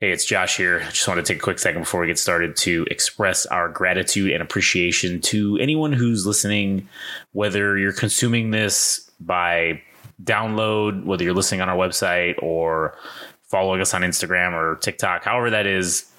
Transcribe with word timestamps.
Hey, 0.00 0.12
it's 0.12 0.24
Josh 0.24 0.56
here. 0.56 0.80
Just 0.88 1.06
want 1.06 1.18
to 1.18 1.22
take 1.22 1.42
a 1.42 1.44
quick 1.44 1.58
second 1.58 1.82
before 1.82 2.00
we 2.00 2.06
get 2.06 2.18
started 2.18 2.56
to 2.56 2.86
express 2.90 3.44
our 3.44 3.68
gratitude 3.68 4.32
and 4.32 4.42
appreciation 4.42 5.20
to 5.20 5.58
anyone 5.58 5.92
who's 5.92 6.26
listening, 6.26 6.88
whether 7.32 7.76
you're 7.76 7.92
consuming 7.92 8.50
this 8.50 9.10
by 9.20 9.82
download, 10.24 11.04
whether 11.04 11.22
you're 11.22 11.34
listening 11.34 11.60
on 11.60 11.68
our 11.68 11.76
website 11.76 12.42
or 12.42 12.96
following 13.42 13.82
us 13.82 13.92
on 13.92 14.00
Instagram 14.00 14.54
or 14.54 14.76
TikTok, 14.76 15.22
however 15.22 15.50
that 15.50 15.66
is. 15.66 16.10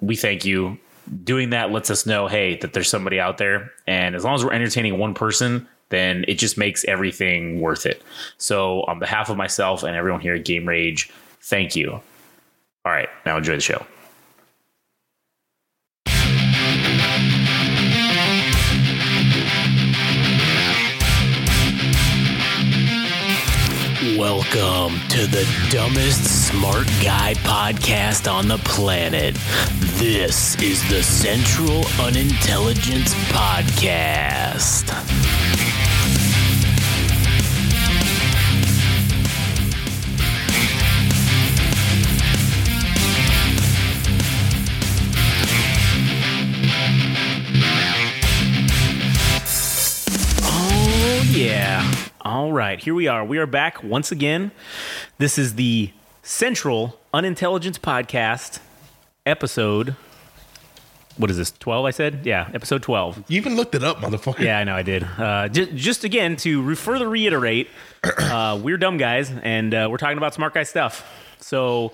We 0.00 0.14
thank 0.14 0.44
you. 0.44 0.78
Doing 1.24 1.50
that 1.50 1.72
lets 1.72 1.90
us 1.90 2.06
know, 2.06 2.28
hey, 2.28 2.56
that 2.58 2.72
there's 2.72 2.88
somebody 2.88 3.18
out 3.18 3.38
there. 3.38 3.72
And 3.88 4.14
as 4.14 4.22
long 4.22 4.36
as 4.36 4.44
we're 4.44 4.52
entertaining 4.52 4.96
one 4.96 5.14
person, 5.14 5.66
then 5.88 6.24
it 6.28 6.34
just 6.34 6.56
makes 6.56 6.84
everything 6.84 7.60
worth 7.60 7.84
it. 7.84 8.00
So, 8.36 8.82
on 8.82 9.00
behalf 9.00 9.28
of 9.28 9.36
myself 9.36 9.82
and 9.82 9.96
everyone 9.96 10.20
here 10.20 10.36
at 10.36 10.44
Game 10.44 10.68
Rage, 10.68 11.10
thank 11.40 11.74
you. 11.74 12.00
All 12.88 12.94
right, 12.94 13.10
now 13.26 13.36
enjoy 13.36 13.56
the 13.56 13.60
show. 13.60 13.84
Welcome 24.18 25.06
to 25.10 25.26
the 25.26 25.46
dumbest 25.68 26.48
smart 26.48 26.86
guy 27.02 27.34
podcast 27.44 28.32
on 28.32 28.48
the 28.48 28.56
planet. 28.64 29.34
This 29.98 30.56
is 30.62 30.82
the 30.88 31.02
Central 31.02 31.84
Unintelligence 32.00 33.12
Podcast. 33.26 34.88
All 52.38 52.52
right, 52.52 52.78
here 52.78 52.94
we 52.94 53.08
are. 53.08 53.24
We 53.24 53.38
are 53.38 53.48
back 53.48 53.82
once 53.82 54.12
again. 54.12 54.52
This 55.18 55.38
is 55.38 55.56
the 55.56 55.90
Central 56.22 57.00
Unintelligence 57.12 57.80
Podcast 57.80 58.60
episode. 59.26 59.96
What 61.16 61.32
is 61.32 61.36
this? 61.36 61.50
12, 61.50 61.84
I 61.84 61.90
said? 61.90 62.20
Yeah, 62.24 62.48
episode 62.54 62.84
12. 62.84 63.24
You 63.26 63.38
even 63.38 63.56
looked 63.56 63.74
it 63.74 63.82
up, 63.82 63.96
motherfucker. 63.96 64.38
Yeah, 64.38 64.60
I 64.60 64.62
know 64.62 64.76
I 64.76 64.82
did. 64.82 65.02
Uh, 65.02 65.48
just, 65.48 65.74
just 65.74 66.04
again 66.04 66.36
to 66.36 66.62
re- 66.62 66.76
further 66.76 67.08
reiterate, 67.08 67.70
uh, 68.04 68.60
we're 68.62 68.78
dumb 68.78 68.98
guys 68.98 69.32
and 69.42 69.74
uh, 69.74 69.88
we're 69.90 69.96
talking 69.96 70.16
about 70.16 70.32
smart 70.32 70.54
guy 70.54 70.62
stuff. 70.62 71.04
So, 71.40 71.92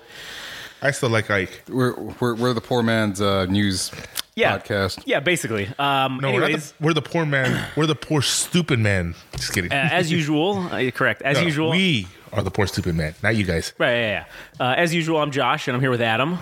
I 0.79 0.91
still 0.91 1.09
like 1.09 1.31
Ike. 1.31 1.63
We're 1.67 1.99
we're, 2.19 2.35
we're 2.35 2.53
the 2.53 2.61
poor 2.61 2.83
man's 2.83 3.19
uh, 3.19 3.47
news 3.47 3.89
yeah. 4.35 4.57
podcast. 4.57 5.01
Yeah, 5.05 5.19
basically. 5.19 5.67
Um, 5.79 6.19
No, 6.21 6.31
we're, 6.33 6.47
the, 6.57 6.73
we're 6.79 6.93
the 6.93 7.01
poor 7.01 7.25
man. 7.25 7.67
We're 7.75 7.85
the 7.87 7.95
poor 7.95 8.21
stupid 8.21 8.79
man. 8.79 9.15
Just 9.33 9.53
kidding. 9.53 9.71
uh, 9.71 9.75
as 9.91 10.11
usual, 10.11 10.57
uh, 10.71 10.91
correct. 10.91 11.21
As 11.21 11.37
No, 11.37 11.43
usual. 11.43 11.69
we 11.71 12.07
are 12.33 12.43
the 12.43 12.51
poor 12.51 12.67
stupid 12.67 12.95
man, 12.95 13.15
not 13.23 13.35
you 13.35 13.45
guys. 13.45 13.73
right, 13.77 13.91
yeah, 13.93 14.25
yeah. 14.59 14.65
Uh, 14.65 14.73
as 14.75 14.93
usual, 14.93 15.19
I'm 15.21 15.31
Josh 15.31 15.67
and 15.67 15.75
I'm 15.75 15.81
here 15.81 15.89
with 15.91 16.01
Adam. 16.01 16.37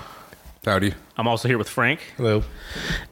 Howdy. 0.66 0.94
I'm 1.18 1.28
also 1.28 1.50
here 1.50 1.58
with 1.58 1.68
Frank. 1.68 2.00
Hello. 2.16 2.42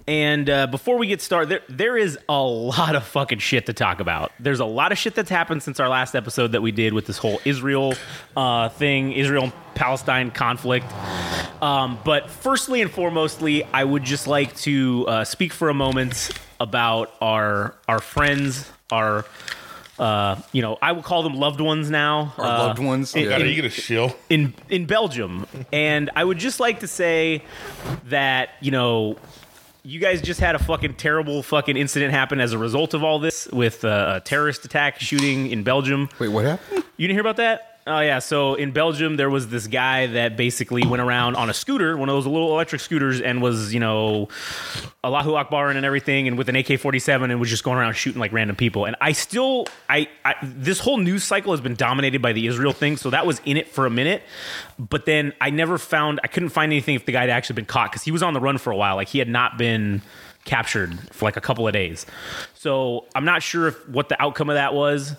And 0.07 0.49
uh, 0.49 0.67
before 0.67 0.97
we 0.97 1.07
get 1.07 1.21
started, 1.21 1.49
there 1.49 1.61
there 1.67 1.97
is 1.97 2.17
a 2.29 2.41
lot 2.41 2.95
of 2.95 3.03
fucking 3.03 3.39
shit 3.39 3.65
to 3.65 3.73
talk 3.73 3.99
about. 3.99 4.31
There's 4.39 4.61
a 4.61 4.65
lot 4.65 4.93
of 4.93 4.97
shit 4.97 5.15
that's 5.15 5.29
happened 5.29 5.61
since 5.61 5.77
our 5.79 5.89
last 5.89 6.15
episode 6.15 6.53
that 6.53 6.61
we 6.61 6.71
did 6.71 6.93
with 6.93 7.07
this 7.07 7.17
whole 7.17 7.41
Israel 7.43 7.93
uh, 8.37 8.69
thing, 8.69 9.11
Israel 9.11 9.51
Palestine 9.75 10.31
conflict. 10.31 10.85
Um, 11.61 11.99
but 12.05 12.29
firstly 12.29 12.81
and 12.81 12.89
foremostly, 12.89 13.67
I 13.73 13.83
would 13.83 14.05
just 14.05 14.27
like 14.27 14.55
to 14.57 15.05
uh, 15.09 15.23
speak 15.25 15.51
for 15.51 15.67
a 15.67 15.73
moment 15.73 16.31
about 16.61 17.13
our 17.19 17.75
our 17.89 17.99
friends, 17.99 18.71
our 18.91 19.25
uh, 20.01 20.35
you 20.51 20.61
know, 20.61 20.77
I 20.81 20.91
will 20.93 21.03
call 21.03 21.23
them 21.23 21.35
loved 21.35 21.61
ones 21.61 21.89
now. 21.89 22.33
Our 22.37 22.45
Uh, 22.45 22.57
loved 22.67 22.79
ones. 22.79 23.15
it- 23.15 23.21
Yeah. 23.23 23.29
God, 23.29 23.41
are 23.43 23.45
you 23.47 23.55
gonna 23.55 23.69
shill? 23.69 24.15
in 24.29 24.53
in 24.69 24.85
Belgium, 24.85 25.45
and 25.71 26.09
I 26.15 26.23
would 26.23 26.39
just 26.39 26.59
like 26.59 26.79
to 26.81 26.87
say 26.87 27.43
that 28.09 28.49
you 28.61 28.71
know. 28.71 29.15
You 29.83 29.99
guys 29.99 30.21
just 30.21 30.39
had 30.39 30.53
a 30.53 30.59
fucking 30.59 30.93
terrible 30.93 31.41
fucking 31.41 31.75
incident 31.75 32.13
happen 32.13 32.39
as 32.39 32.53
a 32.53 32.57
result 32.59 32.93
of 32.93 33.03
all 33.03 33.17
this 33.17 33.47
with 33.47 33.83
uh, 33.83 34.13
a 34.17 34.19
terrorist 34.19 34.63
attack 34.63 34.99
shooting 34.99 35.49
in 35.49 35.63
Belgium. 35.63 36.07
Wait, 36.19 36.27
what 36.27 36.45
happened? 36.45 36.83
You 36.97 37.07
didn't 37.07 37.15
hear 37.15 37.21
about 37.21 37.37
that? 37.37 37.70
Oh 37.87 37.99
yeah. 37.99 38.19
So 38.19 38.53
in 38.53 38.71
Belgium, 38.71 39.15
there 39.15 39.29
was 39.29 39.49
this 39.49 39.65
guy 39.65 40.05
that 40.07 40.37
basically 40.37 40.85
went 40.85 41.01
around 41.01 41.35
on 41.35 41.49
a 41.49 41.53
scooter, 41.53 41.97
one 41.97 42.09
of 42.09 42.15
those 42.15 42.27
little 42.27 42.53
electric 42.53 42.79
scooters, 42.79 43.19
and 43.21 43.41
was 43.41 43.73
you 43.73 43.79
know, 43.79 44.29
Allahu 45.03 45.33
Akbar 45.33 45.71
and 45.71 45.83
everything, 45.83 46.27
and 46.27 46.37
with 46.37 46.47
an 46.47 46.55
AK 46.55 46.79
forty 46.79 46.99
seven, 46.99 47.31
and 47.31 47.39
was 47.39 47.49
just 47.49 47.63
going 47.63 47.79
around 47.79 47.93
shooting 47.93 48.19
like 48.19 48.31
random 48.33 48.55
people. 48.55 48.85
And 48.85 48.95
I 49.01 49.13
still, 49.13 49.65
I, 49.89 50.07
I, 50.23 50.35
this 50.43 50.79
whole 50.79 50.97
news 50.97 51.23
cycle 51.23 51.53
has 51.53 51.61
been 51.61 51.75
dominated 51.75 52.21
by 52.21 52.33
the 52.33 52.45
Israel 52.45 52.71
thing, 52.71 52.97
so 52.97 53.09
that 53.09 53.25
was 53.25 53.41
in 53.45 53.57
it 53.57 53.67
for 53.67 53.87
a 53.87 53.89
minute. 53.89 54.21
But 54.77 55.07
then 55.07 55.33
I 55.41 55.49
never 55.49 55.79
found, 55.79 56.19
I 56.23 56.27
couldn't 56.27 56.49
find 56.49 56.71
anything 56.71 56.93
if 56.93 57.05
the 57.07 57.11
guy 57.13 57.21
had 57.21 57.31
actually 57.31 57.55
been 57.55 57.65
caught 57.65 57.91
because 57.91 58.03
he 58.03 58.11
was 58.11 58.21
on 58.21 58.35
the 58.35 58.39
run 58.39 58.59
for 58.59 58.69
a 58.71 58.77
while. 58.77 58.95
Like 58.95 59.07
he 59.07 59.17
had 59.17 59.29
not 59.29 59.57
been 59.57 60.03
captured 60.45 60.97
for 61.11 61.25
like 61.25 61.37
a 61.37 61.41
couple 61.41 61.67
of 61.67 61.73
days. 61.73 62.05
So 62.53 63.05
I'm 63.15 63.25
not 63.25 63.43
sure 63.43 63.67
if 63.67 63.89
what 63.89 64.09
the 64.09 64.21
outcome 64.21 64.49
of 64.49 64.55
that 64.55 64.73
was, 64.73 65.15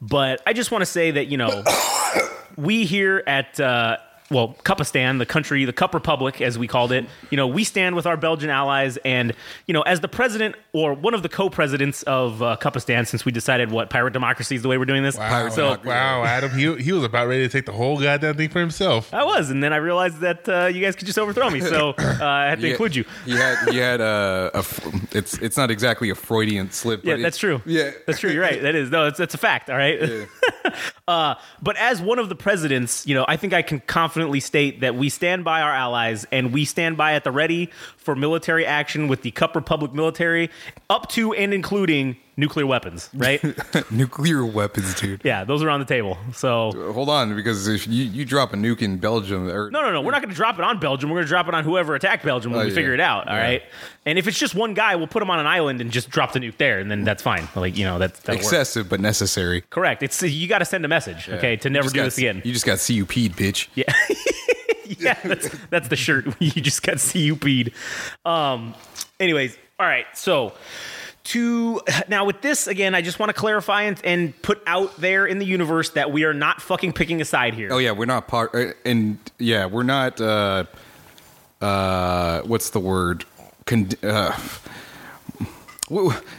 but 0.00 0.40
I 0.46 0.52
just 0.52 0.70
want 0.70 0.82
to 0.82 0.86
say 0.86 1.10
that 1.12 1.26
you 1.26 1.36
know 1.36 1.64
we 2.56 2.84
here 2.84 3.22
at 3.26 3.58
uh, 3.60 3.98
well 4.30 4.56
Cupistan, 4.64 5.18
the 5.18 5.26
country, 5.26 5.64
the 5.64 5.72
Cup 5.72 5.94
Republic 5.94 6.40
as 6.40 6.58
we 6.58 6.66
called 6.66 6.92
it, 6.92 7.06
you 7.30 7.36
know 7.36 7.46
we 7.46 7.64
stand 7.64 7.96
with 7.96 8.06
our 8.06 8.16
Belgian 8.16 8.50
allies, 8.50 8.96
and 8.98 9.32
you 9.66 9.74
know 9.74 9.82
as 9.82 10.00
the 10.00 10.08
president 10.08 10.56
or 10.72 10.94
one 10.94 11.14
of 11.14 11.22
the 11.22 11.28
co-presidents 11.28 12.02
of 12.04 12.42
uh, 12.42 12.56
Cupistan, 12.60 13.06
since 13.06 13.24
we 13.24 13.32
decided 13.32 13.70
what 13.70 13.90
pirate 13.90 14.12
democracy 14.12 14.56
is 14.56 14.62
the 14.62 14.68
way 14.68 14.78
we're 14.78 14.84
doing 14.84 15.02
this. 15.02 15.16
Wow, 15.16 15.48
So 15.48 15.78
wow, 15.84 16.24
Adam, 16.24 16.50
he, 16.50 16.74
he 16.76 16.92
was 16.92 17.04
about 17.04 17.28
ready 17.28 17.42
to 17.42 17.48
take 17.48 17.66
the 17.66 17.72
whole 17.72 18.00
goddamn 18.00 18.36
thing 18.36 18.48
for 18.48 18.60
himself. 18.60 19.12
I 19.12 19.24
was, 19.24 19.50
and 19.50 19.62
then 19.62 19.72
I 19.72 19.76
realized 19.76 20.20
that 20.20 20.48
uh, 20.48 20.66
you 20.66 20.80
guys 20.80 20.96
could 20.96 21.06
just 21.06 21.18
overthrow 21.18 21.50
me, 21.50 21.60
so 21.60 21.90
uh, 21.98 22.16
I 22.20 22.46
had 22.46 22.60
to 22.60 22.70
include 22.70 22.96
you. 22.96 23.04
You 23.24 23.36
had 23.36 23.68
he 23.70 23.78
had 23.78 24.00
a, 24.00 24.50
a 24.54 24.58
f- 24.58 25.14
it's 25.14 25.38
it's 25.38 25.56
not 25.56 25.70
exactly 25.70 26.10
a 26.10 26.14
Freudian 26.14 26.70
slip. 26.70 27.04
Yeah, 27.04 27.14
but 27.14 27.22
that's 27.22 27.38
true. 27.38 27.62
Yeah, 27.64 27.92
that's 28.06 28.20
true. 28.20 28.30
You're 28.30 28.42
right. 28.42 28.60
That 28.60 28.74
is 28.74 28.90
no, 28.90 29.04
that's 29.04 29.18
that's 29.18 29.34
a 29.34 29.38
fact. 29.38 29.70
All 29.70 29.76
right. 29.76 30.26
uh, 31.08 31.34
but 31.62 31.76
as 31.76 32.00
one 32.00 32.18
of 32.18 32.28
the 32.28 32.36
presidents, 32.36 33.06
you 33.06 33.14
know, 33.14 33.24
I 33.28 33.36
think 33.36 33.52
I 33.52 33.62
can 33.62 33.80
confidently 33.80 34.15
state 34.40 34.80
that 34.80 34.94
we 34.94 35.08
stand 35.08 35.44
by 35.44 35.60
our 35.60 35.72
allies 35.72 36.26
and 36.32 36.52
we 36.52 36.64
stand 36.64 36.96
by 36.96 37.14
at 37.14 37.24
the 37.24 37.30
ready 37.30 37.70
for 37.96 38.16
military 38.16 38.64
action 38.64 39.08
with 39.08 39.22
the 39.22 39.30
Cup 39.30 39.54
Republic 39.54 39.92
military, 39.92 40.50
up 40.88 41.08
to 41.10 41.32
and 41.34 41.52
including 41.52 42.16
nuclear 42.36 42.66
weapons. 42.66 43.08
Right? 43.14 43.42
nuclear 43.90 44.44
weapons, 44.44 44.94
dude. 45.00 45.22
yeah, 45.24 45.44
those 45.44 45.62
are 45.62 45.70
on 45.70 45.80
the 45.80 45.86
table. 45.86 46.18
So. 46.34 46.72
Hold 46.92 47.08
on, 47.08 47.34
because 47.34 47.66
if 47.68 47.86
you, 47.88 48.04
you 48.04 48.24
drop 48.24 48.52
a 48.52 48.56
nuke 48.56 48.82
in 48.82 48.98
Belgium, 48.98 49.48
or 49.48 49.70
No, 49.70 49.80
no, 49.82 49.90
no. 49.92 50.00
We're 50.02 50.10
not 50.12 50.20
going 50.22 50.30
to 50.30 50.36
drop 50.36 50.58
it 50.58 50.64
on 50.64 50.78
Belgium. 50.78 51.08
We're 51.10 51.16
going 51.16 51.26
to 51.26 51.28
drop 51.28 51.48
it 51.48 51.54
on 51.54 51.64
whoever 51.64 51.94
attacked 51.94 52.24
Belgium 52.24 52.52
when 52.52 52.60
Oh, 52.60 52.64
we 52.64 52.70
yeah. 52.70 52.74
figure 52.74 52.94
it 52.94 53.00
out. 53.00 53.28
All 53.28 53.34
Yeah. 53.36 53.42
right. 53.42 53.62
And 54.04 54.18
if 54.18 54.28
it's 54.28 54.38
just 54.38 54.54
one 54.54 54.74
guy, 54.74 54.94
we'll 54.96 55.06
put 55.08 55.22
him 55.22 55.30
on 55.30 55.38
an 55.40 55.46
island 55.46 55.80
and 55.80 55.90
just 55.90 56.10
drop 56.10 56.32
the 56.32 56.38
nuke 56.40 56.58
there, 56.58 56.78
and 56.78 56.90
then 56.90 57.04
that's 57.04 57.22
fine. 57.22 57.48
Like 57.56 57.76
you 57.76 57.84
know, 57.84 57.98
that's 57.98 58.20
that'll 58.20 58.36
work. 58.38 58.44
excessive 58.44 58.88
but 58.88 59.00
necessary. 59.00 59.62
Correct. 59.70 60.02
It's 60.02 60.22
you 60.22 60.46
got 60.46 60.58
to 60.58 60.64
send 60.64 60.84
a 60.84 60.88
message, 60.88 61.28
okay, 61.28 61.56
to 61.56 61.70
never 61.70 61.88
do 61.88 61.96
got- 61.96 62.04
this 62.04 62.18
again. 62.18 62.42
You 62.44 62.52
just 62.52 62.66
got 62.66 62.78
CUP'd, 62.78 63.36
bitch. 63.36 63.66
Yeah. 63.74 63.92
yeah, 64.98 65.18
that's 65.24 65.48
that's 65.70 65.88
the 65.88 65.96
shirt. 65.96 66.26
You 66.40 66.50
just 66.62 66.82
got 66.82 66.98
CUP'd. 66.98 67.72
Um 68.24 68.74
anyways, 69.18 69.56
all 69.80 69.86
right. 69.86 70.06
So 70.14 70.52
to 71.26 71.80
now 72.08 72.24
with 72.24 72.40
this 72.40 72.66
again, 72.66 72.94
I 72.94 73.02
just 73.02 73.18
want 73.18 73.30
to 73.30 73.34
clarify 73.34 73.82
and, 73.82 74.00
and 74.04 74.42
put 74.42 74.62
out 74.66 74.96
there 74.98 75.26
in 75.26 75.38
the 75.38 75.46
universe 75.46 75.90
that 75.90 76.10
we 76.12 76.24
are 76.24 76.34
not 76.34 76.60
fucking 76.62 76.92
picking 76.92 77.20
a 77.20 77.24
side 77.24 77.54
here. 77.54 77.68
Oh 77.72 77.78
yeah, 77.78 77.92
we're 77.92 78.04
not 78.06 78.28
part, 78.28 78.54
uh, 78.54 78.72
and 78.84 79.18
yeah, 79.38 79.66
we're 79.66 79.82
not. 79.82 80.20
uh 80.20 80.64
uh 81.60 82.42
What's 82.42 82.70
the 82.70 82.80
word? 82.80 83.24
Con- 83.64 83.88
uh, 84.02 84.38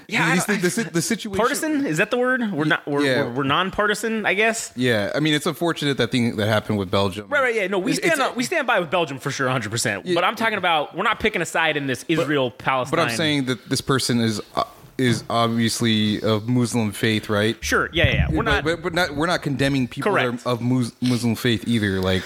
Yeah, 0.07 0.25
I 0.25 0.35
these 0.57 0.75
the, 0.75 0.83
the 0.91 1.01
situation. 1.01 1.37
Partisan? 1.37 1.85
Is 1.85 1.97
that 1.97 2.11
the 2.11 2.17
word? 2.17 2.51
We're 2.51 2.65
not 2.65 2.85
we're, 2.85 3.01
Yeah. 3.05 3.23
we're, 3.23 3.31
we're 3.33 3.43
non-partisan, 3.43 4.25
I 4.25 4.33
guess. 4.33 4.73
Yeah, 4.75 5.11
I 5.15 5.21
mean 5.21 5.33
it's 5.33 5.45
unfortunate 5.45 5.97
that 5.97 6.11
thing 6.11 6.35
that 6.35 6.47
happened 6.47 6.77
with 6.77 6.91
Belgium. 6.91 7.27
Right, 7.29 7.41
right, 7.41 7.55
yeah. 7.55 7.67
No, 7.67 7.79
we 7.79 7.91
It's- 7.93 8.05
stand 8.05 8.19
it's- 8.19 8.35
we 8.35 8.43
stand 8.43 8.67
by 8.67 8.79
with 8.79 8.91
Belgium 8.91 9.19
for 9.19 9.31
sure, 9.31 9.47
100. 9.47 9.69
percent 9.71 10.05
But 10.13 10.23
I'm 10.25 10.35
talking 10.35 10.57
about 10.57 10.95
we're 10.97 11.03
not 11.03 11.19
picking 11.21 11.41
a 11.41 11.45
side 11.45 11.77
in 11.77 11.87
this 11.87 12.03
Israel 12.09 12.51
Palestine. 12.51 12.91
But 12.97 12.99
I'm 12.99 13.15
saying 13.15 13.45
that 13.45 13.69
this 13.69 13.79
person 13.81 14.19
is 14.19 14.41
uh, 14.55 14.63
is 14.97 15.23
obviously 15.29 16.21
of 16.21 16.47
Muslim 16.47 16.91
faith, 16.91 17.29
right? 17.29 17.55
sure, 17.63 17.89
yeah, 17.93 18.05
yeah. 18.05 18.13
yeah. 18.13 18.27
We're 18.29 18.37
but, 18.37 18.43
not. 18.43 18.63
but, 18.63 18.81
but 18.83 18.93
not 18.93 19.15
we're 19.15 19.27
not 19.27 19.41
condemning 19.41 19.87
people 19.87 20.13
that 20.13 20.25
are 20.25 20.39
of 20.51 20.61
Mus- 20.61 20.93
Muslim 21.01 21.35
faith 21.35 21.67
either. 21.67 21.99
Like 21.99 22.23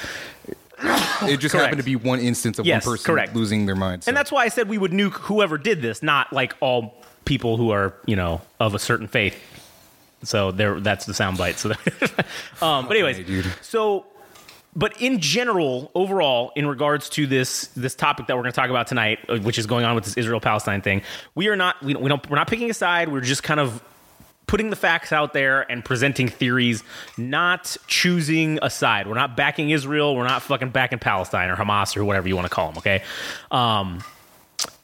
it 0.83 1.38
just 1.38 1.51
Correct. 1.53 1.65
happened 1.65 1.77
to 1.79 1.83
be 1.85 1.95
one 1.95 2.19
instance 2.19 2.57
of 2.59 2.65
Yes, 2.65 2.85
one 2.85 2.94
person 2.95 3.13
correct. 3.13 3.35
losing 3.35 3.65
their 3.65 3.75
mind. 3.75 4.03
And 4.07 4.15
that's 4.18 4.31
why 4.31 4.44
I 4.45 4.47
said 4.47 4.68
we 4.68 4.77
would 4.77 4.91
nuke 4.91 5.13
whoever 5.13 5.57
did 5.57 5.81
this, 5.81 6.01
not 6.01 6.33
like 6.33 6.53
all 6.59 6.95
people 7.25 7.57
who 7.57 7.71
are, 7.71 7.94
you 8.06 8.15
know, 8.15 8.41
of 8.59 8.74
a 8.74 8.79
certain 8.79 9.07
faith. 9.07 9.35
So 10.24 10.51
there, 10.51 10.79
that's 10.79 11.06
the 11.06 11.13
soundbite. 11.13 11.56
So, 11.57 11.69
um, 12.65 12.88
but 12.88 12.95
anyways, 12.95 13.19
Okay, 13.19 13.44
so 13.62 14.06
but 14.75 15.01
in 15.01 15.19
general, 15.19 15.91
overall, 15.95 16.51
in 16.56 16.65
regards 16.65 17.09
to 17.09 17.27
this 17.27 17.68
this 17.75 17.95
topic 17.95 18.27
that 18.27 18.35
we're 18.35 18.44
going 18.44 18.53
to 18.53 18.56
talk 18.59 18.69
about 18.69 18.88
tonight, 18.88 19.19
uh, 19.27 19.38
which 19.39 19.57
is 19.57 19.65
going 19.65 19.85
on 19.85 19.95
with 19.95 20.06
this 20.06 20.18
Israel 20.18 20.39
Palestine 20.39 20.81
thing, 20.81 21.01
we 21.35 21.47
are 21.47 21.56
not 21.56 21.81
we 21.83 21.94
don't, 21.94 22.01
we 22.01 22.09
don't 22.09 22.29
we're 22.29 22.38
not 22.38 22.47
picking 22.47 22.69
a 22.69 22.73
side. 22.73 23.09
We're 23.09 23.21
just 23.21 23.44
kind 23.44 23.59
of 23.59 23.83
putting 24.47 24.69
the 24.69 24.75
facts 24.75 25.13
out 25.13 25.31
there 25.31 25.69
and 25.71 25.83
presenting 25.83 26.27
theories, 26.27 26.83
not 27.18 27.77
choosing 27.88 28.59
a 28.62 28.69
side. 28.69 29.07
We're 29.07 29.15
not 29.15 29.38
backing 29.38 29.69
Israel. 29.69 30.15
We're 30.15 30.27
not 30.27 30.41
fucking 30.41 30.71
backing 30.71 31.00
Palestine 31.00 31.50
or 31.50 31.56
Hamas 31.56 31.95
or 31.95 32.03
whatever 32.03 32.27
you 32.27 32.35
want 32.35 32.47
to 32.47 32.53
call 32.53 32.67
them. 32.67 32.77
Okay. 32.79 33.03
Um, 33.50 34.03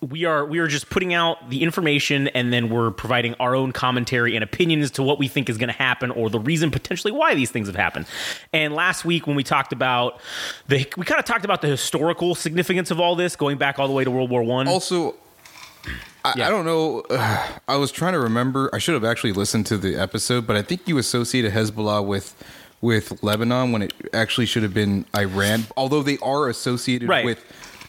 we 0.02 0.26
are 0.26 0.46
we 0.46 0.60
are 0.60 0.68
just 0.68 0.90
putting 0.90 1.14
out 1.14 1.50
the 1.50 1.64
information 1.64 2.28
and 2.30 2.54
then 2.54 2.70
we're 2.70 2.92
providing 2.92 3.34
our 3.36 3.56
own 3.56 3.72
commentary 3.72 4.36
and 4.36 4.44
opinion 4.44 4.82
as 4.82 4.92
to 4.92 5.04
what 5.04 5.18
we 5.20 5.28
think 5.28 5.50
is 5.50 5.58
going 5.58 5.70
to 5.70 5.74
happen 5.74 6.12
or 6.12 6.30
the 6.30 6.40
reason 6.40 6.70
potentially 6.72 7.12
why 7.12 7.34
these 7.36 7.50
things 7.52 7.68
have 7.68 7.76
happened. 7.76 8.06
And 8.54 8.74
last 8.76 9.06
week 9.06 9.28
when 9.28 9.36
we 9.36 9.44
talked 9.44 9.74
about 9.74 10.20
the 10.68 10.88
we 10.98 11.06
kind 11.06 11.20
of 11.20 11.26
talked 11.26 11.46
about 11.46 11.62
the 11.62 11.68
historical 11.68 12.36
significance 12.36 12.92
of 12.92 13.00
all 13.00 13.16
this 13.16 13.36
going 13.36 13.58
back 13.58 13.80
all 13.80 13.88
the 13.88 13.94
way 13.94 14.04
to 14.04 14.12
World 14.12 14.30
War 14.30 14.44
1. 14.44 14.68
Also, 14.68 15.16
I, 16.24 16.34
Yeah. 16.38 16.48
I 16.48 16.50
don't 16.50 16.66
know. 16.66 17.04
I 17.68 17.76
was 17.78 17.92
trying 17.92 18.14
to 18.14 18.20
remember. 18.20 18.70
I 18.74 18.78
should 18.80 18.94
have 18.94 19.04
actually 19.06 19.34
listened 19.34 19.66
to 19.68 19.78
the 19.78 19.96
episode, 19.96 20.46
but 20.48 20.56
I 20.56 20.62
think 20.62 20.88
you 20.88 20.98
associated 20.98 21.54
Hezbollah 21.54 22.06
with 22.06 22.36
with 22.80 23.24
Lebanon 23.24 23.72
when 23.72 23.82
it 23.82 23.92
actually 24.14 24.46
should 24.46 24.62
have 24.62 24.74
been 24.74 25.06
Iran. 25.16 25.64
Although 25.76 26.04
they 26.04 26.20
are 26.20 26.48
associated 26.48 27.10
Right. 27.10 27.26
with 27.26 27.44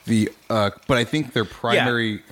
the, 0.08 0.30
uh, 0.50 0.70
but 0.86 0.98
I 0.98 1.04
think 1.04 1.32
their 1.32 1.44
primary. 1.44 2.22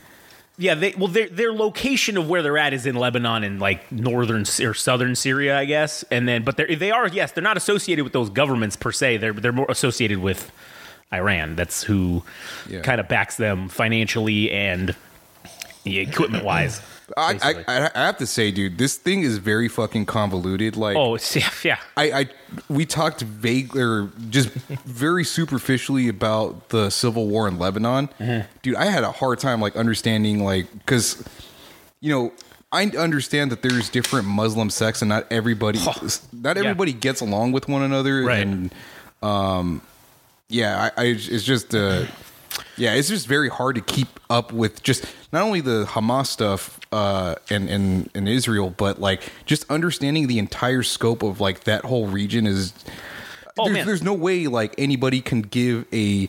Yeah, 0.59 0.75
they 0.75 0.95
well 0.97 1.09
their 1.09 1.29
their 1.29 1.53
location 1.53 2.17
of 2.17 2.29
where 2.31 2.43
they're 2.43 2.57
at 2.57 2.73
is 2.73 2.87
in 2.87 2.95
Lebanon 2.97 3.45
and 3.45 3.61
like 3.61 3.93
northern 3.93 4.47
or 4.63 4.73
southern 4.73 5.15
Syria, 5.15 5.59
I 5.59 5.67
guess. 5.67 6.03
And 6.11 6.27
then 6.27 6.45
but 6.45 6.57
they 6.57 6.75
they 6.75 6.91
are 6.91 7.07
yes, 7.09 7.33
they're 7.33 7.43
not 7.45 7.59
associated 7.59 8.05
with 8.05 8.15
those 8.15 8.31
governments 8.31 8.75
per 8.75 8.91
se. 8.91 9.19
They're 9.19 9.35
they're 9.35 9.53
more 9.53 9.67
associated 9.69 10.19
with 10.19 10.51
Iran. 11.13 11.57
That's 11.57 11.83
who 11.83 12.23
Yeah. 12.71 12.81
kind 12.81 13.01
of 13.01 13.07
backs 13.09 13.37
them 13.37 13.69
financially 13.69 14.51
and 14.51 14.95
equipment 15.85 16.43
wise. 16.45 16.81
I, 17.17 17.39
I 17.69 17.91
I 17.95 18.07
have 18.07 18.17
to 18.19 18.27
say, 18.27 18.51
dude, 18.51 18.79
this 18.79 18.97
thing 18.97 19.23
is 19.23 19.39
very 19.39 19.69
fucking 19.69 20.07
convoluted. 20.07 20.77
Like, 20.77 20.97
oh, 20.97 21.15
it's, 21.17 21.37
yeah, 21.37 21.51
yeah. 21.63 21.79
I, 21.97 22.11
I 22.13 22.29
we 22.69 22.85
talked 22.87 23.21
vague 23.23 23.77
or 23.77 24.11
just 24.31 24.49
very 24.85 25.25
superficially 25.25 26.09
about 26.09 26.71
the 26.71 26.91
civil 26.91 27.29
war 27.29 27.47
in 27.49 27.59
Lebanon, 27.59 28.09
dude. 28.63 28.77
I 28.77 28.87
had 28.87 29.05
a 29.05 29.13
hard 29.13 29.39
time 29.39 29.61
like 29.61 29.77
understanding 29.77 30.45
like 30.45 30.73
because 30.73 31.23
you 32.01 32.13
know 32.13 32.33
I 32.73 32.87
understand 32.87 33.53
that 33.53 33.63
there's 33.63 33.89
different 33.89 34.27
Muslim 34.27 34.69
sects 34.71 35.01
and 35.03 35.09
not 35.09 35.27
everybody 35.31 35.79
not 36.33 36.57
everybody 36.59 36.93
gets 36.93 37.21
along 37.21 37.53
with 37.53 37.69
one 37.69 37.83
another 37.83 38.23
Right. 38.25 38.41
and 38.47 38.75
um 39.23 39.81
yeah 40.49 40.91
I, 40.97 41.03
I 41.03 41.05
it's 41.07 41.43
just 41.45 41.75
uh 41.75 42.05
yeah 42.77 42.95
it's 42.95 43.09
just 43.09 43.27
very 43.27 43.49
hard 43.49 43.77
to 43.77 43.81
keep 43.83 44.09
up 44.29 44.53
with 44.53 44.83
just 44.83 45.07
not 45.33 45.43
only 45.43 45.61
the 45.61 45.85
Hamas 45.87 46.27
stuff 46.27 46.76
uh 46.93 47.35
and 47.51 47.69
and 47.69 48.11
in 48.15 48.29
Israel 48.29 48.71
but 48.77 49.01
like 49.01 49.23
just 49.45 49.69
understanding 49.71 50.27
the 50.27 50.39
entire 50.39 50.83
scope 50.83 51.23
of 51.23 51.41
like 51.41 51.65
that 51.65 51.85
whole 51.85 52.07
region 52.07 52.47
is 52.47 52.73
Oh, 53.59 53.65
there's, 53.65 53.75
man. 53.75 53.87
there's 53.87 54.03
no 54.03 54.13
way 54.13 54.47
like 54.49 54.75
anybody 54.77 55.23
can 55.23 55.41
give 55.41 55.87
a 55.93 56.29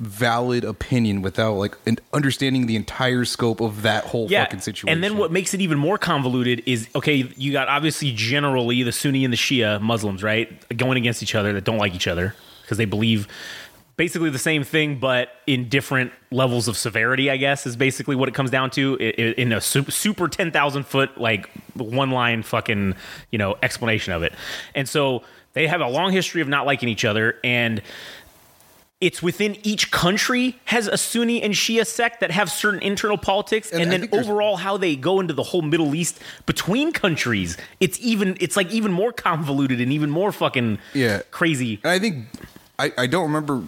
valid 0.00 0.64
opinion 0.64 1.22
without 1.22 1.54
like 1.54 1.76
an 1.86 1.98
understanding 2.12 2.66
the 2.66 2.76
entire 2.76 3.24
scope 3.24 3.60
of 3.60 3.82
that 3.82 4.04
whole 4.04 4.28
fucking 4.28 4.60
situation. 4.60 4.90
And 4.90 5.02
then 5.02 5.16
what 5.16 5.32
makes 5.32 5.54
it 5.54 5.60
even 5.60 5.78
more 5.78 5.96
convoluted 5.98 6.62
is 6.66 6.88
okay, 6.94 7.32
you 7.36 7.52
got 7.52 7.68
obviously 7.68 8.12
generally 8.12 8.82
the 8.82 8.92
Sunni 8.92 9.24
and 9.24 9.32
the 9.32 9.36
Shia 9.38 9.80
Muslims, 9.80 10.22
right? 10.22 10.76
Going 10.76 10.98
against 10.98 11.22
each 11.22 11.34
other 11.34 11.52
that 11.54 11.64
don't 11.64 11.78
like 11.78 11.94
each 11.94 12.06
other 12.08 12.34
because 12.62 12.76
they 12.76 12.84
believe 12.84 13.28
basically 13.96 14.30
the 14.30 14.38
same 14.38 14.64
thing, 14.64 14.98
but 14.98 15.28
in 15.46 15.68
different 15.68 16.12
levels 16.30 16.68
of 16.68 16.76
severity, 16.76 17.30
I 17.30 17.36
guess, 17.36 17.66
is 17.66 17.76
basically 17.76 18.16
what 18.16 18.28
it 18.28 18.34
comes 18.34 18.50
down 18.50 18.70
to 18.70 18.96
in 18.96 19.52
a 19.52 19.60
super, 19.60 19.90
super 19.90 20.28
10,000 20.28 20.84
foot, 20.84 21.18
like 21.18 21.48
one 21.74 22.10
line 22.10 22.42
fucking, 22.42 22.94
you 23.30 23.38
know, 23.38 23.56
explanation 23.62 24.12
of 24.12 24.22
it. 24.22 24.32
And 24.74 24.88
so 24.88 25.22
they 25.52 25.66
have 25.68 25.80
a 25.80 25.88
long 25.88 26.12
history 26.12 26.40
of 26.42 26.48
not 26.48 26.66
liking 26.66 26.88
each 26.88 27.04
other. 27.04 27.38
And 27.44 27.82
it's 29.00 29.22
within 29.22 29.56
each 29.66 29.90
country 29.90 30.58
has 30.64 30.86
a 30.86 30.96
Sunni 30.96 31.42
and 31.42 31.52
Shia 31.52 31.86
sect 31.86 32.20
that 32.20 32.30
have 32.30 32.50
certain 32.50 32.80
internal 32.80 33.18
politics, 33.18 33.70
and, 33.70 33.82
And 33.82 33.92
then 33.92 34.08
overall 34.12 34.56
how 34.56 34.76
they 34.78 34.96
go 34.96 35.20
into 35.20 35.34
the 35.34 35.42
whole 35.42 35.62
Middle 35.62 35.94
East 35.94 36.18
between 36.46 36.90
countries. 36.90 37.58
It's 37.80 37.98
even 38.00 38.36
it's 38.40 38.56
like 38.56 38.70
even 38.72 38.92
more 38.92 39.12
convoluted 39.12 39.80
and 39.80 39.92
even 39.92 40.10
more 40.10 40.32
fucking 40.32 40.78
Yeah. 40.94 41.20
crazy. 41.32 41.80
And 41.84 41.90
I 41.92 41.98
think 41.98 42.26
I, 42.78 42.92
I 42.98 43.06
don't 43.06 43.24
remember 43.24 43.62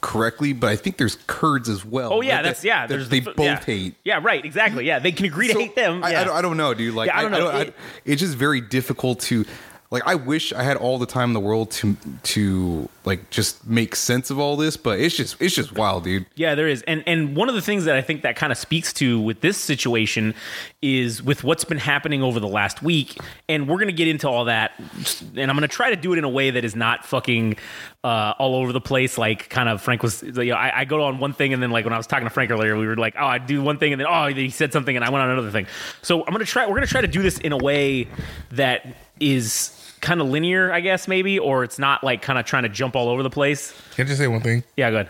correctly, 0.00 0.52
but 0.52 0.70
I 0.70 0.76
think 0.76 0.96
there's 0.96 1.16
Kurds 1.26 1.68
as 1.68 1.84
well. 1.84 2.12
Oh 2.12 2.20
yeah, 2.20 2.36
That- 2.36 2.42
that's 2.48 2.64
yeah. 2.64 2.86
that 2.86 2.88
There's 2.94 3.08
they 3.08 3.20
the- 3.20 3.32
both 3.32 3.44
yeah. 3.46 3.60
hate. 3.64 3.94
Yeah, 4.04 4.20
right. 4.22 4.44
Exactly. 4.44 4.86
Yeah, 4.86 4.98
they 4.98 5.12
can 5.12 5.26
agree 5.26 5.48
to 5.48 5.54
hate 5.58 5.74
them. 5.76 6.02
I, 6.02 6.12
yeah. 6.12 6.20
I, 6.20 6.24
don't, 6.24 6.36
I 6.36 6.42
don't 6.42 6.56
know, 6.56 6.72
dude. 6.74 6.94
Like 6.94 7.08
Yeah, 7.08 7.18
I 7.18 7.22
don't 7.22 7.32
know. 7.32 7.48
I, 7.48 7.60
It- 7.62 7.74
it's 8.04 8.20
just 8.20 8.34
very 8.36 8.60
difficult 8.60 9.20
to. 9.20 9.44
Like 9.90 10.04
I 10.06 10.14
wish 10.14 10.52
I 10.52 10.62
had 10.62 10.76
all 10.76 10.98
the 10.98 11.06
time 11.06 11.30
in 11.30 11.34
the 11.34 11.40
world 11.40 11.72
to 11.72 11.96
to 12.22 12.88
like 13.04 13.30
just 13.30 13.66
make 13.66 13.96
sense 13.96 14.30
of 14.30 14.38
all 14.38 14.56
this, 14.56 14.76
but 14.76 15.00
it's 15.00 15.16
just 15.16 15.40
it's 15.42 15.54
just 15.54 15.72
wild, 15.72 16.04
dude. 16.04 16.26
Yeah, 16.36 16.54
there 16.54 16.68
is. 16.68 16.82
And 16.82 17.02
and 17.08 17.34
one 17.34 17.48
of 17.48 17.56
the 17.56 17.60
things 17.60 17.86
that 17.86 17.96
I 17.96 18.02
think 18.02 18.22
that 18.22 18.36
kind 18.36 18.52
of 18.52 18.58
speaks 18.58 18.92
to 18.94 19.20
with 19.20 19.40
this 19.40 19.56
situation 19.56 20.34
is 20.80 21.24
with 21.24 21.42
what's 21.42 21.64
been 21.64 21.78
happening 21.78 22.22
over 22.22 22.38
the 22.38 22.46
last 22.46 22.84
week. 22.84 23.18
And 23.48 23.68
we're 23.68 23.78
going 23.78 23.88
to 23.88 23.92
get 23.92 24.06
into 24.06 24.28
all 24.28 24.44
that. 24.44 24.72
And 24.78 25.50
I'm 25.50 25.56
going 25.56 25.62
to 25.62 25.68
try 25.68 25.90
to 25.90 25.96
do 25.96 26.12
it 26.12 26.18
in 26.18 26.24
a 26.24 26.28
way 26.28 26.50
that 26.50 26.64
is 26.64 26.76
not 26.76 27.04
fucking 27.04 27.56
uh, 28.04 28.34
all 28.38 28.54
over 28.54 28.72
the 28.72 28.80
place. 28.80 29.18
Like 29.18 29.48
kind 29.48 29.68
of 29.68 29.82
Frank 29.82 30.04
was, 30.04 30.22
you 30.22 30.32
know, 30.32 30.54
I, 30.54 30.80
I 30.80 30.84
go 30.84 31.02
on 31.02 31.18
one 31.18 31.32
thing 31.32 31.52
and 31.52 31.60
then 31.60 31.72
like 31.72 31.84
when 31.84 31.92
I 31.92 31.96
was 31.96 32.06
talking 32.06 32.26
to 32.26 32.30
Frank 32.30 32.52
earlier, 32.52 32.76
we 32.78 32.86
were 32.86 32.96
like, 32.96 33.16
oh, 33.18 33.26
I 33.26 33.38
do 33.38 33.60
one 33.60 33.78
thing 33.78 33.92
and 33.92 34.00
then, 34.00 34.06
oh, 34.08 34.28
he 34.28 34.50
said 34.50 34.72
something 34.72 34.94
and 34.94 35.04
I 35.04 35.10
went 35.10 35.22
on 35.22 35.30
another 35.30 35.50
thing. 35.50 35.66
So 36.02 36.20
I'm 36.20 36.32
going 36.32 36.44
to 36.44 36.50
try, 36.50 36.66
we're 36.66 36.76
going 36.76 36.86
to 36.86 36.92
try 36.92 37.00
to 37.00 37.08
do 37.08 37.22
this 37.22 37.38
in 37.38 37.52
a 37.52 37.58
way 37.58 38.06
that 38.52 38.86
is 39.18 39.76
kind 40.00 40.20
of 40.20 40.28
linear, 40.28 40.72
I 40.72 40.80
guess, 40.80 41.06
maybe, 41.08 41.38
or 41.38 41.64
it's 41.64 41.78
not 41.78 42.02
like 42.02 42.22
kind 42.22 42.38
of 42.38 42.44
trying 42.46 42.62
to 42.64 42.68
jump 42.68 42.96
all 42.96 43.08
over 43.08 43.22
the 43.22 43.30
place. 43.30 43.72
Can 43.94 44.06
I 44.06 44.08
just 44.08 44.18
say 44.20 44.26
one 44.26 44.40
thing? 44.40 44.64
Yeah, 44.76 44.90
good. 44.90 45.08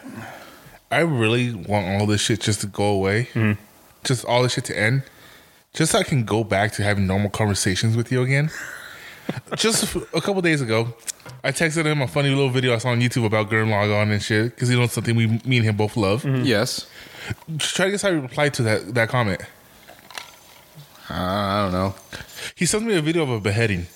I 0.90 1.00
really 1.00 1.54
want 1.54 1.86
all 2.00 2.06
this 2.06 2.20
shit 2.20 2.40
just 2.40 2.60
to 2.62 2.66
go 2.66 2.84
away. 2.84 3.28
Mm-hmm. 3.34 3.60
Just 4.04 4.24
all 4.24 4.42
this 4.42 4.54
shit 4.54 4.64
to 4.66 4.78
end. 4.78 5.02
Just 5.72 5.92
so 5.92 5.98
I 6.00 6.02
can 6.02 6.24
go 6.24 6.42
back 6.42 6.72
to 6.72 6.82
having 6.82 7.06
normal 7.06 7.30
conversations 7.30 7.96
with 7.96 8.10
you 8.10 8.22
again. 8.22 8.50
just 9.56 9.94
a 9.94 10.20
couple 10.20 10.42
days 10.42 10.60
ago, 10.60 10.94
I 11.44 11.52
texted 11.52 11.84
him 11.84 12.02
a 12.02 12.08
funny 12.08 12.30
little 12.30 12.50
video 12.50 12.74
I 12.74 12.78
saw 12.78 12.88
on 12.88 13.00
YouTube 13.00 13.24
about 13.24 13.48
Gurren 13.48 13.68
Lagann 13.68 14.10
and 14.10 14.20
shit 14.20 14.46
because 14.54 14.68
he 14.68 14.76
knows 14.76 14.92
something 14.92 15.14
we, 15.14 15.26
me 15.44 15.58
and 15.58 15.64
him 15.64 15.76
both 15.76 15.96
love. 15.96 16.24
Mm-hmm. 16.24 16.44
Yes, 16.44 16.88
Just 17.56 17.76
try 17.76 17.84
to 17.84 17.92
guess 17.92 18.02
how 18.02 18.10
he 18.10 18.16
replied 18.18 18.54
to 18.54 18.62
that, 18.64 18.94
that 18.94 19.08
comment. 19.08 19.42
uh, 21.08 21.14
I 21.14 21.62
don't 21.62 21.72
know. 21.72 21.94
He 22.56 22.66
sent 22.66 22.84
me 22.84 22.96
a 22.96 23.02
video 23.02 23.22
of 23.22 23.30
a 23.30 23.40
beheading. 23.40 23.86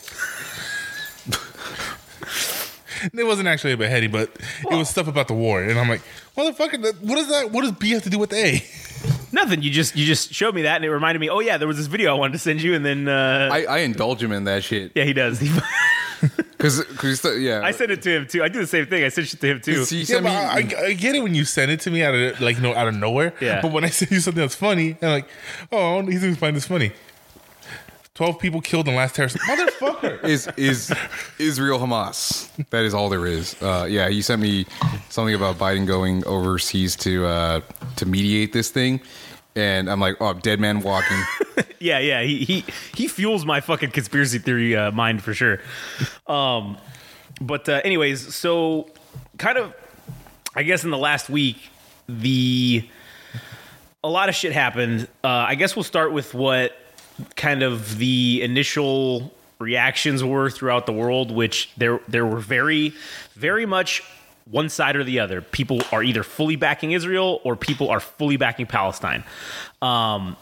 it 3.14 3.24
wasn't 3.24 3.48
actually 3.48 3.72
a 3.72 3.76
beheading, 3.76 4.10
but 4.10 4.30
it 4.70 4.74
was 4.74 4.88
stuff 4.88 5.08
about 5.08 5.28
the 5.28 5.34
war, 5.34 5.62
and 5.62 5.78
I'm 5.78 5.88
like, 5.88 6.02
motherfucker, 6.36 6.82
that- 6.82 7.00
what 7.02 7.18
is 7.18 7.28
that? 7.28 7.50
What 7.50 7.62
does 7.62 7.72
B 7.72 7.90
have 7.90 8.02
to 8.04 8.10
do 8.10 8.18
with 8.18 8.32
A? 8.32 8.62
Nothing. 9.32 9.62
You 9.62 9.70
just 9.70 9.96
you 9.96 10.06
just 10.06 10.32
showed 10.32 10.54
me 10.54 10.62
that, 10.62 10.76
and 10.76 10.84
it 10.84 10.90
reminded 10.90 11.20
me. 11.20 11.28
Oh 11.28 11.40
yeah, 11.40 11.58
there 11.58 11.68
was 11.68 11.76
this 11.76 11.86
video 11.86 12.14
I 12.14 12.18
wanted 12.18 12.32
to 12.34 12.38
send 12.38 12.62
you, 12.62 12.74
and 12.74 12.84
then 12.84 13.08
uh, 13.08 13.50
I, 13.52 13.64
I 13.64 13.78
indulge 13.78 14.22
him 14.22 14.32
in 14.32 14.44
that 14.44 14.62
shit 14.64 14.92
yeah, 14.94 15.04
he 15.04 15.12
does. 15.12 15.40
because 16.50 17.24
yeah. 17.38 17.60
I 17.62 17.72
sent 17.72 17.90
it 17.90 18.00
to 18.02 18.10
him 18.10 18.26
too. 18.26 18.42
I 18.42 18.48
do 18.48 18.60
the 18.60 18.66
same 18.66 18.86
thing. 18.86 19.04
I 19.04 19.08
sent 19.08 19.28
shit 19.28 19.40
to 19.40 19.46
him 19.46 19.60
too. 19.60 19.84
See, 19.84 20.02
Yeah, 20.02 20.20
but 20.20 20.24
me- 20.24 20.74
I, 20.74 20.84
I 20.86 20.92
get 20.94 21.14
it 21.14 21.22
when 21.22 21.34
you 21.34 21.44
send 21.44 21.70
it 21.70 21.80
to 21.80 21.90
me 21.90 22.02
out 22.02 22.14
of 22.14 22.40
like 22.40 22.56
you 22.56 22.62
know 22.62 22.74
out 22.74 22.88
of 22.88 22.94
nowhere. 22.94 23.34
Yeah. 23.40 23.60
But 23.60 23.72
when 23.72 23.84
I 23.84 23.88
send 23.90 24.12
you 24.12 24.20
something 24.20 24.40
that's 24.40 24.54
funny, 24.54 24.96
I'm 25.02 25.08
like, 25.08 25.28
oh, 25.70 26.02
he's 26.02 26.22
gonna 26.22 26.36
find 26.36 26.56
this 26.56 26.66
funny. 26.66 26.92
Twelve 28.14 28.38
people 28.38 28.60
killed 28.60 28.86
in 28.86 28.94
the 28.94 28.98
last 28.98 29.16
terrorist. 29.16 29.36
Motherfucker. 29.38 30.22
is 30.28 30.48
is 30.56 30.94
Israel 31.40 31.80
Hamas. 31.80 32.48
That 32.70 32.84
is 32.84 32.94
all 32.94 33.08
there 33.08 33.26
is. 33.26 33.60
Uh, 33.60 33.88
yeah, 33.90 34.08
he 34.08 34.22
sent 34.22 34.40
me 34.40 34.66
something 35.08 35.34
about 35.34 35.58
Biden 35.58 35.84
going 35.84 36.24
overseas 36.24 36.94
to 36.96 37.26
uh, 37.26 37.60
to 37.96 38.06
mediate 38.06 38.52
this 38.52 38.70
thing, 38.70 39.00
and 39.56 39.90
I'm 39.90 39.98
like, 39.98 40.16
oh, 40.20 40.32
dead 40.32 40.60
man 40.60 40.78
walking. 40.78 41.20
yeah, 41.80 41.98
yeah. 41.98 42.22
He 42.22 42.44
he 42.44 42.64
he 42.94 43.08
fuels 43.08 43.44
my 43.44 43.60
fucking 43.60 43.90
conspiracy 43.90 44.38
theory 44.38 44.76
uh, 44.76 44.92
mind 44.92 45.20
for 45.20 45.34
sure. 45.34 45.58
Um, 46.28 46.78
but 47.40 47.68
uh, 47.68 47.80
anyways, 47.84 48.32
so 48.32 48.90
kind 49.38 49.58
of, 49.58 49.74
I 50.54 50.62
guess 50.62 50.84
in 50.84 50.90
the 50.90 50.98
last 50.98 51.28
week, 51.28 51.56
the 52.08 52.88
a 54.04 54.08
lot 54.08 54.28
of 54.28 54.36
shit 54.36 54.52
happened. 54.52 55.08
Uh, 55.24 55.28
I 55.28 55.56
guess 55.56 55.74
we'll 55.74 55.82
start 55.82 56.12
with 56.12 56.32
what 56.32 56.78
kind 57.36 57.62
of 57.62 57.98
the 57.98 58.42
initial 58.42 59.32
reactions 59.58 60.22
were 60.22 60.50
throughout 60.50 60.86
the 60.86 60.92
world, 60.92 61.30
which 61.30 61.70
there 61.76 62.00
there 62.08 62.26
were 62.26 62.40
very, 62.40 62.94
very 63.34 63.66
much 63.66 64.02
one 64.50 64.68
side 64.68 64.96
or 64.96 65.04
the 65.04 65.20
other. 65.20 65.40
People 65.40 65.80
are 65.92 66.02
either 66.02 66.22
fully 66.22 66.56
backing 66.56 66.92
Israel 66.92 67.40
or 67.44 67.56
people 67.56 67.88
are 67.88 68.00
fully 68.00 68.36
backing 68.36 68.66
Palestine. 68.66 69.24
Um, 69.80 70.36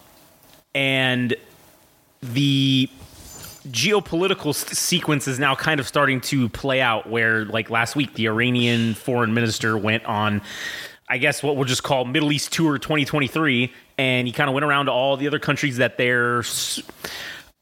and 0.75 1.37
the 2.21 2.89
geopolitical 3.69 4.55
sequence 4.55 5.29
is 5.29 5.39
now 5.39 5.55
kind 5.55 5.79
of 5.79 5.87
starting 5.87 6.21
to 6.21 6.49
play 6.49 6.81
out 6.81 7.09
where 7.09 7.45
like 7.45 7.71
last 7.71 7.95
week 7.95 8.15
the 8.15 8.27
Iranian 8.27 8.95
foreign 8.95 9.35
minister 9.35 9.79
went 9.79 10.05
on 10.05 10.43
I 11.13 11.19
guess 11.19 11.43
what 11.43 11.57
we'll 11.57 11.67
just 11.67 11.83
call 11.83 12.07
Middle 12.07 12.33
East 12.33 12.55
tour 12.55 12.79
2023 12.79 13.71
and 13.99 14.27
he 14.27 14.33
kind 14.33 14.49
of 14.49 14.55
went 14.55 14.65
around 14.65 14.87
to 14.87 14.93
all 14.93 15.19
the 15.19 15.27
other 15.27 15.39
countries 15.39 15.77
that 15.77 15.99
they're 15.99 16.43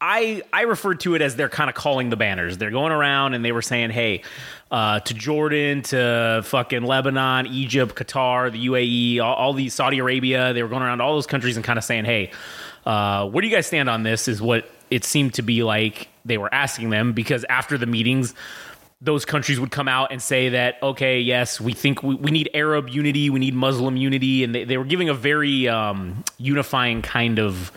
I 0.00 0.42
I 0.52 0.62
referred 0.62 1.00
to 1.00 1.16
it 1.16 1.20
as 1.20 1.34
they're 1.34 1.48
kind 1.48 1.68
of 1.68 1.74
calling 1.74 2.10
the 2.10 2.16
banners. 2.16 2.58
They're 2.58 2.70
going 2.70 2.92
around 2.92 3.34
and 3.34 3.44
they 3.44 3.50
were 3.50 3.60
saying, 3.60 3.90
"Hey, 3.90 4.22
uh, 4.70 5.00
to 5.00 5.14
Jordan, 5.14 5.82
to 5.82 6.42
fucking 6.44 6.84
Lebanon, 6.84 7.48
Egypt, 7.48 7.96
Qatar, 7.96 8.52
the 8.52 8.68
UAE, 8.68 9.20
all, 9.20 9.34
all 9.34 9.52
these 9.52 9.74
Saudi 9.74 9.98
Arabia." 9.98 10.52
They 10.52 10.62
were 10.62 10.68
going 10.68 10.82
around 10.82 11.00
all 11.00 11.14
those 11.14 11.26
countries 11.26 11.56
and 11.56 11.64
kind 11.64 11.76
of 11.76 11.84
saying, 11.84 12.04
"Hey, 12.04 12.30
uh, 12.86 13.28
where 13.28 13.42
do 13.42 13.48
you 13.48 13.54
guys 13.54 13.66
stand 13.66 13.90
on 13.90 14.04
this?" 14.04 14.28
Is 14.28 14.40
what 14.40 14.70
it 14.90 15.04
seemed 15.04 15.34
to 15.34 15.42
be 15.42 15.64
like 15.64 16.08
they 16.24 16.38
were 16.38 16.54
asking 16.54 16.90
them 16.90 17.14
because 17.14 17.44
after 17.48 17.76
the 17.76 17.86
meetings. 17.86 18.32
Those 19.02 19.24
countries 19.24 19.58
would 19.58 19.70
come 19.70 19.88
out 19.88 20.12
and 20.12 20.20
say 20.20 20.50
that, 20.50 20.76
okay, 20.82 21.20
yes, 21.20 21.60
we 21.60 21.72
think 21.72 22.02
we, 22.02 22.14
we 22.16 22.30
need 22.30 22.50
Arab 22.52 22.90
unity, 22.90 23.30
we 23.30 23.38
need 23.40 23.54
Muslim 23.54 23.96
unity, 23.96 24.44
and 24.44 24.54
they, 24.54 24.64
they 24.64 24.76
were 24.76 24.84
giving 24.84 25.08
a 25.08 25.14
very 25.14 25.68
um, 25.68 26.22
unifying 26.36 27.00
kind 27.00 27.38
of 27.38 27.72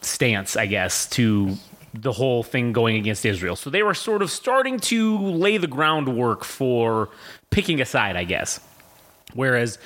stance, 0.00 0.56
I 0.56 0.66
guess, 0.66 1.06
to 1.10 1.56
the 1.92 2.12
whole 2.12 2.42
thing 2.42 2.72
going 2.72 2.96
against 2.96 3.26
Israel. 3.26 3.56
So 3.56 3.68
they 3.68 3.82
were 3.82 3.94
sort 3.94 4.22
of 4.22 4.30
starting 4.30 4.78
to 4.80 5.18
lay 5.18 5.56
the 5.58 5.66
groundwork 5.66 6.44
for 6.44 7.10
picking 7.50 7.80
a 7.80 7.84
side, 7.84 8.16
I 8.16 8.24
guess. 8.24 8.60
Whereas 9.34 9.78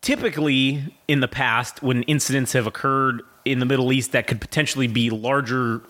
typically 0.00 0.96
in 1.08 1.20
the 1.20 1.28
past, 1.28 1.82
when 1.82 2.02
incidents 2.04 2.52
have 2.52 2.66
occurred 2.66 3.22
in 3.44 3.58
the 3.58 3.66
Middle 3.66 3.92
East 3.92 4.12
that 4.12 4.26
could 4.26 4.40
potentially 4.40 4.86
be 4.86 5.10
larger 5.10 5.82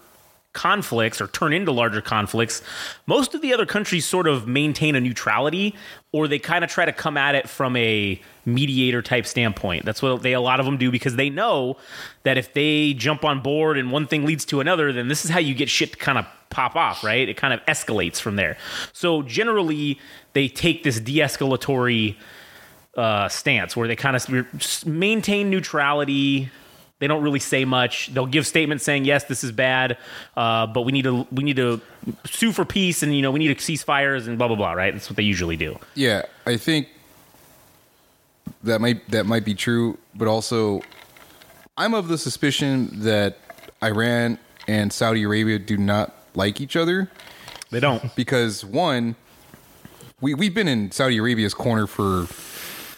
conflicts 0.53 1.21
or 1.21 1.29
turn 1.29 1.53
into 1.53 1.73
larger 1.73 2.01
conflicts, 2.01 2.63
most 3.07 3.35
of 3.35 3.41
the 3.41 3.53
other 3.55 3.67
countries 3.67 4.05
sort 4.05 4.27
of 4.27 4.47
maintain 4.47 4.95
a 4.95 5.01
neutrality 5.01 5.75
or 6.13 6.29
they 6.29 6.39
kind 6.39 6.63
of 6.63 6.71
try 6.71 6.85
to 6.85 6.93
come 6.93 7.17
at 7.17 7.35
it 7.35 7.49
from 7.49 7.77
a 7.77 8.21
mediator 8.45 9.01
type 9.01 9.27
standpoint. 9.27 9.85
That's 9.85 10.03
what 10.03 10.23
they 10.23 10.33
a 10.33 10.41
lot 10.41 10.61
of 10.61 10.67
them 10.67 10.77
do 10.77 10.91
because 10.91 11.17
they 11.17 11.31
know 11.31 11.77
that 12.25 12.37
if 12.37 12.53
they 12.53 12.93
jump 12.95 13.25
on 13.25 13.41
board 13.41 13.79
and 13.79 13.91
one 13.91 14.07
thing 14.07 14.27
leads 14.27 14.45
to 14.47 14.61
another, 14.61 14.93
then 14.93 15.09
this 15.09 15.25
is 15.25 15.31
how 15.31 15.39
you 15.41 15.55
get 15.55 15.71
shit 15.71 15.93
to 15.93 15.99
kind 15.99 16.19
of 16.19 16.27
pop 16.51 16.77
off, 16.77 17.03
right? 17.03 17.29
It 17.29 17.37
kind 17.37 17.55
of 17.55 17.65
escalates 17.67 18.21
from 18.21 18.37
there. 18.37 18.57
So 18.93 19.23
generally 19.23 19.99
they 20.35 20.49
take 20.49 20.83
this 20.83 21.01
de-escalatory 21.01 22.17
uh, 22.97 23.29
stance 23.29 23.75
where 23.75 23.89
they 23.89 23.97
kind 23.97 24.17
of 24.17 24.87
maintain 24.87 25.49
neutrality. 25.51 26.51
They 27.03 27.09
don't 27.09 27.25
really 27.25 27.41
say 27.41 27.65
much. 27.65 28.15
They'll 28.15 28.27
give 28.27 28.47
statements 28.47 28.85
saying, 28.85 29.07
"Yes, 29.07 29.25
this 29.25 29.43
is 29.43 29.51
bad, 29.51 29.99
uh, 30.37 30.69
but 30.69 30.83
we 30.83 30.93
need 30.93 31.03
to 31.03 31.27
we 31.33 31.43
need 31.43 31.57
to 31.57 31.81
sue 32.25 32.53
for 32.53 32.65
peace, 32.65 33.03
and 33.03 33.13
you 33.13 33.23
know 33.23 33.33
we 33.33 33.41
need 33.41 33.59
to 33.59 33.61
cease 33.61 33.83
fires 33.83 34.29
and 34.29 34.39
blah 34.39 34.47
blah 34.47 34.55
blah." 34.57 34.71
Right? 34.71 34.95
That's 34.95 35.11
what 35.11 35.17
they 35.17 35.25
usually 35.25 35.57
do. 35.57 35.81
Yeah, 35.97 36.23
I 36.47 36.57
think 36.57 36.87
that 38.63 38.81
might 38.81 39.11
that 39.11 39.27
might 39.27 39.45
be 39.45 39.53
true, 39.57 39.99
but 40.15 40.29
also 40.29 40.81
I'm 41.77 41.93
of 41.93 42.07
the 42.07 42.19
suspicion 42.19 42.89
that 43.01 43.37
Iran 43.83 44.39
and 44.69 44.93
Saudi 44.93 45.25
Arabia 45.25 45.59
do 45.59 45.77
not 45.77 46.15
like 46.37 46.61
each 46.61 46.77
other 46.77 47.11
They 47.73 47.81
don't. 47.81 48.15
because 48.15 48.65
one, 48.65 49.17
we 50.21 50.35
we've 50.35 50.55
been 50.55 50.69
in 50.69 50.93
Saudi 50.93 51.19
Arabia's 51.19 51.53
corner 51.53 51.89
for 51.89 52.27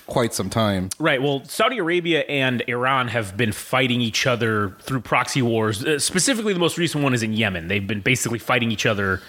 quite 0.07 0.35
some 0.35 0.51
time. 0.51 0.91
Right. 0.99 1.23
Well, 1.23 1.45
Saudi 1.45 1.79
Arabia 1.79 2.21
and 2.23 2.63
Iran 2.69 3.09
have 3.09 3.37
been 3.37 3.53
fighting 3.53 4.01
each 4.01 4.27
other 4.27 4.77
through 4.81 5.01
proxy 5.01 5.43
wars. 5.43 5.85
Uh, 5.85 5.99
specifically, 5.99 6.53
the 6.53 6.59
most 6.59 6.79
recent 6.79 7.03
one 7.03 7.15
is 7.15 7.23
in 7.23 7.33
Yemen. 7.33 7.69
They've 7.69 7.87
been 7.87 8.01
basically 8.01 8.39
fighting 8.39 8.71
each 8.71 8.87
other 8.87 9.23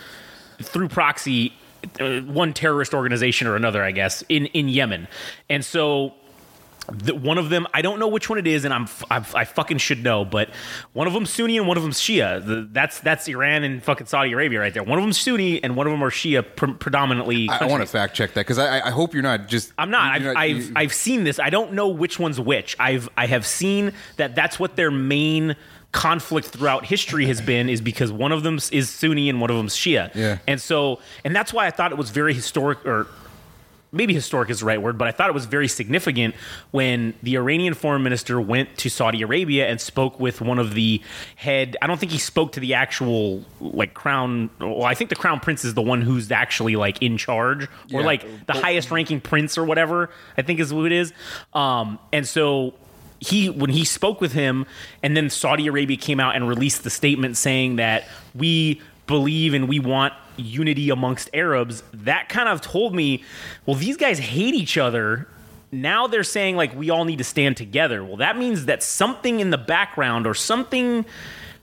through 0.61 0.89
proxy, 0.89 1.53
uh, 1.99 2.21
one 2.21 2.53
terrorist 2.53 2.93
organization 2.93 3.47
or 3.47 3.55
another, 3.55 3.83
I 3.83 3.91
guess, 3.91 4.23
in 4.29 4.47
in 4.47 4.69
Yemen. 4.69 5.07
And 5.49 5.63
so. 5.63 6.13
The, 6.91 7.15
one 7.15 7.37
of 7.37 7.49
them, 7.49 7.65
I 7.73 7.81
don't 7.81 7.99
know 7.99 8.07
which 8.07 8.29
one 8.29 8.37
it 8.37 8.47
is, 8.47 8.65
and 8.65 8.73
I'm, 8.73 8.87
I'm 9.09 9.25
I 9.33 9.45
fucking 9.45 9.79
should 9.79 10.03
know, 10.03 10.23
but 10.25 10.49
one 10.93 11.07
of 11.07 11.13
them's 11.13 11.29
Sunni 11.31 11.57
and 11.57 11.67
one 11.67 11.77
of 11.77 11.83
them's 11.83 11.99
Shia. 11.99 12.45
The, 12.45 12.67
that's 12.71 12.99
that's 12.99 13.27
Iran 13.27 13.63
and 13.63 13.83
fucking 13.83 14.07
Saudi 14.07 14.33
Arabia 14.33 14.59
right 14.59 14.73
there. 14.73 14.83
One 14.83 14.97
of 14.99 15.03
them's 15.03 15.19
Sunni 15.19 15.63
and 15.63 15.75
one 15.75 15.87
of 15.87 15.91
them 15.91 16.03
are 16.03 16.11
Shia 16.11 16.45
pre- 16.55 16.73
predominantly. 16.73 17.49
I, 17.49 17.59
I 17.59 17.65
want 17.65 17.81
to 17.81 17.87
fact 17.87 18.15
check 18.15 18.33
that 18.33 18.41
because 18.41 18.59
I, 18.59 18.87
I 18.87 18.91
hope 18.91 19.13
you're 19.13 19.23
not 19.23 19.47
just. 19.47 19.73
I'm 19.77 19.89
not. 19.89 20.11
I've, 20.13 20.21
not- 20.23 20.37
I've, 20.37 20.71
I've 20.75 20.93
seen 20.93 21.23
this. 21.23 21.39
I 21.39 21.49
don't 21.49 21.73
know 21.73 21.87
which 21.87 22.19
one's 22.19 22.39
which. 22.39 22.75
I've 22.79 23.09
I 23.17 23.27
have 23.27 23.45
seen 23.45 23.93
that 24.17 24.35
that's 24.35 24.59
what 24.59 24.75
their 24.75 24.91
main 24.91 25.55
conflict 25.91 26.47
throughout 26.47 26.85
history 26.85 27.25
has 27.25 27.39
been 27.39 27.69
is 27.69 27.79
because 27.79 28.11
one 28.11 28.33
of 28.33 28.43
them 28.43 28.59
is 28.73 28.89
Sunni 28.89 29.29
and 29.29 29.39
one 29.39 29.49
of 29.49 29.55
them's 29.55 29.75
Shia. 29.75 30.13
Yeah. 30.13 30.39
And 30.45 30.61
so 30.61 30.99
and 31.23 31.33
that's 31.35 31.53
why 31.53 31.67
I 31.67 31.71
thought 31.71 31.91
it 31.91 31.97
was 31.97 32.09
very 32.09 32.33
historic 32.33 32.85
or 32.85 33.07
maybe 33.95 34.13
historic 34.13 34.49
is 34.49 34.59
the 34.59 34.65
right 34.65 34.81
word, 34.81 34.97
but 34.97 35.07
I 35.07 35.11
thought 35.11 35.29
it 35.29 35.33
was 35.33 35.45
very 35.45 35.67
significant 35.67 36.35
when 36.71 37.13
the 37.23 37.37
Iranian 37.37 37.73
foreign 37.73 38.03
minister 38.03 38.39
went 38.39 38.77
to 38.79 38.89
Saudi 38.89 39.21
Arabia 39.21 39.67
and 39.67 39.79
spoke 39.81 40.19
with 40.19 40.41
one 40.41 40.59
of 40.59 40.73
the 40.73 41.01
head. 41.35 41.77
I 41.81 41.87
don't 41.87 41.99
think 41.99 42.11
he 42.11 42.17
spoke 42.17 42.51
to 42.53 42.59
the 42.59 42.73
actual 42.75 43.43
like 43.59 43.93
crown. 43.93 44.49
Well, 44.59 44.83
I 44.83 44.93
think 44.93 45.09
the 45.09 45.15
crown 45.15 45.39
prince 45.39 45.65
is 45.65 45.73
the 45.73 45.81
one 45.81 46.01
who's 46.01 46.31
actually 46.31 46.75
like 46.75 47.01
in 47.01 47.17
charge 47.17 47.63
or 47.63 48.01
Yeah. 48.01 48.05
like 48.05 48.45
the 48.45 48.53
highest 48.53 48.91
ranking 48.91 49.21
prince 49.21 49.57
or 49.57 49.63
whatever. 49.63 50.09
I 50.37 50.41
think 50.41 50.59
is 50.59 50.69
who 50.71 50.85
it 50.85 50.91
is. 50.91 51.13
Um, 51.53 51.97
and 52.11 52.27
so 52.27 52.73
he 53.19 53.49
when 53.49 53.69
he 53.69 53.85
spoke 53.85 54.19
with 54.19 54.33
him 54.33 54.65
and 55.01 55.15
then 55.15 55.29
Saudi 55.29 55.67
Arabia 55.67 55.95
came 55.97 56.19
out 56.19 56.35
and 56.35 56.47
released 56.49 56.83
the 56.83 56.89
statement 56.89 57.37
saying 57.37 57.77
that 57.77 58.03
we 58.35 58.81
believe 59.07 59.53
and 59.53 59.67
we 59.67 59.79
want 59.79 60.13
unity 60.37 60.89
amongst 60.89 61.29
Arabs 61.33 61.83
that 61.93 62.29
kind 62.29 62.49
of 62.49 62.61
told 62.61 62.93
me 62.93 63.23
well 63.65 63.75
these 63.75 63.97
guys 63.97 64.19
hate 64.19 64.53
each 64.53 64.77
other. 64.77 65.27
Now 65.71 66.07
they're 66.07 66.23
saying 66.23 66.55
like 66.55 66.75
we 66.75 66.89
all 66.89 67.05
need 67.05 67.17
to 67.17 67.23
stand 67.23 67.57
together. 67.57 68.03
Well 68.03 68.17
that 68.17 68.37
means 68.37 68.65
that 68.65 68.83
something 68.83 69.39
in 69.39 69.49
the 69.49 69.57
background 69.57 70.27
or 70.27 70.33
something 70.33 71.05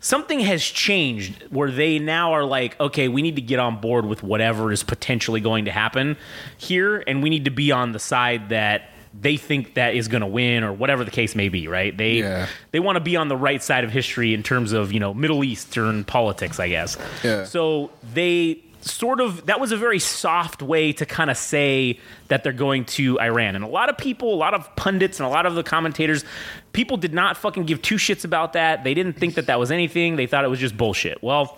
something 0.00 0.40
has 0.40 0.62
changed 0.64 1.44
where 1.50 1.70
they 1.70 1.98
now 1.98 2.32
are 2.32 2.44
like 2.44 2.78
okay 2.80 3.08
we 3.08 3.22
need 3.22 3.36
to 3.36 3.42
get 3.42 3.58
on 3.58 3.80
board 3.80 4.04
with 4.04 4.22
whatever 4.22 4.72
is 4.72 4.82
potentially 4.82 5.40
going 5.40 5.64
to 5.64 5.70
happen 5.70 6.16
here 6.58 7.04
and 7.06 7.22
we 7.22 7.30
need 7.30 7.44
to 7.44 7.52
be 7.52 7.70
on 7.70 7.92
the 7.92 8.00
side 8.00 8.48
that 8.48 8.91
they 9.20 9.36
think 9.36 9.74
that 9.74 9.94
is 9.94 10.08
going 10.08 10.22
to 10.22 10.26
win 10.26 10.64
or 10.64 10.72
whatever 10.72 11.04
the 11.04 11.10
case 11.10 11.34
may 11.34 11.48
be 11.48 11.68
right 11.68 11.96
they 11.96 12.14
Yeah. 12.14 12.46
they 12.70 12.80
want 12.80 12.96
to 12.96 13.00
be 13.00 13.16
on 13.16 13.28
the 13.28 13.36
right 13.36 13.62
side 13.62 13.84
of 13.84 13.90
history 13.90 14.32
in 14.34 14.42
terms 14.42 14.72
of 14.72 14.92
you 14.92 15.00
know 15.00 15.12
middle 15.14 15.44
eastern 15.44 16.04
politics 16.04 16.58
i 16.58 16.68
guess 16.68 16.96
Yeah. 17.22 17.44
so 17.44 17.90
they 18.14 18.62
sort 18.80 19.20
of 19.20 19.46
that 19.46 19.60
was 19.60 19.70
a 19.70 19.76
very 19.76 19.98
soft 20.00 20.60
way 20.62 20.92
to 20.92 21.06
kind 21.06 21.30
of 21.30 21.36
say 21.36 22.00
that 22.28 22.42
they're 22.42 22.52
going 22.52 22.84
to 22.84 23.16
Iran. 23.20 23.54
And 23.54 23.62
a 23.64 23.68
lot 23.68 23.88
of 23.88 23.96
people, 23.96 24.34
a 24.34 24.34
lot 24.34 24.54
of 24.54 24.74
pundits 24.74 25.20
and 25.20 25.26
a 25.26 25.30
lot 25.30 25.46
of 25.46 25.54
the 25.54 25.62
commentators, 25.62 26.24
people 26.72 26.96
did 26.96 27.14
not 27.14 27.36
fucking 27.36 27.64
give 27.66 27.80
two 27.80 27.94
shits 27.94 28.24
about 28.24 28.54
that. 28.54 28.82
They 28.82 28.92
didn't 28.92 29.12
think 29.12 29.34
that 29.36 29.46
that 29.46 29.60
was 29.60 29.70
anything. 29.70 30.16
They 30.16 30.26
thought 30.26 30.42
it 30.42 30.48
was 30.48 30.58
just 30.58 30.76
bullshit. 30.76 31.22
Well, 31.22 31.56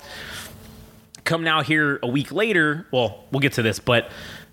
come 1.25 1.45
now 1.45 1.63
here 1.63 1.99
a 2.03 2.09
week 2.09 2.31
later, 2.31 2.87
well, 2.91 3.25
we'll 3.31 3.41
get 3.41 3.55
to 3.55 3.63
this, 3.63 3.79
but 3.79 4.11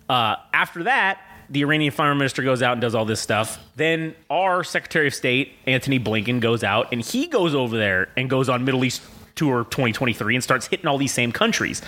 uh, 0.09 0.37
after 0.53 0.83
that, 0.83 1.19
the 1.51 1.61
Iranian 1.61 1.91
foreign 1.91 2.17
minister 2.17 2.41
goes 2.41 2.63
out 2.63 2.73
and 2.73 2.81
does 2.81 2.95
all 2.95 3.05
this 3.05 3.19
stuff. 3.19 3.59
Then 3.75 4.15
our 4.29 4.63
Secretary 4.63 5.07
of 5.07 5.13
State, 5.13 5.53
Antony 5.67 5.99
Blinken, 5.99 6.39
goes 6.39 6.63
out 6.63 6.91
and 6.91 7.01
he 7.01 7.27
goes 7.27 7.53
over 7.53 7.77
there 7.77 8.07
and 8.15 8.29
goes 8.29 8.47
on 8.47 8.63
Middle 8.63 8.85
East 8.85 9.01
tour 9.35 9.63
2023 9.65 10.35
and 10.35 10.43
starts 10.43 10.67
hitting 10.67 10.87
all 10.87 10.97
these 10.97 11.13
same 11.13 11.31
countries. 11.31 11.81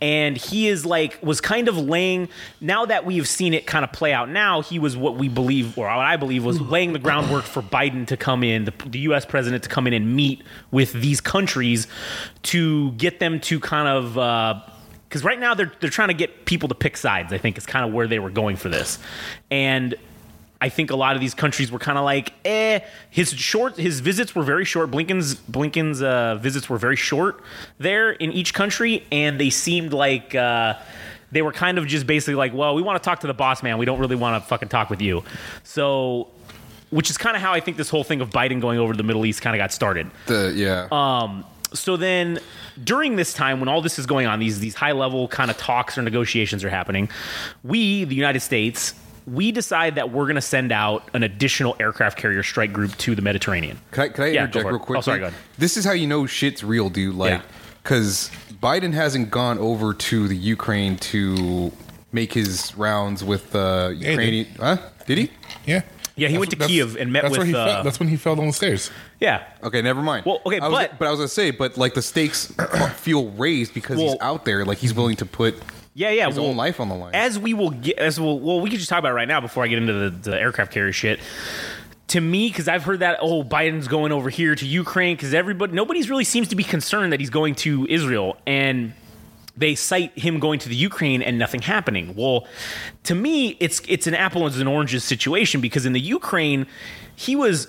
And 0.00 0.36
he 0.36 0.68
is 0.68 0.86
like, 0.86 1.18
was 1.22 1.40
kind 1.40 1.68
of 1.68 1.76
laying, 1.76 2.28
now 2.60 2.86
that 2.86 3.04
we've 3.04 3.28
seen 3.28 3.54
it 3.54 3.66
kind 3.66 3.84
of 3.84 3.92
play 3.92 4.12
out 4.12 4.30
now, 4.30 4.62
he 4.62 4.78
was 4.78 4.96
what 4.96 5.16
we 5.16 5.28
believe, 5.28 5.76
or 5.76 5.86
what 5.86 5.98
I 5.98 6.16
believe 6.16 6.44
was 6.44 6.60
laying 6.60 6.92
the 6.92 6.98
groundwork 6.98 7.44
for 7.44 7.62
Biden 7.62 8.06
to 8.06 8.16
come 8.16 8.42
in, 8.42 8.64
the, 8.64 8.74
the 8.86 9.00
US 9.00 9.24
president 9.24 9.62
to 9.64 9.68
come 9.68 9.86
in 9.86 9.92
and 9.92 10.14
meet 10.14 10.42
with 10.70 10.92
these 10.92 11.20
countries 11.20 11.86
to 12.44 12.92
get 12.92 13.20
them 13.20 13.40
to 13.40 13.60
kind 13.60 13.88
of, 13.88 14.18
uh, 14.18 14.60
because 15.12 15.24
right 15.24 15.38
now 15.38 15.52
they're 15.52 15.70
they're 15.80 15.90
trying 15.90 16.08
to 16.08 16.14
get 16.14 16.46
people 16.46 16.70
to 16.70 16.74
pick 16.74 16.96
sides. 16.96 17.34
I 17.34 17.38
think 17.38 17.58
is 17.58 17.66
kind 17.66 17.84
of 17.84 17.92
where 17.92 18.08
they 18.08 18.18
were 18.18 18.30
going 18.30 18.56
for 18.56 18.70
this, 18.70 18.98
and 19.50 19.94
I 20.58 20.70
think 20.70 20.90
a 20.90 20.96
lot 20.96 21.16
of 21.16 21.20
these 21.20 21.34
countries 21.34 21.70
were 21.70 21.78
kind 21.78 21.98
of 21.98 22.04
like, 22.04 22.32
eh. 22.46 22.80
His 23.10 23.30
short, 23.34 23.76
his 23.76 24.00
visits 24.00 24.34
were 24.34 24.42
very 24.42 24.64
short. 24.64 24.90
Blinken's 24.90 25.34
Blinken's 25.34 26.00
uh, 26.00 26.36
visits 26.36 26.70
were 26.70 26.78
very 26.78 26.96
short 26.96 27.42
there 27.76 28.12
in 28.12 28.32
each 28.32 28.54
country, 28.54 29.04
and 29.12 29.38
they 29.38 29.50
seemed 29.50 29.92
like. 29.92 30.34
Uh, 30.34 30.74
they 31.30 31.40
were 31.40 31.52
kind 31.52 31.78
of 31.78 31.86
just 31.86 32.06
basically 32.06 32.34
like, 32.34 32.52
well, 32.52 32.74
we 32.74 32.82
want 32.82 33.02
to 33.02 33.08
talk 33.08 33.20
to 33.20 33.26
the 33.26 33.32
boss 33.32 33.62
man. 33.62 33.78
We 33.78 33.86
don't 33.86 33.98
really 33.98 34.16
want 34.16 34.42
to 34.42 34.46
fucking 34.46 34.68
talk 34.68 34.90
with 34.90 35.00
you. 35.00 35.24
So, 35.64 36.28
which 36.90 37.08
is 37.08 37.16
kind 37.16 37.34
of 37.34 37.40
how 37.40 37.54
I 37.54 37.60
think 37.60 37.78
this 37.78 37.88
whole 37.88 38.04
thing 38.04 38.20
of 38.20 38.28
Biden 38.28 38.60
going 38.60 38.78
over 38.78 38.92
to 38.92 38.96
the 38.98 39.02
Middle 39.02 39.24
East 39.24 39.40
kind 39.40 39.56
of 39.56 39.58
got 39.58 39.72
started. 39.72 40.10
the 40.26 40.52
yeah. 40.54 40.88
Um, 40.92 41.46
so 41.74 41.96
then 41.96 42.38
during 42.82 43.16
this 43.16 43.32
time 43.34 43.60
when 43.60 43.68
all 43.68 43.82
this 43.82 43.98
is 43.98 44.06
going 44.06 44.26
on, 44.26 44.38
these 44.38 44.60
these 44.60 44.74
high 44.74 44.92
level 44.92 45.28
kind 45.28 45.50
of 45.50 45.56
talks 45.58 45.96
or 45.98 46.02
negotiations 46.02 46.64
are 46.64 46.70
happening, 46.70 47.08
we, 47.62 48.04
the 48.04 48.14
United 48.14 48.40
States, 48.40 48.94
we 49.26 49.52
decide 49.52 49.94
that 49.94 50.10
we're 50.10 50.24
going 50.24 50.34
to 50.36 50.40
send 50.40 50.72
out 50.72 51.08
an 51.14 51.22
additional 51.22 51.76
aircraft 51.78 52.18
carrier 52.18 52.42
strike 52.42 52.72
group 52.72 52.96
to 52.98 53.14
the 53.14 53.22
Mediterranean. 53.22 53.78
Can 53.92 54.02
I, 54.04 54.08
can 54.08 54.24
I 54.24 54.26
Yeah, 54.28 54.40
interject 54.44 54.66
real 54.68 54.78
quick? 54.78 54.98
Oh, 54.98 55.02
sorry, 55.02 55.20
go 55.20 55.26
ahead. 55.26 55.38
This 55.58 55.76
is 55.76 55.84
how 55.84 55.92
you 55.92 56.06
know 56.06 56.26
shit's 56.26 56.64
real, 56.64 56.88
dude. 56.90 57.14
Like, 57.14 57.30
Yeah. 57.30 57.42
because 57.82 58.30
Biden 58.62 58.92
hasn't 58.92 59.30
gone 59.30 59.58
over 59.58 59.94
to 59.94 60.26
the 60.28 60.36
Ukraine 60.36 60.96
to 60.96 61.70
make 62.12 62.32
his 62.32 62.74
rounds 62.76 63.22
with 63.22 63.54
uh, 63.54 63.90
he 63.90 63.94
did. 63.98 64.08
Ukrainian. 64.10 64.46
Huh? 64.58 64.76
Did 65.06 65.18
he? 65.18 65.30
Yeah. 65.66 65.82
Yeah, 66.14 66.28
he 66.28 66.34
That's- 66.34 66.38
went 66.40 66.50
to 66.50 66.56
that's- 66.56 66.70
Kiev 66.70 66.96
and 66.96 67.12
met 67.12 67.22
that's 67.22 67.30
with, 67.32 67.38
Where 67.38 67.46
he 67.46 67.54
uh, 67.54 67.66
fell, 67.66 67.84
that's 67.84 67.98
when 68.00 68.08
he 68.08 68.16
fell 68.16 68.36
down 68.36 68.46
the 68.48 68.52
stairs. 68.52 68.90
Yeah. 69.20 69.44
Okay, 69.62 69.80
never 69.82 70.02
mind. 70.02 70.26
Well, 70.26 70.40
okay, 70.44 70.60
I 70.60 70.68
was, 70.68 70.78
but- 70.78 70.98
but 70.98 71.08
I 71.08 71.10
was 71.10 71.20
gonna 71.20 71.28
say, 71.28 71.50
but 71.50 71.76
like 71.78 71.94
the 71.94 72.02
stakes 72.02 72.52
feel 72.96 73.30
raised 73.30 73.72
because 73.74 73.98
he's 73.98 74.16
out 74.20 74.44
there. 74.44 74.64
Like 74.64 74.78
he's 74.78 74.92
willing 74.94 75.16
to 75.16 75.26
put 75.26 75.54
Yeah, 75.94 76.10
yeah. 76.10 76.26
his 76.26 76.38
well, 76.38 76.48
own 76.48 76.56
life 76.56 76.80
on 76.80 76.88
the 76.88 76.94
line. 76.94 77.14
As 77.14 77.38
we 77.38 77.54
will 77.54 77.70
get, 77.70 77.98
as 77.98 78.20
we'll, 78.20 78.38
well, 78.38 78.60
we 78.60 78.68
can 78.70 78.78
just 78.78 78.88
talk 78.90 78.98
about 78.98 79.12
it 79.12 79.14
right 79.14 79.28
now 79.28 79.40
before 79.40 79.64
I 79.64 79.68
get 79.68 79.78
into 79.78 79.92
the, 79.92 80.10
the 80.30 80.40
aircraft 80.40 80.72
carrier 80.72 80.92
shit. 80.92 81.20
To 82.08 82.20
me, 82.20 82.48
because 82.48 82.68
I've 82.68 82.82
heard 82.84 82.98
that, 83.00 83.18
oh, 83.22 83.42
Biden's 83.42 83.88
going 83.88 84.12
over 84.12 84.28
here 84.28 84.54
to 84.54 84.66
Ukraine, 84.66 85.16
because 85.16 85.32
everybody, 85.32 85.72
nobody's 85.72 86.10
really 86.10 86.24
seems 86.24 86.48
to 86.48 86.56
be 86.56 86.64
concerned 86.64 87.14
that 87.14 87.20
he's 87.20 87.30
going 87.30 87.54
to 87.56 87.86
Israel, 87.88 88.36
and 88.46 88.92
they 89.56 89.74
cite 89.74 90.18
him 90.18 90.38
going 90.38 90.58
to 90.60 90.68
the 90.68 90.74
Ukraine 90.74 91.22
and 91.22 91.38
nothing 91.38 91.62
happening. 91.62 92.14
Well, 92.16 92.46
to 93.04 93.14
me, 93.14 93.56
it's 93.60 93.82
it's 93.86 94.06
an 94.06 94.14
apples 94.14 94.58
and 94.58 94.68
oranges 94.68 95.04
situation 95.04 95.60
because 95.60 95.84
in 95.84 95.92
the 95.92 96.00
Ukraine, 96.00 96.66
he 97.14 97.36
was 97.36 97.68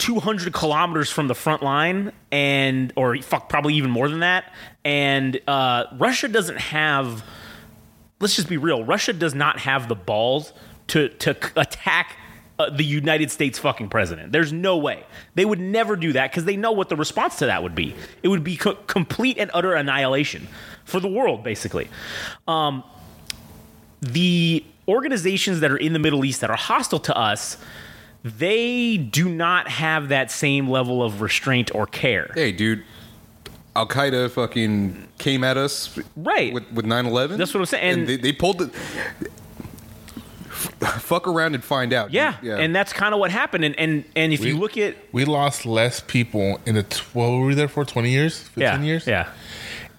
200 0.00 0.52
kilometers 0.54 1.10
from 1.10 1.28
the 1.28 1.34
front 1.34 1.62
line 1.62 2.10
and 2.32 2.92
or 2.96 3.18
fuck 3.18 3.48
probably 3.50 3.74
even 3.74 3.90
more 3.90 4.08
than 4.08 4.20
that. 4.20 4.52
And 4.82 5.38
uh, 5.46 5.84
russia 5.98 6.26
doesn't 6.26 6.58
have 6.58 7.22
let's 8.18 8.34
just 8.34 8.48
be 8.48 8.56
real 8.56 8.82
russia 8.82 9.12
does 9.12 9.34
not 9.34 9.58
have 9.58 9.88
the 9.88 9.94
balls 9.94 10.54
to 10.86 11.10
to 11.10 11.36
attack 11.54 12.16
uh, 12.58 12.70
the 12.70 12.84
united 12.84 13.30
states 13.30 13.58
fucking 13.58 13.90
president. 13.90 14.32
There's 14.32 14.54
no 14.54 14.78
way. 14.78 15.04
They 15.34 15.44
would 15.44 15.60
never 15.60 15.96
do 15.96 16.14
that 16.14 16.30
because 16.30 16.46
they 16.46 16.56
know 16.56 16.72
what 16.72 16.88
the 16.88 16.96
response 16.96 17.36
to 17.36 17.46
that 17.46 17.62
would 17.62 17.74
be. 17.74 17.94
It 18.22 18.28
would 18.28 18.42
be 18.42 18.56
co- 18.56 18.76
complete 18.86 19.36
and 19.36 19.50
utter 19.52 19.74
annihilation 19.74 20.48
for 20.90 21.00
the 21.00 21.08
world 21.08 21.42
basically 21.44 21.88
um, 22.48 22.82
the 24.02 24.64
organizations 24.88 25.60
that 25.60 25.70
are 25.70 25.76
in 25.76 25.92
the 25.92 25.98
middle 25.98 26.24
east 26.24 26.40
that 26.40 26.50
are 26.50 26.56
hostile 26.56 26.98
to 27.00 27.16
us 27.16 27.56
they 28.24 28.96
do 28.98 29.28
not 29.28 29.68
have 29.68 30.08
that 30.10 30.30
same 30.30 30.68
level 30.68 31.02
of 31.02 31.22
restraint 31.22 31.74
or 31.74 31.86
care. 31.86 32.30
hey, 32.34 32.52
dude, 32.52 32.84
Al 33.74 33.86
Qaeda 33.88 34.30
fucking 34.30 35.08
came 35.16 35.42
at 35.42 35.56
us 35.56 35.98
Right. 36.16 36.52
with 36.52 36.70
with 36.70 36.84
9-11. 36.84 37.38
That's 37.38 37.54
what 37.54 37.60
I'm 37.60 37.66
saying. 37.66 37.82
And 37.92 37.98
And- 38.00 38.08
they, 38.08 38.16
they 38.18 38.32
pulled 38.32 38.60
it. 38.60 38.70
Fuck 40.50 41.26
around 41.28 41.54
and 41.54 41.64
find 41.64 41.92
out. 41.94 42.08
dude. 42.08 42.14
Yeah, 42.16 42.34
and 42.58 42.74
that's 42.76 42.92
kind 42.92 43.14
of 43.14 43.20
what 43.20 43.30
happened. 43.30 43.64
And 43.64 43.78
and 43.78 44.04
and 44.14 44.32
if 44.32 44.44
you 44.44 44.58
look 44.58 44.76
at 44.76 44.96
We 45.12 45.24
lost 45.24 45.64
less 45.64 46.00
people 46.00 46.60
in 46.66 46.74
the 46.74 46.82
tw- 46.82 47.14
what 47.14 47.30
were 47.30 47.46
we 47.46 47.54
there 47.54 47.68
for? 47.68 47.84
Twenty 47.86 48.10
years, 48.10 48.40
fifteen 48.40 48.62
yeah, 48.82 48.82
years. 48.82 49.06
yeah, 49.06 49.28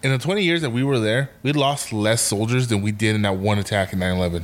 In 0.04 0.12
the 0.12 0.18
twenty 0.18 0.44
years 0.44 0.62
that 0.62 0.72
we 0.72 0.84
were 0.84 1.00
there, 1.00 1.30
we 1.44 1.52
lost 1.54 1.94
less 1.94 2.22
soldiers 2.22 2.68
than 2.68 2.82
we 2.82 2.92
did 2.92 3.16
in 3.16 3.22
that 3.22 3.36
one 3.38 3.60
attack 3.60 3.94
in 3.94 4.00
9-11. 4.00 4.44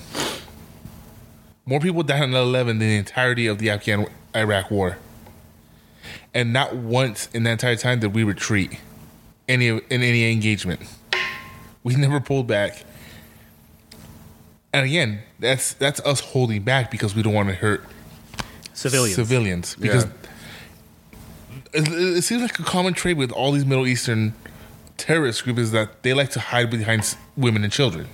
More 1.66 1.80
people 1.80 2.04
died 2.04 2.24
in 2.24 2.32
9-11 2.32 2.66
than 2.68 2.80
the 2.80 2.96
entirety 2.98 3.48
of 3.48 3.58
the 3.58 3.70
Afghan 3.72 4.06
Iraq 4.36 4.70
War. 4.70 4.98
And 6.34 6.54
not 6.54 6.76
once 6.76 7.28
in 7.34 7.44
that 7.44 7.52
entire 7.54 7.76
time 7.76 8.00
did 8.00 8.14
we 8.14 8.24
retreat 8.24 8.78
any 9.50 9.68
in 9.70 9.82
any 9.90 10.32
engagement. 10.32 10.82
We 11.84 11.96
never 11.96 12.20
pulled 12.20 12.48
back. 12.48 12.84
And 14.72 14.86
again, 14.86 15.22
that's 15.40 15.74
that's 15.74 16.00
us 16.02 16.20
holding 16.20 16.62
back 16.62 16.92
because 16.92 17.16
we 17.16 17.24
don't 17.24 17.34
want 17.34 17.50
to 17.50 17.56
hurt 17.56 17.84
civilians. 18.74 19.16
civilians 19.16 19.76
because 19.76 20.06
Yeah. 20.06 20.12
it, 21.74 21.88
it 22.18 22.22
seems 22.24 22.44
like 22.44 22.60
a 22.60 22.64
common 22.64 22.94
trait 22.94 23.18
with 23.18 23.32
all 23.32 23.52
these 23.52 23.66
Middle 23.66 23.88
Eastern 23.88 24.34
terrorist 24.98 25.44
group 25.44 25.58
is 25.58 25.72
that 25.72 26.04
they 26.04 26.14
like 26.14 26.30
to 26.32 26.40
hide 26.40 26.70
behind 26.70 27.16
women 27.36 27.64
and 27.64 27.72
children, 27.72 28.08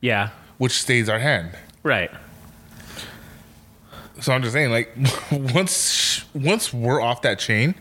yeah, 0.00 0.30
which 0.58 0.72
stays 0.72 1.08
our 1.08 1.18
hand. 1.18 1.50
right. 1.82 2.10
So 4.20 4.32
I'm 4.34 4.42
just 4.42 4.52
saying, 4.52 4.70
like 4.70 4.90
once 5.54 6.24
once 6.34 6.74
we're 6.74 7.00
off 7.00 7.22
that 7.22 7.38
chain, 7.38 7.74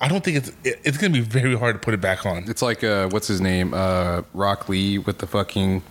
I 0.00 0.06
don't 0.06 0.22
think 0.22 0.36
it's 0.36 0.48
it, 0.62 0.80
it's 0.84 0.96
gonna 0.98 1.12
be 1.12 1.20
very 1.20 1.56
hard 1.58 1.74
to 1.74 1.80
put 1.80 1.94
it 1.94 2.00
back 2.00 2.24
on. 2.26 2.44
It's 2.48 2.62
like 2.62 2.84
uh, 2.84 3.08
what's 3.08 3.26
his 3.26 3.40
name? 3.40 3.74
Uh, 3.74 4.22
Rock 4.34 4.68
Lee 4.68 4.98
with 4.98 5.18
the 5.18 5.26
fucking. 5.26 5.82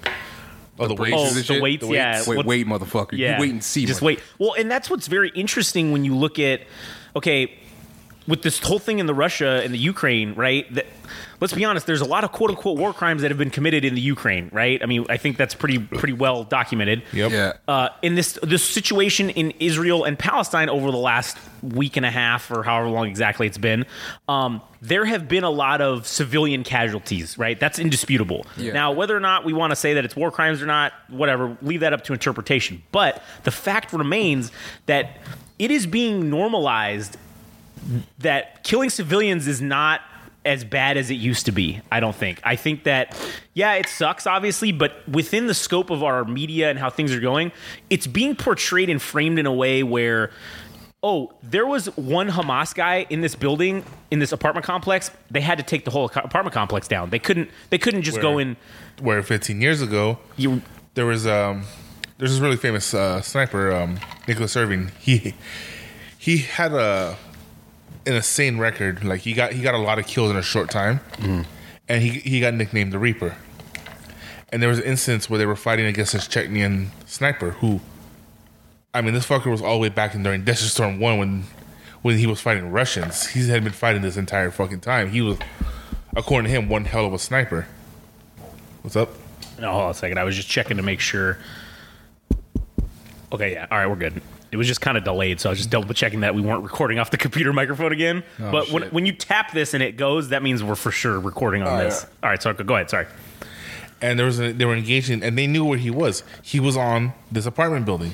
Oh, 0.80 0.88
the 0.88 0.96
braces 0.96 1.14
weights. 1.14 1.22
Oh, 1.22 1.28
and 1.28 1.36
the 1.36 1.44
shit? 1.44 1.62
weights, 1.62 1.86
The 1.88 1.94
yeah. 1.94 2.16
weights. 2.16 2.28
Wait, 2.28 2.46
wait, 2.46 2.66
motherfucker! 2.68 3.12
yeah. 3.18 3.36
You 3.36 3.42
wait 3.42 3.52
and 3.52 3.64
see. 3.64 3.86
Just 3.86 4.02
mother- 4.02 4.08
wait. 4.16 4.20
Well, 4.40 4.54
and 4.58 4.72
that's 4.72 4.90
what's 4.90 5.08
very 5.08 5.30
interesting 5.36 5.92
when 5.92 6.04
you 6.06 6.16
look 6.16 6.40
at 6.40 6.62
okay, 7.16 7.54
with 8.28 8.42
this 8.42 8.60
whole 8.60 8.80
thing 8.80 9.00
in 9.00 9.06
the 9.06 9.14
Russia 9.14 9.62
and 9.64 9.74
the 9.74 9.78
Ukraine, 9.78 10.34
right? 10.36 10.72
That, 10.74 10.86
let's 11.40 11.54
be 11.54 11.66
honest. 11.66 11.86
There's 11.86 12.02
a 12.02 12.06
lot 12.06 12.24
of 12.24 12.32
quote 12.32 12.50
unquote 12.50 12.78
war 12.78 12.94
crimes 12.94 13.22
that 13.22 13.32
have 13.32 13.38
been 13.38 13.50
committed 13.50 13.84
in 13.84 13.96
the 13.96 14.02
Ukraine, 14.02 14.50
right? 14.52 14.82
I 14.82 14.86
mean, 14.86 15.06
I 15.10 15.18
think 15.18 15.38
that's 15.38 15.54
pretty 15.54 15.80
pretty 15.80 16.14
well 16.14 16.44
documented. 16.44 17.04
Yep. 17.12 17.32
Yeah. 17.32 17.54
uh, 17.68 17.90
in 18.02 18.16
this 18.16 18.40
this 18.42 18.64
situation 18.64 19.30
in 19.30 19.52
Israel 19.60 20.06
and 20.06 20.18
Palestine 20.18 20.70
over 20.70 20.92
the 20.92 20.98
last 20.98 21.38
week 21.62 21.98
and 21.98 22.06
a 22.06 22.12
half 22.12 22.50
or 22.52 22.64
however 22.64 22.90
long 22.90 23.08
exactly 23.08 23.48
it's 23.48 23.58
been, 23.58 23.86
um, 24.28 24.62
there 24.82 25.06
have 25.06 25.28
been 25.28 25.44
a 25.44 25.50
lot 25.50 25.82
of 25.82 26.08
civilian 26.08 26.64
casualties. 26.64 27.38
Right, 27.38 27.60
that's 27.60 27.80
indisputable. 27.80 28.46
Yeah. 28.58 28.74
Now, 28.74 28.92
whether 28.94 29.16
or 29.16 29.22
not 29.22 29.44
we 29.44 29.54
want 29.54 29.72
to 29.72 29.76
say 29.76 29.96
that 29.96 30.06
it's 30.06 30.16
war 30.16 30.32
crimes 30.32 30.62
or 30.62 30.66
not, 30.66 30.94
whatever, 31.10 31.58
leave 31.62 31.82
that 31.82 31.94
up 31.94 32.04
to 32.06 32.14
interpretation. 32.14 32.84
But 32.92 33.22
the 33.44 33.52
fact 33.52 33.92
remains 33.92 34.52
that 34.86 35.18
it 35.60 35.72
is 35.72 35.86
being 35.86 36.30
normalized 36.30 37.18
that 38.20 38.64
killing 38.64 38.90
civilians 38.90 39.48
is 39.48 39.62
not 39.62 40.02
as 40.46 40.64
bad 40.64 40.98
as 40.98 41.10
it 41.10 41.16
used 41.16 41.46
to 41.46 41.52
be. 41.52 41.82
I 41.92 42.00
don't 42.00 42.16
think. 42.16 42.40
I 42.44 42.56
think 42.56 42.84
that 42.84 43.18
yeah, 43.54 43.74
it 43.74 43.88
sucks 43.88 44.28
obviously, 44.28 44.72
but 44.72 45.08
within 45.08 45.48
the 45.48 45.54
scope 45.54 45.90
of 45.90 46.04
our 46.04 46.26
media 46.26 46.70
and 46.70 46.78
how 46.78 46.90
things 46.90 47.14
are 47.14 47.20
going, 47.20 47.52
it's 47.90 48.08
being 48.08 48.36
portrayed 48.36 48.90
and 48.90 49.02
framed 49.02 49.40
in 49.40 49.46
a 49.46 49.54
way 49.54 49.84
where 49.84 50.32
oh, 51.04 51.34
there 51.44 51.68
was 51.68 51.88
one 51.98 52.30
Hamas 52.30 52.74
guy 52.74 53.06
in 53.10 53.20
this 53.22 53.36
building 53.36 53.84
in 54.10 54.20
this 54.20 54.32
apartment 54.32 54.66
complex. 54.66 55.12
They 55.30 55.42
had 55.42 55.58
to 55.58 55.64
take 55.64 55.86
the 55.86 55.92
whole 55.92 56.06
apartment 56.06 56.54
complex 56.54 56.88
down. 56.88 57.10
They 57.10 57.20
couldn't 57.20 57.50
they 57.70 57.78
couldn't 57.78 58.04
just 58.04 58.22
go 58.22 58.38
in 58.38 58.58
Where 59.02 59.22
15 59.22 59.62
years 59.62 59.82
ago, 59.82 60.20
you 60.38 60.62
there 60.96 61.06
was 61.06 61.28
um 61.28 61.64
there's 62.18 62.32
this 62.32 62.40
really 62.40 62.58
famous 62.58 62.94
uh, 62.94 63.22
sniper 63.22 63.74
um 63.74 64.00
Nicholas 64.28 64.56
Irving. 64.56 64.92
He 65.00 65.36
he 66.18 66.38
had 66.38 66.74
a 66.74 67.18
an 68.06 68.14
insane 68.14 68.58
record. 68.58 69.04
Like 69.04 69.22
he 69.22 69.34
got 69.34 69.54
he 69.54 69.62
got 69.62 69.76
a 69.76 69.80
lot 69.80 70.00
of 70.00 70.08
kills 70.08 70.32
in 70.32 70.38
a 70.38 70.42
short 70.42 70.70
time, 70.70 71.00
mm-hmm. 71.14 71.42
and 71.88 72.02
he 72.02 72.10
he 72.20 72.40
got 72.40 72.54
nicknamed 72.54 72.92
the 72.92 73.00
Reaper. 73.00 73.36
And 74.50 74.62
there 74.62 74.70
was 74.70 74.78
an 74.78 74.86
instance 74.86 75.30
where 75.30 75.40
they 75.40 75.48
were 75.48 75.56
fighting 75.56 75.88
against 75.88 76.14
this 76.14 76.28
Chechnyan 76.28 76.90
sniper 77.08 77.52
who, 77.52 77.82
I 78.94 79.02
mean, 79.02 79.16
this 79.16 79.28
fucker 79.28 79.50
was 79.50 79.64
all 79.64 79.74
the 79.74 79.80
way 79.80 79.90
back 79.90 80.14
in 80.14 80.22
during 80.22 80.44
Desert 80.44 80.70
Storm 80.70 81.00
One 81.00 81.18
when 81.18 81.44
when 82.04 82.18
he 82.18 82.28
was 82.28 82.40
fighting 82.40 82.72
Russians. 82.72 83.28
He 83.28 83.48
had 83.50 83.64
been 83.64 83.74
fighting 83.74 84.04
this 84.04 84.18
entire 84.18 84.52
fucking 84.52 84.82
time. 84.82 85.10
He 85.10 85.22
was, 85.22 85.40
according 86.16 86.52
to 86.52 86.56
him, 86.56 86.70
one 86.70 86.86
hell 86.86 87.06
of 87.06 87.14
a 87.14 87.20
sniper. 87.20 87.68
What's 88.84 88.96
up? 88.96 89.10
No, 89.60 89.72
hold 89.72 89.84
on 89.86 89.92
a 89.92 89.94
second. 89.94 90.18
I 90.20 90.24
was 90.24 90.36
just 90.36 90.50
checking 90.50 90.78
to 90.78 90.84
make 90.84 91.00
sure. 91.00 91.40
Okay, 93.32 93.54
yeah. 93.54 93.66
All 93.72 93.78
right, 93.78 93.88
we're 93.88 93.96
good. 93.96 94.22
It 94.54 94.58
was 94.58 94.68
just 94.68 94.82
kind 94.82 94.98
of 94.98 95.04
delayed, 95.04 95.40
so 95.40 95.50
I 95.50 95.52
was 95.52 95.60
just 95.60 95.72
double 95.72 95.94
checking 95.94 96.20
that 96.20 96.36
we 96.36 96.42
weren't 96.42 96.64
recording 96.64 97.00
off 97.00 97.10
the 97.10 97.18
computer 97.18 97.52
microphone 97.52 97.92
again. 97.92 98.24
Oh, 98.40 98.52
but 98.52 98.70
when, 98.70 98.84
shit. 98.84 98.94
when 98.94 99.06
you 99.06 99.14
tap 99.14 99.52
this 99.52 99.74
and 99.74 99.82
it 99.82 99.98
goes, 99.98 100.30
that 100.30 100.44
means 100.44 100.64
we're 100.64 100.76
for 100.76 100.92
sure 100.92 101.20
recording 101.20 101.64
on 101.64 101.80
oh, 101.80 101.84
this. 101.84 102.06
All 102.22 102.30
right, 102.30 102.42
so 102.42 102.54
go 102.54 102.76
ahead. 102.76 102.90
Sorry. 102.90 103.08
and 104.02 104.20
there 104.20 104.26
was 104.26 104.40
a, 104.40 104.52
they 104.52 104.66
were 104.66 104.76
engaging 104.76 105.24
and 105.24 105.38
they 105.38 105.48
knew 105.48 105.66
where 105.66 105.78
he 105.78 105.90
was. 105.90 106.24
He 106.42 106.60
was 106.60 106.78
on 106.78 107.14
this 107.32 107.46
apartment 107.46 107.86
building, 107.86 108.14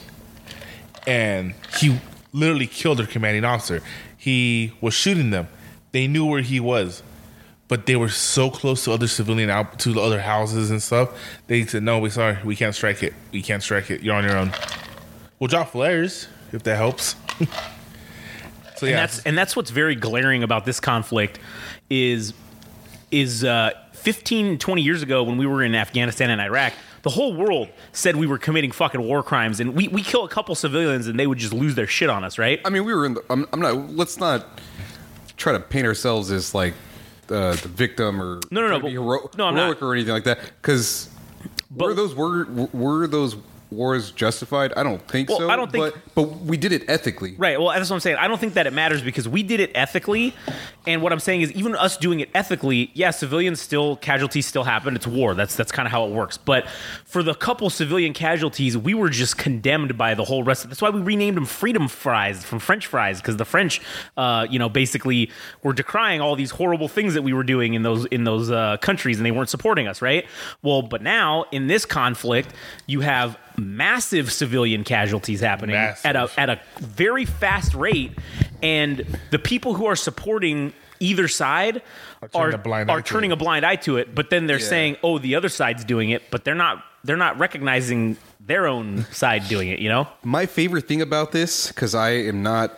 and 1.06 1.56
he 1.80 2.00
literally 2.32 2.68
killed 2.68 3.00
their 3.00 3.08
commanding 3.08 3.44
officer. 3.44 3.82
He 4.16 4.74
was 4.80 4.94
shooting 4.94 5.32
them. 5.32 5.48
They 5.92 6.08
knew 6.08 6.26
where 6.26 6.42
he 6.42 6.60
was, 6.60 7.02
but 7.68 7.86
they 7.86 7.96
were 7.96 8.10
so 8.10 8.50
close 8.50 8.84
to 8.86 8.92
other 8.92 9.08
civilian 9.08 9.50
out 9.50 9.80
to 9.80 9.94
the 9.94 10.02
other 10.02 10.22
houses 10.22 10.70
and 10.72 10.82
stuff. 10.82 11.10
They 11.48 11.66
said, 11.66 11.84
"No, 11.84 12.00
we 12.00 12.12
sorry, 12.12 12.38
we 12.46 12.56
can't 12.56 12.76
strike 12.76 13.02
it. 13.04 13.14
We 13.32 13.42
can't 13.42 13.64
strike 13.64 13.90
it. 13.90 14.04
You're 14.04 14.16
on 14.16 14.24
your 14.24 14.38
own. 14.38 14.54
We'll 15.40 15.48
drop 15.48 15.70
flares 15.72 16.28
if 16.52 16.64
that 16.64 16.76
helps." 16.78 17.16
so 17.40 18.86
and 18.86 18.90
yeah, 18.92 18.96
that's 18.98 19.24
and 19.24 19.38
that's 19.38 19.56
what's 19.56 19.72
very 19.72 19.96
glaring 19.96 20.44
about 20.44 20.66
this 20.66 20.80
conflict 20.80 21.40
is 21.90 22.34
is 23.12 23.44
uh 23.44 23.72
15 23.94 24.58
20 24.60 24.82
years 24.82 25.02
ago 25.02 25.24
when 25.24 25.38
we 25.38 25.46
were 25.46 25.64
in 25.64 25.74
Afghanistan 25.76 26.30
and 26.30 26.40
Iraq 26.40 26.74
the 27.02 27.10
whole 27.10 27.34
world 27.34 27.70
said 27.92 28.16
we 28.16 28.28
were 28.28 28.38
committing 28.38 28.72
fucking 28.72 29.02
war 29.02 29.24
crimes 29.24 29.60
and 29.60 29.74
we 29.76 29.88
we 29.88 30.02
kill 30.04 30.26
a 30.26 30.30
couple 30.30 30.54
civilians 30.56 31.08
and 31.08 31.20
they 31.20 31.28
would 31.28 31.38
just 31.38 31.54
lose 31.54 31.76
their 31.76 31.88
shit 31.88 32.10
on 32.10 32.24
us 32.24 32.38
right 32.38 32.60
I 32.66 32.70
mean, 32.70 32.84
we 32.86 32.94
were 32.94 33.06
in. 33.06 33.14
The, 33.16 33.24
I'm, 33.30 33.46
I'm 33.54 33.60
not. 33.62 33.92
Let's 33.92 34.18
not 34.20 34.46
try 35.38 35.54
to 35.54 35.60
paint 35.60 35.88
ourselves 35.88 36.30
as 36.32 36.54
like 36.54 36.74
uh, 37.30 37.52
the 37.56 37.68
victim 37.70 38.22
or 38.22 38.40
No, 38.52 38.62
no, 38.62 38.68
no, 38.68 38.68
try 38.68 38.78
to 38.78 38.80
be 38.80 38.82
but- 38.98 39.02
hero- 39.04 39.30
no, 39.38 39.46
I'm 39.48 39.56
heroic 39.56 39.82
not. 39.82 39.88
or 39.88 39.94
anything 39.94 40.14
like 40.14 40.26
that. 40.26 40.40
Because 40.62 41.10
were 41.76 41.94
those 41.94 42.14
were 42.16 42.46
were 42.74 43.08
those 43.08 43.36
war 43.72 43.96
is 43.96 44.12
justified? 44.12 44.74
I 44.76 44.84
don't 44.84 45.06
think 45.08 45.30
Well, 45.30 45.40
so. 45.40 45.50
I 45.50 45.56
don't 45.56 45.72
think- 45.72 45.94
but, 46.16 46.16
but 46.16 46.40
we 46.42 46.58
did 46.58 46.72
it 46.72 46.90
ethically. 46.90 47.36
Right. 47.38 47.60
Well, 47.60 47.70
that's 47.70 47.90
what 47.90 47.96
I'm 47.96 48.00
saying. 48.00 48.18
I 48.18 48.28
don't 48.28 48.40
think 48.40 48.56
that 48.56 48.66
it 48.68 48.74
matters 48.74 49.02
because 49.02 49.28
we 49.28 49.44
did 49.44 49.60
it 49.60 49.72
ethically. 49.76 50.34
And 50.88 51.02
what 51.04 51.14
I'm 51.14 51.20
saying 51.20 51.42
is, 51.42 51.52
even 51.52 51.76
us 51.76 51.98
doing 51.98 52.20
it 52.20 52.30
ethically, 52.34 52.90
yeah, 52.96 53.12
civilians 53.12 53.62
still 53.62 53.96
casualties 53.98 54.48
still 54.48 54.64
happen. 54.64 54.96
It's 54.96 55.06
war. 55.06 55.36
That's 55.36 55.56
that's 55.56 55.72
kind 55.72 55.86
of 55.86 55.92
how 55.92 56.06
it 56.06 56.12
works. 56.12 56.38
But 56.38 56.68
for 57.06 57.22
the 57.22 57.36
couple 57.36 57.70
civilian 57.70 58.14
casualties, 58.14 58.76
we 58.78 58.94
were 58.96 59.10
just 59.10 59.38
condemned 59.38 59.98
by 59.98 60.16
the 60.16 60.24
whole 60.24 60.44
rest. 60.44 60.64
Of, 60.64 60.72
that's 60.72 60.82
why 60.82 60.90
we 60.90 61.02
renamed 61.02 61.38
them 61.38 61.46
Freedom 61.46 61.88
Fries 61.88 62.44
from 62.44 62.58
French 62.60 62.88
fries 62.88 63.22
because 63.22 63.38
the 63.38 63.46
French, 63.46 63.82
uh, 64.18 64.48
you 64.50 64.58
know, 64.58 64.70
basically 64.70 65.30
were 65.62 65.74
decrying 65.74 66.22
all 66.22 66.36
these 66.36 66.52
horrible 66.52 66.88
things 66.88 67.14
that 67.14 67.22
we 67.22 67.34
were 67.34 67.44
doing 67.44 67.76
in 67.76 67.84
those 67.84 68.06
in 68.06 68.24
those 68.24 68.50
uh, 68.50 68.78
countries, 68.78 69.18
and 69.18 69.26
they 69.26 69.32
weren't 69.32 69.50
supporting 69.50 69.88
us. 69.88 70.02
Right. 70.02 70.26
Well, 70.64 70.82
but 70.82 71.04
now 71.04 71.46
in 71.52 71.68
this 71.68 71.86
conflict, 71.86 72.50
you 72.88 73.02
have 73.02 73.38
massive 73.60 74.32
civilian 74.32 74.84
casualties 74.84 75.42
happening 75.42 75.76
Massive. 75.76 76.06
at 76.06 76.16
a 76.16 76.30
at 76.38 76.50
a 76.50 76.60
very 76.80 77.26
fast 77.26 77.74
rate, 77.74 78.12
and 78.64 79.06
the 79.32 79.40
people 79.40 79.74
who 79.76 79.86
are 79.86 79.96
supporting 79.96 80.74
either 81.00 81.28
side 81.28 81.82
turning 82.34 82.36
are 82.36 82.50
a 82.56 82.58
blind 82.58 82.90
are 82.92 83.02
turning 83.02 83.32
it. 83.32 83.34
a 83.34 83.38
blind 83.38 83.66
eye 83.66 83.76
to 83.78 83.98
it. 83.98 84.14
But 84.14 84.30
then 84.30 84.48
they're 84.48 84.60
Yeah. 84.60 84.66
saying, 84.68 84.98
"Oh, 85.04 85.18
the 85.20 85.36
other 85.36 85.50
side's 85.50 85.84
doing 85.86 86.10
it," 86.10 86.30
but 86.32 86.44
they're 86.44 86.56
not 86.56 86.84
they're 87.04 87.16
not 87.18 87.40
recognizing 87.40 88.18
their 88.42 88.68
own 88.68 89.06
side 89.12 89.48
doing 89.48 89.70
it. 89.70 89.80
You 89.80 89.88
know? 89.90 90.08
My 90.24 90.46
favorite 90.46 90.88
thing 90.88 91.02
about 91.02 91.32
this, 91.32 91.68
because 91.68 91.96
I 91.96 92.10
am 92.10 92.44
not, 92.44 92.78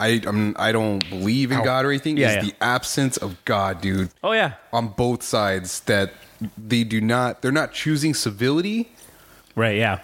I 0.00 0.22
I'm, 0.26 0.56
I 0.58 0.72
don't 0.72 1.06
believe 1.10 1.52
in 1.52 1.62
God 1.62 1.84
or 1.84 1.90
anything, 1.90 2.16
Yeah, 2.16 2.28
is 2.30 2.34
yeah. 2.36 2.42
the 2.42 2.54
absence 2.62 3.16
of 3.18 3.36
God, 3.44 3.80
dude. 3.82 4.08
Oh 4.22 4.32
yeah, 4.32 4.52
On 4.72 4.88
both 4.88 5.22
sides, 5.22 5.80
that 5.80 6.12
they 6.56 6.82
do 6.84 7.00
not, 7.00 7.42
they're 7.42 7.52
not 7.52 7.72
choosing 7.74 8.14
civility. 8.14 8.90
Right. 9.54 9.76
Yeah. 9.76 10.00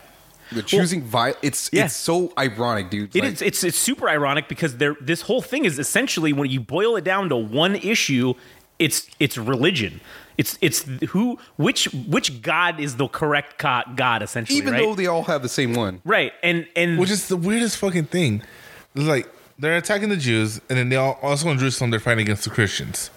They're 0.53 0.63
choosing 0.65 1.03
violence. 1.03 1.39
It's 1.43 1.71
Yeah. 1.73 1.85
it's 1.85 1.95
so 1.95 2.33
ironic, 2.37 2.91
dude. 2.91 3.15
It 3.15 3.23
Like, 3.23 3.33
is. 3.35 3.43
It's 3.43 3.63
it's 3.65 3.79
super 3.79 4.09
ironic 4.09 4.49
because 4.49 4.79
there. 4.79 4.97
This 5.01 5.23
whole 5.23 5.43
thing 5.43 5.65
is 5.65 5.79
essentially 5.79 6.33
when 6.33 6.51
you 6.51 6.61
boil 6.61 6.97
it 6.97 7.05
down 7.05 7.29
to 7.29 7.37
one 7.37 7.77
issue, 7.77 8.35
it's 8.79 9.07
it's 9.21 9.39
religion. 9.39 10.01
It's 10.37 10.59
it's 10.61 10.85
who 11.11 11.39
which 11.57 11.85
which 11.93 12.43
God 12.43 12.81
is 12.81 12.97
the 12.97 13.07
correct 13.07 13.59
God 13.95 14.23
essentially. 14.23 14.59
even 14.59 14.73
right? 14.73 14.83
though 14.83 14.95
they 14.95 15.07
all 15.07 15.25
have 15.25 15.43
the 15.43 15.49
same 15.49 15.75
one. 15.75 16.01
right 16.05 16.33
and 16.43 16.67
and 16.75 16.99
Which 16.99 17.11
is 17.11 17.29
the 17.29 17.37
weirdest 17.37 17.77
fucking 17.77 18.07
thing. 18.07 18.43
Like 18.95 19.29
they're 19.59 19.77
attacking 19.77 20.09
the 20.09 20.17
Jews, 20.17 20.61
and 20.69 20.79
then 20.79 20.89
they 20.89 20.97
all 20.97 21.19
also 21.23 21.49
in 21.51 21.59
Jerusalem 21.59 21.91
they're 21.91 22.01
fighting 22.01 22.23
against 22.23 22.45
the 22.45 22.51
Christians. 22.51 23.11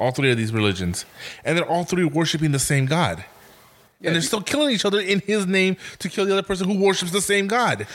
All 0.00 0.10
three 0.10 0.32
of 0.32 0.36
these 0.38 0.52
religions, 0.52 1.04
and 1.44 1.56
they're 1.56 1.68
all 1.68 1.84
three 1.84 2.04
worshiping 2.04 2.50
the 2.50 2.58
same 2.58 2.86
God. 2.86 3.24
And 4.04 4.14
they're 4.14 4.22
still 4.22 4.40
killing 4.42 4.70
each 4.74 4.84
other 4.84 5.00
in 5.00 5.20
His 5.20 5.46
name 5.46 5.76
to 6.00 6.08
kill 6.08 6.26
the 6.26 6.32
other 6.32 6.42
person 6.42 6.68
who 6.68 6.78
worships 6.78 7.12
the 7.12 7.20
same 7.20 7.46
God. 7.46 7.86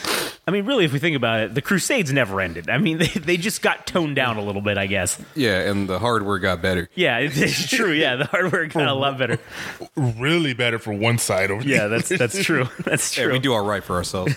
I 0.46 0.50
mean, 0.50 0.64
really, 0.64 0.84
if 0.84 0.92
we 0.92 0.98
think 0.98 1.14
about 1.16 1.40
it, 1.40 1.54
the 1.54 1.60
Crusades 1.62 2.12
never 2.12 2.40
ended. 2.40 2.70
I 2.70 2.78
mean, 2.78 2.98
they, 2.98 3.06
they 3.06 3.36
just 3.36 3.60
got 3.62 3.86
toned 3.86 4.16
down 4.16 4.36
a 4.38 4.42
little 4.42 4.62
bit, 4.62 4.78
I 4.78 4.86
guess. 4.86 5.20
Yeah, 5.34 5.68
and 5.70 5.88
the 5.88 5.98
hardware 5.98 6.38
got 6.38 6.62
better. 6.62 6.88
Yeah, 6.94 7.18
it's 7.20 7.68
true. 7.68 7.92
Yeah, 7.92 8.16
the 8.16 8.24
hardware 8.24 8.66
got 8.66 8.88
a 8.88 8.94
lot 8.94 9.18
better. 9.18 9.38
Really 9.96 10.54
better 10.54 10.78
for 10.78 10.92
one 10.92 11.18
side 11.18 11.50
over. 11.50 11.62
Yeah, 11.62 11.88
the 11.88 11.96
that's 11.96 12.10
other. 12.12 12.18
that's 12.26 12.44
true. 12.44 12.68
That's 12.84 13.16
Yeah, 13.16 13.24
true. 13.24 13.32
we 13.34 13.38
do 13.38 13.52
all 13.52 13.64
right 13.64 13.82
for 13.82 13.96
ourselves. 13.96 14.34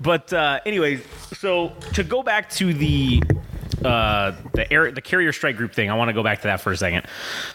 But 0.00 0.32
uh, 0.32 0.60
anyway, 0.64 1.00
so 1.34 1.72
to 1.94 2.02
go 2.04 2.22
back 2.22 2.48
to 2.50 2.72
the 2.72 3.22
uh, 3.84 4.32
the 4.54 4.70
air 4.72 4.90
the 4.92 5.00
carrier 5.00 5.32
strike 5.32 5.56
group 5.56 5.72
thing, 5.74 5.90
I 5.90 5.94
want 5.96 6.08
to 6.08 6.12
go 6.12 6.22
back 6.22 6.38
to 6.42 6.48
that 6.48 6.60
for 6.60 6.72
a 6.72 6.76
second. 6.76 7.06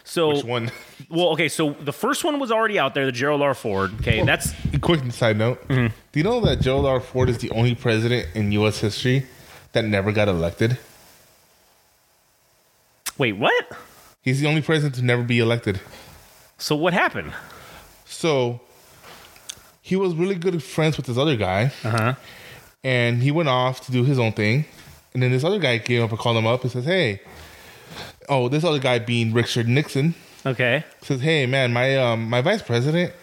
So 0.04 0.30
Which 0.36 0.44
one? 0.46 0.72
Well, 1.10 1.30
okay, 1.30 1.50
so 1.50 1.72
the 1.72 1.94
first 1.94 2.24
one 2.24 2.40
was 2.40 2.52
already 2.52 2.80
out 2.80 2.94
there, 2.94 3.06
the 3.06 3.12
Gerald 3.12 3.42
R. 3.42 3.54
Ford. 3.54 3.94
Okay, 4.02 4.24
that's 4.24 4.54
a 4.74 4.80
Quick 4.80 5.12
side 5.12 5.38
note: 5.38 5.68
Mm-hmm. 5.68 5.94
Do 6.12 6.20
you 6.20 6.24
know 6.24 6.40
that 6.42 6.62
Gerald 6.62 6.86
R. 6.86 7.00
Ford 7.00 7.30
is 7.30 7.38
the 7.40 7.52
only 7.52 7.76
president 7.76 8.28
in 8.36 8.52
U.S. 8.54 8.80
history 8.80 9.26
that 9.74 9.86
never 9.86 10.12
got 10.12 10.28
elected? 10.28 10.78
wait, 13.18 13.34
what? 13.34 13.66
He's 14.22 14.42
the 14.42 14.48
only 14.48 14.62
president 14.62 14.96
to 14.96 15.04
never 15.04 15.24
be 15.24 15.40
elected. 15.40 15.80
So 16.58 16.76
what 16.76 16.94
happened? 16.94 17.32
So 18.06 18.60
he 19.82 19.96
was 19.96 20.16
really 20.16 20.36
good 20.36 20.62
friends 20.64 20.98
with 20.98 21.06
this 21.06 21.18
other 21.18 21.36
guy, 21.36 21.72
Uh 21.84 21.90
huh. 21.90 22.14
and 22.84 23.22
he 23.22 23.32
went 23.32 23.50
off 23.50 23.86
to 23.86 23.92
do 23.92 24.04
his 24.04 24.18
own 24.20 24.32
thing. 24.34 24.66
And 25.16 25.24
then 25.24 25.32
this 25.32 25.46
other 25.46 25.60
guy 25.60 25.80
came 25.80 26.04
up 26.04 26.10
and 26.10 26.20
called 26.20 26.36
him 26.36 26.46
up 26.46 26.64
and 26.64 26.72
says, 26.72 26.84
"Hey, 26.84 27.22
oh, 28.28 28.50
this 28.50 28.66
other 28.66 28.80
guy 28.80 29.00
being 29.00 29.32
Richard 29.32 29.66
Nixon 29.66 30.14
Okay. 30.46 30.84
says, 31.02 31.22
"Hey, 31.22 31.46
man, 31.46 31.72
my 31.72 31.96
um 31.96 32.30
my 32.30 32.42
vice 32.42 32.62
president 32.62 33.14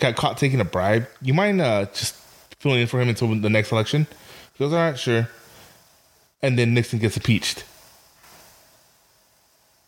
got 0.00 0.16
caught 0.16 0.38
taking 0.38 0.60
a 0.60 0.64
bribe. 0.64 1.06
You 1.22 1.32
mind 1.32 1.60
uh 1.60 1.84
just 1.94 2.16
filling 2.58 2.80
in 2.80 2.88
for 2.88 3.00
him 3.00 3.08
until 3.08 3.32
the 3.32 3.48
next 3.48 3.70
election?" 3.70 4.08
He 4.54 4.64
goes, 4.64 4.72
"All 4.72 4.78
right, 4.80 4.98
sure." 4.98 5.28
And 6.42 6.58
then 6.58 6.74
Nixon 6.74 6.98
gets 6.98 7.16
impeached. 7.16 7.62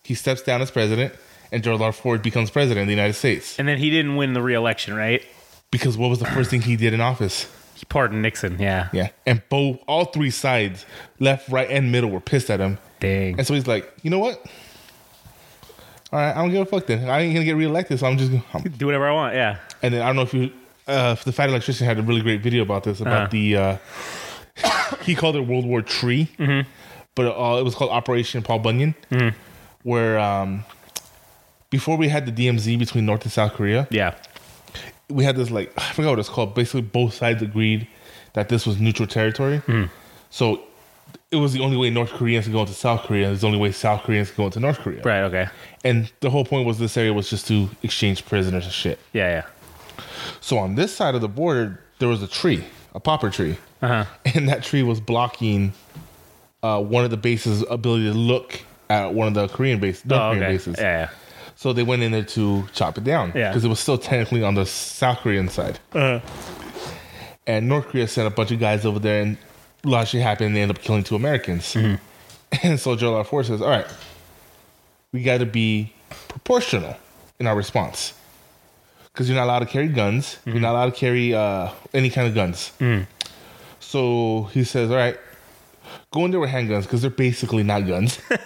He 0.04 0.14
steps 0.14 0.42
down 0.42 0.62
as 0.62 0.70
president, 0.70 1.12
and 1.50 1.64
Gerald 1.64 1.82
R. 1.82 1.90
Ford 1.90 2.22
becomes 2.22 2.50
president 2.50 2.82
of 2.82 2.86
the 2.86 2.94
United 2.94 3.14
States. 3.14 3.58
And 3.58 3.66
then 3.66 3.78
he 3.78 3.90
didn't 3.90 4.14
win 4.14 4.32
the 4.32 4.40
re-election, 4.42 4.94
right? 4.94 5.24
Because 5.72 5.98
what 5.98 6.08
was 6.08 6.20
the 6.20 6.26
first 6.26 6.50
thing 6.50 6.62
he 6.62 6.76
did 6.76 6.94
in 6.94 7.00
office? 7.00 7.48
He 7.76 7.84
pardoned 7.84 8.22
Nixon. 8.22 8.58
Yeah. 8.58 8.88
Yeah. 8.92 9.10
And 9.26 9.42
both, 9.50 9.78
all 9.86 10.06
three 10.06 10.30
sides, 10.30 10.84
left, 11.20 11.48
right, 11.50 11.70
and 11.70 11.92
middle, 11.92 12.10
were 12.10 12.20
pissed 12.20 12.50
at 12.50 12.58
him. 12.58 12.78
Dang. 13.00 13.36
And 13.38 13.46
so 13.46 13.52
he's 13.54 13.66
like, 13.66 13.92
you 14.02 14.10
know 14.10 14.18
what? 14.18 14.44
All 16.12 16.18
right, 16.20 16.30
I 16.30 16.34
don't 16.36 16.50
give 16.50 16.62
a 16.62 16.64
fuck 16.66 16.86
then. 16.86 17.08
I 17.10 17.20
ain't 17.20 17.34
gonna 17.34 17.44
get 17.44 17.56
reelected, 17.56 17.98
so 17.98 18.06
I'm 18.06 18.16
just. 18.16 18.32
I'm, 18.54 18.62
Do 18.78 18.86
whatever 18.86 19.06
I 19.08 19.12
want. 19.12 19.34
Yeah. 19.34 19.58
and 19.82 19.92
then 19.92 20.02
I 20.02 20.06
don't 20.06 20.16
know 20.16 20.22
if 20.22 20.32
you, 20.32 20.50
uh, 20.86 21.14
the 21.16 21.32
Fat 21.32 21.48
Electrician 21.50 21.84
had 21.86 21.98
a 21.98 22.02
really 22.02 22.22
great 22.22 22.40
video 22.42 22.62
about 22.62 22.84
this 22.84 23.00
about 23.00 23.12
Uh-huh. 23.12 23.28
the. 23.30 23.56
Uh, 23.56 23.76
he 25.02 25.14
called 25.14 25.36
it 25.36 25.40
World 25.40 25.66
War 25.66 25.82
Tree, 25.82 26.28
Mm-hmm. 26.38 26.66
but 27.14 27.26
uh, 27.26 27.58
it 27.58 27.62
was 27.64 27.74
called 27.74 27.90
Operation 27.90 28.42
Paul 28.42 28.60
Bunyan, 28.60 28.94
where 29.82 30.18
um, 30.18 30.64
before 31.70 31.96
we 31.98 32.08
had 32.08 32.24
the 32.24 32.32
DMZ 32.32 32.78
between 32.78 33.04
North 33.04 33.24
and 33.24 33.32
South 33.32 33.52
Korea, 33.52 33.86
Yeah. 33.90 34.14
We 35.08 35.24
had 35.24 35.36
this 35.36 35.50
like 35.50 35.72
I 35.78 35.92
forgot 35.92 36.10
what 36.10 36.18
it's 36.18 36.28
called. 36.28 36.54
Basically, 36.54 36.82
both 36.82 37.14
sides 37.14 37.42
agreed 37.42 37.86
that 38.34 38.48
this 38.48 38.66
was 38.66 38.78
neutral 38.80 39.06
territory. 39.08 39.58
Hmm. 39.58 39.84
So 40.30 40.62
it 41.30 41.36
was 41.36 41.52
the 41.52 41.60
only 41.60 41.76
way 41.76 41.90
North 41.90 42.10
Koreans 42.10 42.44
could 42.44 42.52
go 42.52 42.60
into 42.60 42.72
South 42.74 43.02
Korea. 43.02 43.30
It's 43.32 43.40
the 43.40 43.46
only 43.46 43.58
way 43.58 43.72
South 43.72 44.02
Koreans 44.02 44.28
could 44.30 44.36
go 44.36 44.44
into 44.46 44.60
North 44.60 44.78
Korea. 44.78 45.02
Right. 45.02 45.22
Okay. 45.22 45.46
And 45.84 46.10
the 46.20 46.30
whole 46.30 46.44
point 46.44 46.66
was 46.66 46.78
this 46.78 46.96
area 46.96 47.12
was 47.12 47.30
just 47.30 47.46
to 47.48 47.68
exchange 47.82 48.24
prisoners 48.26 48.64
and 48.64 48.72
shit. 48.72 48.98
Yeah. 49.12 49.42
Yeah. 49.96 50.02
So 50.40 50.58
on 50.58 50.74
this 50.74 50.94
side 50.94 51.14
of 51.14 51.20
the 51.20 51.28
border, 51.28 51.80
there 51.98 52.08
was 52.08 52.22
a 52.22 52.28
tree, 52.28 52.64
a 52.94 53.00
poplar 53.00 53.30
tree, 53.30 53.56
Uh 53.82 53.88
huh. 53.88 54.04
and 54.34 54.48
that 54.48 54.62
tree 54.62 54.82
was 54.82 55.00
blocking 55.00 55.72
uh, 56.62 56.82
one 56.82 57.04
of 57.04 57.10
the 57.10 57.16
bases' 57.16 57.64
ability 57.70 58.04
to 58.04 58.12
look 58.12 58.60
at 58.90 59.14
one 59.14 59.28
of 59.28 59.34
the 59.34 59.48
Korean 59.48 59.80
bases, 59.80 60.04
North 60.04 60.20
Oh, 60.20 60.28
Korean 60.30 60.42
okay. 60.44 60.52
bases. 60.52 60.76
Yeah. 60.78 60.84
yeah. 60.84 61.10
So 61.56 61.72
they 61.72 61.82
went 61.82 62.02
in 62.02 62.12
there 62.12 62.22
to 62.24 62.66
chop 62.74 62.98
it 62.98 63.04
down. 63.04 63.32
Yeah. 63.34 63.48
Because 63.50 63.64
it 63.64 63.68
was 63.68 63.80
still 63.80 63.98
technically 63.98 64.42
on 64.42 64.54
the 64.54 64.66
South 64.66 65.18
Korean 65.18 65.48
side. 65.48 65.78
Uh-huh. 65.92 66.20
And 67.46 67.68
North 67.68 67.86
Korea 67.88 68.06
sent 68.08 68.26
a 68.26 68.30
bunch 68.30 68.50
of 68.50 68.60
guys 68.60 68.84
over 68.84 68.98
there 68.98 69.22
and 69.22 69.38
a 69.84 69.88
lot 69.88 70.02
of 70.02 70.08
shit 70.08 70.20
happened 70.20 70.48
and 70.48 70.56
they 70.56 70.62
ended 70.62 70.76
up 70.78 70.82
killing 70.82 71.02
two 71.04 71.16
Americans. 71.16 71.74
Mm-hmm. 71.74 71.94
And 72.62 72.78
so 72.78 72.94
Joe 72.94 73.22
Ford 73.24 73.44
says, 73.44 73.60
All 73.60 73.68
right, 73.68 73.86
we 75.12 75.22
got 75.22 75.38
to 75.38 75.46
be 75.46 75.92
proportional 76.28 76.96
in 77.40 77.46
our 77.46 77.56
response. 77.56 78.14
Because 79.12 79.28
you're 79.28 79.36
not 79.36 79.44
allowed 79.44 79.58
to 79.60 79.66
carry 79.66 79.88
guns. 79.88 80.38
You're 80.44 80.60
not 80.60 80.72
allowed 80.72 80.86
to 80.86 80.92
carry 80.92 81.34
uh, 81.34 81.70
any 81.92 82.08
kind 82.08 82.28
of 82.28 82.34
guns. 82.34 82.70
Mm. 82.78 83.06
So 83.80 84.44
he 84.52 84.62
says, 84.62 84.90
All 84.90 84.96
right, 84.96 85.18
go 86.12 86.24
in 86.24 86.30
there 86.30 86.40
with 86.40 86.50
handguns 86.50 86.82
because 86.82 87.00
they're 87.02 87.10
basically 87.10 87.62
not 87.64 87.86
guns. 87.86 88.20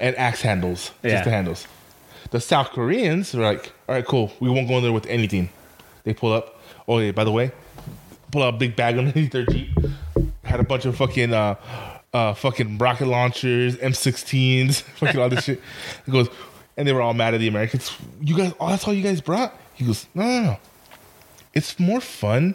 and 0.00 0.16
axe 0.16 0.42
handles, 0.42 0.92
Yeah. 1.02 1.10
just 1.10 1.24
the 1.24 1.30
handles. 1.30 1.66
The 2.36 2.40
South 2.42 2.72
Koreans 2.72 3.34
are 3.34 3.40
like, 3.40 3.72
all 3.88 3.94
right, 3.94 4.04
cool. 4.04 4.30
We 4.40 4.50
won't 4.50 4.68
go 4.68 4.76
in 4.76 4.82
there 4.82 4.92
with 4.92 5.06
anything. 5.06 5.48
They 6.04 6.12
pull 6.12 6.34
up. 6.34 6.60
Oh, 6.86 6.98
yeah, 6.98 7.12
by 7.12 7.24
the 7.24 7.32
way, 7.32 7.50
pull 8.30 8.42
out 8.42 8.52
a 8.52 8.56
big 8.58 8.76
bag 8.76 8.98
underneath 8.98 9.32
their 9.32 9.46
Jeep. 9.46 9.70
Had 10.44 10.60
a 10.60 10.62
bunch 10.62 10.84
of 10.84 10.94
fucking, 10.98 11.32
uh, 11.32 11.54
uh, 12.12 12.34
fucking 12.34 12.76
rocket 12.76 13.06
launchers, 13.06 13.78
M16s, 13.78 14.82
fucking 14.98 15.18
all 15.18 15.30
this 15.30 15.44
shit. 15.44 15.62
He 16.04 16.12
goes, 16.12 16.28
and 16.76 16.86
they 16.86 16.92
were 16.92 17.00
all 17.00 17.14
mad 17.14 17.32
at 17.32 17.40
the 17.40 17.48
Americans. 17.48 17.90
You 18.20 18.36
guys, 18.36 18.52
oh, 18.60 18.68
that's 18.68 18.86
all 18.86 18.92
you 18.92 19.02
guys 19.02 19.22
brought? 19.22 19.58
He 19.72 19.86
goes, 19.86 20.06
no, 20.14 20.22
no, 20.24 20.42
no. 20.42 20.56
It's 21.54 21.80
more 21.80 22.02
fun. 22.02 22.54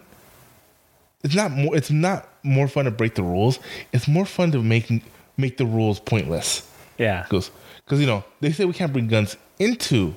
It's 1.24 1.34
not 1.34 1.50
more. 1.54 1.76
It's 1.76 1.90
not 1.90 2.30
more 2.44 2.68
fun 2.68 2.86
to 2.86 2.92
break 2.92 3.16
the 3.16 3.24
rules. 3.24 3.58
It's 3.94 4.08
more 4.08 4.28
fun 4.28 4.52
to 4.52 4.62
make 4.62 4.92
make 5.38 5.58
the 5.58 5.66
rules 5.66 6.00
pointless 6.00 6.70
Yeah. 7.00 7.26
goes 7.30 7.50
because 7.84 8.00
you 8.00 8.06
know 8.06 8.24
they 8.42 8.52
say 8.52 8.64
we 8.66 8.74
can't 8.74 8.94
bring 8.94 9.08
guns 9.08 9.36
into 9.60 10.16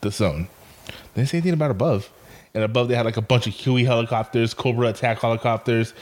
the 0.00 0.10
zone. 0.10 0.48
They 0.86 1.22
didn't 1.22 1.30
say 1.30 1.38
anything 1.38 1.54
about 1.54 1.70
above. 1.70 2.10
And 2.54 2.64
above 2.64 2.88
they 2.88 2.94
had 2.94 3.04
like 3.04 3.18
a 3.18 3.22
bunch 3.22 3.46
of 3.46 3.52
Huey 3.52 3.84
helicopters, 3.84 4.54
Cobra 4.54 4.88
attack 4.88 5.18
helicopters. 5.20 5.92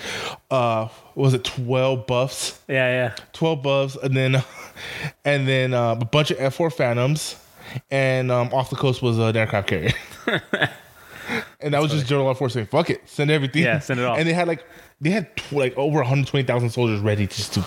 Uh, 0.51 0.89
was 1.17 1.35
it 1.35 1.43
twelve 1.43 2.07
buffs? 2.07 2.61
Yeah. 2.69 2.89
Yeah. 2.91 3.15
Twelve 3.33 3.63
buffs, 3.63 3.97
and 3.97 4.17
then 4.17 4.37
and 5.25 5.49
then 5.49 5.75
uh, 5.75 5.97
a 6.01 6.05
bunch 6.05 6.31
of 6.31 6.39
F 6.39 6.55
four 6.55 6.71
Phantoms, 6.71 7.35
and 7.91 8.31
um, 8.31 8.53
off 8.55 8.71
the 8.71 8.77
coast 8.77 9.03
was 9.03 9.19
an 9.19 9.37
aircraft 9.37 9.67
carrier. 9.67 9.93
and 11.61 11.75
that 11.75 11.83
was 11.83 11.91
just 11.91 12.07
General 12.07 12.29
Air 12.29 12.37
Force 12.37 12.53
saying, 12.53 12.67
"Fuck 12.67 12.91
it, 12.91 13.03
send 13.09 13.33
everything." 13.33 13.65
Yeah, 13.65 13.81
send 13.81 13.99
it 13.99 14.07
off. 14.07 14.19
And 14.19 14.29
they 14.29 14.33
had 14.33 14.47
like 14.47 14.65
they 15.01 15.11
had 15.11 15.37
tw- 15.37 15.53
like 15.53 15.77
over 15.77 15.97
120,000 15.97 16.71
soldiers 16.71 17.01
ready 17.01 17.27
just 17.27 17.55
to 17.55 17.65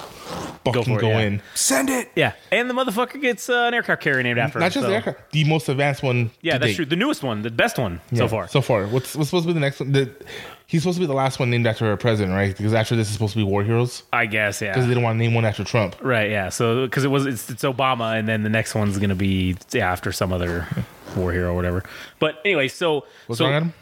fucking 0.74 0.96
for 0.96 1.02
go, 1.02 1.08
it, 1.10 1.14
yeah. 1.14 1.20
in. 1.20 1.42
Send 1.56 1.90
it. 1.90 2.12
Yeah, 2.16 2.34
and 2.52 2.70
the 2.70 2.74
motherfucker 2.74 3.22
gets 3.22 3.50
uh, 3.50 3.66
an 3.68 3.74
aircraft 3.74 4.02
carrier 4.02 4.24
named 4.24 4.40
after 4.40 4.60
him. 4.60 4.64
Not 4.64 4.72
just 4.72 4.84
so- 4.84 4.90
the 4.90 4.96
aircraft, 4.96 5.32
the 5.32 5.44
most 5.44 5.70
advanced 5.70 6.04
one. 6.04 6.32
Yeah, 6.42 6.54
to 6.54 6.60
that's 6.60 6.72
date. 6.72 6.76
true. 6.76 6.86
The 6.86 6.96
newest 6.96 7.24
one, 7.24 7.42
the 7.42 7.52
best 7.52 7.78
one 7.78 8.02
so 8.14 8.28
far. 8.28 8.48
So 8.48 8.62
far, 8.62 8.88
what's 8.88 9.16
what's 9.16 9.30
supposed 9.30 9.44
to 9.44 9.48
be 9.48 9.54
the 9.54 9.60
next 9.60 9.80
one? 9.80 9.92
The, 9.92 10.12
he's 10.68 10.82
supposed 10.82 10.98
to 10.98 11.00
be 11.00 11.08
the 11.08 11.14
last 11.14 11.40
one 11.40 11.50
named 11.50 11.66
after 11.66 11.92
a 11.92 11.98
president, 11.98 12.36
right? 12.36 12.56
Because 12.56 12.74
after 12.74 12.96
this 12.96 13.08
is 13.08 13.14
supposed 13.14 13.34
to 13.34 13.40
be 13.40 13.44
war 13.44 13.64
heroes. 13.64 14.04
I 14.14 14.26
guess, 14.26 14.62
yeah. 14.62 14.74
Because 14.74 14.88
they 14.88 14.94
don't 14.94 15.04
want 15.04 15.16
to 15.16 15.24
name 15.24 15.34
one 15.34 15.46
after 15.46 15.64
Trump. 15.64 15.96
Right, 16.02 16.30
yeah. 16.30 16.50
So 16.50 16.86
because 16.86 17.04
it 17.04 17.10
was 17.10 17.26
it's, 17.26 17.50
it's 17.50 17.64
Obama, 17.64 18.18
and 18.18 18.28
then 18.28 18.44
the 18.44 18.50
next 18.50 18.76
one's 18.76 18.98
gonna 19.00 19.16
be 19.16 19.56
yeah, 19.72 19.92
after 19.92 20.12
some 20.12 20.32
other 20.32 20.68
war 21.16 21.32
hero 21.32 21.52
or 21.52 21.56
whatever. 21.56 21.84
But 22.20 22.42
anyway, 22.46 22.68
so 22.68 23.06
What's 23.26 23.40
so, 23.40 23.46
wrong, 23.46 23.54
Adam? 23.54 23.74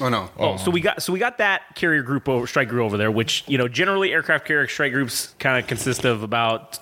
Oh 0.00 0.08
no. 0.08 0.30
Oh, 0.38 0.56
so 0.56 0.70
we 0.70 0.80
got 0.80 1.02
so 1.02 1.12
we 1.12 1.18
got 1.18 1.38
that 1.38 1.74
carrier 1.74 2.02
group 2.02 2.28
over 2.28 2.46
strike 2.46 2.68
group 2.68 2.84
over 2.84 2.96
there, 2.96 3.10
which 3.10 3.44
you 3.46 3.58
know 3.58 3.68
generally 3.68 4.12
aircraft 4.12 4.46
carrier 4.46 4.66
strike 4.68 4.92
groups 4.92 5.34
kind 5.38 5.62
of 5.62 5.68
consist 5.68 6.04
of 6.04 6.22
about 6.22 6.78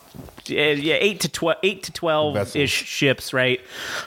eh, 0.49 0.73
yeah 0.73 0.95
eight 1.01 1.21
to 1.21 1.29
twelve 1.29 1.59
eight 1.63 1.83
to 1.85 1.93
twelve 1.93 2.37
ish 2.57 2.71
ships, 2.85 3.33
right? 3.33 3.61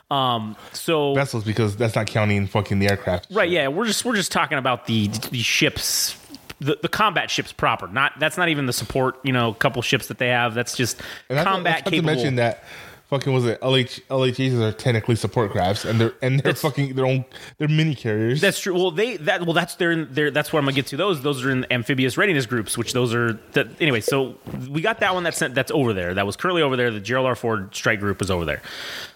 Um, 0.10 0.56
so 0.74 1.14
Vessels, 1.14 1.44
because 1.44 1.76
that's 1.76 1.96
not 1.96 2.08
counting 2.08 2.48
fucking 2.48 2.80
the 2.80 2.88
aircraft. 2.90 3.28
right, 3.32 3.50
yeah, 3.50 3.68
we're 3.68 3.86
just 3.86 4.06
we're 4.06 4.16
just 4.16 4.32
talking 4.32 4.58
about 4.58 4.86
the 4.88 5.08
the 5.32 5.42
ships. 5.42 6.18
The, 6.60 6.78
the 6.80 6.90
combat 6.90 7.32
ships 7.32 7.52
proper, 7.52 7.88
not 7.88 8.12
that's 8.20 8.38
not 8.38 8.50
even 8.50 8.68
the 8.68 8.74
support. 8.74 9.16
You 9.24 9.34
know, 9.34 9.52
couple 9.52 9.82
ships 9.82 10.10
that 10.10 10.20
they 10.20 10.28
have. 10.28 10.54
That's 10.54 10.78
just 10.78 11.02
And 11.28 11.38
not 11.38 11.46
to- 11.46 11.50
combat 11.50 11.86
not 11.86 11.92
to 11.96 12.02
mention 12.04 12.36
that 12.36 12.64
fucking 13.12 13.32
was 13.34 13.46
it 13.46 13.60
LH 13.62 14.02
LHAs 14.08 14.60
are 14.60 14.72
technically 14.72 15.16
support 15.16 15.52
crafts 15.52 15.84
and 15.86 16.00
they're 16.02 16.14
and 16.22 16.40
they're 16.40 16.54
That's- 16.54 16.62
fucking 16.62 16.96
their 16.96 17.06
own 17.06 17.26
they're 17.60 17.68
mini 17.68 17.94
carriers. 17.94 18.42
That's 18.42 18.60
true. 18.60 18.74
Well, 18.74 18.90
they 18.90 19.18
that 19.18 19.44
well 19.44 19.54
that's 19.54 19.76
their 19.76 20.06
their 20.06 20.32
that's 20.32 20.52
what 20.52 20.60
I'm 20.60 20.66
gonna 20.66 20.76
get 20.76 20.88
to. 20.88 20.98
Those 20.98 21.22
those 21.22 21.46
are 21.46 21.52
in 21.52 21.68
amphibious 21.70 22.18
readiness 22.18 22.46
groups, 22.48 22.78
which 22.78 22.94
those 22.94 23.14
are 23.14 23.34
that 23.52 23.68
anyway. 23.80 24.00
So 24.02 24.38
we 24.70 24.82
got 24.82 25.02
that 25.02 25.14
one 25.14 25.24
that's 25.24 25.38
sent 25.38 25.54
that's 25.54 25.72
over 25.72 25.94
there. 25.94 26.14
That 26.16 26.26
was 26.26 26.36
currently 26.38 26.62
over 26.64 26.76
there. 26.78 26.90
The 26.90 27.02
Gerald 27.02 27.28
R. 27.28 27.36
Ford 27.36 27.76
strike 27.76 28.00
group 28.00 28.20
was 28.20 28.32
over 28.32 28.46
there. 28.46 28.62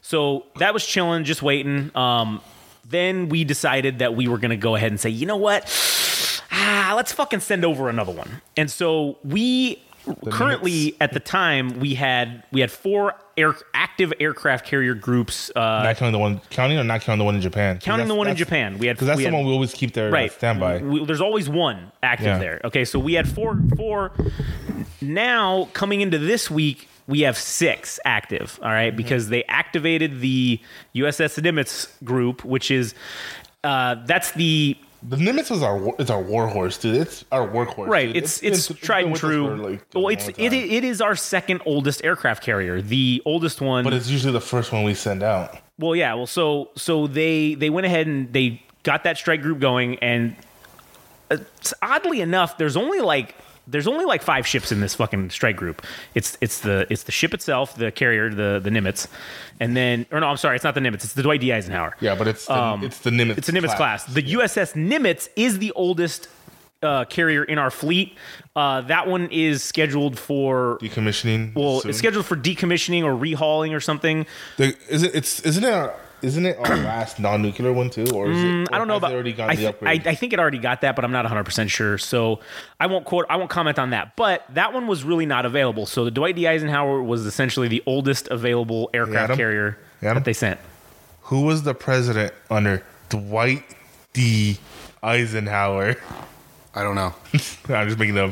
So 0.02 0.46
that 0.60 0.74
was 0.74 0.86
chilling, 0.86 1.24
just 1.24 1.42
waiting. 1.42 1.90
Um, 1.96 2.42
then 2.88 3.30
we 3.30 3.46
decided 3.46 4.00
that 4.00 4.14
we 4.16 4.28
were 4.28 4.38
gonna 4.38 4.58
go 4.58 4.76
ahead 4.76 4.92
and 4.92 5.00
say, 5.00 5.10
you 5.10 5.26
know 5.26 5.38
what? 5.38 5.64
Ah, 6.52 6.94
let's 6.96 7.12
fucking 7.14 7.40
send 7.40 7.64
over 7.66 7.90
another 7.90 8.12
one. 8.12 8.42
And 8.58 8.70
so 8.70 9.18
we 9.24 9.82
currently 10.30 10.96
at 11.02 11.14
the 11.14 11.20
time 11.20 11.80
we 11.80 11.96
had 11.96 12.44
we 12.52 12.62
had 12.62 12.70
four 12.72 13.16
air 13.38 13.54
active 13.74 14.14
aircraft 14.20 14.66
carrier 14.66 14.94
groups. 14.94 15.52
Uh, 15.56 15.60
not 15.84 15.98
counting 15.98 16.14
the 16.14 16.20
one 16.20 16.42
counting 16.50 16.78
or 16.80 16.84
not 16.84 17.02
counting 17.02 17.20
the 17.20 17.26
one 17.26 17.36
in 17.36 17.42
Japan. 17.42 17.80
counting 17.80 18.08
the 18.08 18.16
one 18.16 18.28
in 18.28 18.36
Japan, 18.36 18.78
we 18.78 18.88
had 18.88 18.96
Because 18.96 19.08
that's 19.08 19.18
we 19.18 19.24
the 19.24 19.30
had- 19.30 19.36
one 19.36 19.46
we 19.46 19.52
always 19.52 19.74
keep 19.74 19.94
there 19.94 20.06
right 20.12 20.22
right 20.24 20.32
standby. 20.32 20.78
We- 20.80 21.06
there's 21.06 21.22
always 21.22 21.50
one 21.50 21.92
active 22.02 22.26
Yeah. 22.28 22.38
there 22.40 22.62
okay 22.66 22.86
so 22.86 22.98
we 23.00 23.14
had 23.14 23.28
four 23.28 23.60
four 23.76 24.12
now 25.02 25.68
coming 25.74 26.02
into 26.02 26.18
this 26.18 26.50
week 26.50 26.88
we 27.08 27.22
have 27.22 27.38
six 27.38 28.00
active 28.06 28.60
all 28.64 28.70
Mm-hmm. 28.70 28.98
because 28.98 29.30
they 29.30 29.44
activated 29.46 30.22
the 30.22 30.60
uss 30.96 31.40
nimitz 31.42 31.88
group 32.04 32.44
which 32.46 32.72
is 32.72 32.94
uh, 33.64 33.96
that's 34.06 34.32
the 34.32 34.78
The 35.04 35.18
Nimitz 35.18 35.52
is 35.52 35.62
our 35.62 35.94
it's 36.00 36.10
our 36.10 36.22
war 36.22 36.48
horse, 36.48 36.78
dude. 36.78 36.96
It's 36.96 37.26
our 37.32 37.48
workhorse. 37.48 37.88
right 37.88 38.08
dude. 38.08 38.18
it's 38.24 38.40
been- 38.40 38.54
it's, 38.54 38.68
tried 38.68 39.06
and 39.06 39.16
true 39.16 39.48
for, 39.48 39.58
like, 39.72 39.86
well 39.94 40.08
it's 40.08 40.28
it, 40.30 40.54
it 40.54 40.84
is 40.84 41.02
our 41.02 41.16
second 41.16 41.62
oldest 41.66 42.04
aircraft 42.04 42.42
carrier 42.44 42.82
the 42.82 43.22
oldest 43.26 43.62
one 43.62 43.84
But 43.84 43.94
it's 43.94 44.10
usually 44.10 44.34
the 44.34 44.42
first 44.42 44.72
one 44.72 44.84
we 44.84 44.94
send 44.94 45.22
out. 45.24 45.58
Well, 45.78 45.96
yeah. 45.96 46.14
Well, 46.14 46.28
so 46.28 46.70
so 46.76 47.08
they 47.08 47.54
they 47.56 47.70
went 47.70 47.86
ahead 47.86 48.08
and 48.08 48.32
they 48.32 48.62
got 48.84 49.04
that 49.04 49.18
strike 49.18 49.42
group 49.42 49.60
going, 49.60 49.98
and 50.00 50.36
uh, 51.30 51.38
oddly 51.82 52.22
enough, 52.22 52.58
there's 52.58 52.78
only 52.78 53.00
like 53.02 53.36
there's 53.68 53.88
only 53.88 54.06
like 54.06 54.22
five 54.22 54.46
ships 54.46 54.72
in 54.72 54.80
this 54.80 54.96
fucking 54.96 55.30
strike 55.30 55.56
group. 55.56 55.86
It's 56.14 56.38
it's 56.42 56.60
the 56.60 56.88
it's 56.90 57.04
the 57.04 57.12
ship 57.12 57.34
itself, 57.34 57.76
the 57.76 57.92
carrier, 57.92 58.30
the 58.30 58.60
the 58.64 58.70
Nimitz, 58.70 59.08
and 59.60 59.76
then 59.76 60.06
or 60.12 60.20
no, 60.20 60.28
I'm 60.28 60.38
sorry, 60.38 60.56
it's 60.56 60.64
not 60.64 60.76
the 60.76 60.82
Nimitz, 60.82 61.04
it's 61.04 61.14
the 61.14 61.24
Dwight 61.24 61.42
D 61.42 61.52
Eisenhower. 61.52 61.96
Yeah, 62.00 62.16
but 62.16 62.28
it's 62.28 62.46
the, 62.46 62.58
Um, 62.58 62.84
it's 62.84 63.00
the 63.00 63.10
Nimitz. 63.12 63.38
It's 63.38 63.50
a 63.50 63.52
Nimitz 63.52 63.76
class. 63.76 64.06
The 64.06 64.24
USS 64.24 64.74
Nimitz 64.74 65.30
is 65.36 65.60
the 65.60 65.72
oldest 65.72 66.28
uh, 66.84 67.06
carrier 67.06 67.44
in 67.44 67.58
our 67.58 67.72
fleet. 67.72 68.16
Uh, 68.56 68.82
that 68.82 69.08
one 69.08 69.28
is 69.32 69.64
scheduled 69.64 70.18
for. 70.20 70.78
decommissioning. 70.82 71.56
Well, 71.56 71.82
soon. 71.82 71.90
it's 71.90 71.98
scheduled 71.98 72.26
for 72.26 72.38
decommissioning 72.38 73.04
or 73.04 73.12
rehauling 73.12 73.74
or 73.76 73.80
something. 73.80 74.26
The, 74.58 74.76
is 74.90 75.04
it? 75.04 75.16
It's 75.16 75.40
isn't 75.42 75.64
it? 75.64 75.74
Our, 75.74 75.96
isn't 76.26 76.46
it 76.46 76.58
our 76.58 76.76
last 76.78 77.20
non-nuclear 77.20 77.72
one 77.72 77.90
too, 77.90 78.06
or 78.14 78.32
is 78.32 78.38
it? 78.38 78.46
Mm, 78.46 78.68
I 78.74 78.78
don't 78.78 78.88
know 78.88 78.96
about. 78.96 79.14
Already 79.14 79.34
got 79.34 79.52
I, 79.52 79.56
the 79.56 79.74
th- 79.74 79.76
I. 79.84 80.10
I 80.10 80.16
think 80.16 80.34
it 80.34 80.40
already 80.40 80.58
got 80.58 80.82
that, 80.82 80.96
but 80.96 81.06
I'm 81.06 81.12
not 81.12 81.24
100 81.24 81.44
percent 81.44 81.70
sure. 81.70 81.98
So 81.98 82.40
I 82.80 82.88
won't 82.88 83.06
quote. 83.06 83.26
I 83.30 83.38
won't 83.38 83.50
comment 83.50 83.80
on 83.80 83.92
that. 83.92 84.16
But 84.16 84.44
that 84.54 84.74
one 84.74 84.88
was 84.88 85.04
really 85.04 85.26
not 85.26 85.46
available. 85.46 85.86
So 85.86 86.04
the 86.04 86.12
Dwight 86.12 86.36
D 86.36 86.48
Eisenhower 86.48 87.02
was 87.02 87.26
essentially 87.26 87.68
the 87.68 87.84
oldest 87.86 88.28
available 88.30 88.90
aircraft 88.94 89.26
Adam? 89.26 89.38
carrier 89.38 89.78
Adam? 90.02 90.16
that 90.16 90.26
they 90.26 90.34
sent. 90.34 90.60
Who 91.22 91.42
was 91.42 91.64
the 91.64 91.74
president 91.74 92.34
under 92.50 92.84
Dwight 93.10 93.64
D. 94.14 94.58
Eisenhower? 95.02 95.96
I 96.76 96.84
don't 96.84 96.96
know. 96.96 97.14
I'm 97.76 97.88
just 97.88 97.98
making 97.98 98.18
up. 98.18 98.32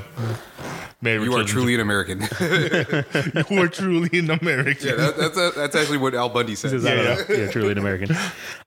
Mary 1.01 1.23
You 1.23 1.33
are 1.35 1.43
truly 1.43 1.75
an 1.75 1.81
American. 1.81 2.21
you 2.21 3.61
are 3.61 3.67
truly 3.67 4.19
an 4.19 4.29
American. 4.31 4.97
that, 4.97 5.15
that's 5.17 5.55
that's 5.55 5.75
actually 5.75 5.97
what 5.97 6.13
Al 6.13 6.29
Bundy 6.29 6.55
said. 6.55 6.73
Is 6.73 6.83
that 6.83 6.97
Yeah, 7.29 7.35
a- 7.35 7.45
yeah, 7.45 7.51
truly 7.51 7.71
an 7.71 7.77
American. 7.77 8.15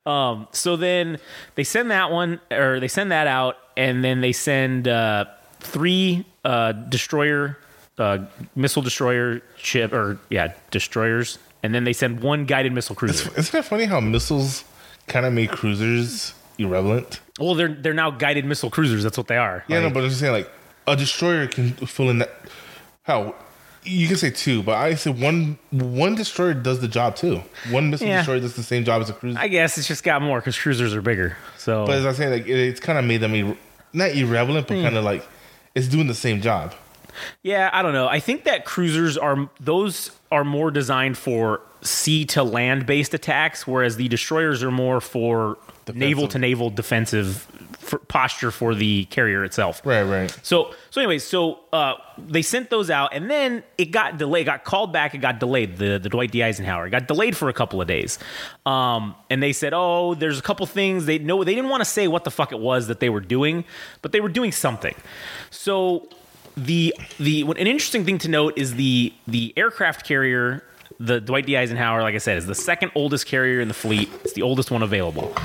Um, 0.05 0.47
so 0.51 0.75
then 0.77 1.19
they 1.55 1.63
send 1.63 1.91
that 1.91 2.11
one, 2.11 2.39
or 2.51 2.79
they 2.79 2.87
send 2.87 3.11
that 3.11 3.27
out, 3.27 3.57
and 3.75 4.03
then 4.03 4.21
they 4.21 4.31
send 4.31 4.87
uh, 4.87 5.25
three 5.59 6.25
uh, 6.45 6.71
destroyer, 6.71 7.57
uh, 7.97 8.19
missile 8.55 8.81
destroyer 8.81 9.41
ship, 9.57 9.93
or 9.93 10.17
yeah, 10.29 10.53
destroyers, 10.71 11.37
and 11.63 11.73
then 11.75 11.83
they 11.83 11.93
send 11.93 12.21
one 12.21 12.45
guided 12.45 12.71
missile 12.73 12.95
cruiser. 12.95 13.29
Isn't 13.37 13.51
that 13.51 13.65
funny 13.65 13.85
how 13.85 13.99
missiles 13.99 14.63
kind 15.07 15.25
of 15.25 15.33
make 15.33 15.51
cruisers 15.51 16.33
irrelevant? 16.57 17.19
Well, 17.39 17.55
they're 17.55 17.73
they're 17.73 17.93
now 17.93 18.11
guided 18.11 18.45
missile 18.45 18.69
cruisers. 18.69 19.03
That's 19.03 19.17
what 19.17 19.27
they 19.27 19.37
are. 19.37 19.63
Yeah, 19.67 19.77
Like, 19.77 19.87
no, 19.87 19.93
but 19.93 20.03
I'm 20.03 20.09
just 20.09 20.19
saying, 20.21 20.33
like, 20.33 20.49
a 20.87 20.95
destroyer 20.95 21.47
can 21.47 21.71
fill 21.73 22.09
in 22.09 22.19
that. 22.19 22.31
How 23.03 23.35
you 23.83 24.07
can 24.07 24.17
say 24.17 24.29
two, 24.29 24.63
but 24.63 24.75
I 24.75 24.95
say 24.95 25.11
one. 25.11 25.57
One 25.71 26.15
destroyer 26.15 26.53
does 26.53 26.81
the 26.81 26.87
job 26.87 27.15
too. 27.15 27.41
One 27.69 27.89
missile 27.89 28.07
Yeah. 28.07 28.17
destroyer 28.17 28.39
does 28.39 28.55
the 28.55 28.63
same 28.63 28.83
job 28.83 29.01
as 29.01 29.09
a 29.09 29.13
cruiser. 29.13 29.39
I 29.39 29.47
guess 29.47 29.77
it's 29.77 29.87
just 29.87 30.03
got 30.03 30.21
more 30.21 30.39
because 30.39 30.57
cruisers 30.57 30.93
are 30.93 31.01
bigger. 31.01 31.37
So 31.57 31.85
but 31.85 31.95
as 31.95 32.05
I'm 32.05 32.13
saying, 32.13 32.31
like, 32.31 32.47
it, 32.47 32.59
it's 32.59 32.79
kind 32.79 32.97
of 32.99 33.05
made 33.05 33.21
them 33.21 33.33
ir- 33.33 33.57
not 33.93 34.11
irrelevant, 34.11 34.67
but 34.67 34.77
hmm. 34.77 34.83
kind 34.83 34.97
of 34.97 35.03
like 35.03 35.25
it's 35.75 35.87
doing 35.87 36.07
the 36.07 36.15
same 36.15 36.41
job. 36.41 36.73
yeah, 37.43 37.69
I 37.71 37.81
don't 37.81 37.93
know. 37.93 38.07
I 38.07 38.19
think 38.19 38.43
that 38.43 38.65
cruisers 38.65 39.17
are 39.17 39.49
those 39.59 40.11
are 40.31 40.43
more 40.43 40.71
designed 40.71 41.17
for 41.17 41.61
sea 41.81 42.25
to 42.25 42.43
land 42.43 42.85
based 42.85 43.13
attacks, 43.13 43.65
whereas 43.65 43.95
the 43.95 44.07
destroyers 44.07 44.63
are 44.63 44.71
more 44.71 44.99
for 44.99 45.57
naval 45.93 46.27
to 46.29 46.39
naval 46.39 46.69
defensive 46.69 47.47
for 47.87 47.99
posture 47.99 48.51
for 48.51 48.75
the 48.75 49.05
carrier 49.05 49.43
itself. 49.43 49.81
Right, 49.85 50.03
right. 50.03 50.37
So 50.43 50.73
so 50.89 51.01
anyways, 51.01 51.23
so 51.23 51.59
uh, 51.71 51.95
they 52.17 52.41
sent 52.41 52.69
those 52.69 52.89
out, 52.89 53.13
and 53.13 53.29
then 53.29 53.63
it 53.77 53.85
got 53.85 54.17
delayed. 54.17 54.45
Got 54.45 54.63
called 54.63 54.91
back. 54.91 55.15
It 55.15 55.19
got 55.19 55.39
delayed. 55.39 55.77
The 55.77 55.97
the 55.97 56.09
Dwight 56.09 56.31
D 56.31 56.43
Eisenhower 56.43 56.87
it 56.87 56.91
got 56.91 57.07
delayed 57.07 57.35
for 57.35 57.49
a 57.49 57.53
couple 57.53 57.81
of 57.81 57.87
days, 57.87 58.19
um, 58.65 59.15
and 59.29 59.41
they 59.41 59.53
said, 59.53 59.73
"Oh, 59.73 60.13
there's 60.15 60.39
a 60.39 60.41
couple 60.41 60.65
things 60.65 61.05
they 61.05 61.19
know." 61.19 61.43
They 61.43 61.55
didn't 61.55 61.69
want 61.69 61.81
to 61.81 61.89
say 61.89 62.07
what 62.07 62.23
the 62.23 62.31
fuck 62.31 62.51
it 62.51 62.59
was 62.59 62.87
that 62.87 62.99
they 62.99 63.09
were 63.09 63.21
doing, 63.21 63.63
but 64.01 64.11
they 64.11 64.19
were 64.19 64.29
doing 64.29 64.51
something. 64.51 64.95
So 65.49 66.09
the 66.57 66.93
the 67.19 67.43
what, 67.43 67.57
an 67.57 67.67
interesting 67.67 68.03
thing 68.03 68.17
to 68.19 68.27
note 68.27 68.57
is 68.57 68.75
the 68.75 69.13
the 69.27 69.53
aircraft 69.55 70.05
carrier. 70.05 70.63
The 70.99 71.21
Dwight 71.21 71.45
D. 71.45 71.55
Eisenhower, 71.57 72.01
like 72.01 72.15
I 72.15 72.19
said, 72.19 72.37
is 72.37 72.45
the 72.45 72.55
second 72.55 72.91
oldest 72.95 73.27
carrier 73.27 73.59
in 73.59 73.67
the 73.67 73.73
fleet. 73.73 74.09
It's 74.23 74.33
the 74.33 74.41
oldest 74.41 74.71
one 74.71 74.81
available. 74.81 75.35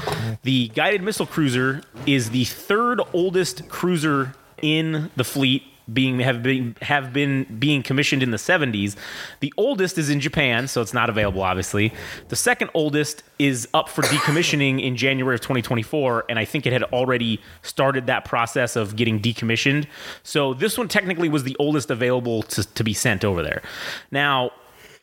The 0.43 0.69
guided 0.69 1.03
missile 1.03 1.27
cruiser 1.27 1.83
is 2.07 2.31
the 2.31 2.45
third 2.45 3.01
oldest 3.13 3.69
cruiser 3.69 4.35
in 4.63 5.11
the 5.17 5.25
fleet 5.25 5.65
being 5.93 6.21
have 6.21 6.43
been 6.43 6.77
have 6.81 7.13
been 7.13 7.45
being 7.59 7.83
commissioned 7.83 8.23
in 8.23 8.31
the 8.31 8.37
70s. 8.37 8.97
The 9.41 9.53
oldest 9.57 9.99
is 9.99 10.11
in 10.11 10.21
Japan, 10.21 10.69
so 10.69 10.81
it's 10.81 10.95
not 10.95 11.11
available 11.11 11.43
obviously. 11.43 11.93
The 12.29 12.37
second 12.37 12.71
oldest 12.75 13.23
is 13.39 13.69
up 13.75 13.89
for 13.89 14.03
decommissioning 14.03 14.83
in 14.83 14.97
January 14.97 15.35
of 15.35 15.41
2024 15.41 16.27
and 16.29 16.39
I 16.39 16.45
think 16.45 16.67
it 16.67 16.73
had 16.73 16.85
already 16.85 17.41
started 17.63 18.07
that 18.07 18.25
process 18.25 18.77
of 18.77 18.97
getting 18.97 19.21
decommissioned. 19.21 19.87
So 20.23 20.55
this 20.55 20.79
one 20.79 20.89
technically 20.89 21.29
was 21.29 21.43
the 21.45 21.57
oldest 21.59 21.91
available 21.91 22.43
to, 22.45 22.65
to 22.75 22.85
be 22.85 22.95
sent 22.95 23.25
over 23.25 23.43
there. 23.43 23.63
Now, 24.11 24.53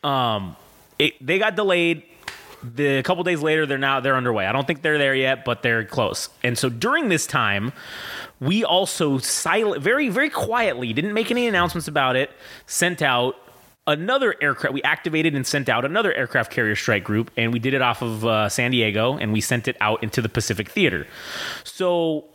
um 0.04 0.56
it, 0.98 1.14
they 1.24 1.38
got 1.38 1.56
delayed 1.56 2.02
the 2.62 2.98
a 2.98 3.02
couple 3.02 3.24
days 3.24 3.40
later 3.40 3.66
they're 3.66 3.78
now 3.78 4.00
they're 4.00 4.16
underway 4.16 4.46
i 4.46 4.52
don't 4.52 4.66
think 4.66 4.82
they're 4.82 4.98
there 4.98 5.14
yet 5.14 5.44
but 5.44 5.62
they're 5.62 5.84
close 5.84 6.28
and 6.42 6.58
so 6.58 6.68
during 6.68 7.08
this 7.08 7.26
time 7.26 7.72
we 8.38 8.64
also 8.64 9.18
silent 9.18 9.82
very 9.82 10.08
very 10.08 10.30
quietly 10.30 10.92
didn't 10.92 11.14
make 11.14 11.30
any 11.30 11.46
announcements 11.46 11.88
about 11.88 12.16
it 12.16 12.30
sent 12.66 13.02
out 13.02 13.36
another 13.86 14.34
aircraft. 14.40 14.72
We 14.72 14.82
activated 14.82 15.34
and 15.34 15.46
sent 15.46 15.68
out 15.68 15.84
another 15.84 16.12
aircraft 16.12 16.52
carrier 16.52 16.76
strike 16.76 17.04
group, 17.04 17.30
and 17.36 17.52
we 17.52 17.58
did 17.58 17.74
it 17.74 17.82
off 17.82 18.02
of 18.02 18.24
uh, 18.24 18.48
San 18.48 18.70
Diego, 18.70 19.16
and 19.16 19.32
we 19.32 19.40
sent 19.40 19.68
it 19.68 19.76
out 19.80 20.02
into 20.02 20.22
the 20.22 20.28
Pacific 20.28 20.68
Theater. 20.68 21.06
So 21.64 22.26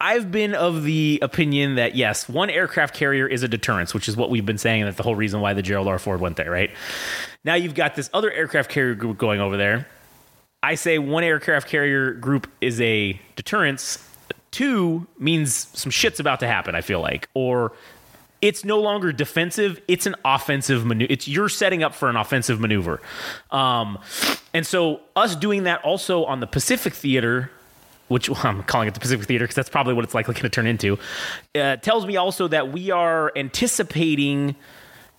I've 0.00 0.30
been 0.30 0.54
of 0.54 0.82
the 0.82 1.18
opinion 1.22 1.76
that 1.76 1.96
yes, 1.96 2.28
one 2.28 2.50
aircraft 2.50 2.94
carrier 2.94 3.26
is 3.26 3.42
a 3.42 3.48
deterrence, 3.48 3.94
which 3.94 4.08
is 4.08 4.16
what 4.16 4.28
we've 4.28 4.44
been 4.44 4.58
saying. 4.58 4.84
That's 4.84 4.98
the 4.98 5.02
whole 5.02 5.14
reason 5.14 5.40
why 5.40 5.54
the 5.54 5.62
Gerald 5.62 5.88
R. 5.88 5.98
Ford 5.98 6.20
went 6.20 6.36
there, 6.36 6.50
right? 6.50 6.70
Now 7.44 7.54
you've 7.54 7.74
got 7.74 7.94
this 7.94 8.10
other 8.12 8.30
aircraft 8.30 8.70
carrier 8.70 8.94
group 8.94 9.16
going 9.16 9.40
over 9.40 9.56
there. 9.56 9.86
I 10.62 10.74
say 10.74 10.98
one 10.98 11.24
aircraft 11.24 11.68
carrier 11.68 12.12
group 12.12 12.46
is 12.60 12.80
a 12.80 13.18
deterrence. 13.36 14.06
Two 14.50 15.06
means 15.18 15.54
some 15.54 15.90
shit's 15.90 16.20
about 16.20 16.40
to 16.40 16.46
happen, 16.46 16.74
I 16.74 16.82
feel 16.82 17.00
like. 17.00 17.28
Or 17.32 17.72
it's 18.42 18.64
no 18.64 18.80
longer 18.80 19.12
defensive, 19.12 19.80
it's 19.88 20.06
an 20.06 20.14
offensive 20.24 20.84
maneuver. 20.84 21.10
It's 21.10 21.26
you're 21.26 21.48
setting 21.48 21.82
up 21.82 21.94
for 21.94 22.10
an 22.10 22.16
offensive 22.16 22.60
maneuver. 22.60 23.00
Um, 23.50 23.98
and 24.52 24.66
so 24.66 25.00
us 25.14 25.36
doing 25.36 25.62
that 25.62 25.82
also 25.84 26.24
on 26.24 26.40
the 26.40 26.46
Pacific 26.46 26.92
Theater 26.92 27.50
which 28.08 28.28
well, 28.30 28.40
I'm 28.44 28.62
calling 28.62 28.88
it 28.88 28.94
the 28.94 29.00
Pacific 29.00 29.26
Theater 29.26 29.44
because 29.44 29.56
that's 29.56 29.68
probably 29.68 29.94
what 29.94 30.04
it's 30.04 30.14
likely 30.14 30.34
going 30.34 30.42
to 30.42 30.48
turn 30.48 30.66
into, 30.66 30.98
uh, 31.54 31.76
tells 31.76 32.06
me 32.06 32.16
also 32.16 32.48
that 32.48 32.72
we 32.72 32.90
are 32.90 33.32
anticipating 33.36 34.56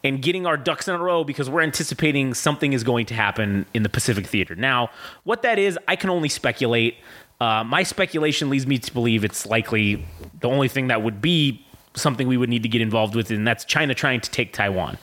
and 0.03 0.21
getting 0.21 0.45
our 0.45 0.57
ducks 0.57 0.87
in 0.87 0.95
a 0.95 0.97
row 0.97 1.23
because 1.23 1.49
we're 1.49 1.61
anticipating 1.61 2.33
something 2.33 2.73
is 2.73 2.83
going 2.83 3.05
to 3.07 3.13
happen 3.13 3.65
in 3.73 3.83
the 3.83 3.89
Pacific 3.89 4.27
Theater. 4.27 4.55
Now, 4.55 4.89
what 5.23 5.41
that 5.41 5.59
is, 5.59 5.77
I 5.87 5.95
can 5.95 6.09
only 6.09 6.29
speculate. 6.29 6.95
Uh, 7.41 7.63
my 7.63 7.83
speculation 7.83 8.49
leads 8.49 8.65
me 8.65 8.77
to 8.77 8.93
believe 8.93 9.23
it's 9.23 9.45
likely 9.45 10.05
the 10.39 10.47
only 10.47 10.67
thing 10.67 10.87
that 10.87 11.01
would 11.01 11.21
be 11.21 11.65
something 11.95 12.27
we 12.27 12.37
would 12.37 12.49
need 12.49 12.63
to 12.63 12.69
get 12.69 12.81
involved 12.81 13.15
with, 13.15 13.31
and 13.31 13.47
that's 13.47 13.65
China 13.65 13.93
trying 13.93 14.21
to 14.21 14.29
take 14.29 14.53
Taiwan. 14.53 14.97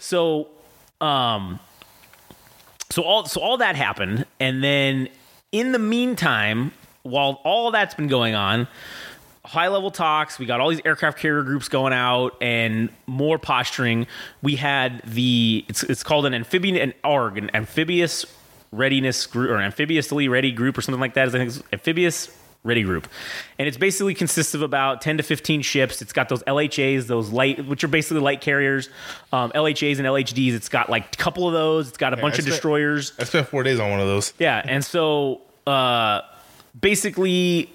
So, 0.00 0.48
um, 1.00 1.60
so 2.90 3.02
all 3.02 3.26
so 3.26 3.40
all 3.40 3.56
that 3.58 3.76
happened, 3.76 4.26
and 4.40 4.62
then 4.62 5.08
in 5.52 5.72
the 5.72 5.78
meantime, 5.78 6.72
while 7.06 7.40
all 7.44 7.70
that's 7.70 7.94
been 7.94 8.08
going 8.08 8.34
on, 8.34 8.68
high 9.44 9.68
level 9.68 9.90
talks, 9.90 10.38
we 10.38 10.46
got 10.46 10.60
all 10.60 10.68
these 10.68 10.80
aircraft 10.84 11.18
carrier 11.18 11.42
groups 11.42 11.68
going 11.68 11.92
out 11.92 12.36
and 12.40 12.90
more 13.06 13.38
posturing. 13.38 14.06
We 14.42 14.56
had 14.56 15.02
the 15.04 15.64
it's 15.68 15.82
it's 15.84 16.02
called 16.02 16.26
an 16.26 16.34
amphibian 16.34 16.76
an 16.76 16.94
ARG, 17.04 17.38
an 17.38 17.50
amphibious 17.54 18.26
readiness 18.72 19.26
group 19.26 19.50
or 19.50 19.58
amphibiously 19.58 20.28
ready 20.28 20.52
group 20.52 20.76
or 20.76 20.82
something 20.82 21.00
like 21.00 21.14
that. 21.14 21.28
I 21.28 21.30
think 21.30 21.48
it's 21.48 21.62
amphibious 21.72 22.36
ready 22.64 22.82
group 22.82 23.06
and 23.60 23.68
it's 23.68 23.76
basically 23.76 24.12
consists 24.12 24.52
of 24.52 24.60
about 24.60 25.00
10 25.00 25.18
to 25.18 25.22
15 25.22 25.62
ships 25.62 26.02
it's 26.02 26.12
got 26.12 26.28
those 26.28 26.42
lhas 26.42 27.06
those 27.06 27.30
light 27.30 27.64
which 27.64 27.84
are 27.84 27.88
basically 27.88 28.20
light 28.20 28.40
carriers 28.40 28.88
um, 29.32 29.52
lhas 29.52 29.98
and 29.98 30.06
lhds 30.08 30.52
it's 30.52 30.68
got 30.68 30.90
like 30.90 31.14
a 31.14 31.16
couple 31.16 31.46
of 31.46 31.52
those 31.52 31.86
it's 31.86 31.96
got 31.96 32.12
a 32.12 32.16
bunch 32.16 32.34
I 32.34 32.38
of 32.38 32.44
destroyers 32.44 33.12
I 33.20 33.24
spent 33.24 33.46
four 33.46 33.62
days 33.62 33.78
on 33.78 33.88
one 33.92 34.00
of 34.00 34.08
those. 34.08 34.32
yeah, 34.40 34.60
and 34.64 34.84
so 34.84 35.42
uh, 35.64 36.22
basically, 36.78 37.72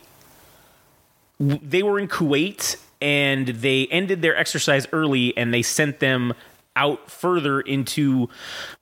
they 1.40 1.84
were 1.84 2.00
in 2.00 2.08
Kuwait 2.08 2.78
and 3.02 3.48
they 3.48 3.88
ended 3.88 4.22
their 4.22 4.38
exercise 4.38 4.88
early 4.92 5.36
and 5.36 5.54
they 5.54 5.62
sent 5.62 6.00
them 6.00 6.34
out 6.76 7.10
further 7.10 7.62
into. 7.62 8.30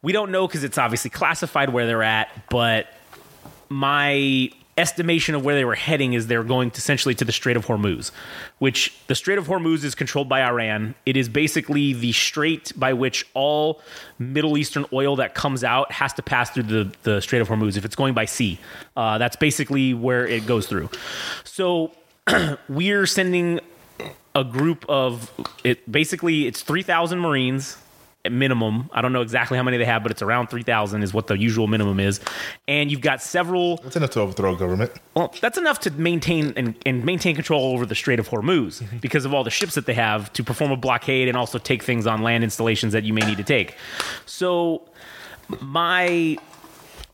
We 0.01 0.11
don't 0.11 0.31
know 0.31 0.47
because 0.47 0.63
it's 0.63 0.77
obviously 0.77 1.09
classified 1.09 1.71
where 1.71 1.87
they're 1.87 2.03
at, 2.03 2.49
but 2.49 2.87
my 3.69 4.51
estimation 4.79 5.35
of 5.35 5.43
where 5.43 5.55
they 5.55 5.65
were 5.65 5.75
heading 5.75 6.13
is 6.13 6.27
they're 6.27 6.43
going 6.43 6.71
to 6.71 6.77
essentially 6.77 7.13
to 7.15 7.25
the 7.25 7.31
Strait 7.31 7.57
of 7.57 7.65
Hormuz, 7.65 8.11
which 8.59 8.95
the 9.07 9.15
Strait 9.15 9.37
of 9.37 9.47
Hormuz 9.47 9.83
is 9.83 9.93
controlled 9.93 10.29
by 10.29 10.41
Iran. 10.41 10.95
It 11.05 11.17
is 11.17 11.27
basically 11.27 11.93
the 11.93 12.13
strait 12.13 12.71
by 12.75 12.93
which 12.93 13.25
all 13.33 13.81
Middle 14.17 14.57
Eastern 14.57 14.85
oil 14.93 15.17
that 15.17 15.35
comes 15.35 15.63
out 15.63 15.91
has 15.91 16.13
to 16.13 16.23
pass 16.23 16.49
through 16.49 16.63
the, 16.63 16.91
the 17.03 17.21
Strait 17.21 17.41
of 17.41 17.49
Hormuz 17.49 17.77
if 17.77 17.85
it's 17.85 17.95
going 17.95 18.13
by 18.13 18.25
sea. 18.25 18.59
Uh, 18.95 19.17
that's 19.17 19.35
basically 19.35 19.93
where 19.93 20.25
it 20.25 20.45
goes 20.45 20.65
through. 20.65 20.89
So 21.43 21.91
we're 22.69 23.05
sending 23.05 23.59
a 24.35 24.43
group 24.43 24.85
of 24.87 25.31
it 25.63 25.91
basically 25.91 26.45
it's 26.47 26.61
3000 26.61 27.19
marines 27.19 27.77
minimum 28.31 28.89
i 28.93 29.01
don't 29.01 29.13
know 29.13 29.21
exactly 29.21 29.57
how 29.57 29.63
many 29.63 29.77
they 29.77 29.85
have 29.85 30.03
but 30.03 30.11
it's 30.11 30.21
around 30.21 30.47
3000 30.47 31.03
is 31.03 31.13
what 31.13 31.27
the 31.27 31.37
usual 31.37 31.67
minimum 31.67 31.99
is 31.99 32.19
and 32.67 32.91
you've 32.91 33.01
got 33.01 33.21
several 33.21 33.77
That's 33.77 33.95
enough 33.95 34.11
to 34.11 34.21
overthrow 34.21 34.55
government. 34.55 34.91
well, 35.15 35.33
that's 35.41 35.57
enough 35.57 35.79
to 35.81 35.91
maintain 35.91 36.53
and, 36.55 36.75
and 36.85 37.03
maintain 37.03 37.35
control 37.35 37.73
over 37.73 37.85
the 37.85 37.95
Strait 37.95 38.19
of 38.19 38.29
Hormuz 38.29 38.81
mm-hmm. 38.81 38.97
because 38.97 39.25
of 39.25 39.33
all 39.33 39.43
the 39.43 39.49
ships 39.49 39.75
that 39.75 39.85
they 39.85 39.93
have 39.93 40.31
to 40.33 40.43
perform 40.43 40.71
a 40.71 40.77
blockade 40.77 41.27
and 41.27 41.37
also 41.37 41.57
take 41.57 41.83
things 41.83 42.07
on 42.07 42.21
land 42.21 42.43
installations 42.43 42.93
that 42.93 43.03
you 43.03 43.13
may 43.13 43.21
need 43.21 43.37
to 43.37 43.43
take. 43.43 43.75
So, 44.25 44.87
my 45.61 46.37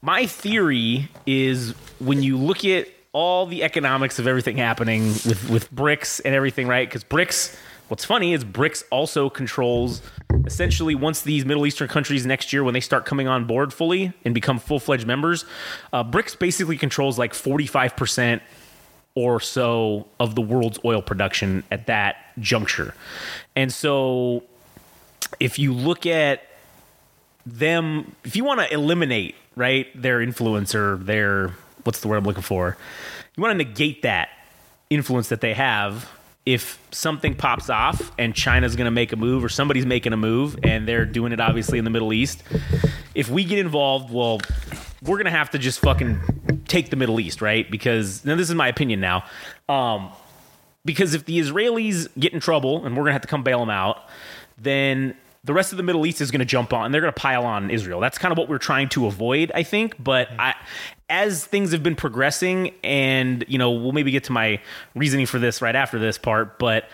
my 0.02 0.26
theory 0.26 1.10
is 1.26 1.72
when 2.00 2.22
you 2.22 2.38
look 2.38 2.66
at 2.66 2.88
all 3.14 3.46
the 3.46 3.64
economics 3.64 4.20
of 4.20 4.28
everything 4.28 4.58
happening 4.58 5.08
with 5.08 5.50
with 5.50 5.74
BRICS 5.74 6.22
and 6.26 6.36
everything, 6.36 6.68
right? 6.68 6.88
Because 6.88 7.04
BRICS. 7.04 7.58
What's 7.88 8.04
funny 8.04 8.34
is 8.34 8.44
BRICS 8.44 8.84
also 8.90 9.30
controls 9.30 10.02
essentially 10.46 10.96
once 10.96 11.22
these 11.22 11.46
Middle 11.46 11.66
Eastern 11.66 11.88
countries 11.88 12.26
next 12.26 12.54
year, 12.54 12.64
when 12.64 12.74
they 12.74 12.80
start 12.80 13.06
coming 13.06 13.28
on 13.28 13.46
board 13.46 13.74
fully 13.74 14.14
and 14.24 14.34
become 14.34 14.60
full 14.60 14.80
fledged 14.80 15.08
members, 15.08 15.46
uh, 15.92 16.04
BRICS 16.04 16.38
basically 16.40 16.78
controls 16.78 17.18
like 17.18 17.34
45% 17.34 18.42
or 19.16 19.40
so 19.40 20.08
of 20.20 20.36
the 20.36 20.42
world's 20.42 20.78
oil 20.84 21.02
production 21.02 21.64
at 21.72 21.88
that 21.88 22.18
juncture. 22.40 22.94
And 23.56 23.74
so 23.74 24.44
if 25.40 25.58
you 25.58 25.74
look 25.74 26.06
at 26.06 26.44
them, 27.46 28.16
if 28.24 28.36
you 28.36 28.44
want 28.44 28.60
to 28.60 28.74
eliminate, 28.74 29.36
right, 29.56 29.88
their 30.00 30.22
influence 30.22 30.76
or 30.76 30.98
their, 30.98 31.54
what's 31.84 32.02
the 32.02 32.08
word 32.08 32.18
I'm 32.18 32.26
looking 32.26 32.44
for? 32.44 32.78
You 33.36 33.42
want 33.42 33.58
to 33.58 33.66
negate 33.66 34.02
that 34.02 34.30
influence 34.90 35.30
that 35.30 35.42
they 35.42 35.54
have. 35.54 36.10
If 36.46 36.80
something 36.92 37.34
pops 37.34 37.70
off 37.70 38.12
and 38.20 38.36
China's 38.36 38.76
going 38.76 38.86
to 38.86 38.92
make 38.92 39.12
a 39.12 39.16
move 39.16 39.44
or 39.44 39.50
somebody's 39.50 39.86
making 39.86 40.14
a 40.14 40.18
move 40.18 40.58
and 40.64 40.88
they're 40.88 41.06
doing 41.06 41.32
it 41.32 41.40
obviously 41.40 41.80
in 41.80 41.86
the 41.86 41.90
Middle 41.90 42.14
East, 42.14 42.44
if 43.16 43.30
we 43.30 43.44
get 43.44 43.58
involved, 43.58 44.14
well, 44.14 44.40
we're 45.02 45.18
going 45.18 45.26
to 45.26 45.32
have 45.32 45.50
to 45.52 45.58
just 45.58 45.80
fucking 45.80 46.62
take 46.68 46.90
the 46.90 46.96
Middle 46.96 47.20
East, 47.20 47.42
right? 47.42 47.70
Because 47.70 48.24
now 48.26 48.36
this 48.36 48.50
is 48.50 48.56
my 48.56 48.68
opinion 48.68 49.00
now. 49.00 49.26
Um, 49.68 50.12
because 50.84 51.16
if 51.16 51.26
the 51.26 51.40
Israelis 51.40 52.08
get 52.20 52.34
in 52.34 52.40
trouble 52.40 52.86
and 52.86 52.96
we're 52.96 53.04
going 53.04 53.10
to 53.10 53.14
have 53.14 53.22
to 53.24 53.28
come 53.28 53.44
bail 53.44 53.60
them 53.60 53.72
out, 53.72 54.04
then 54.58 55.16
the 55.46 55.54
rest 55.54 55.72
of 55.72 55.78
the 55.78 55.84
Middle 55.84 56.06
East 56.06 56.22
is 56.22 56.32
going 56.32 56.40
to 56.40 56.46
jump 56.46 56.74
on. 56.74 56.86
And 56.86 56.94
they're 56.94 57.02
going 57.02 57.14
to 57.14 57.20
pile 57.20 57.46
on 57.46 57.70
Israel. 57.70 58.00
That's 58.00 58.18
kind 58.18 58.32
of 58.32 58.38
what 58.38 58.50
we're 58.50 58.58
trying 58.58 58.90
to 58.90 59.06
avoid, 59.06 59.52
I 59.54 59.64
think. 59.64 59.96
But 60.04 60.30
mm-hmm. 60.30 60.42
I, 60.42 60.56
as 61.10 61.46
things 61.46 61.72
have 61.72 61.84
been 61.84 61.96
progressing, 61.96 62.74
and 62.84 63.46
you 63.48 63.58
know, 63.58 63.72
we'll 63.72 63.92
maybe 63.92 64.12
get 64.12 64.26
to 64.26 64.32
my 64.32 64.60
reasoning 64.96 65.28
for 65.28 65.40
this 65.40 65.62
right 65.62 65.76
after 65.76 66.00
this 66.00 66.18
part. 66.18 66.58
But 66.60 66.90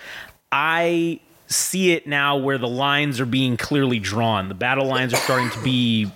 I 0.51 1.21
see 1.47 1.91
it 1.91 2.07
now 2.07 2.37
where 2.37 2.57
the 2.57 2.67
lines 2.67 3.19
are 3.19 3.25
being 3.25 3.57
clearly 3.57 3.99
drawn. 3.99 4.49
The 4.49 4.55
battle 4.55 4.85
lines 4.85 5.13
are 5.13 5.17
starting 5.17 5.49
to 5.51 5.63
be 5.63 6.11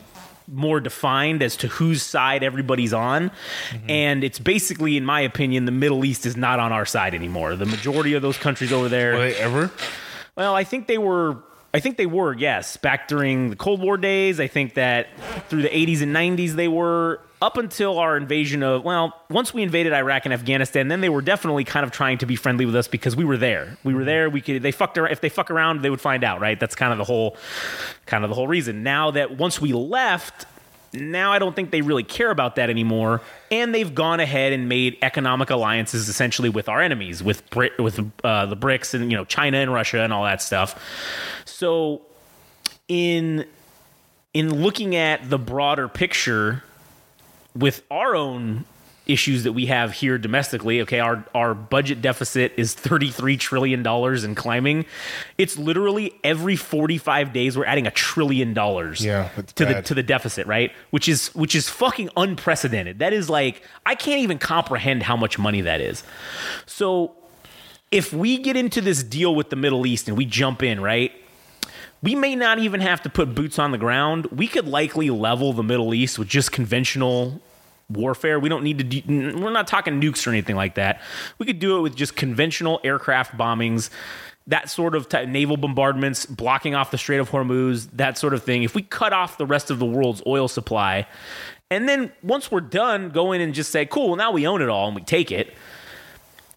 more 0.47 0.79
defined 0.79 1.41
as 1.41 1.57
to 1.57 1.67
whose 1.67 2.03
side 2.03 2.43
everybody's 2.43 2.93
on. 2.93 3.29
Mm-hmm. 3.29 3.89
And 3.89 4.23
it's 4.23 4.39
basically, 4.39 4.97
in 4.97 5.05
my 5.05 5.21
opinion, 5.21 5.65
the 5.65 5.71
Middle 5.71 6.05
East 6.05 6.25
is 6.25 6.37
not 6.37 6.59
on 6.59 6.71
our 6.71 6.85
side 6.85 7.15
anymore. 7.15 7.55
The 7.55 7.65
majority 7.65 8.13
of 8.13 8.21
those 8.21 8.37
countries 8.37 8.71
over 8.71 8.89
there. 8.89 9.17
They 9.17 9.35
ever? 9.35 9.71
Well, 10.35 10.53
I 10.53 10.63
think 10.63 10.87
they 10.87 10.97
were. 10.97 11.37
I 11.75 11.81
think 11.81 11.97
they 11.97 12.05
were, 12.05 12.33
yes, 12.33 12.77
back 12.77 13.09
during 13.09 13.49
the 13.49 13.57
Cold 13.57 13.81
War 13.81 13.97
days. 13.97 14.39
I 14.39 14.47
think 14.47 14.75
that 14.75 15.07
through 15.49 15.61
the 15.61 15.69
80s 15.69 16.01
and 16.01 16.15
90s 16.15 16.53
they 16.53 16.69
were 16.69 17.19
up 17.41 17.57
until 17.57 17.99
our 17.99 18.15
invasion 18.15 18.63
of 18.63 18.85
well, 18.85 19.13
once 19.29 19.53
we 19.53 19.61
invaded 19.61 19.91
Iraq 19.91 20.23
and 20.23 20.33
Afghanistan, 20.33 20.87
then 20.87 21.01
they 21.01 21.09
were 21.09 21.21
definitely 21.21 21.65
kind 21.65 21.85
of 21.85 21.91
trying 21.91 22.17
to 22.19 22.25
be 22.25 22.37
friendly 22.37 22.65
with 22.65 22.77
us 22.77 22.87
because 22.87 23.13
we 23.17 23.25
were 23.25 23.35
there. 23.35 23.77
We 23.83 23.93
were 23.93 24.05
there. 24.05 24.29
We 24.29 24.39
could 24.39 24.63
they 24.63 24.71
fucked 24.71 24.97
around. 24.97 25.11
If 25.11 25.19
they 25.19 25.27
fuck 25.27 25.51
around, 25.51 25.81
they 25.81 25.89
would 25.89 25.99
find 25.99 26.23
out, 26.23 26.39
right? 26.39 26.57
That's 26.57 26.75
kind 26.75 26.93
of 26.93 26.97
the 26.97 27.03
whole 27.03 27.35
kind 28.05 28.23
of 28.23 28.29
the 28.29 28.35
whole 28.35 28.47
reason. 28.47 28.83
Now 28.83 29.11
that 29.11 29.37
once 29.37 29.59
we 29.59 29.73
left, 29.73 30.45
now 30.95 31.31
I 31.31 31.39
don't 31.39 31.55
think 31.55 31.71
they 31.71 31.81
really 31.81 32.03
care 32.03 32.31
about 32.31 32.55
that 32.55 32.69
anymore, 32.69 33.21
and 33.51 33.73
they've 33.73 33.93
gone 33.93 34.19
ahead 34.19 34.53
and 34.53 34.69
made 34.69 34.97
economic 35.01 35.49
alliances 35.49 36.09
essentially 36.09 36.49
with 36.49 36.69
our 36.69 36.81
enemies, 36.81 37.23
with 37.23 37.49
Brit, 37.49 37.77
with 37.79 37.99
uh, 38.23 38.45
the 38.45 38.57
BRICS 38.57 38.93
and 38.93 39.11
you 39.11 39.17
know 39.17 39.25
China 39.25 39.57
and 39.57 39.73
Russia 39.73 40.01
and 40.01 40.11
all 40.11 40.23
that 40.23 40.41
stuff. 40.41 40.81
So, 41.45 42.01
in 42.87 43.45
in 44.33 44.61
looking 44.61 44.95
at 44.95 45.29
the 45.29 45.39
broader 45.39 45.87
picture, 45.87 46.63
with 47.55 47.83
our 47.89 48.15
own 48.15 48.65
issues 49.05 49.43
that 49.43 49.53
we 49.53 49.67
have 49.67 49.93
here 49.93 50.17
domestically, 50.17 50.81
okay, 50.81 50.99
our 50.99 51.25
our 51.33 51.53
budget 51.53 52.01
deficit 52.01 52.53
is 52.57 52.73
33 52.73 53.37
trillion 53.37 53.83
dollars 53.83 54.23
and 54.23 54.35
climbing. 54.35 54.85
It's 55.37 55.57
literally 55.57 56.13
every 56.23 56.55
45 56.55 57.33
days 57.33 57.57
we're 57.57 57.65
adding 57.65 57.87
a 57.87 57.91
trillion 57.91 58.53
dollars 58.53 59.03
Yeah, 59.03 59.29
to 59.55 59.65
the 59.65 59.81
to 59.81 59.93
the 59.93 60.03
deficit, 60.03 60.47
right? 60.47 60.71
Which 60.89 61.07
is 61.07 61.27
which 61.35 61.55
is 61.55 61.69
fucking 61.69 62.09
unprecedented. 62.17 62.99
That 62.99 63.13
is 63.13 63.29
like 63.29 63.61
I 63.85 63.95
can't 63.95 64.21
even 64.21 64.37
comprehend 64.37 65.03
how 65.03 65.15
much 65.15 65.37
money 65.37 65.61
that 65.61 65.81
is. 65.81 66.03
So 66.65 67.15
if 67.91 68.13
we 68.13 68.37
get 68.37 68.55
into 68.55 68.81
this 68.81 69.03
deal 69.03 69.35
with 69.35 69.49
the 69.49 69.55
Middle 69.55 69.85
East 69.85 70.07
and 70.07 70.17
we 70.17 70.25
jump 70.25 70.63
in, 70.63 70.81
right? 70.81 71.11
we 72.03 72.13
may 72.13 72.35
not 72.35 72.59
even 72.59 72.81
have 72.81 73.01
to 73.01 73.09
put 73.09 73.33
boots 73.33 73.57
on 73.57 73.71
the 73.71 73.79
ground. 73.79 74.27
We 74.27 74.47
could 74.47 74.67
likely 74.67 75.09
level 75.09 75.53
the 75.53 75.63
Middle 75.63 75.91
East 75.91 76.19
with 76.19 76.27
just 76.27 76.51
conventional 76.51 77.41
warfare. 77.89 78.39
We 78.39 78.49
don't 78.49 78.63
need 78.63 78.89
to. 78.91 79.35
We're 79.37 79.51
not 79.51 79.67
talking 79.67 80.01
nukes 80.01 80.25
or 80.25 80.31
anything 80.31 80.55
like 80.55 80.75
that. 80.75 81.01
We 81.37 81.45
could 81.45 81.59
do 81.59 81.77
it 81.77 81.81
with 81.81 81.95
just 81.95 82.15
conventional 82.15 82.79
aircraft 82.83 83.37
bombings, 83.37 83.89
that 84.47 84.69
sort 84.69 84.95
of 84.95 85.11
naval 85.27 85.57
bombardments, 85.57 86.25
blocking 86.25 86.75
off 86.75 86.91
the 86.91 86.97
Strait 86.97 87.19
of 87.19 87.29
Hormuz, 87.29 87.89
that 87.93 88.17
sort 88.17 88.33
of 88.33 88.43
thing. 88.43 88.63
If 88.63 88.75
we 88.75 88.81
cut 88.81 89.13
off 89.13 89.37
the 89.37 89.45
rest 89.45 89.71
of 89.71 89.79
the 89.79 89.85
world's 89.85 90.21
oil 90.25 90.47
supply, 90.47 91.07
and 91.71 91.89
then 91.89 92.11
once 92.21 92.51
we're 92.51 92.61
done, 92.61 93.09
go 93.09 93.31
in 93.31 93.41
and 93.41 93.53
just 93.53 93.71
say, 93.71 93.85
"Cool, 93.85 94.09
well, 94.09 94.15
now 94.15 94.31
we 94.31 94.47
own 94.47 94.61
it 94.61 94.69
all 94.69 94.87
and 94.87 94.95
we 94.95 95.01
take 95.01 95.31
it." 95.31 95.55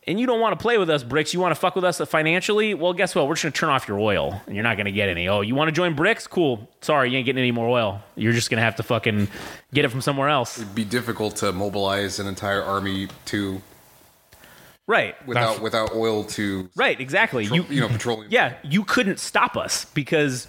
And 0.09 0.19
you 0.19 0.27
don't 0.27 0.41
want 0.41 0.59
to 0.59 0.63
play 0.63 0.79
with 0.79 0.89
us, 0.89 1.05
BRICS, 1.05 1.35
you 1.35 1.39
want 1.41 1.55
to 1.55 1.61
fuck 1.61 1.75
with 1.77 1.85
us 1.85 1.99
financially, 1.99 2.73
well, 2.73 2.95
guess 2.95 3.15
what? 3.15 3.29
We're 3.29 3.35
just 3.35 3.43
going 3.45 3.53
to 3.53 3.59
turn 3.61 3.69
off 3.69 3.87
your 3.87 4.01
oil 4.01 4.41
and 4.47 4.55
you're 4.57 4.65
not 4.65 4.77
going 4.79 4.87
to 4.87 4.91
get 4.93 5.09
any. 5.11 5.29
Oh, 5.29 5.43
you 5.43 5.55
want 5.55 5.69
to 5.69 5.73
join 5.73 5.95
BRICS? 5.95 6.29
Cool. 6.31 6.67
Sorry, 6.81 7.11
you 7.11 7.19
ain't 7.19 7.27
getting 7.27 7.39
any 7.39 7.53
more 7.53 7.69
oil. 7.69 8.01
You're 8.17 8.33
just 8.33 8.49
going 8.49 8.57
to 8.57 8.63
have 8.65 8.77
to 8.77 8.83
fucking 8.83 9.29
get 9.75 9.85
it 9.85 9.89
from 9.91 10.01
somewhere 10.01 10.31
else. 10.31 10.59
It'd 10.59 10.75
be 10.75 10.85
difficult 10.85 11.37
to 11.37 11.53
mobilize 11.53 12.19
an 12.19 12.27
entire 12.27 12.63
army 12.63 13.09
to 13.27 13.61
Right. 14.87 15.15
without 15.27 15.61
without 15.61 15.95
oil 15.95 16.25
to 16.25 16.71
Right, 16.75 16.99
exactly. 16.99 17.45
Petro- 17.45 17.57
you 17.57 17.65
you 17.69 17.81
know, 17.83 17.89
petroleum. 17.89 18.29
Yeah, 18.31 18.55
you 18.65 18.85
couldn't 18.85 19.21
stop 19.21 19.55
us 19.59 19.85
because 19.93 20.47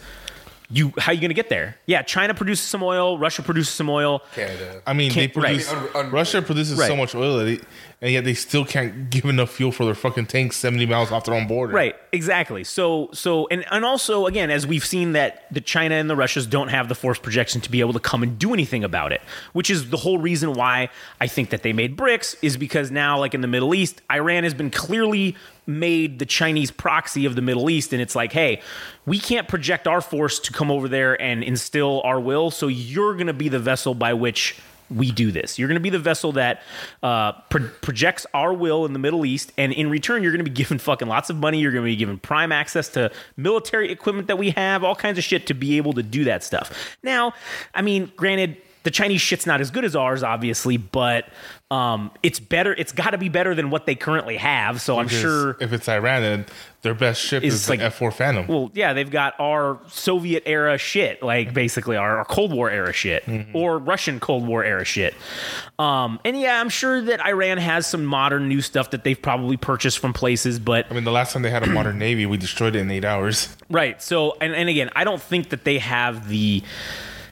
you 0.72 0.94
how 0.98 1.12
are 1.12 1.16
you 1.16 1.20
going 1.22 1.30
to 1.30 1.36
get 1.36 1.50
there? 1.50 1.78
Yeah, 1.88 2.02
China 2.04 2.34
produces 2.34 2.66
some 2.66 2.84
oil, 2.84 3.18
Russia 3.18 3.42
produces 3.42 3.74
some 3.74 3.90
oil. 3.90 4.22
Canada. 4.36 4.82
I 4.86 4.94
mean, 4.94 5.10
they 5.10 5.28
Can't- 5.28 5.36
right. 5.38 5.44
produce 5.66 5.72
Un- 5.72 5.88
un- 6.06 6.12
Russia 6.12 6.42
produces 6.42 6.78
so 6.78 6.88
Right. 6.90 6.98
much 6.98 7.16
oil 7.16 7.38
that 7.40 7.46
they, 7.46 7.60
and 8.02 8.12
yet 8.12 8.24
they 8.24 8.34
still 8.36 8.64
can't 8.64 9.10
give 9.10 9.26
enough 9.26 9.50
fuel 9.50 9.72
for 9.72 9.84
their 9.86 9.96
fucking 9.96 10.28
tanks 10.28 10.56
seventy 10.58 10.86
miles 10.86 11.12
off 11.12 11.26
their 11.26 11.34
own 11.36 11.48
border. 11.48 11.74
Right, 11.74 11.96
exactly. 12.12 12.64
So, 12.64 13.10
so, 13.14 13.48
and 13.50 13.66
and 13.72 13.84
also, 13.84 14.26
again, 14.28 14.52
as 14.52 14.68
we've 14.68 14.86
seen 14.86 15.14
that 15.14 15.46
the 15.52 15.60
China 15.62 15.96
and 15.96 16.10
the 16.10 16.16
Russias 16.16 16.46
don't 16.46 16.70
have 16.70 16.88
the 16.88 16.96
force 16.96 17.20
projection 17.20 17.62
to 17.62 17.72
be 17.72 17.80
able 17.80 17.94
to 17.94 18.00
come 18.00 18.22
and 18.24 18.38
do 18.38 18.54
anything 18.54 18.84
about 18.84 19.12
it, 19.12 19.22
which 19.54 19.70
is 19.70 19.90
the 19.90 19.98
whole 19.98 20.18
reason 20.20 20.54
why 20.54 20.90
I 21.20 21.28
think 21.28 21.50
that 21.50 21.64
they 21.64 21.74
made 21.74 21.98
BRICS 21.98 22.36
is 22.42 22.58
because 22.58 22.92
now, 22.92 23.18
like 23.20 23.34
in 23.34 23.42
the 23.42 23.48
Middle 23.48 23.74
East, 23.74 24.02
Iran 24.12 24.44
has 24.44 24.54
been 24.54 24.70
clearly 24.70 25.36
made 25.70 26.20
the 26.20 26.26
Chinese 26.26 26.72
proxy 26.72 27.26
of 27.26 27.36
the 27.36 27.42
Middle 27.42 27.70
East, 27.70 27.94
and 27.94 28.02
it's 28.02 28.16
like, 28.16 28.34
hey, 28.34 28.62
we 29.06 29.20
can't 29.20 29.48
project 29.48 29.88
our 29.88 30.02
force 30.02 30.40
to 30.40 30.52
come 30.52 30.72
over 30.72 30.90
there 30.90 31.20
and 31.22 31.44
instill 31.44 32.02
our 32.04 32.20
will, 32.20 32.52
so 32.52 32.68
you're 32.68 33.14
going 33.14 33.28
to 33.28 33.34
be 33.34 33.48
the 33.48 33.60
vessel 33.60 33.94
by 33.94 34.14
which 34.14 34.58
we 34.90 35.12
do 35.12 35.32
this. 35.32 35.60
You're 35.60 35.68
going 35.68 35.76
to 35.76 35.82
be 35.82 35.92
the 35.92 36.00
vessel 36.00 36.32
that 36.34 36.62
uh, 37.04 37.34
pro- 37.50 37.70
projects 37.82 38.26
our 38.34 38.54
will 38.54 38.86
in 38.86 38.94
the 38.94 39.00
Middle 39.00 39.26
East, 39.26 39.54
and 39.58 39.72
in 39.72 39.90
return, 39.90 40.24
you're 40.24 40.32
going 40.32 40.44
to 40.44 40.50
be 40.50 40.56
given 40.64 40.80
fucking 40.80 41.08
lots 41.08 41.30
of 41.30 41.36
money. 41.36 41.60
You're 41.60 41.72
going 41.72 41.86
to 41.86 41.92
be 41.92 41.96
given 41.96 42.18
prime 42.18 42.52
access 42.52 42.90
to 42.90 43.12
military 43.38 43.92
equipment 43.92 44.28
that 44.28 44.38
we 44.38 44.50
have, 44.52 44.84
all 44.84 44.96
kinds 44.96 45.18
of 45.18 45.24
shit 45.24 45.48
to 45.48 45.54
be 45.54 45.78
able 45.78 45.94
to 45.94 46.04
do 46.04 46.24
that 46.26 46.44
stuff. 46.44 46.98
Now, 47.04 47.34
I 47.74 47.82
mean, 47.82 48.12
granted, 48.16 48.58
the 48.84 48.92
Chinese 48.92 49.22
shit's 49.22 49.46
not 49.46 49.62
as 49.62 49.72
good 49.72 49.86
as 49.86 49.96
ours, 49.96 50.24
obviously, 50.24 50.78
but 50.78 51.26
um, 51.70 52.12
it's 52.24 52.40
better. 52.40 52.74
It's 52.74 52.92
got 52.92 53.12
to 53.12 53.18
be 53.18 53.30
better 53.30 53.54
than 53.54 53.70
what 53.70 53.86
they 53.86 53.94
currently 53.94 54.38
have. 54.38 54.82
So 54.82 54.98
I'm 54.98 55.08
sure. 55.08 55.58
if 55.60 55.72
it's 55.74 55.88
Iran, 55.88 56.22
then 56.22 56.46
their 56.82 56.94
best 56.94 57.22
ship 57.22 57.44
Is 57.44 57.54
is, 57.54 57.70
like- 57.70 57.80
like 57.80 57.88
F 57.88 57.96
four 57.96 58.10
Phantom. 58.12 58.48
Well, 58.48 58.72
yeah, 58.74 58.94
they've 58.94 59.10
got 59.12 59.36
our 59.40 59.80
Soviet 59.90 60.44
era 60.46 60.78
shit, 60.78 61.22
like 61.22 61.54
basically 61.54 61.98
our, 61.98 62.20
our 62.20 62.26
Cold 62.26 62.54
War 62.54 62.72
era 62.72 62.94
shit, 62.94 63.24
or 63.54 63.78
Russian 63.78 64.20
Cold 64.20 64.48
War 64.48 64.64
era 64.64 64.86
shit. 64.86 65.14
Um, 65.78 66.20
and 66.26 66.40
yeah, 66.40 66.60
I'm 66.60 66.70
sure 66.70 67.02
that 67.02 67.20
Iran 67.26 67.58
has 67.58 67.86
some 67.86 68.06
modern 68.06 68.48
new 68.48 68.62
stuff 68.62 68.92
that 68.92 69.04
they've 69.04 69.22
probably 69.22 69.58
purchased 69.58 70.00
from 70.00 70.14
places, 70.14 70.58
but 70.58 70.88
I 70.90 70.94
mean, 70.94 71.04
the 71.04 71.12
last 71.12 71.34
time 71.34 71.42
they 71.42 71.52
had 71.52 71.64
a 71.64 71.68
modern 71.74 72.00
navy, 72.00 72.26
we 72.26 72.38
destroyed 72.38 72.76
it 72.76 72.80
in 72.80 72.90
eight 72.90 73.06
hours. 73.06 73.56
Right. 73.70 74.02
So, 74.02 74.38
and, 74.42 74.56
and 74.56 74.70
again, 74.70 74.90
I 74.96 75.04
don't 75.04 75.22
think 75.22 75.50
that 75.50 75.66
they 75.66 75.78
have 75.80 76.30
the 76.30 76.64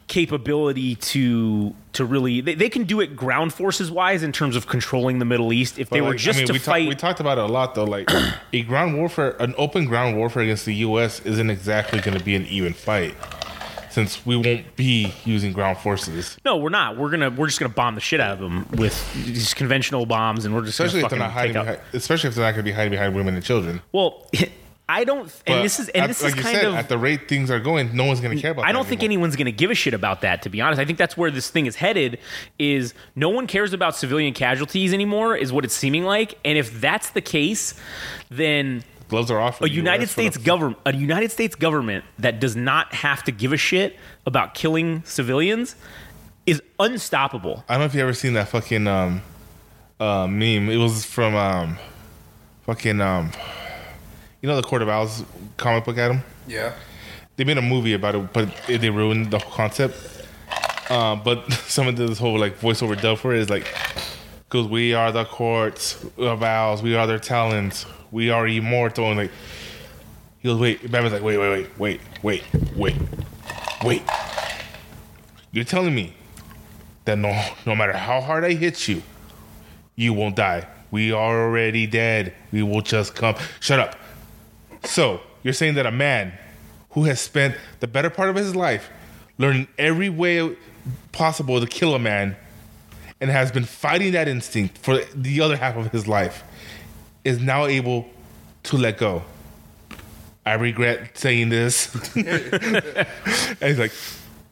capability 0.07 0.95
to 0.95 1.75
to 1.93 2.05
really 2.05 2.39
they, 2.41 2.55
they 2.55 2.69
can 2.69 2.83
do 2.85 3.01
it 3.01 3.15
ground 3.15 3.53
forces 3.53 3.91
wise 3.91 4.23
in 4.23 4.31
terms 4.31 4.55
of 4.55 4.65
controlling 4.67 5.19
the 5.19 5.25
Middle 5.25 5.51
East 5.51 5.77
if 5.79 5.89
they 5.89 5.99
But, 5.99 6.07
were 6.07 6.15
just 6.15 6.37
I 6.37 6.41
mean, 6.41 6.47
to 6.47 6.53
we 6.53 6.59
fight 6.59 6.83
Talk, 6.83 6.89
we 6.89 6.95
talked 6.95 7.19
about 7.19 7.37
it 7.37 7.43
a 7.43 7.47
lot, 7.47 7.75
though. 7.75 7.83
Like 7.83 8.09
a 8.53 8.61
ground 8.63 8.97
warfare, 8.97 9.35
an 9.41 9.53
open 9.57 9.85
ground 9.85 10.17
warfare 10.17 10.43
against 10.43 10.65
the 10.65 10.75
U.S. 10.75 11.19
isn't 11.21 11.49
exactly 11.49 11.99
going 11.99 12.17
to 12.17 12.23
be 12.23 12.35
an 12.35 12.45
even 12.45 12.71
fight, 12.73 13.15
since 13.89 14.25
we 14.25 14.37
won't 14.37 14.75
be 14.77 15.11
using 15.25 15.51
ground 15.51 15.77
forces. 15.79 16.37
no 16.45 16.55
we're 16.57 16.69
not 16.69 16.95
we're 16.97 17.09
gonna 17.09 17.29
we're 17.29 17.47
just 17.47 17.59
gonna 17.59 17.73
bomb 17.73 17.95
the 17.95 18.01
shit 18.01 18.21
out 18.21 18.31
of 18.31 18.39
them 18.39 18.65
with 18.77 19.13
these 19.25 19.53
conventional 19.53 20.05
bombs 20.05 20.45
and 20.45 20.55
we're 20.55 20.61
just 20.61 20.79
Especially 20.79 20.99
if 21.03 21.09
gonna 21.09 21.19
they're 21.19 21.27
not 21.27 21.33
hiding, 21.33 21.53
behind, 21.53 21.79
especially 21.93 22.29
if 22.29 22.35
they're 22.35 22.45
not 22.45 22.51
going 22.51 22.63
to 22.63 22.71
be 22.71 22.75
hiding 22.75 22.91
behind 22.91 23.13
women 23.15 23.35
and 23.35 23.43
children. 23.43 23.81
well 23.91 24.25
I 24.89 25.03
don't 25.03 25.29
and 25.45 25.65
this 25.65 25.79
is 25.79 25.89
and 25.89 26.03
at- 26.03 26.07
this 26.07 26.23
like 26.23 26.31
is 26.31 26.37
you 26.37 26.43
kind 26.43 26.55
said, 26.55 26.65
of 26.65 26.75
at 26.75 26.87
the 26.87 26.97
rate 26.97 27.27
things 27.27 27.51
are 27.51 27.59
going, 27.59 27.93
no 27.95 28.05
one's 28.05 28.21
going 28.21 28.35
to 28.35 28.41
care 28.41 28.51
about. 28.51 28.65
I 28.65 28.71
don't 28.71 28.87
think 28.87 29.01
anymore. 29.01 29.17
anyone's 29.25 29.35
going 29.35 29.45
to 29.47 29.51
give 29.51 29.69
a 29.69 29.75
shit 29.75 29.93
about 29.93 30.21
that. 30.21 30.43
To 30.43 30.49
be 30.49 30.61
honest, 30.61 30.79
I 30.79 30.85
think 30.85 30.97
that's 30.97 31.17
where 31.17 31.29
this 31.29 31.49
thing 31.49 31.65
is 31.65 31.75
headed. 31.75 32.19
Is 32.57 32.93
no 33.15 33.29
one 33.29 33.47
cares 33.47 33.73
about 33.73 33.95
civilian 33.97 34.33
casualties 34.33 34.93
anymore? 34.93 35.35
Is 35.35 35.51
what 35.51 35.65
it's 35.65 35.73
seeming 35.73 36.03
like. 36.05 36.39
And 36.45 36.57
if 36.57 36.79
that's 36.79 37.09
the 37.09 37.21
case, 37.21 37.73
then 38.29 38.83
gloves 39.09 39.29
are 39.29 39.39
off. 39.39 39.61
a 39.61 39.69
United 39.69 40.03
US 40.03 40.11
States 40.11 40.37
government, 40.37 40.79
a 40.85 40.95
United 40.95 41.31
States 41.31 41.55
government 41.55 42.05
that 42.19 42.39
does 42.39 42.55
not 42.55 42.93
have 42.93 43.23
to 43.25 43.31
give 43.31 43.51
a 43.51 43.57
shit 43.57 43.97
about 44.25 44.53
killing 44.53 45.03
civilians, 45.03 45.75
is 46.45 46.61
unstoppable. 46.79 47.65
I 47.67 47.73
don't 47.73 47.81
know 47.81 47.85
if 47.87 47.93
you 47.93 48.01
ever 48.01 48.13
seen 48.13 48.33
that 48.33 48.47
fucking 48.47 48.87
um, 48.87 49.21
uh, 49.99 50.27
meme. 50.27 50.69
It 50.69 50.77
was 50.77 51.03
from 51.03 51.35
um, 51.35 51.77
fucking 52.65 53.01
um, 53.01 53.31
you 54.47 54.53
know 54.53 54.61
the 54.61 54.65
Court 54.65 54.81
of 54.81 54.87
Owls 54.87 55.25
comic 55.57 55.83
book, 55.83 55.97
Adam. 55.97 56.23
Yeah. 56.47 56.73
They 57.35 57.43
made 57.43 57.57
a 57.57 57.61
movie 57.61 57.91
about 57.91 58.15
it, 58.15 58.31
but 58.31 58.49
they 58.65 58.89
ruined 58.89 59.29
the 59.29 59.39
whole 59.39 59.51
concept. 59.51 60.25
Uh, 60.89 61.17
but 61.17 61.51
someone 61.67 61.95
did 61.95 62.07
this 62.07 62.17
whole 62.17 62.39
like 62.39 62.57
voiceover 62.57 62.99
dub 62.99 63.17
for 63.17 63.35
it. 63.35 63.39
Is 63.39 63.49
like, 63.49 63.67
because 64.47 64.69
we 64.69 64.93
are 64.93 65.11
the 65.11 65.25
courts 65.25 66.01
of 66.17 66.43
owls, 66.43 66.81
we 66.81 66.95
are 66.95 67.05
their 67.05 67.19
talons, 67.19 67.85
we 68.09 68.29
are 68.29 68.47
immortal. 68.47 69.07
And 69.07 69.17
like, 69.17 69.31
he 70.39 70.47
goes, 70.47 70.61
wait. 70.61 70.89
Batman's 70.89 71.11
like, 71.11 71.23
wait, 71.23 71.37
wait, 71.37 71.49
wait, 71.49 71.69
wait, 71.77 72.01
wait, 72.23 72.43
wait, 72.77 72.95
wait. 73.83 74.03
You're 75.51 75.65
telling 75.65 75.93
me 75.93 76.13
that 77.03 77.17
no, 77.17 77.37
no 77.65 77.75
matter 77.75 77.97
how 77.97 78.21
hard 78.21 78.45
I 78.45 78.53
hit 78.53 78.87
you, 78.87 79.03
you 79.97 80.13
won't 80.13 80.37
die. 80.37 80.69
We 80.89 81.11
are 81.11 81.47
already 81.47 81.85
dead. 81.85 82.33
We 82.53 82.63
will 82.63 82.81
just 82.81 83.13
come. 83.13 83.35
Shut 83.59 83.81
up. 83.81 83.97
So, 84.87 85.21
you're 85.43 85.53
saying 85.53 85.75
that 85.75 85.85
a 85.85 85.91
man 85.91 86.33
who 86.91 87.03
has 87.03 87.19
spent 87.19 87.55
the 87.81 87.87
better 87.87 88.09
part 88.09 88.29
of 88.29 88.35
his 88.35 88.55
life 88.55 88.89
learning 89.37 89.67
every 89.77 90.09
way 90.09 90.55
possible 91.11 91.59
to 91.59 91.67
kill 91.67 91.93
a 91.93 91.99
man 91.99 92.35
and 93.19 93.29
has 93.29 93.51
been 93.51 93.65
fighting 93.65 94.13
that 94.13 94.27
instinct 94.27 94.77
for 94.77 94.99
the 95.13 95.41
other 95.41 95.57
half 95.57 95.75
of 95.75 95.91
his 95.91 96.07
life 96.07 96.43
is 97.23 97.39
now 97.39 97.65
able 97.65 98.07
to 98.63 98.77
let 98.77 98.97
go. 98.97 99.23
I 100.45 100.53
regret 100.53 101.17
saying 101.17 101.49
this. 101.49 101.93
and 102.15 103.05
he's 103.61 103.79
like, 103.79 103.91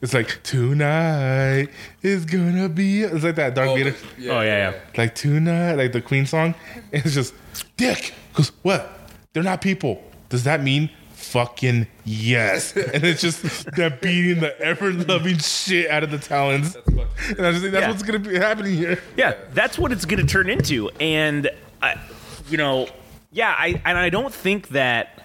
it's 0.02 0.12
like, 0.12 0.42
tonight 0.42 1.68
is 2.02 2.26
gonna 2.26 2.68
be. 2.68 3.02
It's 3.02 3.24
like 3.24 3.36
that 3.36 3.54
Dark 3.54 3.70
oh, 3.70 3.74
Vader. 3.74 3.94
oh 4.28 4.40
yeah, 4.42 4.70
yeah. 4.70 4.74
Like 4.96 5.14
tonight, 5.14 5.74
like 5.74 5.92
the 5.92 6.02
Queen 6.02 6.26
song. 6.26 6.54
And 6.92 7.04
it's 7.04 7.14
just, 7.14 7.34
Dick. 7.78 8.12
Because 8.28 8.52
what? 8.62 9.10
They're 9.32 9.42
not 9.42 9.62
people. 9.62 10.02
Does 10.28 10.44
that 10.44 10.62
mean 10.62 10.90
fucking 11.14 11.86
yes? 12.04 12.76
And 12.76 13.04
it's 13.04 13.20
just 13.22 13.70
them 13.74 13.94
beating 14.00 14.40
the 14.40 14.58
ever 14.60 14.92
loving 14.92 15.38
shit 15.38 15.90
out 15.90 16.02
of 16.02 16.10
the 16.10 16.18
Talons. 16.18 16.76
And 16.76 17.46
I 17.46 17.50
just 17.52 17.62
think 17.62 17.72
that's 17.72 17.82
Yeah. 17.82 17.88
what's 17.90 18.02
gonna 18.02 18.18
be 18.18 18.36
happening 18.36 18.76
here. 18.76 19.02
Yeah, 19.16 19.34
that's 19.54 19.78
what 19.78 19.92
it's 19.92 20.04
going 20.04 20.20
to 20.24 20.26
turn 20.30 20.48
into, 20.50 20.90
and 21.00 21.50
I, 21.82 21.98
you 22.48 22.56
know, 22.58 22.88
yeah, 23.32 23.54
I 23.56 23.80
and 23.84 23.96
I 23.98 24.08
don't 24.10 24.32
think 24.34 24.68
that. 24.68 25.22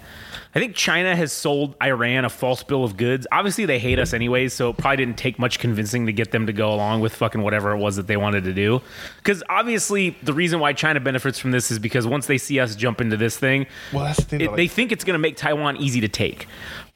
I 0.54 0.60
think 0.60 0.76
China 0.76 1.16
has 1.16 1.32
sold 1.32 1.76
Iran 1.82 2.26
a 2.26 2.30
false 2.30 2.62
bill 2.64 2.84
of 2.84 2.98
goods. 2.98 3.26
Obviously, 3.32 3.66
they 3.66 3.80
hate 3.80 4.00
us 4.00 4.14
anyways, 4.14 4.54
so 4.54 4.72
it 4.72 4.78
probably 4.78 4.98
didn't 4.98 5.18
take 5.18 5.40
much 5.40 5.60
convincing 5.60 6.06
to 6.08 6.12
get 6.14 6.32
them 6.32 6.46
to 6.48 6.54
go 6.54 6.74
along 6.74 7.00
with 7.00 7.16
fucking 7.16 7.42
whatever 7.42 7.72
it 7.72 7.78
was 7.78 7.96
that 7.96 8.08
they 8.08 8.18
wanted 8.18 8.44
to 8.44 8.54
do. 8.54 8.82
Because 9.18 9.42
obviously, 9.50 10.18
the 10.24 10.34
reason 10.34 10.60
why 10.60 10.74
China 10.74 11.00
benefits 11.00 11.40
from 11.40 11.52
this 11.52 11.72
is 11.72 11.80
because 11.80 12.06
once 12.06 12.26
they 12.28 12.38
see 12.38 12.60
us 12.60 12.76
jump 12.76 13.00
into 13.00 13.16
this 13.16 13.38
thing, 13.38 13.66
Well, 13.94 14.04
that's 14.04 14.18
the 14.20 14.26
thing. 14.26 14.42
it, 14.42 14.50
though, 14.50 14.56
they 14.58 14.68
think 14.68 14.92
it's 14.92 15.06
going 15.06 15.14
to 15.16 15.20
make 15.20 15.38
Taiwan 15.38 15.78
easy 15.78 16.02
to 16.02 16.10
take. 16.10 16.48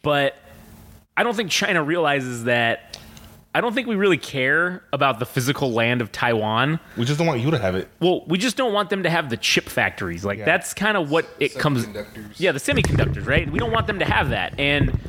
But 0.02 0.36
I 1.16 1.24
don't 1.24 1.36
think 1.36 1.50
China 1.50 1.82
realizes 1.82 2.44
that. 2.44 2.98
I 3.56 3.62
don't 3.62 3.74
think 3.74 3.88
we 3.88 3.96
really 3.96 4.18
care 4.18 4.84
about 4.92 5.20
the 5.20 5.26
physical 5.26 5.72
land 5.72 6.02
of 6.02 6.12
Taiwan. 6.12 6.78
we 6.98 7.06
just 7.06 7.18
don't 7.18 7.26
want 7.26 7.40
you 7.40 7.52
to 7.52 7.58
have 7.58 7.74
it. 7.74 7.88
Well, 8.02 8.26
we 8.28 8.38
just 8.38 8.58
don't 8.58 8.74
want 8.74 8.90
them 8.90 9.04
to 9.04 9.10
have 9.10 9.30
the 9.30 9.38
chip 9.38 9.70
factories. 9.70 10.26
Like 10.26 10.40
Yeah. 10.40 10.44
that's 10.44 10.74
kind 10.74 10.98
of 10.98 11.10
what 11.10 11.26
it 11.40 11.56
comes. 11.58 11.88
Yeah, 12.38 12.52
the 12.52 12.60
semiconductors, 12.60 13.26
right? 13.26 13.50
We 13.50 13.58
don't 13.58 13.72
want 13.72 13.88
them 13.88 14.00
to 14.00 14.06
have 14.06 14.32
that, 14.32 14.60
and 14.60 15.00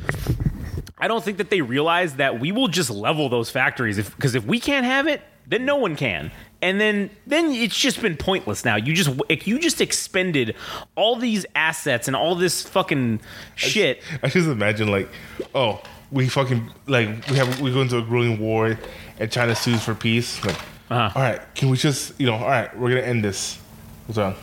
I 0.96 1.08
don't 1.08 1.24
think 1.24 1.38
that 1.38 1.50
they 1.50 1.60
realize 1.60 2.14
that 2.16 2.38
we 2.38 2.52
will 2.52 2.68
just 2.68 2.88
level 2.88 3.28
those 3.28 3.50
factories 3.50 3.96
because 3.96 4.36
if, 4.36 4.44
we 4.44 4.60
can't 4.60 4.86
have 4.86 5.08
it, 5.08 5.22
then 5.48 5.64
no 5.64 5.74
one 5.74 5.96
can. 5.96 6.30
And 6.62 6.80
then 6.80 7.10
then 7.26 7.46
it's 7.50 7.76
just 7.76 8.00
been 8.00 8.16
pointless 8.16 8.64
now. 8.64 8.76
You 8.76 8.94
just 8.94 9.10
you 9.44 9.58
just 9.58 9.80
expended 9.80 10.54
all 10.94 11.16
these 11.16 11.46
assets 11.56 12.06
and 12.06 12.14
all 12.14 12.36
this 12.36 12.62
fucking 12.62 13.22
shit. 13.56 14.02
I 14.22 14.28
just 14.28 14.48
imagine 14.48 14.86
like, 14.86 15.08
oh, 15.52 15.82
we 16.10 16.28
fucking 16.28 16.70
like 16.86 17.08
we 17.28 17.36
have 17.36 17.60
we 17.60 17.72
go 17.72 17.82
into 17.82 17.98
a 17.98 18.02
grueling 18.02 18.38
war, 18.38 18.78
and 19.18 19.30
China 19.32 19.54
sues 19.54 19.82
for 19.82 19.94
peace. 19.94 20.44
Like, 20.44 20.56
Uh-huh. 20.90 21.10
all 21.16 21.22
right, 21.22 21.40
can 21.54 21.68
we 21.70 21.76
just 21.76 22.18
you 22.20 22.26
know, 22.26 22.34
all 22.34 22.46
right, 22.48 22.76
we're 22.78 22.90
gonna 22.90 23.00
end 23.02 23.24
this. 23.24 23.58
What's 24.06 24.18
wrong? 24.18 24.34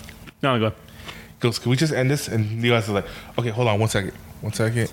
No, 0.41 0.59
go. 0.59 0.73
Goes, 1.39 1.59
can 1.59 1.69
we 1.71 1.75
just 1.77 1.93
end 1.93 2.09
this? 2.11 2.27
And 2.27 2.61
the 2.61 2.69
guys 2.69 2.89
are 2.89 2.93
like, 2.93 3.05
okay, 3.37 3.49
hold 3.49 3.67
on 3.67 3.79
one 3.79 3.89
second, 3.89 4.11
one 4.41 4.53
second. 4.53 4.91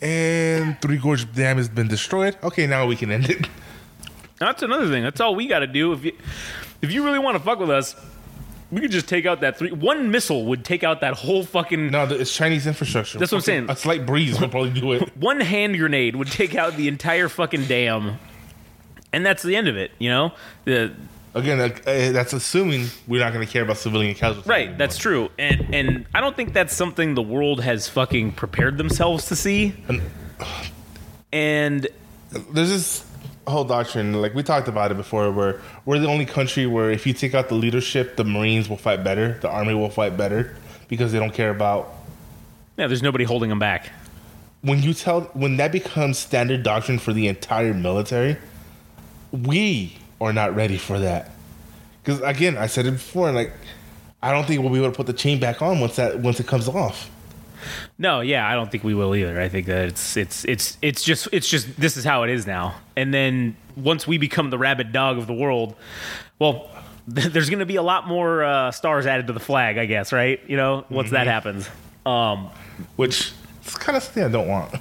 And 0.00 0.80
Three 0.80 0.96
Gorge 0.98 1.32
Dam 1.32 1.56
has 1.56 1.68
been 1.68 1.88
destroyed. 1.88 2.36
Okay, 2.42 2.66
now 2.66 2.86
we 2.86 2.94
can 2.96 3.10
end 3.10 3.28
it. 3.30 3.48
That's 4.38 4.62
another 4.62 4.88
thing. 4.88 5.02
That's 5.02 5.20
all 5.20 5.34
we 5.34 5.48
got 5.48 5.60
to 5.60 5.66
do. 5.66 5.92
If 5.92 6.04
you 6.04 6.12
if 6.80 6.92
you 6.92 7.04
really 7.04 7.18
want 7.18 7.36
to 7.36 7.42
fuck 7.42 7.58
with 7.58 7.70
us, 7.70 7.96
we 8.70 8.80
could 8.80 8.90
just 8.90 9.08
take 9.08 9.26
out 9.26 9.40
that 9.40 9.56
three. 9.56 9.70
One 9.70 10.10
missile 10.10 10.44
would 10.46 10.64
take 10.64 10.84
out 10.84 11.00
that 11.00 11.14
whole 11.14 11.44
fucking. 11.44 11.90
No, 11.90 12.04
it's 12.04 12.34
Chinese 12.34 12.66
infrastructure. 12.66 13.18
That's 13.18 13.32
what 13.32 13.38
I'm 13.38 13.42
saying. 13.42 13.70
A 13.70 13.76
slight 13.76 14.04
breeze 14.04 14.40
will 14.40 14.48
probably 14.48 14.78
do 14.78 14.92
it. 14.92 15.16
One 15.16 15.40
hand 15.40 15.78
grenade 15.78 16.16
would 16.16 16.30
take 16.30 16.54
out 16.54 16.76
the 16.76 16.88
entire 16.88 17.28
fucking 17.28 17.64
dam, 17.64 18.18
and 19.12 19.24
that's 19.24 19.42
the 19.42 19.56
end 19.56 19.68
of 19.68 19.76
it. 19.76 19.90
You 19.98 20.10
know, 20.10 20.32
the 20.64 20.92
Again, 21.34 21.60
uh, 21.60 21.70
that's 21.84 22.32
assuming 22.32 22.88
we're 23.06 23.20
not 23.20 23.32
going 23.32 23.46
to 23.46 23.52
care 23.52 23.62
about 23.62 23.76
civilian 23.76 24.14
casualties. 24.14 24.48
right. 24.48 24.60
anymore. 24.62 24.78
That's 24.78 24.96
true, 24.98 25.30
and 25.38 25.74
and 25.74 26.06
I 26.14 26.20
don't 26.20 26.34
think 26.36 26.52
that's 26.52 26.74
something 26.74 27.14
the 27.14 27.22
world 27.22 27.62
has 27.62 27.88
fucking 27.88 28.32
prepared 28.32 28.76
themselves 28.76 29.26
to 29.26 29.36
see. 29.36 29.74
And 31.32 31.86
there's 32.52 32.70
this 32.70 33.07
whole 33.50 33.64
doctrine, 33.64 34.14
like 34.14 34.34
we 34.34 34.42
talked 34.42 34.68
about 34.68 34.90
it 34.90 34.96
before, 34.96 35.30
where 35.30 35.60
we're 35.84 35.98
the 35.98 36.08
only 36.08 36.26
country 36.26 36.66
where 36.66 36.90
if 36.90 37.06
you 37.06 37.12
take 37.12 37.34
out 37.34 37.48
the 37.48 37.54
leadership, 37.54 38.16
the 38.16 38.24
Marines 38.24 38.68
will 38.68 38.76
fight 38.76 39.02
better, 39.04 39.38
the 39.40 39.48
Army 39.48 39.74
will 39.74 39.90
fight 39.90 40.16
better 40.16 40.54
because 40.88 41.12
they 41.12 41.18
don't 41.18 41.34
care 41.34 41.50
about. 41.50 41.92
yeah, 42.76 42.86
there's 42.86 43.02
nobody 43.02 43.24
holding 43.24 43.50
them 43.50 43.58
back. 43.58 43.90
When 44.62 44.82
you 44.82 44.94
tell, 44.94 45.22
when 45.34 45.56
that 45.58 45.72
becomes 45.72 46.18
standard 46.18 46.62
doctrine 46.62 46.98
for 46.98 47.12
the 47.12 47.28
entire 47.28 47.74
military, 47.74 48.36
we 49.30 49.98
are 50.20 50.32
not 50.32 50.54
ready 50.54 50.78
for 50.78 50.98
that. 50.98 51.30
Because 52.02 52.20
again, 52.22 52.56
I 52.56 52.66
said 52.66 52.86
it 52.86 52.92
before, 52.92 53.30
like 53.32 53.52
I 54.22 54.32
don't 54.32 54.46
think 54.46 54.60
we'll 54.60 54.72
be 54.72 54.78
able 54.78 54.90
to 54.90 54.96
put 54.96 55.06
the 55.06 55.12
chain 55.12 55.38
back 55.38 55.62
on 55.62 55.80
once 55.80 55.96
that 55.96 56.18
once 56.18 56.40
it 56.40 56.46
comes 56.46 56.68
off. 56.68 57.10
No, 57.98 58.20
yeah, 58.20 58.48
I 58.48 58.54
don't 58.54 58.70
think 58.70 58.84
we 58.84 58.94
will 58.94 59.14
either. 59.14 59.40
I 59.40 59.48
think 59.48 59.66
that 59.66 59.86
it's 59.86 60.16
it's 60.16 60.44
it's 60.44 60.78
it's 60.82 61.02
just 61.02 61.28
it's 61.32 61.48
just 61.48 61.78
this 61.80 61.96
is 61.96 62.04
how 62.04 62.22
it 62.22 62.30
is 62.30 62.46
now. 62.46 62.76
And 62.96 63.12
then 63.12 63.56
once 63.76 64.06
we 64.06 64.18
become 64.18 64.50
the 64.50 64.58
rabid 64.58 64.92
dog 64.92 65.18
of 65.18 65.26
the 65.26 65.34
world, 65.34 65.74
well, 66.38 66.70
there's 67.06 67.48
going 67.50 67.60
to 67.60 67.66
be 67.66 67.76
a 67.76 67.82
lot 67.82 68.06
more 68.06 68.44
uh, 68.44 68.70
stars 68.70 69.06
added 69.06 69.26
to 69.28 69.32
the 69.32 69.40
flag, 69.40 69.78
I 69.78 69.86
guess, 69.86 70.12
right? 70.12 70.40
You 70.46 70.56
know, 70.56 70.84
once 70.90 71.10
that 71.10 71.26
happens. 71.26 71.68
Um, 72.06 72.50
Which 72.96 73.32
it's 73.62 73.76
kind 73.76 73.96
of 73.96 74.02
something 74.02 74.24
I 74.24 74.28
don't 74.28 74.48
want. 74.48 74.74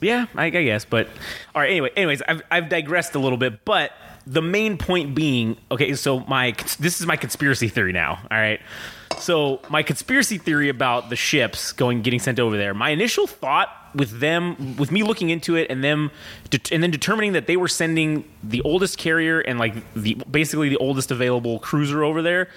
yeah, 0.00 0.26
I, 0.34 0.46
I 0.46 0.50
guess. 0.50 0.84
But 0.84 1.08
all 1.54 1.62
right. 1.62 1.70
Anyway, 1.70 1.90
anyways, 1.96 2.22
I've 2.22 2.42
I've 2.50 2.68
digressed 2.68 3.14
a 3.14 3.18
little 3.18 3.38
bit, 3.38 3.64
but 3.64 3.92
the 4.28 4.42
main 4.42 4.76
point 4.76 5.14
being, 5.14 5.56
okay, 5.70 5.94
so 5.94 6.20
my 6.20 6.54
this 6.78 7.00
is 7.00 7.06
my 7.06 7.16
conspiracy 7.16 7.68
theory 7.68 7.92
now. 7.92 8.18
All 8.30 8.38
right. 8.38 8.60
So 9.18 9.60
my 9.70 9.82
conspiracy 9.82 10.36
theory 10.36 10.68
about 10.68 11.08
the 11.08 11.16
ships 11.16 11.72
going 11.72 12.02
getting 12.02 12.20
sent 12.20 12.38
over 12.38 12.56
there. 12.56 12.74
My 12.74 12.90
initial 12.90 13.26
thought 13.26 13.70
with 13.94 14.20
them, 14.20 14.76
with 14.76 14.92
me 14.92 15.02
looking 15.02 15.30
into 15.30 15.56
it 15.56 15.70
and 15.70 15.82
them, 15.82 16.10
and 16.70 16.82
then 16.82 16.90
determining 16.90 17.32
that 17.32 17.46
they 17.46 17.56
were 17.56 17.68
sending 17.68 18.24
the 18.42 18.60
oldest 18.62 18.98
carrier 18.98 19.40
and 19.40 19.58
like 19.58 19.74
the 19.94 20.14
basically 20.30 20.68
the 20.68 20.76
oldest 20.76 21.10
available 21.10 21.58
cruiser 21.58 22.04
over 22.04 22.20
there. 22.20 22.48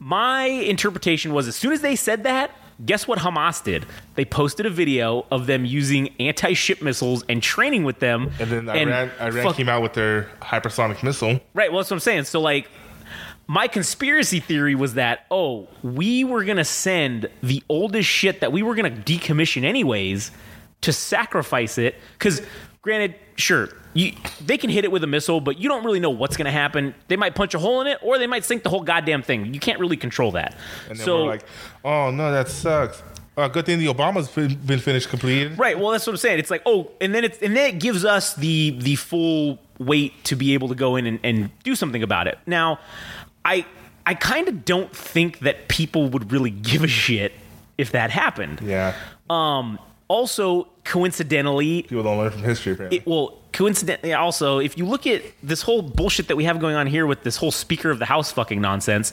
My 0.00 0.44
interpretation 0.44 1.32
was 1.32 1.46
as 1.46 1.54
soon 1.54 1.72
as 1.72 1.82
they 1.82 1.94
said 1.94 2.24
that, 2.24 2.50
guess 2.84 3.06
what 3.06 3.18
Hamas 3.18 3.62
did? 3.62 3.86
They 4.14 4.24
posted 4.24 4.66
a 4.66 4.70
video 4.70 5.26
of 5.30 5.46
them 5.46 5.64
using 5.64 6.14
anti-ship 6.18 6.82
missiles 6.82 7.24
and 7.28 7.42
training 7.42 7.84
with 7.84 7.98
them. 8.00 8.30
And 8.38 8.50
then 8.50 8.68
Iran, 8.68 9.10
Iran 9.20 9.44
fuck- 9.44 9.56
came 9.56 9.68
out 9.68 9.82
with 9.82 9.94
their 9.94 10.30
hypersonic 10.40 11.02
missile. 11.02 11.40
Right. 11.54 11.70
Well, 11.70 11.80
that's 11.80 11.90
what 11.90 11.96
I'm 11.96 12.00
saying. 12.00 12.24
So, 12.24 12.40
like, 12.40 12.68
my 13.46 13.68
conspiracy 13.68 14.40
theory 14.40 14.74
was 14.74 14.94
that, 14.94 15.26
oh, 15.30 15.68
we 15.82 16.24
were 16.24 16.44
going 16.44 16.56
to 16.58 16.64
send 16.64 17.28
the 17.42 17.62
oldest 17.68 18.08
shit 18.08 18.40
that 18.40 18.52
we 18.52 18.62
were 18.62 18.74
going 18.74 18.94
to 18.94 19.02
decommission 19.02 19.64
anyways 19.64 20.30
to 20.82 20.92
sacrifice 20.92 21.78
it. 21.78 21.96
Because, 22.18 22.42
granted, 22.80 23.14
sure, 23.36 23.68
you, 23.94 24.12
they 24.44 24.56
can 24.56 24.70
hit 24.70 24.84
it 24.84 24.92
with 24.92 25.04
a 25.04 25.06
missile, 25.06 25.40
but 25.40 25.58
you 25.58 25.68
don't 25.68 25.84
really 25.84 26.00
know 26.00 26.10
what's 26.10 26.36
going 26.36 26.46
to 26.46 26.52
happen. 26.52 26.94
They 27.08 27.16
might 27.16 27.34
punch 27.34 27.54
a 27.54 27.58
hole 27.58 27.80
in 27.80 27.86
it 27.86 27.98
or 28.02 28.18
they 28.18 28.26
might 28.26 28.44
sink 28.44 28.62
the 28.62 28.70
whole 28.70 28.82
goddamn 28.82 29.22
thing. 29.22 29.52
You 29.52 29.60
can't 29.60 29.78
really 29.78 29.96
control 29.96 30.32
that. 30.32 30.54
And 30.88 30.98
then 30.98 31.04
so, 31.04 31.24
we're 31.24 31.30
like, 31.30 31.44
oh 31.84 32.10
no, 32.10 32.32
that 32.32 32.48
sucks. 32.48 33.02
Uh, 33.36 33.48
good 33.48 33.64
thing 33.64 33.78
the 33.78 33.86
Obama's 33.86 34.28
been, 34.28 34.54
been 34.56 34.78
finished 34.78 35.08
completed. 35.08 35.58
Right. 35.58 35.78
Well, 35.78 35.90
that's 35.90 36.06
what 36.06 36.12
I'm 36.12 36.18
saying. 36.18 36.38
It's 36.38 36.50
like, 36.50 36.62
oh, 36.66 36.90
and 37.00 37.14
then 37.14 37.24
it's 37.24 37.40
and 37.40 37.56
then 37.56 37.74
it 37.74 37.80
gives 37.80 38.04
us 38.04 38.34
the 38.34 38.76
the 38.78 38.96
full 38.96 39.58
weight 39.78 40.12
to 40.24 40.36
be 40.36 40.52
able 40.52 40.68
to 40.68 40.74
go 40.74 40.96
in 40.96 41.06
and, 41.06 41.18
and 41.24 41.50
do 41.62 41.74
something 41.74 42.02
about 42.02 42.26
it. 42.26 42.38
Now, 42.46 42.78
I 43.44 43.64
I 44.04 44.14
kind 44.14 44.48
of 44.48 44.66
don't 44.66 44.94
think 44.94 45.38
that 45.40 45.68
people 45.68 46.08
would 46.10 46.30
really 46.30 46.50
give 46.50 46.84
a 46.84 46.88
shit 46.88 47.32
if 47.78 47.92
that 47.92 48.10
happened. 48.10 48.60
Yeah, 48.62 48.94
Um. 49.30 49.78
Also, 50.08 50.68
coincidentally, 50.84 51.82
people 51.82 52.02
don't 52.02 52.18
learn 52.18 52.30
from 52.30 52.42
history. 52.42 52.72
Apparently, 52.72 52.98
it 52.98 53.06
well 53.06 53.38
coincidentally 53.52 54.14
also 54.14 54.58
if 54.58 54.78
you 54.78 54.86
look 54.86 55.06
at 55.06 55.22
this 55.42 55.62
whole 55.62 55.82
bullshit 55.82 56.28
that 56.28 56.36
we 56.36 56.44
have 56.44 56.58
going 56.58 56.74
on 56.74 56.86
here 56.86 57.06
with 57.06 57.22
this 57.22 57.36
whole 57.36 57.50
speaker 57.50 57.90
of 57.90 57.98
the 57.98 58.06
house 58.06 58.32
fucking 58.32 58.60
nonsense 58.60 59.12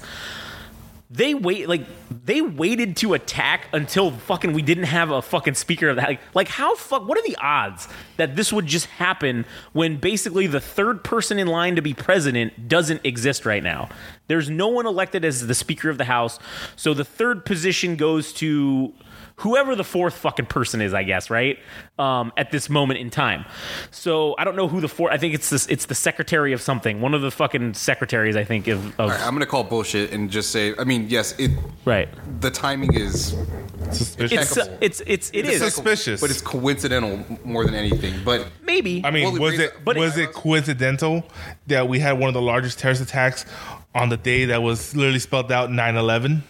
they 1.12 1.34
wait 1.34 1.68
like 1.68 1.86
they 2.26 2.42
waited 2.42 2.96
to 2.96 3.14
attack 3.14 3.68
until 3.74 4.12
fucking 4.12 4.54
we 4.54 4.62
didn't 4.62 4.84
have 4.84 5.10
a 5.10 5.22
fucking 5.22 5.56
speaker 5.56 5.90
of 5.90 5.96
that 5.96 6.08
like, 6.08 6.22
like 6.36 6.48
how 6.48 6.76
fuck 6.76 7.08
what 7.08 7.18
are 7.18 7.28
the 7.28 7.36
odds 7.38 7.88
that 8.18 8.36
this 8.36 8.54
would 8.54 8.68
just 8.68 8.86
happen 8.86 9.44
when 9.74 9.98
basically 9.98 10.46
the 10.46 10.60
third 10.60 11.04
person 11.04 11.40
in 11.40 11.48
line 11.48 11.76
to 11.76 11.82
be 11.82 11.94
president 11.94 12.70
doesn't 12.70 13.02
exist 13.04 13.46
right 13.46 13.64
now 13.64 13.90
there's 14.28 14.50
no 14.50 14.68
one 14.68 14.86
elected 14.86 15.26
as 15.26 15.48
the 15.48 15.56
speaker 15.56 15.90
of 15.90 15.98
the 15.98 16.06
house 16.06 16.38
so 16.76 16.94
the 16.94 17.06
third 17.06 17.44
position 17.44 17.96
goes 17.96 18.32
to 18.32 18.94
whoever 19.40 19.76
the 19.76 19.84
fourth 19.84 20.16
fucking 20.16 20.46
person 20.46 20.82
is, 20.82 20.94
I 20.94 21.04
guess, 21.04 21.30
right? 21.30 21.58
Um, 21.98 22.32
at 22.38 22.52
this 22.52 22.70
moment 22.70 23.00
in 23.00 23.10
time. 23.10 23.46
So 23.92 24.36
I 24.38 24.44
don't 24.44 24.56
know 24.56 24.68
who 24.68 24.82
the 24.82 24.88
fourth. 24.88 25.12
I 25.12 25.18
think 25.18 25.34
it's 25.34 25.50
this. 25.50 25.68
It's 25.68 25.86
the 25.86 25.96
secretary 25.96 26.54
of 26.54 26.62
something. 26.62 27.02
One 27.02 27.14
of 27.14 27.22
the 27.22 27.32
fucking 27.32 27.74
secretaries, 27.74 28.36
I 28.36 28.44
think, 28.44 28.68
of. 28.68 28.86
of 28.86 29.00
All 29.00 29.10
right, 29.10 29.20
I'm 29.22 29.34
gonna 29.34 29.46
call 29.46 29.64
bullshit 29.64 30.12
and 30.12 30.30
just 30.30 30.52
say. 30.52 30.74
I 30.78 30.84
mean, 30.84 31.08
yes, 31.10 31.38
it. 31.40 31.52
right. 31.86 32.10
The 32.42 32.52
timing 32.52 32.94
is 32.94 33.36
suspicious. 33.92 34.58
It's 34.58 34.58
uh, 34.58 34.78
it's 34.82 35.02
it's 35.06 35.32
it 35.34 35.46
is 35.46 35.62
suspicious. 35.62 36.22
but 36.22 36.30
it's 36.30 36.42
coincidental 36.42 37.26
more 37.44 37.66
than 37.66 37.76
anything. 37.76 38.22
But 38.24 38.48
maybe. 38.62 39.02
I 39.04 39.12
mean, 39.12 39.34
Well, 39.34 39.42
was 39.42 39.60
it 39.60 39.74
but 39.84 39.98
was 39.98 40.18
it 40.18 40.34
coincidental 40.34 41.24
that 41.68 41.88
we 41.88 42.00
had 42.00 42.14
one 42.14 42.28
of 42.28 42.34
the 42.34 42.42
largest 42.42 42.80
terrorist 42.80 43.02
attacks 43.02 43.46
on 43.96 44.10
the 44.10 44.18
day 44.18 44.46
that 44.46 44.62
was 44.62 44.96
literally 44.96 45.20
spelled 45.20 45.52
out 45.52 45.70
9/11? 45.70 46.42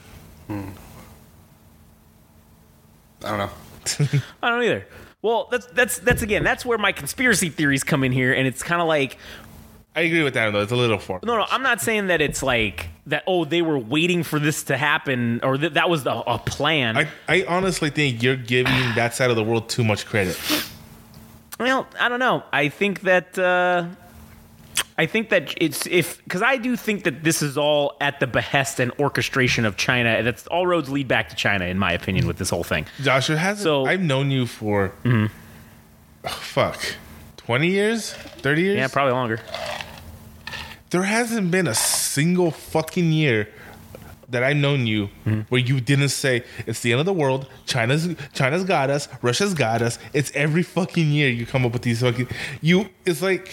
I 3.24 3.30
don't 3.30 3.39
know. 3.39 4.20
I 4.43 4.49
don't 4.49 4.63
either. 4.63 4.86
Well, 5.22 5.47
that's 5.51 5.65
that's 5.67 5.99
that's 5.99 6.22
again. 6.22 6.43
That's 6.43 6.65
where 6.65 6.78
my 6.78 6.91
conspiracy 6.91 7.49
theories 7.49 7.84
come 7.84 8.03
in 8.03 8.11
here, 8.11 8.34
and 8.34 8.47
it's 8.47 8.63
kind 8.63 8.82
of 8.82 8.88
like 8.88 9.17
I 9.95 10.01
agree 10.01 10.24
with 10.24 10.36
that 10.36 10.51
though. 10.53 10.61
It's 10.61 10.72
a 10.72 10.76
little 10.78 10.97
far. 10.99 11.20
no, 11.24 11.38
no. 11.38 11.45
I'm 11.49 11.63
not 11.63 11.82
saying 11.82 12.07
that 12.07 12.22
it's 12.22 12.41
like 12.41 12.88
that. 13.07 13.24
Oh, 13.28 13.43
they 13.43 13.61
were 13.61 13.78
waiting 13.78 14.24
for 14.24 14.39
this 14.39 14.63
to 14.63 14.78
happen, 14.78 15.41
or 15.43 15.57
that 15.57 15.74
that 15.74 15.89
was 15.89 16.05
a, 16.05 16.24
a 16.26 16.39
plan. 16.39 16.95
I, 16.97 17.07
I 17.28 17.45
honestly 17.47 17.89
think 17.89 18.24
you're 18.24 18.38
giving 18.38 18.95
that 18.95 19.13
side 19.13 19.30
of 19.30 19.36
the 19.36 19.43
world 19.43 19.67
too 19.67 19.84
much 19.84 20.05
credit. 20.05 20.39
Well, 21.59 21.86
I 21.99 22.07
don't 22.07 22.20
know. 22.20 22.43
I 22.53 22.70
think 22.70 23.01
that 23.01 23.38
uh, 23.38 23.88
I 24.99 25.05
think 25.05 25.29
that 25.29 25.53
it's 25.61 25.87
if 25.87 26.21
because 26.25 26.41
I 26.41 26.57
do 26.57 26.75
think 26.75 27.05
that 27.05 27.23
this 27.23 27.41
is 27.41 27.57
all 27.57 27.95
at 28.01 28.19
the 28.19 28.27
behest 28.27 28.79
and 28.81 28.91
orchestration 28.99 29.63
of 29.65 29.77
China. 29.77 30.09
and 30.09 30.27
That's 30.27 30.45
all 30.47 30.67
roads 30.67 30.89
lead 30.89 31.07
back 31.07 31.29
to 31.29 31.35
China, 31.35 31.65
in 31.65 31.79
my 31.79 31.93
opinion, 31.93 32.27
with 32.27 32.37
this 32.37 32.49
whole 32.49 32.65
thing. 32.65 32.85
Josh, 33.01 33.29
it 33.29 33.37
hasn't. 33.37 33.63
So- 33.63 33.85
I've 33.85 34.01
known 34.01 34.29
you 34.29 34.45
for 34.45 34.91
oh, 35.05 35.27
fuck, 36.27 36.77
twenty 37.37 37.69
years, 37.69 38.11
thirty 38.13 38.63
years. 38.63 38.77
Yeah, 38.77 38.87
probably 38.89 39.13
longer. 39.13 39.39
there 40.89 41.03
hasn't 41.03 41.49
been 41.49 41.67
a 41.67 41.75
single 41.75 42.51
fucking 42.51 43.11
year 43.11 43.47
that 44.29 44.43
I've 44.43 44.57
known 44.57 44.85
you 44.85 45.07
Mm-hmm. 45.25 45.41
where 45.49 45.61
you 45.61 45.79
didn't 45.81 46.09
say 46.09 46.43
it's 46.67 46.81
the 46.81 46.91
end 46.91 46.99
of 46.99 47.05
the 47.05 47.13
world. 47.13 47.47
China's 47.65 48.15
China's 48.33 48.63
got 48.63 48.89
us. 48.89 49.07
Russia's 49.21 49.53
got 49.53 49.81
us. 49.81 49.97
It's 50.13 50.29
every 50.35 50.63
fucking 50.63 51.09
year 51.09 51.29
you 51.29 51.45
come 51.45 51.65
up 51.65 51.71
with 51.73 51.83
these 51.83 52.01
fucking 52.01 52.27
you. 52.61 52.89
It's 53.05 53.21
like 53.21 53.47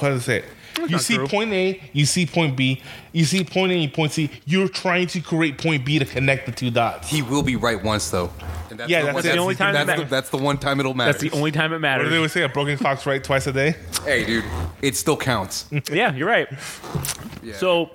how 0.00 0.08
to 0.10 0.20
say 0.20 0.38
it. 0.38 0.44
You 0.88 0.98
see 0.98 1.16
true. 1.16 1.26
point 1.28 1.52
A, 1.52 1.80
you 1.92 2.04
see 2.06 2.26
point 2.26 2.56
B, 2.56 2.82
you 3.12 3.24
see 3.24 3.44
point 3.44 3.72
A 3.72 3.76
and 3.84 3.92
point 3.92 4.12
C. 4.12 4.30
You're 4.44 4.68
trying 4.68 5.06
to 5.08 5.20
create 5.20 5.58
point 5.58 5.84
B 5.84 5.98
to 5.98 6.04
connect 6.04 6.46
the 6.46 6.52
two 6.52 6.70
dots. 6.70 7.08
He 7.08 7.22
will 7.22 7.42
be 7.42 7.56
right 7.56 7.82
once 7.82 8.10
though, 8.10 8.30
and 8.70 8.72
And 8.72 8.80
that's 8.80 8.90
Yeah, 8.90 9.00
the, 9.00 9.06
that's 9.06 9.14
one- 9.14 9.26
it. 9.26 9.32
the 9.32 9.38
only 9.38 9.54
time 9.54 9.74
That's, 9.74 9.86
that 9.86 9.98
the, 9.98 10.04
that's 10.04 10.30
the 10.30 10.36
one 10.38 10.58
time 10.58 10.80
it'll 10.80 10.94
matter. 10.94 11.12
That's 11.12 11.22
the 11.22 11.30
only 11.30 11.52
time 11.52 11.72
it 11.72 11.76
What 11.76 11.78
do 11.78 11.82
matters. 11.82 12.10
they 12.10 12.16
always 12.16 12.32
say? 12.32 12.42
A 12.42 12.48
broken 12.48 12.76
clock's 12.76 13.06
right 13.06 13.22
twice 13.22 13.46
a 13.46 13.52
day. 13.52 13.76
Hey, 14.04 14.24
dude, 14.24 14.44
it 14.82 14.96
still 14.96 15.16
counts. 15.16 15.66
Yeah, 15.90 16.12
you're 16.14 16.28
right. 16.28 16.48
Yeah. 17.42 17.54
So, 17.56 17.90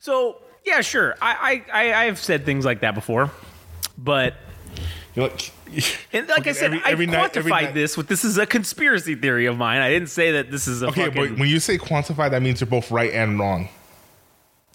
so 0.00 0.38
yeah, 0.64 0.80
sure. 0.80 1.14
I, 1.22 1.62
I, 1.72 1.84
I, 1.92 2.06
I've 2.06 2.18
said 2.18 2.44
things 2.44 2.64
like 2.64 2.80
that 2.80 2.94
before, 2.94 3.30
but 3.98 4.34
You 5.14 5.22
know, 5.22 5.28
like, 5.28 5.52
and 6.12 6.28
like 6.28 6.46
I 6.46 6.52
said, 6.52 6.66
every- 6.74 6.82
I 6.84 6.90
every 6.90 7.06
quantified 7.06 7.44
night- 7.50 7.64
night- 7.64 7.74
this 7.74 7.96
with 7.96 8.08
this 8.08 8.24
is 8.24 8.38
a 8.38 8.46
conspiracy 8.46 9.14
theory 9.14 9.46
of 9.46 9.56
mine. 9.56 9.80
I 9.80 9.90
didn't 9.90 10.08
say 10.10 10.32
that 10.32 10.50
this 10.50 10.66
is 10.68 10.82
a 10.82 10.88
okay, 10.88 11.06
fucking. 11.06 11.30
but 11.30 11.38
when 11.38 11.48
you 11.48 11.60
say 11.60 11.78
quantify, 11.78 12.30
that 12.30 12.42
means 12.42 12.60
you're 12.60 12.68
both 12.68 12.90
right 12.90 13.12
and 13.12 13.38
wrong. 13.38 13.68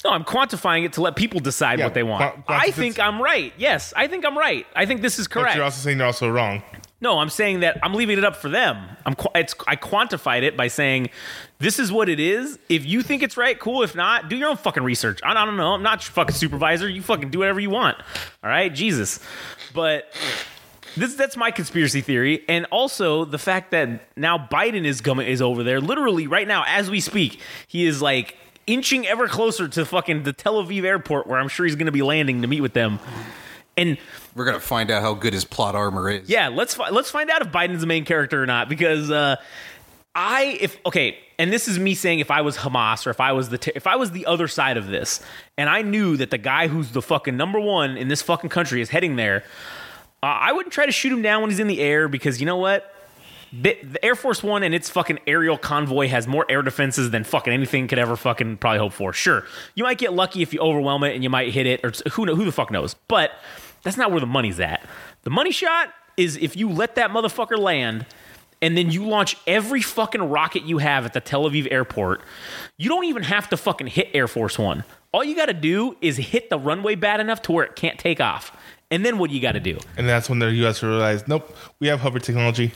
no, 0.06 0.12
I'm 0.12 0.24
quantifying 0.24 0.86
it 0.86 0.94
to 0.94 1.02
let 1.02 1.16
people 1.16 1.40
decide 1.40 1.80
Yeah, 1.80 1.86
what 1.86 1.94
they 1.94 2.04
want. 2.04 2.44
I 2.48 2.72
think 2.72 3.00
I'm 3.00 3.22
right. 3.22 3.54
Yes, 3.58 3.94
I 3.98 4.08
think 4.08 4.26
I'm 4.26 4.38
right. 4.38 4.66
I 4.76 4.86
think 4.86 5.02
this 5.02 5.20
is 5.20 5.28
But 5.28 5.34
correct. 5.42 5.56
you're 5.56 5.66
also 5.66 5.82
saying 5.82 5.98
you're 5.98 6.08
also 6.08 6.30
wrong. 6.30 6.64
No, 7.02 7.20
I'm 7.20 7.30
saying 7.30 7.62
that 7.62 7.78
I'm 7.82 7.94
leaving 7.94 8.18
it 8.18 8.26
up 8.26 8.36
for 8.36 8.50
them. 8.50 8.78
I'm 9.06 9.16
qu- 9.16 9.30
it's 9.34 9.56
I 9.68 9.78
quantified 9.78 10.44
it 10.44 10.58
by 10.58 10.68
saying 10.68 11.10
this 11.58 11.80
is 11.80 11.94
what 11.94 12.10
it 12.10 12.20
is. 12.20 12.60
If 12.68 12.86
you 12.86 13.02
think 13.04 13.24
it's 13.24 13.38
right, 13.38 13.58
cool. 13.58 13.84
If 13.84 13.96
not, 13.96 14.28
do 14.30 14.36
your 14.36 14.50
own 14.50 14.58
fucking 14.58 14.84
research. 14.84 15.22
I, 15.24 15.32
I 15.32 15.46
don't 15.46 15.56
know. 15.56 15.74
I'm 15.76 15.82
not 15.84 16.04
your 16.06 16.12
fucking 16.12 16.36
supervisor. 16.36 16.90
You 16.90 17.02
fucking 17.02 17.30
do 17.30 17.40
whatever 17.40 17.62
you 17.62 17.70
want. 17.70 17.98
All 18.44 18.50
right, 18.50 18.74
Jesus. 18.74 19.22
But 19.74 20.12
this 20.98 21.16
that's 21.16 21.38
my 21.38 21.52
conspiracy 21.52 22.02
theory, 22.02 22.44
and 22.48 22.66
also 22.72 23.26
the 23.26 23.38
fact 23.38 23.72
that 23.72 24.02
now 24.18 24.38
Biden 24.38 24.86
is 24.86 25.02
coming 25.02 25.28
is 25.28 25.42
over 25.42 25.64
there. 25.64 25.80
Literally 25.82 26.28
right 26.28 26.48
now, 26.48 26.64
as 26.68 26.90
we 26.90 27.00
speak, 27.00 27.40
he 27.68 27.86
is 27.86 28.02
like 28.02 28.38
inching 28.68 29.08
ever 29.08 29.28
closer 29.28 29.68
to 29.68 29.86
fucking 29.86 30.24
the 30.24 30.34
Tel 30.34 30.64
Aviv 30.64 30.84
airport, 30.84 31.28
where 31.28 31.40
I'm 31.40 31.48
sure 31.48 31.66
he's 31.66 31.76
going 31.76 31.88
to 31.88 31.92
be 31.92 32.02
landing 32.04 32.42
to 32.42 32.48
meet 32.48 32.62
with 32.62 32.74
them. 32.74 33.00
And 33.78 33.98
We're 34.36 34.46
gonna 34.46 34.60
find 34.60 34.92
out 34.92 35.02
how 35.02 35.14
good 35.14 35.34
his 35.34 35.46
plot 35.46 35.74
armor 35.74 36.10
is. 36.10 36.30
yeah, 36.30 36.50
let's 36.50 36.74
fi- 36.76 36.90
let's 36.90 37.10
find 37.10 37.30
out 37.30 37.42
if 37.42 37.48
Biden's 37.52 37.82
the 37.82 37.88
main 37.88 38.04
character 38.04 38.44
or 38.44 38.46
not 38.46 38.68
because 38.68 39.10
uh, 39.10 39.38
I 40.14 40.58
if 40.60 40.78
okay, 40.86 41.18
and 41.38 41.54
this 41.54 41.68
is 41.70 41.80
me 41.80 41.96
saying 41.96 42.20
if 42.20 42.30
I 42.30 42.42
was 42.42 42.58
Hamas 42.58 43.08
or 43.08 43.10
if 43.12 43.22
I 43.22 43.32
was 43.32 43.50
the 43.50 43.72
if 43.76 43.88
I 43.88 43.96
was 43.96 44.12
the 44.12 44.26
other 44.26 44.50
side 44.50 44.76
of 44.76 44.88
this, 44.88 45.22
and 45.58 45.70
I 45.70 45.82
knew 45.82 46.18
that 46.18 46.30
the 46.30 46.38
guy 46.38 46.68
who's 46.68 46.92
the 46.92 47.02
fucking 47.02 47.38
number 47.38 47.60
one 47.60 47.96
in 47.96 48.10
this 48.10 48.22
fucking 48.22 48.50
country 48.50 48.82
is 48.82 48.90
heading 48.90 49.16
there, 49.16 49.46
uh, 50.22 50.26
I 50.26 50.52
wouldn't 50.52 50.74
try 50.74 50.86
to 50.86 50.92
shoot 50.92 51.12
him 51.12 51.22
down 51.22 51.42
when 51.42 51.50
he's 51.50 51.60
in 51.60 51.68
the 51.68 51.80
air 51.80 52.08
because 52.08 52.40
you 52.40 52.46
know 52.46 52.58
what. 52.58 52.96
The 53.52 53.80
the 53.82 54.06
Air 54.06 54.14
Force 54.14 54.44
One 54.44 54.62
and 54.62 54.76
its 54.76 54.92
fucking 54.92 55.20
aerial 55.26 55.58
convoy 55.58 56.08
has 56.08 56.28
more 56.28 56.46
air 56.50 56.62
defenses 56.62 57.10
than 57.10 57.24
fucking 57.24 57.52
anything 57.52 57.88
could 57.88 57.98
ever 57.98 58.16
fucking 58.16 58.58
probably 58.58 58.78
hope 58.78 58.94
for. 58.94 59.12
Sure, 59.12 59.44
you 59.74 59.84
might 59.84 59.98
get 59.98 60.14
lucky 60.14 60.44
if 60.44 60.54
you 60.54 60.60
overwhelm 60.60 61.04
it 61.04 61.16
and 61.16 61.24
you 61.24 61.32
might 61.32 61.52
hit 61.52 61.66
it, 61.66 61.84
or 61.84 61.92
who 62.12 62.26
who 62.36 62.46
the 62.46 62.52
fuck 62.52 62.70
knows. 62.70 62.94
But 63.08 63.32
that's 63.82 63.98
not 63.98 64.12
where 64.12 64.20
the 64.20 64.28
money's 64.28 64.60
at. 64.60 64.86
The 65.24 65.32
money 65.32 65.50
shot 65.50 65.92
is 66.16 66.38
if 66.38 66.56
you 66.56 66.70
let 66.70 66.94
that 66.96 67.10
motherfucker 67.10 67.58
land 67.58 68.06
and 68.62 68.78
then 68.78 68.92
you 68.92 69.06
launch 69.06 69.38
every 69.48 69.82
fucking 69.82 70.22
rocket 70.22 70.64
you 70.64 70.80
have 70.80 71.06
at 71.06 71.14
the 71.14 71.22
Tel 71.22 71.50
Aviv 71.50 71.72
airport. 71.72 72.22
You 72.78 72.90
don't 72.90 73.06
even 73.06 73.24
have 73.24 73.50
to 73.50 73.58
fucking 73.58 73.88
hit 73.88 74.10
Air 74.14 74.28
Force 74.28 74.60
One. 74.60 74.84
All 75.12 75.24
you 75.24 75.36
got 75.36 75.48
to 75.48 75.54
do 75.54 75.98
is 76.02 76.18
hit 76.18 76.50
the 76.50 76.60
runway 76.60 76.96
bad 76.96 77.20
enough 77.20 77.42
to 77.44 77.52
where 77.52 77.66
it 77.66 77.76
can't 77.76 77.98
take 77.98 78.22
off. 78.22 78.56
And 78.92 79.06
then 79.06 79.20
what 79.20 79.30
do 79.30 79.36
you 79.36 79.42
got 79.42 79.52
to 79.52 79.60
do? 79.60 79.78
And 79.98 80.10
that's 80.10 80.30
when 80.30 80.40
the 80.40 80.52
U.S. 80.52 80.82
realized, 80.82 81.28
nope, 81.28 81.56
we 81.80 81.88
have 81.88 82.00
hover 82.00 82.18
technology. 82.20 82.72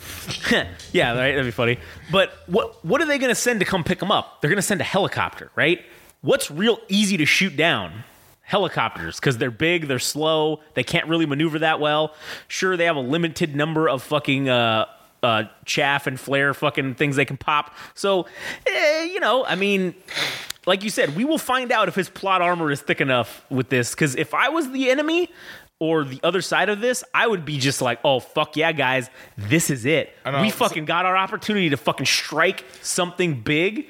yeah, 0.91 1.09
right. 1.09 1.31
That'd 1.31 1.45
be 1.45 1.51
funny. 1.51 1.79
But 2.11 2.31
what 2.47 2.83
what 2.85 3.01
are 3.01 3.05
they 3.05 3.17
going 3.17 3.29
to 3.29 3.35
send 3.35 3.59
to 3.61 3.65
come 3.65 3.83
pick 3.83 3.99
them 3.99 4.11
up? 4.11 4.39
They're 4.41 4.49
going 4.49 4.57
to 4.57 4.61
send 4.61 4.81
a 4.81 4.85
helicopter, 4.85 5.49
right? 5.55 5.83
What's 6.21 6.51
real 6.51 6.79
easy 6.87 7.17
to 7.17 7.25
shoot 7.25 7.57
down? 7.57 8.03
Helicopters, 8.43 9.19
because 9.19 9.37
they're 9.37 9.51
big, 9.51 9.87
they're 9.87 9.99
slow, 9.99 10.59
they 10.73 10.83
can't 10.83 11.07
really 11.07 11.25
maneuver 11.25 11.59
that 11.59 11.79
well. 11.79 12.13
Sure, 12.49 12.77
they 12.77 12.85
have 12.85 12.97
a 12.97 13.01
limited 13.01 13.55
number 13.55 13.89
of 13.89 14.03
fucking 14.03 14.49
uh, 14.49 14.85
uh, 15.23 15.45
chaff 15.65 16.05
and 16.07 16.19
flare 16.19 16.53
fucking 16.53 16.95
things 16.95 17.15
they 17.15 17.25
can 17.25 17.37
pop. 17.37 17.73
So, 17.95 18.27
eh, 18.67 19.05
you 19.05 19.19
know, 19.21 19.45
I 19.45 19.55
mean, 19.55 19.95
like 20.65 20.83
you 20.83 20.89
said, 20.89 21.15
we 21.15 21.25
will 21.25 21.37
find 21.37 21.71
out 21.71 21.87
if 21.87 21.95
his 21.95 22.09
plot 22.09 22.41
armor 22.41 22.69
is 22.69 22.81
thick 22.81 23.01
enough 23.01 23.45
with 23.49 23.69
this. 23.69 23.91
Because 23.91 24.15
if 24.15 24.33
I 24.33 24.49
was 24.49 24.69
the 24.71 24.91
enemy 24.91 25.29
or 25.83 26.05
the 26.05 26.19
other 26.23 26.41
side 26.41 26.69
of 26.69 26.79
this, 26.79 27.03
I 27.13 27.27
would 27.27 27.43
be 27.43 27.59
just 27.59 27.81
like, 27.81 27.99
oh, 28.05 28.21
fuck 28.21 28.55
yeah, 28.55 28.71
guys, 28.71 29.09
this 29.35 29.69
is 29.69 29.83
it. 29.83 30.15
We 30.41 30.49
fucking 30.49 30.85
got 30.85 31.05
our 31.05 31.17
opportunity 31.17 31.69
to 31.71 31.75
fucking 31.75 32.05
strike 32.05 32.63
something 32.81 33.41
big. 33.41 33.87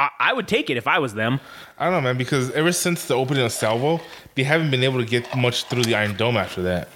I, 0.00 0.08
I 0.18 0.32
would 0.32 0.48
take 0.48 0.68
it 0.68 0.76
if 0.76 0.88
I 0.88 0.98
was 0.98 1.14
them. 1.14 1.38
I 1.78 1.84
don't 1.84 1.92
know, 1.92 2.00
man, 2.00 2.18
because 2.18 2.50
ever 2.50 2.72
since 2.72 3.06
the 3.06 3.14
opening 3.14 3.44
of 3.44 3.52
Salvo, 3.52 4.00
they 4.34 4.42
haven't 4.42 4.72
been 4.72 4.82
able 4.82 4.98
to 4.98 5.06
get 5.06 5.36
much 5.36 5.64
through 5.66 5.84
the 5.84 5.94
Iron 5.94 6.16
Dome 6.16 6.36
after 6.36 6.60
that. 6.62 6.88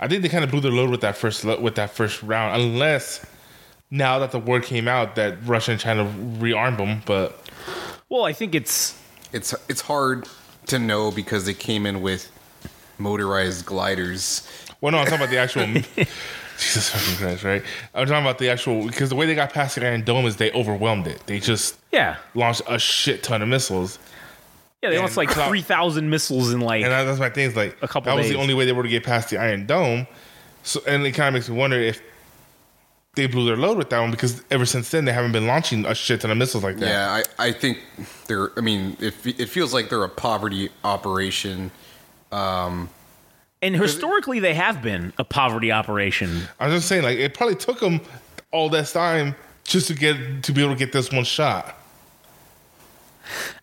I 0.00 0.08
think 0.08 0.22
they 0.22 0.28
kind 0.28 0.42
of 0.42 0.50
blew 0.50 0.60
their 0.60 0.72
load 0.72 0.90
with 0.90 1.02
that 1.02 1.16
first 1.16 1.44
lo- 1.44 1.60
with 1.60 1.76
that 1.76 1.90
first 1.90 2.20
round, 2.24 2.60
unless 2.60 3.24
now 3.92 4.18
that 4.18 4.32
the 4.32 4.40
word 4.40 4.64
came 4.64 4.88
out 4.88 5.14
that 5.14 5.38
Russia 5.46 5.70
and 5.70 5.80
China 5.80 6.04
rearmed 6.40 6.78
them. 6.78 7.02
But 7.06 7.38
Well, 8.08 8.24
I 8.24 8.32
think 8.32 8.56
it's 8.56 8.98
It's 9.32 9.54
it's 9.68 9.82
hard 9.82 10.26
to 10.66 10.78
know 10.78 11.10
because 11.12 11.44
they 11.46 11.54
came 11.54 11.86
in 11.86 12.02
with 12.02 12.30
motorized 12.98 13.66
gliders. 13.66 14.48
well, 14.80 14.92
no, 14.92 14.98
I'm 14.98 15.04
talking 15.04 15.18
about 15.20 15.30
the 15.30 15.38
actual. 15.38 15.66
Jesus 16.56 16.88
fucking 16.90 17.16
Christ, 17.16 17.42
right? 17.42 17.62
I'm 17.94 18.06
talking 18.06 18.22
about 18.24 18.38
the 18.38 18.48
actual 18.48 18.86
because 18.86 19.08
the 19.08 19.16
way 19.16 19.26
they 19.26 19.34
got 19.34 19.52
past 19.52 19.74
the 19.74 19.84
Iron 19.84 20.04
Dome 20.04 20.24
is 20.24 20.36
they 20.36 20.52
overwhelmed 20.52 21.08
it. 21.08 21.20
They 21.26 21.40
just 21.40 21.76
yeah, 21.90 22.16
launched 22.34 22.62
a 22.68 22.78
shit 22.78 23.24
ton 23.24 23.42
of 23.42 23.48
missiles, 23.48 23.98
yeah. 24.80 24.90
They 24.90 24.96
And 24.96 25.02
launched 25.02 25.16
like 25.16 25.30
three 25.32 25.62
thousand 25.62 26.10
missiles 26.10 26.52
in 26.52 26.60
like 26.60 26.84
and 26.84 26.92
that's 26.92 27.18
my 27.18 27.28
thing. 27.28 27.46
Is 27.46 27.56
like 27.56 27.76
A 27.82 27.88
couple 27.88 28.02
that 28.12 28.16
was 28.16 28.26
days. 28.26 28.34
the 28.34 28.38
only 28.40 28.54
way 28.54 28.66
they 28.66 28.72
were 28.72 28.84
to 28.84 28.88
get 28.88 29.02
past 29.02 29.30
the 29.30 29.38
Iron 29.38 29.66
Dome. 29.66 30.06
So, 30.62 30.80
and 30.86 31.04
it 31.04 31.10
kind 31.12 31.26
of 31.28 31.34
makes 31.34 31.48
me 31.48 31.56
wonder 31.56 31.76
if 31.80 32.00
they 33.16 33.26
blew 33.26 33.46
their 33.46 33.56
load 33.56 33.76
with 33.76 33.90
that 33.90 33.98
one 34.00 34.12
because 34.12 34.42
ever 34.52 34.64
since 34.66 34.90
then 34.90 35.06
they 35.06 35.12
haven't 35.12 35.32
been 35.32 35.46
launching 35.48 35.84
a 35.86 35.94
shit 35.94 36.20
ton 36.20 36.30
of 36.30 36.36
missiles 36.36 36.62
like 36.62 36.76
that. 36.76 36.86
Yeah, 36.88 37.22
I, 37.38 37.48
I 37.48 37.52
think 37.52 37.78
they're. 38.28 38.52
I 38.56 38.60
mean, 38.60 38.96
it, 39.00 39.14
it 39.26 39.48
feels 39.48 39.74
like 39.74 39.88
they're 39.88 40.04
a 40.04 40.08
poverty 40.08 40.68
operation. 40.84 41.72
And 43.62 43.74
historically 43.74 44.40
they 44.40 44.54
have 44.54 44.82
been 44.82 45.12
a 45.18 45.24
poverty 45.24 45.72
operation. 45.72 46.42
I'm 46.60 46.70
just 46.70 46.88
saying, 46.88 47.02
like 47.02 47.18
it 47.18 47.34
probably 47.34 47.56
took 47.56 47.80
them 47.80 48.00
all 48.50 48.68
this 48.68 48.92
time 48.92 49.34
just 49.64 49.88
to 49.88 49.94
get 49.94 50.42
to 50.44 50.52
be 50.52 50.62
able 50.62 50.74
to 50.74 50.78
get 50.78 50.92
this 50.92 51.10
one 51.10 51.24
shot. 51.24 51.78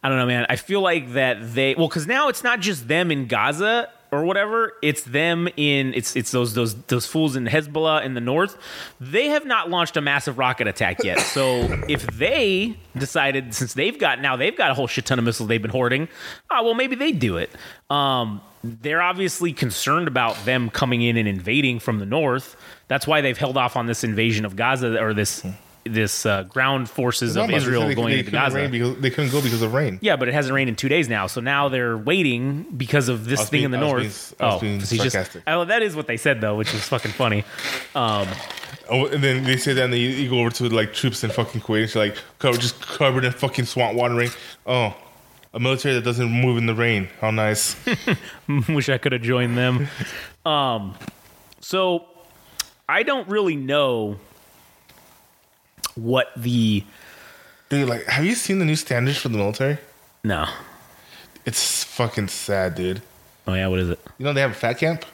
I 0.03 0.09
don't 0.09 0.17
know, 0.17 0.25
man. 0.25 0.47
I 0.49 0.55
feel 0.55 0.81
like 0.81 1.13
that 1.13 1.53
they 1.53 1.75
well, 1.75 1.87
because 1.87 2.07
now 2.07 2.29
it's 2.29 2.43
not 2.43 2.59
just 2.59 2.87
them 2.87 3.11
in 3.11 3.27
Gaza 3.27 3.89
or 4.11 4.25
whatever. 4.25 4.73
It's 4.81 5.03
them 5.03 5.47
in 5.55 5.93
it's 5.93 6.15
it's 6.15 6.31
those 6.31 6.55
those 6.55 6.75
those 6.83 7.05
fools 7.05 7.35
in 7.35 7.45
Hezbollah 7.45 8.03
in 8.03 8.15
the 8.15 8.21
north. 8.21 8.57
They 8.99 9.27
have 9.27 9.45
not 9.45 9.69
launched 9.69 9.97
a 9.97 10.01
massive 10.01 10.37
rocket 10.37 10.67
attack 10.67 11.03
yet. 11.03 11.19
So 11.31 11.81
if 11.87 12.05
they 12.17 12.75
decided, 12.97 13.53
since 13.53 13.73
they've 13.73 13.97
got 13.97 14.19
now 14.19 14.35
they've 14.35 14.57
got 14.57 14.71
a 14.71 14.73
whole 14.73 14.87
shit 14.87 15.05
ton 15.05 15.17
of 15.17 15.23
missiles 15.23 15.47
they've 15.47 15.61
been 15.61 15.71
hoarding, 15.71 16.09
oh 16.49 16.63
well, 16.63 16.73
maybe 16.73 16.95
they 16.95 17.11
do 17.11 17.37
it. 17.37 17.51
Um, 17.89 18.41
they're 18.63 19.01
obviously 19.01 19.53
concerned 19.53 20.07
about 20.07 20.43
them 20.45 20.69
coming 20.69 21.01
in 21.01 21.17
and 21.17 21.27
invading 21.27 21.79
from 21.79 21.99
the 21.99 22.05
north. 22.05 22.55
That's 22.87 23.07
why 23.07 23.21
they've 23.21 23.37
held 23.37 23.57
off 23.57 23.75
on 23.75 23.87
this 23.87 24.03
invasion 24.03 24.45
of 24.45 24.55
Gaza 24.55 25.01
or 25.01 25.13
this 25.13 25.45
this 25.83 26.27
uh, 26.27 26.43
ground 26.43 26.87
forces 26.87 27.35
of 27.35 27.47
they 27.47 27.55
Israel 27.55 27.87
they, 27.87 27.95
going 27.95 28.13
they 28.13 28.19
into 28.19 28.29
Gaza. 28.29 28.69
because 28.69 28.97
they 28.99 29.09
couldn't 29.09 29.31
go 29.31 29.41
because 29.41 29.63
of 29.63 29.73
rain. 29.73 29.97
Yeah, 30.03 30.15
but 30.15 30.27
it 30.27 30.33
hasn't 30.35 30.53
rained 30.53 30.69
in 30.69 30.75
two 30.75 30.89
days 30.89 31.09
now, 31.09 31.25
so 31.25 31.41
now 31.41 31.69
they're 31.69 31.97
waiting 31.97 32.63
because 32.77 33.09
of 33.09 33.25
this 33.25 33.49
thing 33.49 33.63
in 33.63 33.71
the 33.71 33.79
north. 33.79 34.35
being- 34.37 34.51
oh, 34.51 34.59
being 34.59 34.73
he 34.79 34.97
just- 34.97 35.11
sarcastic. 35.11 35.41
oh, 35.47 35.65
that 35.65 35.81
is 35.81 35.95
what 35.95 36.05
they 36.05 36.17
said 36.17 36.39
though, 36.39 36.55
which 36.55 36.71
is 36.75 36.83
fucking 36.87 37.11
funny. 37.11 37.43
Oh, 37.95 39.07
and 39.07 39.23
then 39.23 39.43
they 39.43 39.57
say 39.57 39.73
that, 39.73 39.85
and 39.85 39.93
then 39.93 39.99
you, 40.01 40.09
you 40.09 40.29
go 40.29 40.39
over 40.39 40.49
to 40.51 40.69
like 40.69 40.93
troops 40.93 41.23
in 41.23 41.29
fucking 41.29 41.61
Kuwait, 41.61 41.81
and 41.81 41.89
she's 41.89 41.95
like 41.95 42.15
covered, 42.39 42.59
just 42.59 42.79
covered 42.81 43.23
in 43.23 43.31
fucking 43.31 43.65
swamp 43.65 43.97
water 43.97 44.15
rain. 44.15 44.29
Oh, 44.65 44.93
a 45.53 45.59
military 45.59 45.95
that 45.95 46.03
doesn't 46.03 46.29
move 46.29 46.57
in 46.57 46.65
the 46.65 46.75
rain. 46.75 47.09
How 47.19 47.31
nice. 47.31 47.75
Wish 48.69 48.89
I 48.89 48.97
could 48.97 49.11
have 49.11 49.21
joined 49.21 49.57
them. 49.57 49.87
Um, 50.45 50.95
so 51.59 52.05
I 52.87 53.03
don't 53.03 53.27
really 53.27 53.55
know 53.55 54.17
what 55.95 56.29
the 56.37 56.83
dude, 57.69 57.87
like, 57.89 58.05
have 58.05 58.25
you 58.25 58.35
seen 58.35 58.59
the 58.59 58.65
new 58.65 58.75
standards 58.75 59.17
for 59.17 59.29
the 59.29 59.37
military? 59.37 59.77
no. 60.23 60.47
It's 61.43 61.83
fucking 61.83 62.27
sad, 62.27 62.75
dude. 62.75 63.01
Oh 63.47 63.55
yeah, 63.55 63.67
what 63.67 63.79
is 63.79 63.89
it? 63.89 63.99
You 64.19 64.25
know 64.25 64.33
they 64.33 64.41
have 64.41 64.51
a 64.51 64.53
fat 64.53 64.77
camp. 64.77 65.05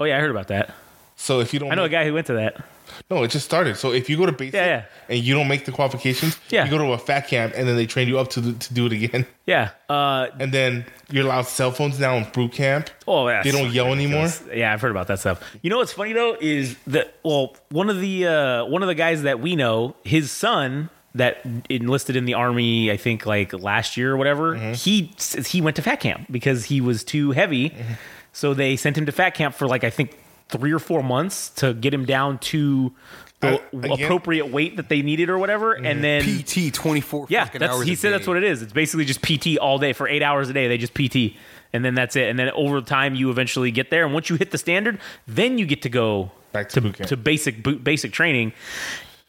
Oh 0.00 0.04
yeah, 0.04 0.16
I 0.16 0.20
heard 0.20 0.32
about 0.32 0.48
that. 0.48 0.74
So 1.14 1.38
if 1.38 1.54
you 1.54 1.60
don't, 1.60 1.70
I 1.70 1.76
know 1.76 1.84
a 1.84 1.88
guy 1.88 2.04
who 2.04 2.14
went 2.14 2.26
to 2.26 2.32
that. 2.34 2.64
No, 3.10 3.22
it 3.24 3.30
just 3.30 3.44
started. 3.44 3.76
So 3.76 3.92
if 3.92 4.08
you 4.10 4.16
go 4.16 4.26
to 4.26 4.32
basic 4.32 4.54
Yeah, 4.54 4.66
yeah. 4.66 4.82
and 5.08 5.18
you 5.22 5.34
don't 5.34 5.48
make 5.48 5.64
the 5.64 5.72
qualifications, 5.72 6.38
Yeah. 6.50 6.64
you 6.64 6.70
go 6.70 6.78
to 6.78 6.92
a 6.92 6.98
fat 6.98 7.28
camp 7.28 7.52
and 7.56 7.66
then 7.68 7.76
they 7.76 7.86
train 7.86 8.08
you 8.08 8.18
up 8.18 8.28
to 8.30 8.40
do, 8.40 8.52
to 8.54 8.74
do 8.74 8.86
it 8.86 8.92
again. 8.92 9.26
Yeah. 9.46 9.70
Uh, 9.88 10.26
And 10.40 10.50
then 10.52 10.84
you're 11.10 11.24
allowed 11.24 11.42
cell 11.46 11.70
phones 11.70 12.00
now 12.00 12.16
in 12.16 12.26
boot 12.32 12.52
camp. 12.52 12.90
oh, 13.06 13.28
yeah. 13.28 13.42
They 13.44 13.52
don't 13.52 13.70
yell 13.72 13.92
anymore. 13.92 14.28
Yeah, 14.52 14.72
I've 14.72 14.80
heard 14.80 14.90
about 14.90 15.06
that 15.06 15.20
stuff. 15.20 15.40
You 15.62 15.70
know 15.70 15.76
what's 15.78 15.92
funny 15.92 16.12
though 16.12 16.36
is 16.40 16.74
that 16.88 17.14
well, 17.22 17.54
one 17.70 17.88
of 17.88 18.00
the 18.00 18.26
uh, 18.26 18.64
one 18.64 18.82
of 18.82 18.88
the 18.88 18.94
guys 18.96 19.22
that 19.22 19.38
we 19.40 19.54
know, 19.54 19.94
his 20.02 20.32
son 20.32 20.90
that 21.14 21.46
enlisted 21.70 22.14
in 22.16 22.24
the 22.26 22.34
army, 22.34 22.90
I 22.90 22.96
think 22.98 23.24
like 23.24 23.52
last 23.54 23.96
year 23.96 24.12
or 24.12 24.16
whatever, 24.16 24.54
Mm-hmm. 24.56 24.72
he 24.74 25.12
he 25.46 25.60
went 25.60 25.76
to 25.76 25.82
fat 25.82 26.00
camp 26.00 26.26
because 26.30 26.64
he 26.64 26.80
was 26.80 27.04
too 27.04 27.30
heavy. 27.30 27.70
Mm-hmm. 27.70 27.92
So 28.32 28.52
they 28.52 28.76
sent 28.76 28.98
him 28.98 29.06
to 29.06 29.12
fat 29.12 29.30
camp 29.30 29.54
for 29.54 29.66
like 29.68 29.82
I 29.84 29.90
think 29.90 30.18
three 30.48 30.72
or 30.72 30.78
four 30.78 31.02
months 31.02 31.48
to 31.50 31.74
get 31.74 31.92
him 31.92 32.04
down 32.04 32.38
to 32.38 32.92
the 33.40 33.60
Uh, 33.74 33.94
appropriate 33.94 34.46
weight 34.50 34.76
that 34.76 34.88
they 34.88 35.02
needed 35.02 35.28
or 35.28 35.38
whatever, 35.38 35.74
and 35.74 36.02
then 36.02 36.22
PT 36.22 36.72
twenty 36.72 37.00
four. 37.02 37.26
yeah, 37.28 37.48
that's, 37.52 37.82
he 37.82 37.94
said 37.94 38.12
that's 38.12 38.26
what 38.26 38.36
it 38.38 38.44
is. 38.44 38.62
It's 38.62 38.72
basically 38.72 39.04
just 39.04 39.20
PT 39.22 39.58
all 39.58 39.78
day 39.78 39.92
for 39.92 40.08
eight 40.08 40.22
hours 40.22 40.48
a 40.48 40.52
day. 40.54 40.68
They 40.68 40.78
just 40.78 40.94
PT, 40.94 41.36
and 41.72 41.84
then 41.84 41.94
that's 41.94 42.16
it. 42.16 42.28
And 42.28 42.38
then 42.38 42.50
over 42.52 42.80
time, 42.80 43.14
you 43.14 43.28
eventually 43.30 43.70
get 43.70 43.90
there. 43.90 44.04
And 44.04 44.14
once 44.14 44.30
you 44.30 44.36
hit 44.36 44.50
the 44.52 44.58
standard, 44.58 44.98
then 45.26 45.58
you 45.58 45.66
get 45.66 45.82
to 45.82 45.88
go 45.90 46.30
Back 46.52 46.70
to 46.70 46.80
boot 46.80 46.96
camp. 46.96 47.08
to 47.10 47.16
basic 47.16 47.62
boot, 47.62 47.84
basic 47.84 48.12
training, 48.12 48.52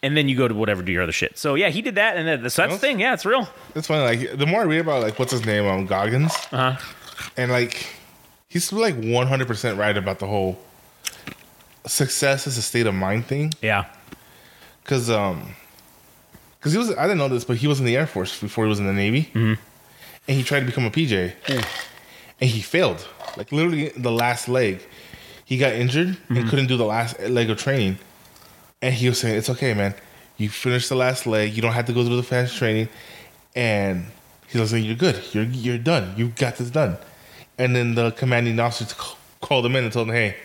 and 0.02 0.16
then 0.16 0.30
you 0.30 0.38
go 0.38 0.48
to 0.48 0.54
whatever 0.54 0.82
do 0.84 0.92
your 0.94 1.04
other 1.04 1.12
shit. 1.12 1.38
So 1.38 1.56
yeah, 1.56 1.68
he 1.70 1.82
did 1.82 1.96
that, 1.96 2.16
and 2.16 2.26
then, 2.28 2.50
so 2.50 2.62
that's 2.62 2.76
the 2.76 2.80
thing. 2.80 3.00
Yeah, 3.02 3.14
it's 3.14 3.26
real. 3.26 3.50
It's 3.76 3.88
funny. 3.88 4.04
Like 4.26 4.38
the 4.38 4.46
more 4.46 4.62
I 4.62 4.66
read 4.66 4.80
about 4.80 5.02
like 5.04 5.20
what's 5.20 5.34
his 5.34 5.46
name, 5.46 5.66
um, 5.66 5.86
Goggins, 5.86 6.34
Uh 6.54 6.72
huh. 6.74 7.30
and 7.36 7.52
like 7.52 7.88
he's 8.48 8.72
like 8.72 8.96
one 8.96 9.28
hundred 9.28 9.48
percent 9.48 9.78
right 9.78 9.98
about 9.98 10.20
the 10.20 10.28
whole 10.28 10.58
success 11.86 12.48
is 12.48 12.58
a 12.58 12.62
state 12.62 12.86
of 12.88 12.94
mind 12.94 13.26
thing. 13.26 13.54
Yeah. 13.62 13.86
Because 14.84 15.10
um, 15.10 15.56
because 16.60 16.72
he 16.72 16.78
was 16.78 16.90
I 16.92 17.04
didn't 17.04 17.18
know 17.18 17.28
this, 17.28 17.46
but 17.46 17.58
he 17.58 17.68
was 17.68 17.80
in 17.80 17.86
the 17.86 17.96
Air 17.96 18.08
Force 18.08 18.40
before 18.40 18.66
he 18.66 18.70
was 18.70 18.80
in 18.80 18.88
the 18.88 18.94
Navy, 18.94 19.30
and 20.28 20.38
he 20.38 20.44
tried 20.44 20.62
to 20.62 20.66
become 20.66 20.86
a 20.86 20.90
PJ, 20.92 21.34
and 22.42 22.50
he 22.50 22.62
failed. 22.62 23.06
Like 23.36 23.52
literally 23.52 23.90
the 23.90 24.12
last 24.12 24.48
leg, 24.48 24.82
he 25.46 25.58
got 25.58 25.74
injured 25.74 26.18
and 26.30 26.50
couldn't 26.50 26.68
do 26.68 26.78
the 26.78 26.86
last 26.86 27.20
leg 27.20 27.50
of 27.50 27.58
training, 27.58 28.00
and 28.82 28.94
he 28.94 29.08
was 29.10 29.20
saying, 29.20 29.38
"It's 29.38 29.50
okay, 29.50 29.74
man. 29.74 29.94
You 30.38 30.50
finished 30.50 30.90
the 30.90 30.96
last 30.96 31.26
leg. 31.28 31.54
You 31.54 31.62
don't 31.62 31.74
have 31.74 31.86
to 31.86 31.94
go 31.94 32.04
through 32.06 32.18
the 32.18 32.24
fast 32.24 32.58
training." 32.58 32.90
And 33.56 34.06
he 34.48 34.60
was 34.60 34.74
like, 34.74 34.84
"You're 34.84 34.96
good. 34.96 35.22
You're 35.34 35.44
you're 35.46 35.78
done. 35.78 36.14
You 36.18 36.30
got 36.30 36.58
this 36.58 36.70
done." 36.70 36.98
And 37.58 37.76
then 37.76 37.96
the 37.96 38.12
commanding 38.12 38.60
officer 38.60 38.96
called 39.42 39.66
him 39.66 39.76
in 39.76 39.84
and 39.84 39.94
told 39.94 40.08
him, 40.10 40.16
"Hey, 40.16 40.36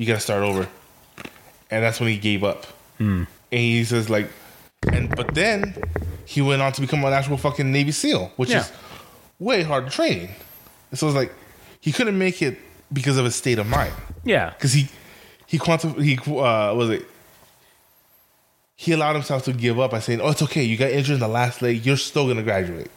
you 0.00 0.06
got 0.06 0.14
to 0.14 0.20
start 0.20 0.42
over." 0.42 0.66
And 1.70 1.84
that's 1.84 2.00
when 2.00 2.08
he 2.08 2.16
gave 2.18 2.42
up. 2.42 2.66
And 2.98 3.26
he 3.50 3.84
says 3.84 4.08
like, 4.10 4.28
and 4.92 5.14
but 5.14 5.34
then 5.34 5.74
he 6.24 6.40
went 6.42 6.62
on 6.62 6.72
to 6.72 6.80
become 6.80 7.04
an 7.04 7.12
actual 7.12 7.36
fucking 7.36 7.70
Navy 7.70 7.92
SEAL, 7.92 8.32
which 8.36 8.48
Yeah. 8.50 8.60
is 8.60 8.72
way 9.38 9.62
harder 9.62 9.90
training. 9.90 10.30
And 10.90 10.98
so 10.98 11.06
it's 11.06 11.16
like 11.16 11.32
he 11.80 11.92
couldn't 11.92 12.18
make 12.18 12.40
it 12.42 12.58
because 12.92 13.16
of 13.18 13.24
his 13.24 13.36
state 13.36 13.58
of 13.58 13.66
mind 13.66 13.92
Yeah. 14.24 14.50
because 14.50 14.72
he 14.72 14.88
he 15.46 15.58
quantum 15.58 16.00
he 16.02 16.16
uh 16.18 16.74
was 16.74 16.90
it 16.90 17.06
he 18.76 18.92
allowed 18.92 19.14
himself 19.14 19.44
to 19.44 19.52
give 19.52 19.78
up 19.78 19.90
by 19.90 20.00
saying, 20.00 20.20
"Oh, 20.22 20.30
it's 20.30 20.42
okay. 20.42 20.62
You 20.64 20.76
got 20.76 20.90
injured 20.90 21.14
in 21.14 21.20
the 21.20 21.28
last 21.28 21.60
leg. 21.62 21.84
You're 21.84 21.96
still 21.98 22.26
gonna 22.26 22.42
graduate." 22.42 22.90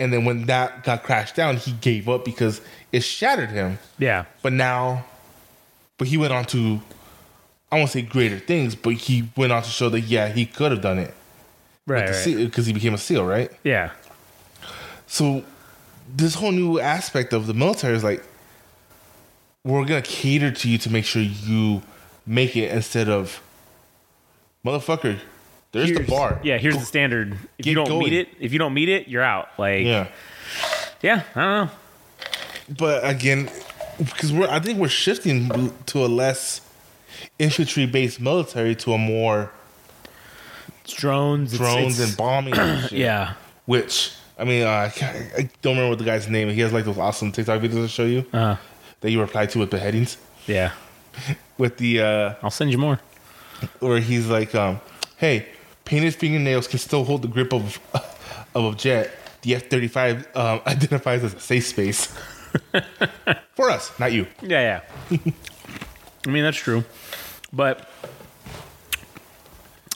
And 0.00 0.12
then 0.12 0.24
when 0.24 0.46
that 0.46 0.84
got 0.84 1.02
crashed 1.02 1.34
down, 1.36 1.56
he 1.56 1.72
gave 1.72 2.08
up 2.08 2.24
because 2.24 2.60
it 2.92 3.00
shattered 3.02 3.50
him. 3.50 3.78
Yeah. 3.98 4.24
But 4.42 4.52
now, 4.52 5.04
but 5.98 6.08
he 6.08 6.16
went 6.16 6.32
on 6.32 6.44
to, 6.46 6.80
I 7.70 7.76
won't 7.76 7.90
say 7.90 8.02
greater 8.02 8.38
things, 8.38 8.74
but 8.74 8.94
he 8.94 9.28
went 9.36 9.52
on 9.52 9.62
to 9.62 9.68
show 9.68 9.88
that 9.90 10.00
yeah, 10.02 10.28
he 10.28 10.46
could 10.46 10.72
have 10.72 10.80
done 10.80 10.98
it 10.98 11.14
Right. 11.86 12.08
right. 12.08 12.36
because 12.36 12.66
he 12.66 12.72
became 12.72 12.94
a 12.94 12.98
SEAL, 12.98 13.24
right? 13.26 13.50
Yeah. 13.64 13.90
So 15.06 15.42
this 16.14 16.34
whole 16.34 16.52
new 16.52 16.78
aspect 16.80 17.32
of 17.32 17.46
the 17.46 17.54
military 17.54 17.94
is 17.96 18.04
like 18.04 18.22
we're 19.64 19.84
gonna 19.84 20.02
cater 20.02 20.50
to 20.50 20.68
you 20.68 20.78
to 20.78 20.90
make 20.90 21.04
sure 21.04 21.20
you 21.22 21.82
make 22.26 22.56
it 22.56 22.70
instead 22.72 23.08
of 23.08 23.42
motherfucker. 24.64 25.18
There's 25.72 25.92
the 25.92 26.00
bar. 26.04 26.40
Yeah. 26.42 26.58
Here's 26.58 26.78
the 26.78 26.84
standard. 26.84 27.36
If 27.58 27.66
you 27.66 27.74
don't 27.74 27.88
meet 27.98 28.10
going. 28.10 28.12
it, 28.14 28.28
if 28.40 28.52
you 28.52 28.58
don't 28.58 28.72
meet 28.74 28.88
it, 28.88 29.08
you're 29.08 29.22
out. 29.22 29.48
Like. 29.58 29.84
Yeah. 29.84 30.08
Yeah. 31.02 31.22
I 31.34 31.40
don't 31.40 31.66
know. 31.66 31.70
But 32.78 33.08
again, 33.08 33.50
because 33.98 34.32
we're 34.32 34.48
I 34.48 34.60
think 34.60 34.78
we're 34.78 34.88
shifting 34.88 35.72
to 35.86 36.04
a 36.04 36.08
less 36.08 36.60
infantry 37.38 37.86
based 37.86 38.20
military 38.20 38.74
to 38.76 38.92
a 38.92 38.98
more 38.98 39.50
It's 40.84 40.94
drones. 40.94 41.54
it's- 41.54 41.58
drones 41.74 41.98
it's- 41.98 42.08
and 42.10 42.16
bombing. 42.24 42.56
and 42.56 42.82
shit. 42.88 42.92
Yeah. 42.98 43.34
Which 43.66 44.12
I 44.38 44.44
mean, 44.44 44.62
uh, 44.64 44.68
I, 44.68 44.92
I 45.36 45.50
don't 45.62 45.74
remember 45.74 45.90
what 45.90 45.98
the 45.98 46.04
guy's 46.04 46.28
name. 46.28 46.48
is. 46.48 46.54
He 46.54 46.60
has 46.60 46.72
like 46.72 46.84
those 46.84 46.98
awesome 46.98 47.32
TikTok 47.32 47.60
videos 47.60 47.82
to 47.82 47.88
show 47.88 48.04
you 48.04 48.24
Uh. 48.32 48.56
that 49.00 49.10
you 49.10 49.20
reply 49.20 49.46
to 49.46 49.58
with 49.58 49.70
beheadings. 49.70 50.16
Yeah. 50.46 50.72
With 51.58 51.78
the 51.78 52.00
uh 52.00 52.34
I'll 52.42 52.50
send 52.52 52.70
you 52.70 52.78
more. 52.78 53.00
where 53.80 53.98
he's 53.98 54.28
like, 54.28 54.54
um, 54.54 54.80
"Hey, 55.16 55.46
painted 55.84 56.14
fingernails 56.14 56.68
can 56.68 56.78
still 56.78 57.02
hold 57.04 57.22
the 57.22 57.28
grip 57.28 57.52
of 57.52 57.80
of 58.54 58.72
a 58.72 58.76
jet. 58.76 59.10
The 59.42 59.56
F 59.56 59.66
thirty 59.68 59.88
five 59.88 60.28
um, 60.36 60.60
identifies 60.66 61.24
as 61.24 61.34
a 61.34 61.40
safe 61.40 61.66
space 61.66 62.14
for 63.54 63.70
us, 63.70 63.96
not 63.98 64.12
you." 64.12 64.26
Yeah, 64.42 64.80
yeah. 65.10 65.18
I 66.26 66.30
mean, 66.30 66.42
that's 66.42 66.56
true. 66.56 66.84
But, 67.52 67.88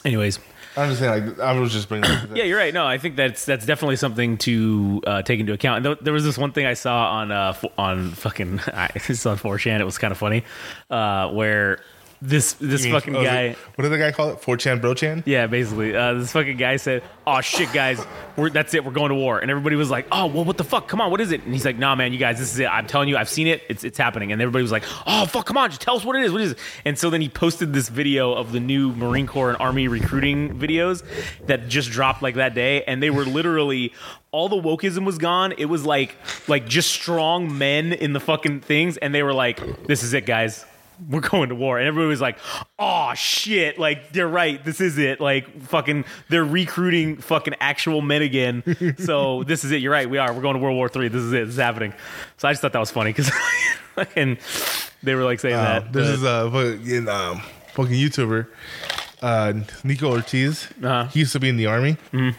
anyways, 0.05 0.39
I'm 0.75 0.89
just 0.89 0.99
saying, 0.99 1.27
like, 1.27 1.39
I 1.39 1.53
was 1.59 1.71
just 1.71 1.87
bringing. 1.89 2.09
Yeah, 2.35 2.45
you're 2.45 2.57
right. 2.57 2.73
No, 2.73 2.85
I 2.87 2.97
think 2.97 3.15
that's 3.15 3.45
that's 3.45 3.65
definitely 3.65 3.95
something 3.97 4.37
to 4.39 5.01
uh, 5.05 5.21
take 5.21 5.39
into 5.39 5.53
account. 5.53 5.77
And 5.85 5.95
th- 5.95 6.03
there 6.03 6.13
was 6.13 6.23
this 6.23 6.37
one 6.37 6.51
thing 6.51 6.65
I 6.65 6.73
saw 6.73 7.11
on 7.11 7.31
uh, 7.31 7.49
f- 7.49 7.65
on 7.77 8.11
fucking 8.11 8.59
it's 8.95 9.25
on 9.25 9.37
4chan. 9.37 9.79
It 9.79 9.85
was 9.85 9.97
kind 9.97 10.11
of 10.11 10.17
funny, 10.17 10.43
uh, 10.89 11.29
where 11.31 11.79
this 12.23 12.53
this 12.53 12.83
mean- 12.83 12.93
fucking 12.93 13.15
oh, 13.15 13.23
guy. 13.23 13.41
it- 13.41 13.57
what 13.75 13.83
did 13.83 13.91
the 13.91 13.97
guy 13.97 14.11
call 14.11 14.29
it? 14.29 14.41
4chan, 14.41 14.79
bro 14.79 14.93
chan? 14.93 15.23
Yeah, 15.25 15.47
basically, 15.47 15.95
uh, 15.95 16.13
this 16.13 16.31
fucking 16.31 16.55
guy 16.57 16.77
said, 16.77 17.03
"Oh 17.27 17.41
shit, 17.41 17.71
guys, 17.73 18.03
we're 18.37 18.49
that's 18.49 18.73
it. 18.73 18.85
We're 18.85 18.91
going 18.93 19.09
to 19.09 19.15
war." 19.15 19.39
And 19.39 19.51
everybody 19.51 19.75
was 19.75 19.89
like, 19.89 20.07
"Oh, 20.11 20.27
well, 20.27 20.45
what 20.45 20.57
the 20.57 20.63
fuck? 20.63 20.87
Come 20.87 21.01
on, 21.01 21.11
what 21.11 21.19
is 21.19 21.31
it?" 21.33 21.43
And 21.43 21.53
he's 21.53 21.65
like, 21.65 21.77
"Nah, 21.77 21.95
man, 21.95 22.13
you 22.13 22.19
guys, 22.19 22.39
this 22.39 22.53
is 22.53 22.59
it. 22.59 22.67
I'm 22.67 22.87
telling 22.87 23.09
you, 23.09 23.17
I've 23.17 23.27
seen 23.29 23.47
it. 23.47 23.61
It's 23.67 23.83
it's 23.83 23.97
happening." 23.97 24.31
And 24.31 24.41
everybody 24.41 24.61
was 24.61 24.71
like, 24.71 24.83
"Oh, 25.05 25.25
fuck, 25.25 25.45
come 25.45 25.57
on, 25.57 25.69
just 25.69 25.81
tell 25.81 25.97
us 25.97 26.05
what 26.05 26.15
it 26.15 26.23
is. 26.23 26.31
What 26.31 26.41
is 26.41 26.51
it?" 26.53 26.59
And 26.85 26.97
so 26.97 27.09
then 27.09 27.19
he 27.19 27.27
posted 27.27 27.73
this 27.73 27.89
video 27.89 28.33
of 28.33 28.53
the 28.53 28.59
new 28.61 28.93
Marine 28.93 29.27
Corps 29.27 29.49
and 29.49 29.57
Army 29.59 29.89
recruiting 29.89 30.57
videos 30.57 31.03
that 31.47 31.67
just 31.67 31.91
dropped 31.91 32.21
like 32.21 32.35
that 32.35 32.55
day, 32.55 32.83
and 32.83 33.03
they 33.03 33.09
were 33.09 33.25
literally 33.25 33.91
all 34.31 34.47
the 34.49 34.55
wokeism 34.55 35.05
was 35.05 35.17
gone. 35.17 35.53
It 35.57 35.65
was 35.65 35.85
like 35.85 36.15
like 36.47 36.67
just 36.67 36.89
strong 36.91 37.57
men 37.57 37.91
in 37.91 38.13
the 38.13 38.19
fucking 38.21 38.61
things, 38.61 38.95
and 38.97 39.13
they 39.13 39.23
were 39.23 39.33
like, 39.33 39.59
"This 39.87 40.03
is 40.03 40.13
it, 40.13 40.25
guys." 40.25 40.65
We're 41.09 41.21
going 41.21 41.49
to 41.49 41.55
war. 41.55 41.77
And 41.79 41.87
everybody 41.87 42.07
was 42.09 42.21
like, 42.21 42.37
oh 42.79 43.13
shit, 43.15 43.77
like 43.79 44.11
they're 44.13 44.27
right, 44.27 44.63
this 44.63 44.79
is 44.81 44.97
it. 44.97 45.19
Like 45.19 45.61
fucking 45.63 46.05
they're 46.29 46.45
recruiting 46.45 47.17
fucking 47.17 47.55
actual 47.59 48.01
men 48.01 48.21
again. 48.21 48.95
so 48.99 49.43
this 49.43 49.63
is 49.63 49.71
it. 49.71 49.81
You're 49.81 49.91
right, 49.91 50.09
we 50.09 50.17
are. 50.17 50.33
We're 50.33 50.41
going 50.41 50.55
to 50.55 50.59
World 50.61 50.75
War 50.75 50.89
Three. 50.89 51.07
This 51.07 51.21
is 51.21 51.33
it. 51.33 51.45
This 51.45 51.55
is 51.55 51.59
happening. 51.59 51.93
So 52.37 52.47
I 52.47 52.51
just 52.51 52.61
thought 52.61 52.73
that 52.73 52.79
was 52.79 52.91
funny 52.91 53.11
because 53.11 53.29
fucking 53.95 54.37
they 55.03 55.15
were 55.15 55.23
like 55.23 55.39
saying 55.39 55.55
Uh, 55.55 55.79
that. 55.81 55.93
this 55.93 56.07
but- 56.07 56.13
is 56.13 56.23
a 56.23 56.49
fucking, 56.51 57.09
um, 57.09 57.41
fucking 57.73 57.93
YouTuber, 57.93 58.47
uh, 59.21 59.53
Nico 59.83 60.09
Ortiz. 60.11 60.67
Uh-huh. 60.81 61.05
He 61.09 61.19
used 61.19 61.33
to 61.33 61.39
be 61.39 61.49
in 61.49 61.57
the 61.57 61.65
army, 61.67 61.97
and 62.11 62.35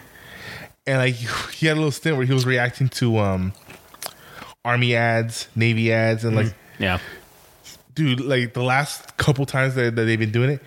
like 0.87 1.15
he 1.15 1.67
had 1.67 1.75
a 1.75 1.81
little 1.81 1.91
stint 1.93 2.17
where 2.17 2.27
he 2.27 2.33
was 2.33 2.47
reacting 2.47 2.89
to 2.91 3.19
um, 3.19 3.53
army 4.65 4.95
ads, 4.97 5.49
navy 5.57 5.93
ads, 5.93 6.25
and 6.25 6.37
like, 6.37 6.55
yeah. 6.79 6.99
Dude, 7.95 8.21
like 8.21 8.55
the 8.55 8.63
last 8.63 9.17
couple 9.17 9.47
times 9.47 9.75
that, 9.75 9.95
that 9.97 10.05
they've 10.05 10.19
been 10.19 10.33
doing 10.33 10.51
it. 10.51 10.61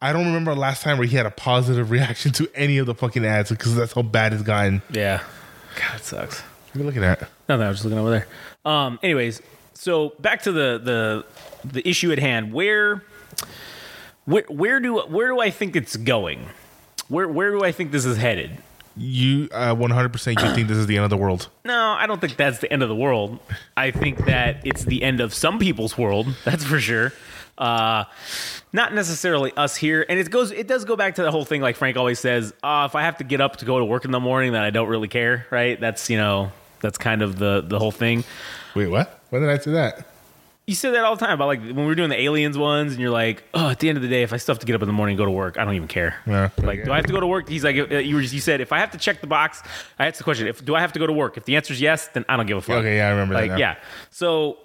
I 0.00 0.12
don't 0.12 0.26
remember 0.26 0.54
the 0.54 0.60
last 0.60 0.82
time 0.82 0.98
where 0.98 1.06
he 1.06 1.16
had 1.16 1.26
a 1.26 1.30
positive 1.30 1.90
reaction 1.92 2.32
to 2.32 2.48
any 2.54 2.78
of 2.78 2.86
the 2.86 2.94
fucking 2.94 3.24
ads 3.24 3.50
because 3.50 3.74
that's 3.74 3.92
how 3.92 4.02
bad 4.02 4.32
it's 4.32 4.42
gotten. 4.42 4.82
Yeah. 4.90 5.22
God, 5.76 5.96
it 5.96 6.04
sucks. 6.04 6.40
What 6.40 6.76
are 6.76 6.78
you 6.80 6.84
looking 6.84 7.04
at? 7.04 7.20
Nothing. 7.48 7.62
I 7.64 7.68
was 7.68 7.78
just 7.78 7.84
looking 7.84 7.98
over 7.98 8.10
there. 8.10 8.26
Um. 8.64 8.98
Anyways, 9.02 9.40
so 9.74 10.10
back 10.18 10.42
to 10.42 10.52
the 10.52 10.80
the 10.82 11.24
the 11.64 11.88
issue 11.88 12.12
at 12.12 12.18
hand. 12.18 12.52
Where 12.52 13.02
where 14.24 14.44
where 14.48 14.80
do 14.80 14.98
where 15.00 15.28
do 15.28 15.40
I 15.40 15.50
think 15.50 15.76
it's 15.76 15.96
going? 15.96 16.48
Where 17.08 17.28
where 17.28 17.50
do 17.50 17.62
I 17.62 17.72
think 17.72 17.92
this 17.92 18.04
is 18.04 18.16
headed? 18.16 18.58
You 18.96 19.48
uh, 19.52 19.74
100% 19.74 20.42
you 20.42 20.54
think 20.54 20.68
this 20.68 20.78
is 20.78 20.86
the 20.86 20.96
end 20.96 21.04
of 21.04 21.10
the 21.10 21.16
world. 21.18 21.48
No, 21.64 21.92
I 21.98 22.06
don't 22.06 22.20
think 22.20 22.36
that's 22.36 22.60
the 22.60 22.72
end 22.72 22.82
of 22.82 22.88
the 22.88 22.96
world. 22.96 23.38
I 23.76 23.90
think 23.90 24.24
that 24.24 24.66
it's 24.66 24.84
the 24.84 25.02
end 25.02 25.20
of 25.20 25.34
some 25.34 25.58
people's 25.58 25.98
world. 25.98 26.34
That's 26.44 26.64
for 26.64 26.80
sure. 26.80 27.12
Uh, 27.58 28.04
not 28.72 28.94
necessarily 28.94 29.52
us 29.56 29.76
here. 29.76 30.04
And 30.08 30.18
it 30.18 30.30
goes. 30.30 30.50
It 30.50 30.66
does 30.66 30.84
go 30.84 30.96
back 30.96 31.16
to 31.16 31.22
the 31.22 31.30
whole 31.30 31.44
thing. 31.44 31.60
Like 31.60 31.76
Frank 31.76 31.96
always 31.96 32.18
says, 32.18 32.54
uh, 32.62 32.86
if 32.88 32.94
I 32.94 33.02
have 33.02 33.18
to 33.18 33.24
get 33.24 33.40
up 33.40 33.56
to 33.56 33.64
go 33.64 33.78
to 33.78 33.84
work 33.84 34.04
in 34.04 34.10
the 34.10 34.20
morning, 34.20 34.52
then 34.52 34.62
I 34.62 34.70
don't 34.70 34.88
really 34.88 35.08
care. 35.08 35.46
Right? 35.50 35.78
That's 35.78 36.08
you 36.08 36.16
know 36.16 36.52
that's 36.80 36.98
kind 36.98 37.22
of 37.22 37.38
the 37.38 37.62
the 37.66 37.78
whole 37.78 37.92
thing. 37.92 38.24
Wait, 38.74 38.88
what? 38.88 39.20
When 39.30 39.42
did 39.42 39.50
I 39.50 39.58
say 39.58 39.72
that? 39.72 40.06
You 40.66 40.74
say 40.74 40.90
that 40.90 41.04
all 41.04 41.14
the 41.14 41.24
time 41.24 41.34
about 41.34 41.46
like 41.46 41.60
when 41.60 41.76
we 41.76 41.84
were 41.86 41.94
doing 41.94 42.10
the 42.10 42.20
aliens 42.20 42.58
ones, 42.58 42.90
and 42.92 43.00
you're 43.00 43.10
like, 43.12 43.44
oh, 43.54 43.68
at 43.68 43.78
the 43.78 43.88
end 43.88 43.98
of 43.98 44.02
the 44.02 44.08
day, 44.08 44.24
if 44.24 44.32
I 44.32 44.36
still 44.36 44.52
have 44.54 44.58
to 44.58 44.66
get 44.66 44.74
up 44.74 44.82
in 44.82 44.88
the 44.88 44.92
morning 44.92 45.12
and 45.14 45.18
go 45.18 45.24
to 45.24 45.30
work, 45.30 45.58
I 45.58 45.64
don't 45.64 45.74
even 45.74 45.86
care. 45.86 46.16
Yeah. 46.26 46.48
Like, 46.58 46.84
do 46.84 46.90
I 46.90 46.96
have 46.96 47.06
to 47.06 47.12
go 47.12 47.20
to 47.20 47.26
work? 47.26 47.48
He's 47.48 47.62
like, 47.62 47.76
uh, 47.76 47.98
you, 47.98 48.16
were, 48.16 48.20
you 48.20 48.40
said, 48.40 48.60
if 48.60 48.72
I 48.72 48.78
have 48.80 48.90
to 48.90 48.98
check 48.98 49.20
the 49.20 49.28
box, 49.28 49.62
I 49.96 50.08
asked 50.08 50.18
the 50.18 50.24
question, 50.24 50.48
if 50.48 50.64
do 50.64 50.74
I 50.74 50.80
have 50.80 50.92
to 50.94 50.98
go 50.98 51.06
to 51.06 51.12
work? 51.12 51.36
If 51.36 51.44
the 51.44 51.54
answer 51.54 51.72
is 51.72 51.80
yes, 51.80 52.08
then 52.08 52.24
I 52.28 52.36
don't 52.36 52.46
give 52.46 52.56
a 52.58 52.60
fuck. 52.62 52.78
Okay, 52.78 52.96
yeah, 52.96 53.06
I 53.06 53.10
remember 53.10 53.34
that 53.34 53.42
Like, 53.42 53.50
now. 53.52 53.56
yeah. 53.58 53.76
So, 54.10 54.58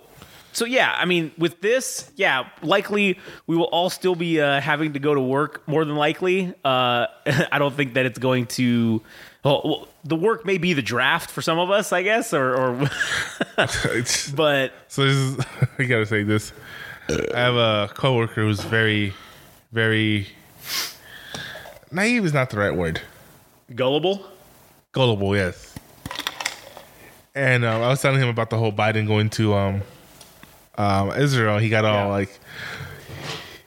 so 0.54 0.66
yeah, 0.66 0.92
I 0.98 1.06
mean, 1.06 1.32
with 1.38 1.62
this, 1.62 2.12
yeah, 2.16 2.50
likely 2.64 3.20
we 3.46 3.56
will 3.56 3.66
all 3.66 3.92
still 3.92 4.16
be 4.16 4.42
uh, 4.42 4.60
having 4.60 4.94
to 4.94 5.00
go 5.00 5.14
to 5.14 5.22
work 5.22 5.68
more 5.68 5.86
than 5.86 5.96
likely. 5.98 6.52
Uh, 6.66 7.06
I 7.52 7.60
don't 7.60 7.76
think 7.76 7.94
that 7.94 8.08
it's 8.08 8.18
going 8.18 8.48
to. 8.48 9.04
Well, 9.44 9.62
well, 9.66 9.88
the 10.04 10.16
work 10.16 10.46
may 10.46 10.58
be 10.60 10.74
the 10.74 10.82
draft 10.84 11.32
for 11.32 11.42
some 11.42 11.58
of 11.58 11.72
us, 11.72 11.92
I 11.92 12.04
guess, 12.04 12.32
or, 12.34 12.56
or 12.56 12.76
but 14.36 14.72
so 14.88 15.06
this 15.06 15.16
is, 15.16 15.46
I 15.80 15.84
gotta 15.84 16.06
say 16.06 16.24
this. 16.24 16.54
I 17.10 17.40
have 17.40 17.56
a 17.56 17.90
coworker 17.94 18.44
who's 18.44 18.62
very, 18.62 19.14
very 19.72 20.28
naive 21.92 22.24
is 22.26 22.34
not 22.34 22.50
the 22.52 22.58
right 22.58 22.76
word. 22.76 23.02
Gullible. 23.74 24.26
Gullible, 24.92 25.36
yes. 25.36 25.76
And 27.34 27.64
um, 27.66 27.82
I 27.82 27.88
was 27.88 28.02
telling 28.02 28.22
him 28.22 28.28
about 28.28 28.50
the 28.50 28.58
whole 28.58 28.72
Biden 28.74 29.08
going 29.08 29.30
to 29.32 29.54
um, 29.56 29.82
um, 30.78 31.12
Israel. 31.14 31.58
He 31.58 31.70
got 31.70 31.86
all 31.86 31.94
Yeah. 31.96 32.06
like, 32.06 32.40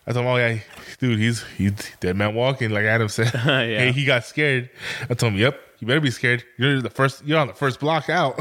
I 0.06 0.12
told 0.12 0.26
him, 0.26 0.32
"Oh 0.32 0.36
yeah, 0.36 0.58
dude, 0.98 1.18
he's 1.18 1.42
he's 1.56 1.72
dead 2.00 2.16
man 2.16 2.34
walking." 2.34 2.70
Like 2.70 2.84
Adam 2.84 3.08
said, 3.08 3.30
Yeah. 3.44 3.64
hey, 3.64 3.92
he 3.92 4.04
got 4.04 4.24
scared. 4.24 4.70
I 5.08 5.14
told 5.14 5.32
him, 5.34 5.38
"Yep, 5.38 5.58
you 5.80 5.86
better 5.86 6.00
be 6.00 6.10
scared. 6.10 6.44
You're 6.58 6.80
the 6.82 6.90
first. 6.90 7.24
You're 7.24 7.38
on 7.38 7.46
the 7.46 7.54
first 7.54 7.80
block 7.80 8.08
out." 8.10 8.38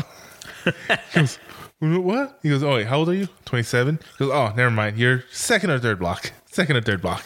he 0.66 0.72
goes, 1.16 1.38
"What?" 1.80 2.40
He 2.44 2.50
goes, 2.50 2.64
"Oh, 2.64 2.74
wait, 2.74 2.88
how 2.88 2.98
old 3.00 3.10
are 3.10 3.14
you? 3.16 3.28
27." 3.46 4.00
He 4.18 4.26
goes, 4.26 4.32
"Oh, 4.34 4.54
never 4.56 4.72
mind. 4.72 4.98
You're 4.98 5.24
second 5.32 5.70
or 5.72 5.80
third 5.80 6.00
block. 6.00 6.32
Second 6.46 6.76
or 6.78 6.82
third 6.82 7.02
block." 7.02 7.24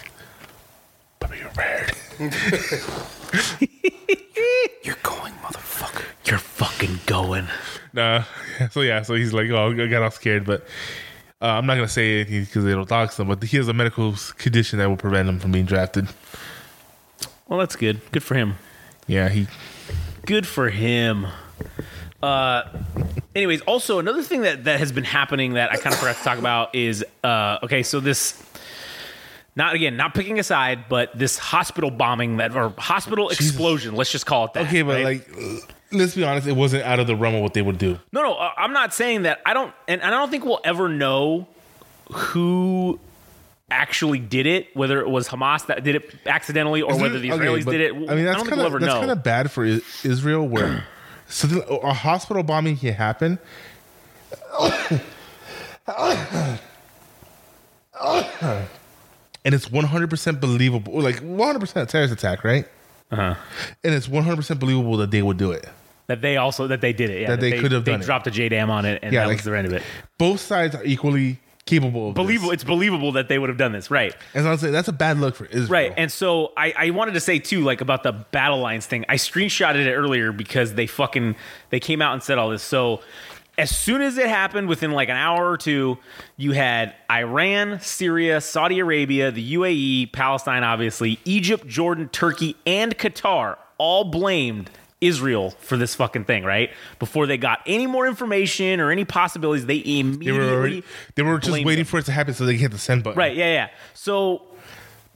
But 1.19 1.31
you're 1.37 1.49
prepared. 1.49 1.93
You're 4.83 4.95
going, 5.03 5.33
motherfucker. 5.33 6.05
You're 6.25 6.37
fucking 6.39 6.99
going. 7.05 7.47
Nah. 7.93 8.23
So 8.71 8.81
yeah, 8.81 9.03
so 9.03 9.13
he's 9.13 9.33
like, 9.33 9.51
oh, 9.51 9.69
I 9.71 9.85
got 9.85 10.01
all 10.01 10.09
scared, 10.09 10.43
but 10.43 10.65
uh, 11.41 11.45
I'm 11.45 11.65
not 11.65 11.75
gonna 11.75 11.87
say 11.87 12.21
it 12.21 12.29
because 12.29 12.65
it'll 12.65 12.85
dox 12.85 13.19
him. 13.19 13.27
But 13.27 13.43
he 13.43 13.57
has 13.57 13.67
a 13.67 13.73
medical 13.73 14.15
condition 14.37 14.79
that 14.79 14.89
will 14.89 14.97
prevent 14.97 15.29
him 15.29 15.39
from 15.39 15.51
being 15.51 15.65
drafted. 15.65 16.07
Well, 17.47 17.59
that's 17.59 17.75
good. 17.75 18.01
Good 18.11 18.23
for 18.23 18.35
him. 18.35 18.55
Yeah, 19.05 19.29
he. 19.29 19.47
Good 20.25 20.47
for 20.47 20.69
him. 20.69 21.27
Uh, 22.21 22.63
anyways, 23.35 23.61
also 23.61 23.99
another 23.99 24.23
thing 24.23 24.41
that 24.41 24.63
that 24.63 24.79
has 24.79 24.91
been 24.91 25.03
happening 25.03 25.53
that 25.53 25.71
I 25.71 25.77
kind 25.77 25.93
of 25.93 25.99
forgot 25.99 26.17
to 26.17 26.23
talk 26.23 26.39
about 26.39 26.73
is 26.73 27.05
uh, 27.23 27.59
okay. 27.63 27.83
So 27.83 27.99
this, 27.99 28.43
not 29.55 29.75
again, 29.75 29.95
not 29.95 30.15
picking 30.15 30.39
a 30.39 30.43
side, 30.43 30.89
but 30.89 31.17
this 31.17 31.37
hospital 31.37 31.91
bombing 31.91 32.37
that 32.37 32.55
or 32.55 32.73
hospital 32.77 33.29
explosion. 33.29 33.95
Let's 33.95 34.11
just 34.11 34.25
call 34.25 34.45
it 34.45 34.53
that. 34.53 34.67
Okay, 34.67 34.81
but 34.81 35.03
right? 35.03 35.29
like, 35.29 35.75
let's 35.91 36.15
be 36.15 36.23
honest, 36.23 36.47
it 36.47 36.55
wasn't 36.55 36.83
out 36.83 36.99
of 36.99 37.07
the 37.07 37.15
realm 37.15 37.35
of 37.35 37.41
what 37.41 37.53
they 37.53 37.61
would 37.61 37.77
do. 37.77 37.99
No, 38.11 38.21
no, 38.21 38.33
uh, 38.33 38.51
I'm 38.57 38.73
not 38.73 38.93
saying 38.93 39.23
that. 39.23 39.41
I 39.45 39.53
don't, 39.53 39.73
and, 39.87 40.01
I 40.01 40.09
don't 40.09 40.29
think 40.29 40.45
we'll 40.45 40.61
ever 40.63 40.89
know 40.89 41.47
who 42.11 42.99
actually 43.69 44.19
did 44.19 44.47
it, 44.47 44.75
whether 44.75 45.01
it 45.01 45.09
was 45.09 45.27
Hamas 45.27 45.65
that 45.67 45.83
did 45.83 45.95
it 45.95 46.15
accidentally 46.25 46.81
or 46.81 46.97
whether 46.97 47.19
the 47.19 47.31
Okay, 47.31 47.45
Israelis 47.45 47.65
but, 47.65 47.71
did 47.71 47.81
it. 47.81 47.93
I 47.93 48.15
mean, 48.15 48.25
that's 48.25 48.43
kind 48.47 48.61
we'll 48.61 48.75
of 48.75 48.81
that's 48.81 48.93
kind 48.93 49.11
of 49.11 49.23
bad 49.23 49.51
for 49.51 49.65
Israel, 49.65 50.47
where 50.47 50.85
something 51.27 51.61
a 51.69 51.93
hospital 51.93 52.43
bombing 52.43 52.77
can 52.77 52.93
happen. 52.93 53.39
And 59.45 59.55
it's 59.55 59.69
100% 59.69 60.41
believable, 60.41 61.01
like 61.01 61.21
100% 61.21 61.87
terrorist 61.87 62.13
attack, 62.13 62.43
right? 62.43 62.67
Uh-huh. 63.11 63.35
And 63.83 63.93
it's 63.93 64.07
100% 64.07 64.59
believable 64.59 64.97
that 64.97 65.11
they 65.11 65.21
would 65.21 65.37
do 65.37 65.51
it. 65.51 65.67
that 66.07 66.21
they 66.21 66.37
also 66.37 66.67
that 66.67 66.81
they 66.81 66.93
did 66.93 67.09
it. 67.09 67.21
Yeah, 67.21 67.27
That 67.31 67.39
they 67.41 67.59
could 67.59 67.71
have 67.71 67.83
they 67.85 67.91
done 67.91 67.99
it. 67.99 68.03
They 68.03 68.05
dropped 68.05 68.27
a 68.27 68.31
JDAM 68.31 68.69
on 68.69 68.85
it, 68.85 68.99
and 69.03 69.13
Yeah, 69.13 69.21
that 69.21 69.27
like- 69.27 69.37
was 69.37 69.45
the 69.45 69.57
end 69.57 69.67
of 69.67 69.73
it. 69.73 69.83
Both 70.17 70.39
sides 70.41 70.75
are 70.75 70.83
equally 70.83 71.39
capable 71.65 72.09
of 72.09 72.15
this. 72.15 72.23
Believable. 72.23 72.51
It's 72.51 72.63
believable 72.63 73.11
that 73.13 73.27
they 73.27 73.37
would 73.37 73.49
have 73.49 73.57
done 73.57 73.73
this, 73.73 73.91
right? 73.91 74.15
And 74.33 74.45
so 74.45 74.51
I'm 74.51 74.57
saying 74.57 74.71
that's 74.73 74.87
a 74.87 74.93
bad 74.93 75.17
look 75.19 75.35
for 75.35 75.45
Israel. 75.47 75.67
Right. 75.69 75.93
And 75.97 76.09
so 76.11 76.53
I, 76.55 76.73
I 76.77 76.89
wanted 76.91 77.13
to 77.15 77.19
say 77.19 77.39
too, 77.39 77.61
like 77.61 77.81
about 77.81 78.03
the 78.03 78.13
battle 78.13 78.59
lines 78.59 78.85
thing. 78.85 79.03
I 79.09 79.15
screenshotted 79.15 79.85
it 79.85 79.93
earlier 79.93 80.31
because 80.31 80.75
they 80.75 80.87
fucking 80.87 81.35
they 81.69 81.81
came 81.81 82.01
out 82.01 82.13
and 82.13 82.23
said 82.23 82.37
all 82.37 82.49
this. 82.49 82.63
So 82.63 83.01
as 83.57 83.75
soon 83.75 84.01
as 84.01 84.17
it 84.17 84.27
happened, 84.27 84.67
within 84.67 84.91
like 84.91 85.09
an 85.09 85.15
hour 85.15 85.49
or 85.49 85.57
two, 85.57 85.97
you 86.35 86.51
had 86.51 86.93
Iran, 87.09 87.79
Syria, 87.79 88.39
Saudi 88.39 88.79
Arabia, 88.79 89.31
the 89.31 89.55
UAE, 89.55 90.11
Palestine, 90.11 90.63
obviously, 90.63 91.19
Egypt, 91.25 91.67
Jordan, 91.67 92.07
Turkey, 92.09 92.55
and 92.65 92.97
Qatar 92.97 93.57
all 93.79 94.03
blamed 94.03 94.69
Israel 95.01 95.51
for 95.59 95.77
this 95.77 95.95
fucking 95.95 96.25
thing, 96.25 96.43
right? 96.43 96.71
Before 96.99 97.25
they 97.25 97.37
got 97.37 97.61
any 97.65 97.87
more 97.87 98.07
information 98.07 98.79
or 98.79 98.91
any 98.91 99.05
possibilities, 99.05 99.65
they 99.65 99.81
they 99.81 99.99
immediately 99.99 100.39
were 100.39 100.53
already, 100.53 100.83
they 101.15 101.23
were 101.23 101.39
just 101.39 101.51
waiting 101.51 101.77
them. 101.77 101.85
for 101.85 101.99
it 101.99 102.05
to 102.05 102.11
happen 102.11 102.33
so 102.33 102.45
they 102.45 102.53
can 102.53 102.61
hit 102.61 102.71
the 102.71 102.77
send 102.77 103.03
button. 103.03 103.17
Right, 103.17 103.35
yeah, 103.35 103.53
yeah. 103.53 103.69
So 103.93 104.43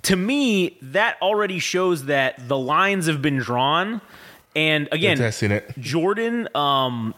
to 0.04 0.16
me, 0.16 0.78
that 0.82 1.18
already 1.22 1.60
shows 1.60 2.06
that 2.06 2.48
the 2.48 2.58
lines 2.58 3.08
have 3.08 3.22
been 3.22 3.38
drawn. 3.38 4.02
And 4.56 4.90
again. 4.92 5.18
Jordan 5.80 6.48
um, 6.56 7.14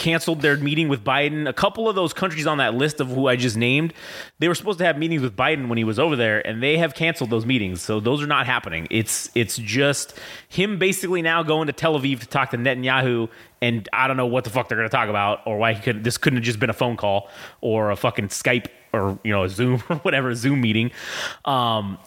canceled 0.00 0.40
their 0.40 0.56
meeting 0.56 0.88
with 0.88 1.04
Biden. 1.04 1.46
A 1.46 1.52
couple 1.52 1.86
of 1.86 1.94
those 1.94 2.14
countries 2.14 2.46
on 2.46 2.58
that 2.58 2.74
list 2.74 3.00
of 3.00 3.08
who 3.08 3.28
I 3.28 3.36
just 3.36 3.56
named, 3.56 3.92
they 4.38 4.48
were 4.48 4.54
supposed 4.54 4.78
to 4.78 4.84
have 4.86 4.98
meetings 4.98 5.20
with 5.20 5.36
Biden 5.36 5.68
when 5.68 5.76
he 5.76 5.84
was 5.84 5.98
over 5.98 6.16
there, 6.16 6.44
and 6.44 6.62
they 6.62 6.78
have 6.78 6.94
canceled 6.94 7.28
those 7.28 7.44
meetings. 7.44 7.82
So 7.82 8.00
those 8.00 8.22
are 8.22 8.26
not 8.26 8.46
happening. 8.46 8.88
It's 8.90 9.30
it's 9.34 9.56
just 9.58 10.18
him 10.48 10.78
basically 10.78 11.20
now 11.20 11.42
going 11.42 11.66
to 11.66 11.74
Tel 11.74 12.00
Aviv 12.00 12.20
to 12.20 12.26
talk 12.26 12.50
to 12.50 12.56
Netanyahu, 12.56 13.28
and 13.60 13.88
I 13.92 14.08
don't 14.08 14.16
know 14.16 14.26
what 14.26 14.44
the 14.44 14.50
fuck 14.50 14.68
they're 14.68 14.78
going 14.78 14.88
to 14.88 14.96
talk 14.96 15.10
about, 15.10 15.40
or 15.46 15.58
why 15.58 15.74
he 15.74 15.82
could. 15.82 16.02
This 16.02 16.16
couldn't 16.16 16.38
have 16.38 16.44
just 16.44 16.58
been 16.58 16.70
a 16.70 16.74
phone 16.74 16.96
call 16.96 17.28
or 17.60 17.90
a 17.90 17.96
fucking 17.96 18.28
Skype 18.28 18.68
or 18.94 19.18
you 19.22 19.32
know 19.32 19.44
a 19.44 19.50
Zoom 19.50 19.82
or 19.90 19.96
whatever 19.96 20.34
Zoom 20.34 20.62
meeting, 20.62 20.92
um, 21.44 21.98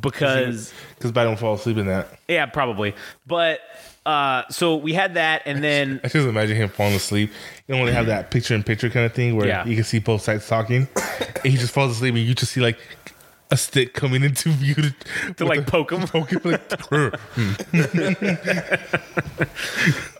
because. 0.00 0.72
Because 0.96 1.12
Biden 1.12 1.28
will 1.28 1.36
fall 1.36 1.54
asleep 1.54 1.76
in 1.76 1.86
that. 1.86 2.18
Yeah, 2.26 2.46
probably. 2.46 2.94
But 3.26 3.60
uh, 4.06 4.42
so 4.50 4.76
we 4.76 4.92
had 4.92 5.14
that, 5.14 5.42
and 5.46 5.62
then 5.64 6.00
I 6.04 6.08
just 6.08 6.28
imagine 6.28 6.56
him 6.56 6.68
falling 6.68 6.94
asleep. 6.94 7.32
You 7.68 7.74
they 7.86 7.92
have 7.92 8.06
that 8.06 8.30
picture 8.30 8.54
in 8.54 8.62
picture 8.62 8.90
kind 8.90 9.06
of 9.06 9.12
thing 9.14 9.36
where 9.36 9.46
Yeah. 9.46 9.64
you 9.66 9.74
can 9.74 9.84
see 9.84 9.98
both 9.98 10.22
sides 10.22 10.46
talking, 10.48 10.86
and 11.42 11.52
he 11.52 11.56
just 11.58 11.72
falls 11.72 11.92
asleep, 11.92 12.14
and 12.14 12.24
you 12.24 12.34
just 12.34 12.52
see 12.52 12.60
like 12.60 12.78
a 13.50 13.56
stick 13.56 13.94
coming 13.94 14.22
into 14.24 14.48
view 14.50 14.74
to, 14.74 14.94
to 15.36 15.44
like 15.44 15.66
poke 15.66 15.92
him. 15.92 16.00
poke 16.08 16.30
him. 16.30 16.40
Like, 16.44 16.72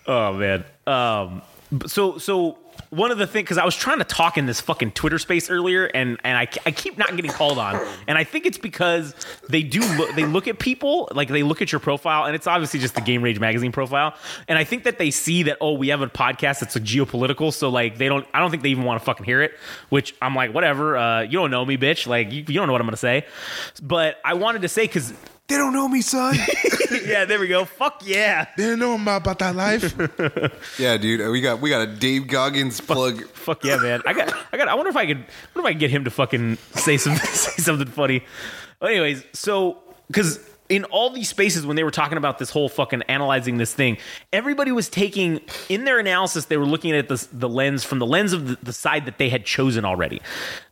Oh 0.06 0.32
man. 0.34 0.64
Um. 0.86 1.42
So 1.86 2.18
so 2.18 2.58
one 2.90 3.10
of 3.10 3.18
the 3.18 3.26
things 3.26 3.44
because 3.44 3.58
I 3.58 3.64
was 3.64 3.76
trying 3.76 3.98
to 3.98 4.04
talk 4.04 4.38
in 4.38 4.46
this 4.46 4.60
fucking 4.60 4.92
Twitter 4.92 5.18
space 5.18 5.50
earlier, 5.50 5.86
and 5.86 6.18
and 6.24 6.36
I, 6.36 6.42
I 6.64 6.70
keep 6.70 6.96
not 6.96 7.14
getting 7.16 7.30
called 7.30 7.58
on, 7.58 7.84
and 8.06 8.16
I 8.16 8.24
think 8.24 8.46
it's 8.46 8.58
because 8.58 9.14
they 9.48 9.62
do 9.62 9.80
look 9.96 10.14
they 10.14 10.24
look 10.24 10.48
at 10.48 10.58
people 10.58 11.08
like 11.12 11.28
they 11.28 11.42
look 11.42 11.62
at 11.62 11.72
your 11.72 11.80
profile, 11.80 12.24
and 12.24 12.34
it's 12.34 12.46
obviously 12.46 12.80
just 12.80 12.94
the 12.94 13.00
Game 13.00 13.22
Rage 13.22 13.40
magazine 13.40 13.72
profile, 13.72 14.14
and 14.48 14.58
I 14.58 14.64
think 14.64 14.84
that 14.84 14.98
they 14.98 15.10
see 15.10 15.44
that 15.44 15.58
oh 15.60 15.72
we 15.72 15.88
have 15.88 16.02
a 16.02 16.06
podcast 16.06 16.60
that's 16.60 16.76
like 16.76 16.84
geopolitical, 16.84 17.52
so 17.52 17.68
like 17.68 17.98
they 17.98 18.08
don't 18.08 18.26
I 18.32 18.40
don't 18.40 18.50
think 18.50 18.62
they 18.62 18.70
even 18.70 18.84
want 18.84 19.00
to 19.00 19.04
fucking 19.04 19.24
hear 19.24 19.42
it, 19.42 19.52
which 19.88 20.14
I'm 20.22 20.34
like 20.34 20.54
whatever, 20.54 20.96
uh, 20.96 21.22
you 21.22 21.32
don't 21.32 21.50
know 21.50 21.64
me, 21.64 21.76
bitch, 21.76 22.06
like 22.06 22.32
you, 22.32 22.44
you 22.46 22.54
don't 22.54 22.66
know 22.66 22.72
what 22.72 22.80
I'm 22.80 22.86
gonna 22.86 22.96
say, 22.96 23.26
but 23.82 24.18
I 24.24 24.34
wanted 24.34 24.62
to 24.62 24.68
say 24.68 24.82
because 24.86 25.12
They 25.46 25.56
don't 25.56 25.74
know 25.74 25.88
me, 25.88 26.00
son. 26.00 26.36
yeah 27.04 27.26
there 27.26 27.38
we 27.38 27.48
go, 27.48 27.64
fuck 27.66 28.02
yeah. 28.04 28.46
they 28.56 28.66
don't 28.66 28.78
know 28.78 28.94
about, 28.94 29.22
about 29.22 29.38
that 29.40 29.54
life. 29.54 29.94
yeah, 30.78 30.96
dude. 30.96 31.30
We 31.30 31.40
got 31.40 31.60
we 31.60 31.68
got 31.68 31.82
a 31.82 31.86
Dave 31.86 32.28
Goggins 32.28 32.80
plug. 32.80 33.26
Fuck 33.28 33.62
yeah, 33.64 33.76
man! 33.76 34.02
I 34.06 34.14
got, 34.14 34.34
I 34.52 34.56
got. 34.56 34.68
I 34.68 34.74
wonder 34.74 34.90
if 34.90 34.96
I 34.96 35.06
could. 35.06 35.18
I 35.18 35.20
wonder 35.54 35.60
if 35.60 35.64
I 35.66 35.72
could 35.72 35.80
get 35.80 35.90
him 35.90 36.04
to 36.04 36.10
fucking 36.10 36.56
say 36.72 36.96
some, 36.96 37.16
say 37.16 37.62
something 37.62 37.88
funny. 37.88 38.24
But 38.80 38.92
anyways, 38.92 39.24
so 39.32 39.82
because 40.06 40.38
in 40.68 40.84
all 40.84 41.10
these 41.10 41.28
spaces 41.28 41.66
when 41.66 41.76
they 41.76 41.84
were 41.84 41.90
talking 41.90 42.16
about 42.16 42.38
this 42.38 42.48
whole 42.48 42.70
fucking 42.70 43.02
analyzing 43.02 43.58
this 43.58 43.74
thing, 43.74 43.98
everybody 44.32 44.72
was 44.72 44.88
taking 44.88 45.40
in 45.68 45.84
their 45.84 45.98
analysis. 45.98 46.46
They 46.46 46.56
were 46.56 46.64
looking 46.64 46.92
at 46.92 47.08
the 47.08 47.26
the 47.32 47.48
lens 47.48 47.84
from 47.84 47.98
the 47.98 48.06
lens 48.06 48.32
of 48.32 48.48
the, 48.48 48.58
the 48.62 48.72
side 48.72 49.04
that 49.06 49.18
they 49.18 49.28
had 49.28 49.44
chosen 49.44 49.84
already. 49.84 50.22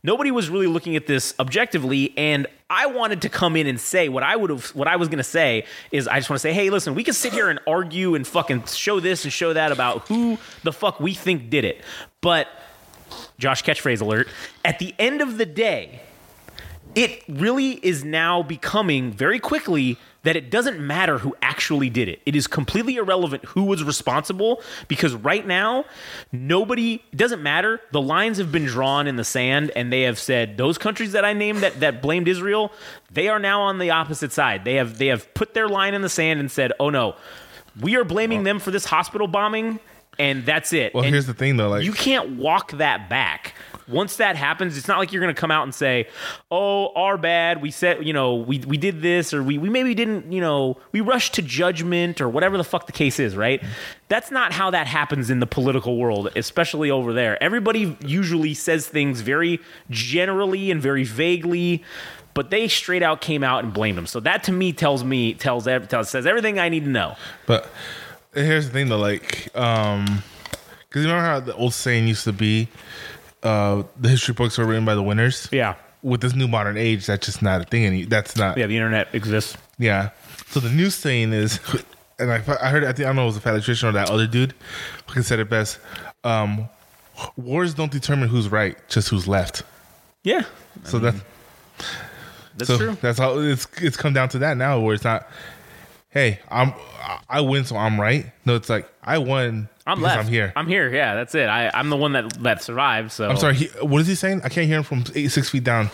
Nobody 0.01 0.31
was 0.31 0.49
really 0.49 0.67
looking 0.67 0.95
at 0.95 1.05
this 1.05 1.35
objectively, 1.39 2.13
and 2.17 2.47
I 2.69 2.87
wanted 2.87 3.21
to 3.21 3.29
come 3.29 3.55
in 3.55 3.67
and 3.67 3.79
say 3.79 4.09
what 4.09 4.23
I 4.23 4.35
would 4.35 4.49
have, 4.49 4.65
what 4.69 4.87
I 4.87 4.95
was 4.95 5.07
going 5.09 5.19
to 5.19 5.23
say 5.23 5.65
is, 5.91 6.07
I 6.07 6.17
just 6.17 6.29
want 6.29 6.37
to 6.37 6.41
say, 6.41 6.53
hey, 6.53 6.71
listen, 6.71 6.95
we 6.95 7.03
can 7.03 7.13
sit 7.13 7.31
here 7.31 7.49
and 7.49 7.59
argue 7.67 8.15
and 8.15 8.25
fucking 8.25 8.65
show 8.65 8.99
this 8.99 9.25
and 9.25 9.31
show 9.31 9.53
that 9.53 9.71
about 9.71 10.07
who 10.07 10.39
the 10.63 10.73
fuck 10.73 10.99
we 10.99 11.13
think 11.13 11.51
did 11.51 11.65
it, 11.65 11.83
but 12.21 12.47
Josh 13.37 13.63
catchphrase 13.63 14.01
alert. 14.01 14.27
At 14.65 14.79
the 14.79 14.95
end 14.97 15.21
of 15.21 15.37
the 15.37 15.45
day, 15.45 16.01
it 16.95 17.23
really 17.27 17.71
is 17.71 18.03
now 18.03 18.43
becoming 18.43 19.11
very 19.11 19.39
quickly 19.39 19.97
that 20.23 20.35
it 20.35 20.49
doesn't 20.49 20.79
matter 20.79 21.17
who 21.17 21.35
actually 21.41 21.89
did 21.89 22.07
it. 22.07 22.21
It 22.25 22.35
is 22.35 22.47
completely 22.47 22.95
irrelevant 22.95 23.43
who 23.45 23.63
was 23.63 23.83
responsible 23.83 24.61
because 24.87 25.13
right 25.13 25.45
now, 25.45 25.85
nobody, 26.31 27.03
it 27.11 27.17
doesn't 27.17 27.43
matter. 27.43 27.81
The 27.91 28.01
lines 28.01 28.37
have 28.37 28.51
been 28.51 28.65
drawn 28.65 29.05
in 29.05 29.17
the 29.17 29.25
sand 29.25 29.71
and 29.75 29.91
they 29.91 30.03
have 30.03 30.17
said 30.17 30.55
those 30.55 30.77
countries 30.77 31.11
that 31.11 31.25
I 31.25 31.33
named 31.33 31.59
that, 31.59 31.81
that 31.81 32.01
blamed 32.01 32.27
Israel, 32.27 32.71
they 33.11 33.27
are 33.27 33.39
now 33.39 33.63
on 33.63 33.79
the 33.79 33.89
opposite 33.89 34.31
side. 34.31 34.63
They 34.63 34.75
have, 34.75 34.97
they 34.97 35.07
have 35.07 35.33
put 35.33 35.53
their 35.53 35.67
line 35.67 35.93
in 35.93 36.01
the 36.01 36.09
sand 36.09 36.39
and 36.39 36.49
said, 36.49 36.71
oh 36.79 36.89
no, 36.89 37.15
we 37.79 37.95
are 37.97 38.05
blaming 38.05 38.43
them 38.43 38.59
for 38.59 38.71
this 38.71 38.85
hospital 38.85 39.27
bombing 39.27 39.79
and 40.19 40.45
that's 40.45 40.73
it. 40.73 40.93
Well, 40.93 41.03
And 41.03 41.13
here's 41.13 41.25
the 41.25 41.33
thing 41.33 41.57
though, 41.57 41.69
like 41.69 41.83
you 41.83 41.91
can't 41.91 42.37
walk 42.37 42.71
that 42.73 43.09
back 43.09 43.55
Once 43.87 44.17
that 44.17 44.35
happens, 44.35 44.77
it's 44.77 44.87
not 44.87 44.99
like 44.99 45.11
you're 45.11 45.21
going 45.21 45.33
to 45.33 45.39
come 45.39 45.51
out 45.51 45.63
and 45.63 45.73
say, 45.73 46.07
"Oh, 46.51 46.91
our 46.95 47.17
bad. 47.17 47.61
We 47.61 47.71
said, 47.71 48.05
you 48.05 48.13
know, 48.13 48.35
we 48.35 48.59
we 48.59 48.77
did 48.77 49.01
this, 49.01 49.33
or 49.33 49.43
we 49.43 49.57
we 49.57 49.69
maybe 49.69 49.93
didn't, 49.93 50.31
you 50.31 50.41
know, 50.41 50.77
we 50.91 51.01
rushed 51.01 51.33
to 51.35 51.41
judgment, 51.41 52.21
or 52.21 52.29
whatever 52.29 52.57
the 52.57 52.63
fuck 52.63 52.85
the 52.85 52.91
case 52.91 53.19
is." 53.19 53.35
Right? 53.35 53.63
That's 54.07 54.31
not 54.31 54.53
how 54.53 54.69
that 54.71 54.87
happens 54.87 55.29
in 55.29 55.39
the 55.39 55.47
political 55.47 55.97
world, 55.97 56.31
especially 56.35 56.91
over 56.91 57.13
there. 57.13 57.41
Everybody 57.41 57.97
usually 58.05 58.53
says 58.53 58.87
things 58.87 59.21
very 59.21 59.59
generally 59.89 60.71
and 60.71 60.81
very 60.81 61.03
vaguely. 61.03 61.83
But 62.33 62.49
they 62.49 62.67
straight 62.67 63.03
out 63.03 63.21
came 63.21 63.43
out 63.43 63.63
and 63.63 63.71
blamed 63.71 63.97
him. 63.97 64.07
So 64.07 64.19
that 64.21 64.43
to 64.45 64.51
me 64.51 64.73
tells 64.73 65.03
me 65.03 65.35
tells, 65.35 65.65
tells 65.65 66.09
says 66.09 66.25
everything 66.25 66.57
I 66.57 66.69
need 66.69 66.83
to 66.85 66.89
know. 66.89 67.15
But 67.45 67.69
here's 68.33 68.65
the 68.65 68.73
thing 68.73 68.89
though, 68.89 68.97
like, 68.97 69.55
um, 69.55 70.23
because 70.93 71.05
you 71.05 71.09
remember 71.09 71.27
how 71.27 71.39
the 71.39 71.55
old 71.55 71.73
saying 71.73 72.07
used 72.07 72.23
to 72.23 72.33
be, 72.33 72.67
uh, 73.43 73.83
the 73.99 74.09
history 74.09 74.33
books 74.33 74.57
were 74.57 74.65
written 74.65 74.85
by 74.85 74.95
the 74.95 75.03
winners. 75.03 75.47
Yeah, 75.51 75.75
With 76.01 76.21
this 76.21 76.33
new 76.35 76.47
modern 76.47 76.77
age, 76.77 77.05
that's 77.05 77.25
just 77.25 77.41
not 77.41 77.61
a 77.61 77.63
thing. 77.65 77.85
Any 77.85 78.05
that's 78.05 78.35
not. 78.37 78.57
yeah. 78.57 78.67
The 78.67 78.75
internet 78.75 79.13
exists. 79.13 79.57
Yeah. 79.77 80.09
So 80.47 80.59
the 80.59 80.69
new 80.69 80.89
saying 80.89 81.33
is, 81.33 81.59
and 82.19 82.31
I, 82.31 82.35
I 82.61 82.69
heard, 82.69 82.83
I 82.83 82.93
think 82.93 83.01
I 83.01 83.09
don't 83.09 83.15
know, 83.17 83.27
if 83.27 83.35
it 83.35 83.43
was 83.43 83.45
a 83.45 83.49
electrician 83.49 83.89
or 83.89 83.91
that 83.93 84.09
other 84.09 84.27
dude 84.27 84.53
who 85.13 85.21
said 85.23 85.39
it 85.39 85.49
best. 85.49 85.79
Um, 86.23 86.69
wars 87.35 87.73
don't 87.73 87.91
determine 87.91 88.29
who's 88.29 88.49
right, 88.49 88.77
just 88.89 89.09
who's 89.09 89.27
left. 89.27 89.63
Yeah, 90.23 90.43
So 90.85 90.99
that 90.99 91.15
that's 92.55 92.67
so 92.69 92.77
true. 92.77 92.97
that's 93.01 93.17
how 93.19 93.39
it's 93.39 93.67
it's 93.81 93.97
come 93.97 94.13
down 94.13 94.29
to 94.29 94.39
that 94.39 94.57
now, 94.57 94.79
where 94.79 94.93
it's 94.95 95.03
not, 95.03 95.27
hey, 96.11 96.39
I'm 96.49 96.73
I 97.27 97.41
win, 97.41 97.65
so 97.65 97.75
I'm 97.75 97.99
right. 97.99 98.27
No, 98.45 98.55
it's 98.55 98.69
like 98.69 98.87
I 99.03 99.17
won. 99.17 99.67
I'm 99.85 100.01
left. 100.01 100.19
I'm 100.19 100.27
here. 100.27 100.53
I'm 100.55 100.67
here. 100.67 100.93
Yeah, 100.93 101.15
that's 101.15 101.35
it. 101.35 101.49
I, 101.49 101.69
I'm 101.73 101.89
the 101.89 101.97
one 101.97 102.13
that 102.13 102.31
that 102.43 102.63
survived. 102.63 103.11
So 103.11 103.29
I'm 103.29 103.37
sorry. 103.37 103.55
He, 103.55 103.65
what 103.81 103.99
is 104.01 104.07
he 104.07 104.15
saying? 104.15 104.41
I 104.43 104.49
can't 104.49 104.65
hear 104.67 104.77
him 104.77 104.83
from 104.83 105.03
eight 105.13 105.29
six 105.29 105.49
feet 105.49 105.63
down. 105.65 105.89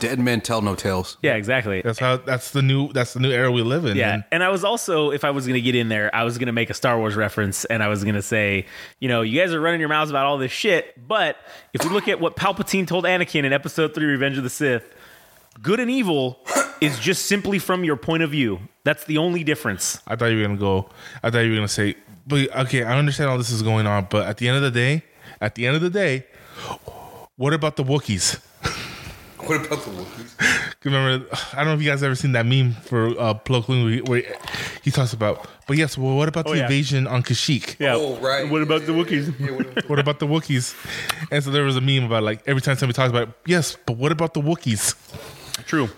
Dead 0.00 0.18
men 0.18 0.42
tell 0.42 0.60
no 0.60 0.74
tales. 0.74 1.16
Yeah, 1.22 1.34
exactly. 1.34 1.80
That's 1.80 1.98
how. 1.98 2.18
That's 2.18 2.50
the 2.50 2.60
new. 2.60 2.92
That's 2.92 3.14
the 3.14 3.20
new 3.20 3.30
era 3.30 3.50
we 3.50 3.62
live 3.62 3.86
in. 3.86 3.96
Yeah, 3.96 4.14
And 4.14 4.24
and 4.32 4.44
I 4.44 4.50
was 4.50 4.64
also, 4.64 5.10
if 5.12 5.24
I 5.24 5.30
was 5.30 5.46
going 5.46 5.54
to 5.54 5.62
get 5.62 5.74
in 5.74 5.88
there, 5.88 6.14
I 6.14 6.24
was 6.24 6.36
going 6.36 6.48
to 6.48 6.52
make 6.52 6.68
a 6.68 6.74
Star 6.74 6.98
Wars 6.98 7.14
reference, 7.16 7.64
and 7.64 7.82
I 7.82 7.88
was 7.88 8.04
going 8.04 8.16
to 8.16 8.22
say, 8.22 8.66
you 9.00 9.08
know, 9.08 9.22
you 9.22 9.40
guys 9.40 9.54
are 9.54 9.60
running 9.60 9.80
your 9.80 9.88
mouths 9.88 10.10
about 10.10 10.26
all 10.26 10.36
this 10.36 10.52
shit, 10.52 11.08
but 11.08 11.36
if 11.72 11.82
we 11.84 11.90
look 11.90 12.08
at 12.08 12.20
what 12.20 12.36
Palpatine 12.36 12.86
told 12.86 13.04
Anakin 13.04 13.44
in 13.44 13.52
Episode 13.54 13.94
Three, 13.94 14.04
Revenge 14.06 14.36
of 14.36 14.44
the 14.44 14.50
Sith, 14.50 14.84
good 15.62 15.80
and 15.80 15.90
evil 15.90 16.38
is 16.82 16.98
just 16.98 17.26
simply 17.26 17.58
from 17.58 17.82
your 17.82 17.96
point 17.96 18.22
of 18.22 18.30
view. 18.30 18.60
That's 18.84 19.04
the 19.04 19.18
only 19.18 19.42
difference. 19.44 20.02
I 20.06 20.16
thought 20.16 20.26
you 20.26 20.38
were 20.38 20.46
gonna 20.46 20.58
go. 20.58 20.90
I 21.22 21.30
thought 21.30 21.40
you 21.40 21.50
were 21.50 21.56
gonna 21.56 21.68
say, 21.68 21.94
but 22.26 22.54
okay, 22.66 22.84
I 22.84 22.98
understand 22.98 23.30
all 23.30 23.38
this 23.38 23.50
is 23.50 23.62
going 23.62 23.86
on, 23.86 24.06
but 24.10 24.26
at 24.26 24.36
the 24.38 24.48
end 24.48 24.56
of 24.56 24.62
the 24.62 24.70
day, 24.70 25.02
at 25.40 25.54
the 25.54 25.66
end 25.66 25.76
of 25.76 25.82
the 25.82 25.90
day, 25.90 26.26
what 27.36 27.52
about 27.52 27.76
the 27.76 27.84
Wookiees? 27.84 28.40
What 29.44 29.66
about 29.66 29.82
the 29.84 29.90
Wookiees? 29.90 30.74
Remember, 30.84 31.26
I 31.52 31.56
don't 31.56 31.66
know 31.66 31.74
if 31.74 31.82
you 31.82 31.90
guys 31.90 32.00
ever 32.04 32.14
seen 32.14 32.30
that 32.30 32.46
meme 32.46 32.74
for 32.74 33.08
uh, 33.18 33.34
Plo 33.34 33.64
Koon 33.64 34.04
where 34.04 34.22
he 34.84 34.92
talks 34.92 35.12
about. 35.12 35.48
But 35.66 35.76
yes, 35.78 35.98
well, 35.98 36.14
what 36.16 36.28
about 36.28 36.44
the 36.44 36.50
Oh, 36.52 36.54
yeah. 36.54 36.62
invasion 36.62 37.08
on 37.08 37.24
Kashyyyk? 37.24 37.74
Yeah. 37.80 37.96
Oh, 37.96 38.18
right. 38.20 38.48
What 38.48 38.62
about 38.62 38.86
the 38.86 38.92
Yeah, 38.92 39.02
Wookiees? 39.02 39.40
yeah, 39.40 39.50
what- 39.50 39.84
What 39.88 39.98
about 39.98 40.20
the 40.20 40.28
Wookiees? 40.28 40.76
And 41.32 41.42
so 41.42 41.50
there 41.50 41.64
was 41.64 41.74
a 41.76 41.80
meme 41.80 42.04
about 42.04 42.22
like 42.22 42.42
every 42.46 42.62
time 42.62 42.76
somebody 42.76 42.94
talks 42.94 43.10
about 43.10 43.30
it, 43.30 43.34
yes, 43.44 43.76
but 43.84 43.96
what 43.96 44.12
about 44.12 44.32
the 44.32 44.40
Wookiees? 44.40 44.94
True. 45.66 45.88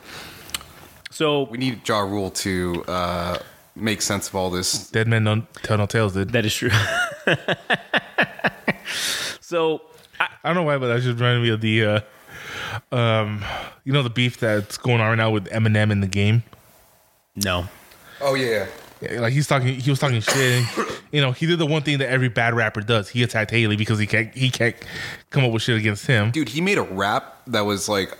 So 1.10 1.42
we 1.42 1.58
need 1.58 1.86
Ja 1.86 2.00
Rule 2.00 2.30
to 2.30 2.82
uh, 2.88 3.38
make 3.76 4.02
sense 4.02 4.28
of 4.28 4.34
all 4.34 4.50
this. 4.50 4.88
Dead 4.90 5.08
men 5.08 5.24
don't 5.24 5.52
tell 5.62 5.78
no 5.78 5.86
tales, 5.86 6.14
dude. 6.14 6.30
that 6.30 6.44
is 6.44 6.54
true. 6.54 6.70
so 9.40 9.82
I 10.18 10.28
don't 10.44 10.54
know 10.54 10.62
why, 10.62 10.78
but 10.78 10.88
that's 10.88 11.04
just 11.04 11.16
reminded 11.18 11.42
me 11.42 11.50
of 11.50 11.60
the, 11.60 11.84
uh, 12.92 12.94
um, 12.94 13.44
you 13.84 13.92
know, 13.92 14.02
the 14.02 14.10
beef 14.10 14.38
that's 14.38 14.76
going 14.78 15.00
on 15.00 15.08
right 15.08 15.14
now 15.18 15.30
with 15.30 15.46
Eminem 15.46 15.90
in 15.90 16.00
the 16.00 16.06
game. 16.08 16.42
no. 17.36 17.66
Oh 18.20 18.34
yeah. 18.34 18.66
Yeah, 19.02 19.20
Like 19.20 19.32
he's 19.32 19.46
talking, 19.48 19.74
he 19.74 19.90
was 19.90 19.98
talking 19.98 20.20
shit. 20.20 20.64
You 21.12 21.20
know, 21.20 21.32
he 21.32 21.46
did 21.46 21.58
the 21.58 21.66
one 21.66 21.82
thing 21.82 21.98
that 21.98 22.08
every 22.08 22.28
bad 22.28 22.54
rapper 22.54 22.80
does. 22.80 23.08
He 23.10 23.22
attacked 23.22 23.50
Hailie 23.50 23.76
because 23.76 23.98
he 23.98 24.06
can't, 24.06 24.32
he 24.34 24.50
can't 24.50 24.76
come 25.30 25.44
up 25.44 25.50
with 25.52 25.62
shit 25.62 25.76
against 25.76 26.06
him. 26.06 26.30
Dude, 26.30 26.48
he 26.48 26.60
made 26.60 26.78
a 26.78 26.82
rap 26.82 27.42
that 27.48 27.62
was 27.62 27.88
like 27.88 28.16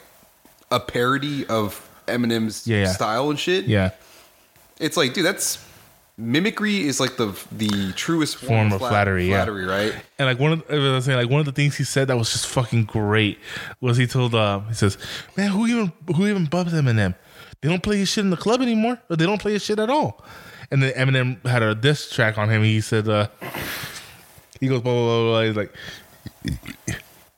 a 0.70 0.80
parody 0.80 1.46
of 1.46 1.88
Eminem's 2.06 2.66
Yeah, 2.66 2.82
yeah. 2.82 2.92
style 2.92 3.30
and 3.30 3.38
shit. 3.38 3.64
Yeah, 3.66 3.90
It's 4.84 4.96
like, 4.96 5.14
dude, 5.14 5.24
that's 5.24 5.64
mimicry 6.16 6.82
is 6.86 7.00
like 7.00 7.16
the 7.16 7.36
the 7.50 7.92
truest 7.94 8.36
Form 8.36 8.72
of 8.72 8.78
flat- 8.78 8.90
flattery, 8.90 9.30
yeah. 9.30 9.44
Flattery, 9.44 9.64
right? 9.64 9.94
and 10.18 10.28
like 10.28 10.38
one 10.38 10.52
of, 10.52 10.66
the, 10.68 10.74
I 10.74 10.94
was 10.94 11.04
saying, 11.06 11.18
like 11.18 11.30
one 11.30 11.40
of 11.40 11.46
the 11.46 11.52
things 11.52 11.76
he 11.76 11.84
said 11.84 12.08
that 12.08 12.16
was 12.16 12.30
just 12.32 12.46
fucking 12.46 12.84
great 12.84 13.38
was 13.80 13.96
he 13.96 14.06
told, 14.06 14.34
uh, 14.34 14.60
he 14.68 14.74
says, 14.74 14.98
"Man, 15.36 15.50
who 15.50 15.66
even 15.66 15.92
who 16.14 16.26
even 16.26 16.44
bubs 16.46 16.72
Eminem? 16.72 17.14
They 17.60 17.68
don't 17.68 17.82
play 17.82 17.96
his 17.96 18.10
shit 18.10 18.24
in 18.24 18.30
the 18.30 18.36
club 18.36 18.60
anymore, 18.60 19.00
or 19.08 19.16
they 19.16 19.24
don't 19.26 19.40
play 19.40 19.52
his 19.52 19.64
shit 19.64 19.78
at 19.78 19.90
all." 19.90 20.22
And 20.70 20.82
then 20.82 20.92
Eminem 20.92 21.44
had 21.46 21.62
a 21.62 21.74
diss 21.74 22.10
track 22.10 22.36
on 22.38 22.48
him. 22.50 22.62
He 22.62 22.80
said, 22.80 23.08
uh, 23.08 23.28
"He 24.60 24.68
goes 24.68 24.82
blah 24.82 24.92
blah 24.92 25.22
blah." 25.22 25.30
blah. 25.30 25.42
He's 25.42 25.56
like, 25.56 25.74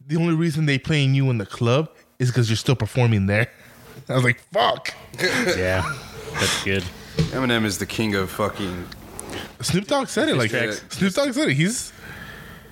"The 0.07 0.16
only 0.16 0.34
reason 0.34 0.66
they 0.66 0.78
playing 0.78 1.14
you 1.14 1.30
in 1.30 1.38
the 1.38 1.47
club 1.47 1.90
is 2.18 2.28
because 2.30 2.51
you're 2.51 2.57
still 2.57 2.76
performing 2.76 3.26
there." 3.26 3.49
I 4.09 4.14
was 4.14 4.24
like, 4.24 4.40
"Fuck." 4.53 4.92
Yeah, 5.20 5.82
that's 6.34 6.64
good. 6.64 6.84
Eminem 7.32 7.64
is 7.64 7.78
the 7.78 7.86
king 7.86 8.14
of 8.14 8.30
fucking. 8.30 8.86
Snoop 9.60 9.86
Dogg 9.86 10.08
said 10.08 10.28
it 10.28 10.36
like 10.36 10.50
tracks. 10.50 10.82
Snoop 10.90 11.12
Dogg 11.14 11.32
said 11.32 11.48
it. 11.48 11.54
He's 11.54 11.92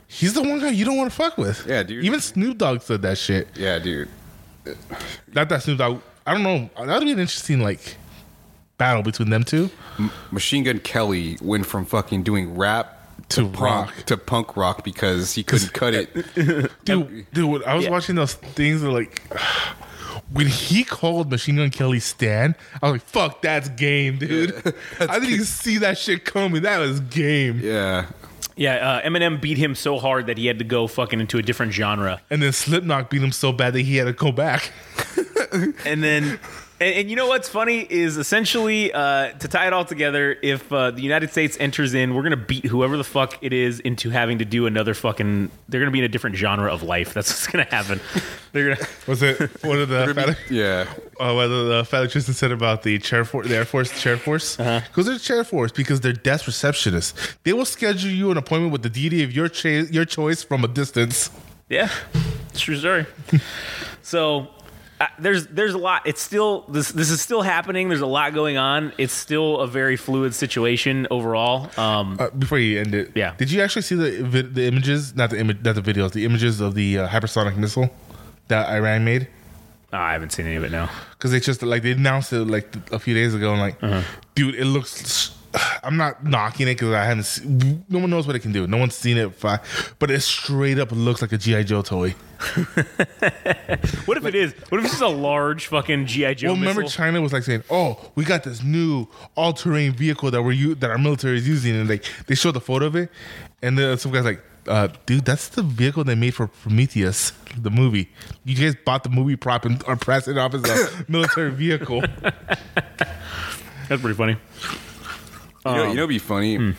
he's 0.07 0.35
the 0.35 0.43
one 0.43 0.61
guy 0.61 0.71
you 0.71 0.85
don't 0.85 0.97
want 0.97 1.11
to 1.11 1.17
fuck 1.17 1.37
with. 1.39 1.67
Yeah, 1.67 1.83
dude. 1.83 2.05
Even 2.05 2.21
Snoop 2.21 2.59
Dogg 2.59 2.83
said 2.83 3.03
that 3.03 3.19
shit. 3.19 3.49
Yeah, 3.57 3.79
dude. 3.79 4.09
Not 5.33 5.49
that 5.49 5.63
Snoop 5.63 5.79
Dogg. 5.79 6.01
I 6.27 6.33
don't 6.35 6.43
know. 6.43 6.71
That 6.87 6.99
would 6.99 7.05
be 7.05 7.13
an 7.13 7.19
interesting 7.19 7.61
like 7.61 7.97
battle 8.79 9.03
between 9.03 9.31
them 9.31 9.45
two. 9.45 9.71
Machine 10.31 10.65
Gun 10.65 10.79
Kelly 10.81 11.39
went 11.43 11.67
from 11.67 11.85
fucking 11.87 12.23
doing 12.23 12.57
rap 12.57 12.99
To 13.31 13.43
punk 13.49 13.61
rock. 13.61 13.95
to 14.07 14.17
punk 14.17 14.57
rock 14.57 14.85
because 14.85 15.35
he 15.35 15.43
couldn't 15.43 15.73
cut 15.73 15.95
it. 15.95 16.13
Dude, 16.85 17.27
dude, 17.33 17.63
I 17.65 17.75
was 17.75 17.85
Yeah. 17.85 17.91
watching 17.91 18.15
those 18.17 18.35
things 18.35 18.81
that 18.83 18.91
like 18.91 19.23
when 20.33 20.47
he 20.47 20.85
called 20.85 21.31
Machine 21.31 21.57
Gun 21.57 21.71
Kelly 21.71 22.01
Stan, 22.01 22.55
I 22.83 22.91
was 22.91 22.93
like, 22.93 23.03
"Fuck, 23.03 23.43
that's 23.43 23.69
game, 23.71 24.19
dude." 24.19 24.53
I 25.01 25.19
didn't 25.19 25.31
even 25.31 25.45
see 25.45 25.79
that 25.79 25.99
shit 25.99 26.25
coming. 26.25 26.63
That 26.63 26.79
was 26.79 27.01
game. 27.01 27.61
Yeah. 27.63 28.07
Yeah, 28.57 28.75
uh, 28.75 29.03
Eminem 29.03 29.41
beat 29.41 29.59
him 29.59 29.75
so 29.75 29.99
hard 29.99 30.27
that 30.27 30.39
he 30.39 30.47
had 30.47 30.61
to 30.61 30.65
go 30.65 30.87
fucking 30.87 31.19
into 31.19 31.39
a 31.39 31.43
different 31.43 31.73
genre. 31.73 32.21
And 32.31 32.41
then 32.41 32.53
Slipknot 32.53 33.11
beat 33.11 33.21
him 33.21 33.33
so 33.33 33.51
bad 33.53 33.73
that 33.75 33.81
he 33.81 33.97
had 33.97 34.05
to 34.05 34.13
go 34.13 34.31
back. 34.33 34.73
And 35.87 36.03
then, 36.03 36.41
and, 36.85 36.95
and 36.97 37.11
you 37.11 37.17
know 37.17 37.27
what's 37.27 37.49
funny 37.49 37.81
is 37.89 38.17
essentially 38.17 38.93
uh, 38.93 39.33
to 39.33 39.49
tie 39.49 39.67
it 39.67 39.73
all 39.73 39.85
together. 39.85 40.37
If 40.43 40.71
uh, 40.73 40.91
the 40.91 41.01
United 41.03 41.31
States 41.31 41.57
enters 41.59 41.95
in, 41.95 42.15
we're 42.15 42.23
gonna 42.23 42.37
beat 42.37 42.67
whoever 42.67 42.97
the 42.97 43.05
fuck 43.05 43.39
it 43.43 43.53
is 43.53 43.81
into 43.81 44.11
having 44.11 44.39
to 44.39 44.45
do 44.45 44.67
another 44.67 44.93
fucking. 44.95 45.51
They're 45.69 45.81
gonna 45.81 45.91
be 45.91 46.01
in 46.01 46.05
a 46.05 46.09
different 46.09 46.37
genre 46.37 46.71
of 46.73 46.83
life. 46.83 47.15
That's 47.15 47.31
what's 47.31 47.47
gonna 47.47 47.65
happen. 47.65 48.01
They're 48.53 48.75
gonna. 48.75 48.89
Was 49.07 49.23
it 49.23 49.41
one 49.65 49.81
of 49.81 49.89
the 49.89 50.13
fat, 50.15 50.39
Yeah. 50.51 50.87
uh, 51.19 51.33
what 51.33 51.47
the 51.49 51.85
fat 51.89 51.99
electrician 51.99 52.35
said 52.35 52.53
about 52.53 52.83
the 52.83 52.99
chair 52.99 53.25
force, 53.25 53.49
the 53.49 53.57
Air 53.57 53.65
Force 53.65 54.01
chair 54.01 54.17
force? 54.17 54.57
Because 54.57 55.07
they're 55.07 55.19
chair 55.19 55.43
force 55.45 55.73
because 55.73 56.01
they're 56.01 56.13
desk 56.13 56.45
receptionists. 56.47 57.37
They 57.45 57.53
will 57.53 57.65
schedule 57.65 58.11
you 58.11 58.31
an 58.31 58.37
appointment 58.37 58.73
with 58.73 58.83
the 58.83 58.91
deity 58.91 59.23
of 59.23 59.33
your 59.33 59.49
cha- 59.49 59.87
your 59.91 60.05
choice 60.05 60.43
from 60.43 60.65
a 60.65 60.69
distance. 60.69 61.31
Yeah, 61.69 61.89
it's 62.51 62.61
true 62.61 62.77
story. 62.77 63.07
so 64.03 64.49
uh, 65.01 65.07
there's 65.19 65.47
there's 65.49 65.75
a 65.75 65.79
lot. 65.79 66.07
It's 66.07 66.23
still 66.23 66.65
this 66.69 66.91
this 66.93 67.11
is 67.11 67.21
still 67.21 67.43
happening. 67.43 67.89
There's 67.89 68.01
a 68.01 68.07
lot 68.07 68.33
going 68.35 68.57
on. 68.57 68.93
It's 68.99 69.13
still 69.13 69.61
a 69.61 69.67
very 69.67 69.97
fluid 69.97 70.35
situation 70.35 71.07
overall. 71.11 71.69
Um, 71.79 72.17
Uh, 72.21 72.31
before 72.31 72.59
you 72.59 72.81
end 72.81 72.95
it, 72.95 73.11
Yeah. 73.15 73.35
Did 73.37 73.51
you 73.51 73.61
actually 73.63 73.83
see 73.83 73.97
the 73.97 74.43
the 74.43 74.67
images? 74.67 75.15
Not 75.17 75.31
the 75.31 75.39
image, 75.41 75.59
not 75.65 75.75
the 75.75 75.83
videos. 75.83 76.13
The 76.13 76.25
images 76.25 76.61
of 76.61 76.75
the 76.75 76.99
uh, 76.99 77.09
hypersonic 77.09 77.57
missile 77.57 77.91
that 78.49 78.69
Iran 78.69 79.05
made. 79.05 79.27
oh, 79.93 79.99
I 79.99 80.13
haven't 80.13 80.31
seen 80.33 80.47
any 80.47 80.57
of 80.57 80.65
it 80.65 80.71
now. 80.73 80.89
Because 81.13 81.31
they 81.33 81.41
just 81.41 81.63
like 81.63 81.83
they 81.83 81.93
announced 81.93 82.33
it 82.33 82.45
like 82.47 82.69
a 82.93 82.99
few 82.99 83.15
days 83.15 83.35
ago, 83.35 83.53
and 83.53 83.61
like, 83.61 83.77
Uh-huh. 83.83 84.03
dude, 84.35 84.55
it 84.55 84.67
looks. 84.67 85.33
I'm 85.85 85.97
not 85.97 86.25
knocking 86.25 86.67
it 86.69 86.75
because 86.75 86.93
I 86.93 87.05
haven't. 87.05 87.25
se- 87.25 87.45
No 87.89 87.99
one 88.01 88.11
knows 88.11 88.27
what 88.27 88.35
it 88.37 88.41
can 88.41 88.53
do. 88.53 88.67
No 88.67 88.77
one's 88.77 88.95
seen 88.95 89.17
it, 89.17 89.39
but 89.41 90.11
it 90.11 90.21
straight 90.21 90.79
up 90.79 90.91
looks 90.93 91.23
like 91.23 91.33
a 91.33 91.39
GI 91.39 91.65
Joe 91.65 91.83
toy. 91.83 92.15
What 94.07 94.19
if 94.19 94.27
it 94.27 94.35
is? 94.35 94.53
What 94.69 94.79
if 94.79 94.85
it's 94.85 94.95
just 94.95 95.03
a 95.03 95.09
large 95.09 95.67
fucking 95.69 96.07
GI 96.07 96.35
Joe? 96.37 96.49
Well, 96.49 96.57
remember 96.57 96.83
missile? 96.83 96.97
China 96.97 97.21
was 97.23 97.33
like 97.33 97.43
saying, 97.43 97.63
"Oh, 97.71 97.99
we 98.15 98.25
got 98.25 98.45
this 98.45 98.63
new 98.63 99.07
all-terrain 99.35 99.93
vehicle 99.95 100.31
that 100.31 100.43
we're 100.43 100.53
u- 100.53 100.75
that 100.77 100.91
our 100.91 100.99
military 100.99 101.39
is 101.39 101.49
using," 101.49 101.75
and 101.75 101.89
like 101.89 102.05
they 102.27 102.35
showed 102.35 102.53
the 102.53 102.61
photo 102.61 102.87
of 102.87 102.97
it, 102.97 103.11
and 103.63 103.79
then 103.79 103.97
some 103.99 104.13
guys 104.13 104.25
like, 104.25 104.43
uh, 104.69 104.89
"Dude, 105.07 105.25
that's 105.25 105.49
the 105.49 105.63
vehicle 105.63 106.05
they 106.05 106.15
made 106.15 106.35
for 106.35 106.47
Prometheus, 106.49 107.33
the 107.57 107.71
movie. 107.71 108.11
You 108.45 108.55
guys 108.57 108.75
bought 108.85 109.05
the 109.05 109.11
movie 109.11 109.37
prop 109.37 109.65
and 109.65 109.83
are 109.87 109.97
pressing 109.97 110.37
it 110.37 110.39
off 110.39 110.53
as 110.55 110.65
a 110.65 111.05
military 111.09 111.51
vehicle." 111.51 112.03
That's 113.89 114.01
pretty 114.03 114.15
funny. 114.17 114.37
You 115.67 115.73
know, 115.73 115.77
you 115.83 115.83
know, 115.95 116.03
what'd 116.03 116.09
be 116.09 116.19
funny, 116.19 116.57
Hmm. 116.57 116.71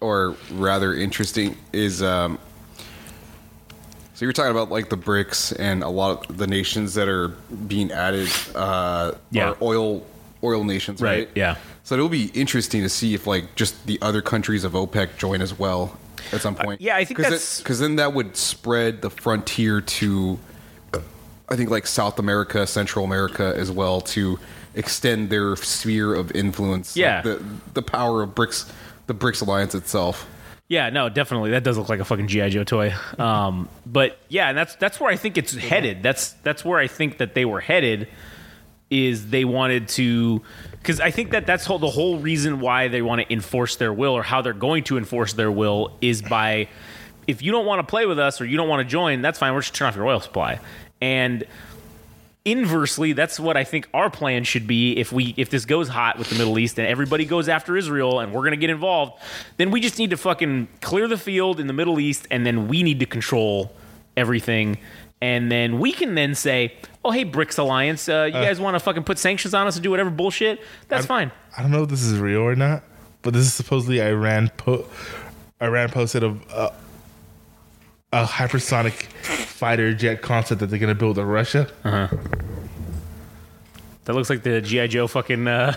or 0.00 0.34
rather 0.52 0.92
interesting, 0.94 1.56
is 1.72 2.02
um, 2.02 2.38
So 4.14 4.24
you're 4.24 4.32
talking 4.32 4.50
about 4.50 4.70
like 4.70 4.88
the 4.88 4.96
BRICS 4.96 5.54
and 5.58 5.82
a 5.82 5.88
lot 5.90 6.28
of 6.30 6.38
the 6.38 6.46
nations 6.46 6.94
that 6.94 7.06
are 7.08 7.28
being 7.68 7.90
added 7.92 8.30
uh, 8.54 9.12
Yeah. 9.30 9.50
are 9.50 9.56
oil 9.60 10.06
oil 10.42 10.64
nations, 10.64 11.00
right? 11.02 11.26
Right, 11.26 11.28
yeah. 11.34 11.56
So 11.84 11.94
it'll 11.94 12.08
be 12.08 12.26
interesting 12.34 12.82
to 12.82 12.88
see 12.88 13.14
if 13.14 13.26
like 13.26 13.54
just 13.56 13.86
the 13.86 13.98
other 14.02 14.22
countries 14.22 14.64
of 14.64 14.72
OPEC 14.72 15.16
join 15.18 15.40
as 15.42 15.58
well 15.58 15.96
at 16.32 16.40
some 16.40 16.54
point. 16.54 16.80
Uh, 16.80 16.84
yeah, 16.84 16.96
I 16.96 17.04
think 17.04 17.18
that's- 17.20 17.58
because 17.58 17.78
then 17.80 17.96
that 17.96 18.12
would 18.14 18.36
spread 18.36 19.02
the 19.02 19.10
frontier 19.10 19.80
to 19.80 20.38
I 21.48 21.54
think 21.56 21.70
like 21.70 21.86
South 21.86 22.18
America, 22.18 22.66
Central 22.66 23.04
America 23.04 23.54
as 23.56 23.70
well 23.70 24.00
to 24.00 24.38
extend 24.76 25.30
their 25.30 25.56
sphere 25.56 26.14
of 26.14 26.30
influence. 26.32 26.96
Like, 26.96 27.00
Yeah. 27.02 27.22
the 27.22 27.42
the 27.74 27.82
power 27.82 28.22
of 28.22 28.30
BRICS, 28.34 28.70
the 29.06 29.14
BRICS 29.14 29.42
alliance 29.42 29.74
itself. 29.74 30.28
Yeah, 30.68 30.90
no, 30.90 31.08
definitely. 31.08 31.50
That 31.52 31.62
does 31.64 31.78
look 31.78 31.88
like 31.88 32.00
a 32.00 32.04
fucking 32.04 32.26
GI 32.26 32.50
Joe 32.50 32.64
toy. 32.64 32.92
Um, 33.18 33.68
but 33.86 34.18
yeah, 34.28 34.48
and 34.48 34.58
that's 34.58 34.74
that's 34.76 34.98
where 35.00 35.10
I 35.10 35.16
think 35.16 35.38
it's 35.38 35.54
headed. 35.54 36.02
That's 36.02 36.32
that's 36.42 36.64
where 36.64 36.78
I 36.78 36.86
think 36.88 37.18
that 37.18 37.34
they 37.34 37.44
were 37.44 37.60
headed. 37.60 38.08
Is 38.88 39.30
they 39.30 39.44
wanted 39.44 39.88
to, 39.88 40.42
because 40.70 41.00
I 41.00 41.10
think 41.10 41.32
that 41.32 41.44
that's 41.44 41.64
whole, 41.64 41.80
the 41.80 41.90
whole 41.90 42.18
reason 42.18 42.60
why 42.60 42.86
they 42.86 43.02
want 43.02 43.20
to 43.20 43.32
enforce 43.32 43.74
their 43.74 43.92
will 43.92 44.12
or 44.12 44.22
how 44.22 44.42
they're 44.42 44.52
going 44.52 44.84
to 44.84 44.96
enforce 44.96 45.32
their 45.32 45.50
will 45.50 45.96
is 46.00 46.22
by, 46.22 46.68
if 47.26 47.42
you 47.42 47.50
don't 47.50 47.66
want 47.66 47.80
to 47.80 47.90
play 47.90 48.06
with 48.06 48.20
us 48.20 48.40
or 48.40 48.44
you 48.44 48.56
don't 48.56 48.68
want 48.68 48.86
to 48.86 48.88
join, 48.88 49.22
that's 49.22 49.40
fine. 49.40 49.54
We're 49.54 49.62
just 49.62 49.74
turn 49.74 49.88
off 49.88 49.96
your 49.96 50.06
oil 50.06 50.20
supply. 50.20 50.60
And 51.00 51.42
inversely, 52.46 53.12
that's 53.12 53.38
what 53.38 53.56
I 53.56 53.64
think 53.64 53.88
our 53.92 54.08
plan 54.08 54.44
should 54.44 54.66
be. 54.66 54.96
If 54.96 55.12
we 55.12 55.34
if 55.36 55.50
this 55.50 55.66
goes 55.66 55.88
hot 55.88 56.16
with 56.16 56.30
the 56.30 56.36
Middle 56.36 56.58
East 56.58 56.78
and 56.78 56.86
everybody 56.86 57.26
goes 57.26 57.48
after 57.48 57.76
Israel 57.76 58.20
and 58.20 58.32
we're 58.32 58.44
gonna 58.44 58.56
get 58.56 58.70
involved, 58.70 59.20
then 59.58 59.70
we 59.70 59.80
just 59.80 59.98
need 59.98 60.10
to 60.10 60.16
fucking 60.16 60.68
clear 60.80 61.08
the 61.08 61.18
field 61.18 61.60
in 61.60 61.66
the 61.66 61.72
Middle 61.74 62.00
East 62.00 62.26
and 62.30 62.46
then 62.46 62.68
we 62.68 62.82
need 62.82 63.00
to 63.00 63.06
control 63.06 63.72
everything. 64.16 64.78
And 65.20 65.50
then 65.50 65.80
we 65.80 65.92
can 65.92 66.14
then 66.14 66.34
say, 66.34 66.74
"Oh, 67.04 67.10
hey, 67.10 67.24
BRICS 67.24 67.58
alliance, 67.58 68.08
uh, 68.08 68.24
you 68.26 68.32
guys 68.32 68.60
want 68.60 68.74
to 68.74 68.80
fucking 68.80 69.02
put 69.04 69.18
sanctions 69.18 69.52
on 69.54 69.66
us 69.66 69.74
and 69.74 69.82
do 69.82 69.90
whatever 69.90 70.10
bullshit? 70.10 70.60
That's 70.88 71.06
fine." 71.06 71.32
I 71.56 71.62
don't 71.62 71.70
know 71.70 71.82
if 71.82 71.88
this 71.88 72.02
is 72.02 72.18
real 72.18 72.40
or 72.42 72.54
not, 72.54 72.84
but 73.22 73.34
this 73.34 73.44
is 73.46 73.54
supposedly 73.54 74.00
Iran. 74.00 74.50
Po- 74.56 74.86
Iran 75.60 75.88
posted 75.88 76.22
a, 76.22 76.36
a 76.54 76.72
a 78.12 78.24
hypersonic 78.24 78.92
fighter 78.92 79.92
jet 79.94 80.22
concept 80.22 80.60
that 80.60 80.66
they're 80.66 80.78
gonna 80.78 80.94
build 80.94 81.18
in 81.18 81.24
Russia. 81.26 81.68
That 84.04 84.14
looks 84.14 84.30
like 84.30 84.42
the 84.44 84.60
GI 84.60 84.88
Joe 84.88 85.06
fucking. 85.08 85.48
Uh, 85.48 85.76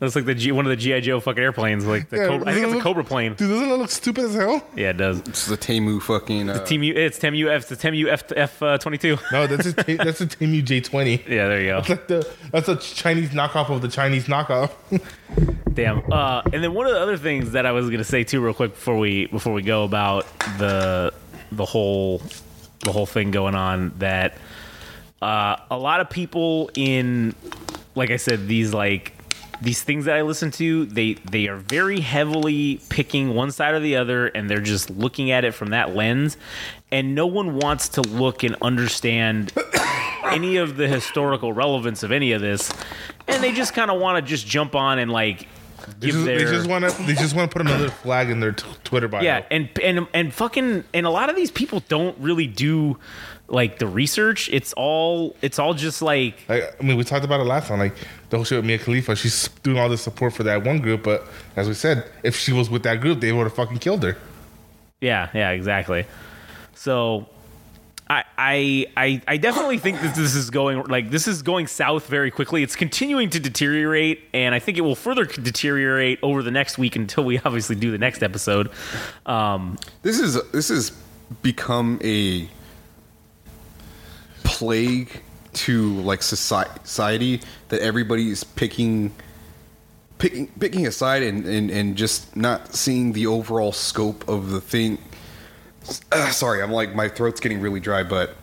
looks 0.00 0.14
like 0.16 0.24
the 0.26 0.34
G, 0.34 0.52
one 0.52 0.66
of 0.66 0.70
the 0.70 0.76
GI 0.76 1.00
Joe 1.00 1.20
fucking 1.20 1.42
airplanes. 1.42 1.86
Like 1.86 2.08
the 2.10 2.16
Yeah, 2.18 2.26
Cobra, 2.28 2.48
I 2.48 2.52
think 2.52 2.64
it's 2.64 2.72
a 2.72 2.76
look- 2.76 2.84
Cobra 2.84 3.04
plane. 3.04 3.34
Dude, 3.34 3.48
doesn't 3.50 3.70
it 3.70 3.76
look 3.76 3.90
stupid 3.90 4.24
as 4.26 4.34
hell? 4.34 4.62
Yeah, 4.76 4.90
it 4.90 4.96
does. 4.98 5.20
It's 5.20 5.46
the 5.46 5.56
Temu 5.56 6.00
fucking 6.02 6.50
uh, 6.50 6.64
Temu, 6.66 6.94
it's 6.94 7.18
Temu 7.18 7.48
F, 7.48 7.68
the 7.68 7.76
Temu 7.76 8.08
F 8.10 8.30
F 8.36 8.62
uh, 8.62 8.78
twenty 8.78 8.98
two. 8.98 9.16
No, 9.32 9.46
that's 9.46 9.66
a 9.66 9.72
T- 9.72 9.94
that's 9.96 10.20
a 10.20 10.26
Temu 10.26 10.62
J 10.64 10.80
twenty. 10.80 11.22
Yeah, 11.28 11.48
there 11.48 11.60
you 11.60 11.66
go. 11.68 11.76
That's 11.80 11.88
like 11.90 12.06
the 12.08 12.30
that's 12.52 12.68
a 12.68 12.76
Chinese 12.76 13.30
knockoff 13.30 13.70
of 13.70 13.80
the 13.82 13.88
Chinese 13.88 14.26
knockoff. 14.26 14.70
Damn. 15.74 16.10
Uh, 16.10 16.42
and 16.52 16.62
then 16.62 16.72
one 16.74 16.86
of 16.86 16.92
the 16.92 17.00
other 17.00 17.16
things 17.16 17.52
that 17.52 17.66
I 17.66 17.72
was 17.72 17.90
gonna 17.90 18.04
say 18.04 18.24
too, 18.24 18.40
real 18.40 18.54
quick, 18.54 18.72
before 18.74 18.98
we 18.98 19.26
before 19.26 19.52
we 19.52 19.62
go 19.62 19.84
about 19.84 20.26
the 20.58 21.12
the 21.52 21.64
whole 21.64 22.22
the 22.80 22.92
whole 22.92 23.06
thing 23.06 23.30
going 23.30 23.54
on, 23.54 23.92
that 23.98 24.36
uh, 25.22 25.56
a 25.70 25.78
lot 25.78 26.00
of 26.00 26.10
people 26.10 26.70
in, 26.74 27.34
like 27.94 28.10
I 28.10 28.16
said, 28.16 28.46
these 28.48 28.72
like 28.74 29.12
these 29.60 29.82
things 29.82 30.04
that 30.04 30.16
I 30.16 30.22
listen 30.22 30.50
to, 30.52 30.86
they 30.86 31.14
they 31.14 31.48
are 31.48 31.56
very 31.56 32.00
heavily 32.00 32.80
picking 32.88 33.34
one 33.34 33.50
side 33.50 33.74
or 33.74 33.80
the 33.80 33.96
other, 33.96 34.26
and 34.28 34.48
they're 34.50 34.60
just 34.60 34.90
looking 34.90 35.30
at 35.30 35.44
it 35.44 35.52
from 35.52 35.70
that 35.70 35.94
lens, 35.94 36.36
and 36.90 37.14
no 37.14 37.26
one 37.26 37.56
wants 37.56 37.88
to 37.90 38.02
look 38.02 38.42
and 38.42 38.56
understand 38.62 39.52
any 40.24 40.56
of 40.56 40.76
the 40.76 40.88
historical 40.88 41.52
relevance 41.52 42.02
of 42.02 42.12
any 42.12 42.32
of 42.32 42.40
this, 42.40 42.70
and 43.28 43.42
they 43.42 43.52
just 43.52 43.74
kind 43.74 43.90
of 43.90 44.00
want 44.00 44.22
to 44.24 44.28
just 44.28 44.46
jump 44.46 44.74
on 44.74 44.98
and 44.98 45.10
like 45.10 45.48
They 45.98 46.08
give 46.08 46.14
just, 46.14 46.24
their 46.26 46.38
they 46.38 46.44
just 46.44 46.68
want 46.68 46.84
to 46.88 47.02
they 47.04 47.14
just 47.14 47.34
want 47.34 47.50
to 47.50 47.52
put 47.58 47.66
another 47.66 47.90
flag 47.90 48.30
in 48.30 48.40
their 48.40 48.52
t- 48.52 48.66
Twitter 48.84 49.08
bio. 49.08 49.22
yeah, 49.22 49.44
and 49.50 49.68
and 49.82 50.06
and 50.12 50.34
fucking 50.34 50.84
and 50.92 51.06
a 51.06 51.10
lot 51.10 51.30
of 51.30 51.36
these 51.36 51.50
people 51.50 51.82
don't 51.88 52.16
really 52.18 52.46
do 52.46 52.98
like 53.48 53.78
the 53.78 53.86
research. 53.86 54.48
It's 54.52 54.72
all 54.74 55.36
it's 55.42 55.58
all 55.58 55.74
just 55.74 56.02
like 56.02 56.34
Like, 56.48 56.74
I 56.80 56.82
mean, 56.82 56.96
we 56.96 57.04
talked 57.04 57.24
about 57.24 57.40
it 57.40 57.44
last 57.44 57.68
time. 57.68 57.78
Like 57.78 57.94
the 58.30 58.36
whole 58.38 58.44
shit 58.44 58.58
with 58.58 58.64
Mia 58.64 58.78
Khalifa, 58.78 59.14
she's 59.16 59.48
doing 59.62 59.78
all 59.78 59.88
this 59.88 60.02
support 60.02 60.32
for 60.32 60.42
that 60.44 60.64
one 60.64 60.78
group, 60.80 61.02
but 61.02 61.26
as 61.54 61.68
we 61.68 61.74
said, 61.74 62.04
if 62.22 62.36
she 62.36 62.52
was 62.52 62.68
with 62.68 62.82
that 62.82 63.00
group, 63.00 63.20
they 63.20 63.32
would 63.32 63.44
have 63.44 63.54
fucking 63.54 63.78
killed 63.78 64.02
her. 64.02 64.16
yeah, 65.00 65.28
yeah, 65.32 65.50
exactly. 65.50 66.06
So 66.74 67.26
I, 68.08 68.22
I 68.38 68.86
I 68.96 69.22
I 69.26 69.36
definitely 69.36 69.78
think 69.78 70.00
that 70.00 70.14
this 70.14 70.34
is 70.34 70.50
going 70.50 70.84
like 70.84 71.10
this 71.10 71.26
is 71.26 71.42
going 71.42 71.66
south 71.66 72.06
very 72.06 72.30
quickly. 72.30 72.62
It's 72.62 72.76
continuing 72.76 73.30
to 73.30 73.40
deteriorate, 73.40 74.22
and 74.32 74.54
I 74.54 74.58
think 74.60 74.78
it 74.78 74.82
will 74.82 74.94
further 74.94 75.24
deteriorate 75.24 76.18
over 76.22 76.42
the 76.42 76.50
next 76.52 76.78
week 76.78 76.94
until 76.96 77.24
we 77.24 77.38
obviously 77.44 77.74
do 77.76 77.90
the 77.90 77.98
next 77.98 78.22
episode. 78.22 78.70
Um, 79.24 79.76
This 80.02 80.20
is 80.20 80.40
this 80.52 80.68
has 80.68 80.92
become 81.42 81.98
a 82.04 82.48
plague 84.46 85.20
to 85.52 85.92
like 86.02 86.22
society 86.22 87.40
that 87.68 87.80
everybody's 87.80 88.44
picking 88.44 89.12
picking 90.18 90.46
picking 90.58 90.86
a 90.86 90.92
side 90.92 91.22
and, 91.22 91.44
and, 91.46 91.70
and 91.70 91.96
just 91.96 92.36
not 92.36 92.74
seeing 92.74 93.12
the 93.12 93.26
overall 93.26 93.72
scope 93.72 94.26
of 94.28 94.50
the 94.50 94.60
thing. 94.60 94.98
Uh, 96.12 96.30
sorry, 96.30 96.62
I'm 96.62 96.70
like 96.72 96.94
my 96.94 97.08
throat's 97.08 97.40
getting 97.40 97.60
really 97.60 97.80
dry, 97.80 98.02
but 98.02 98.34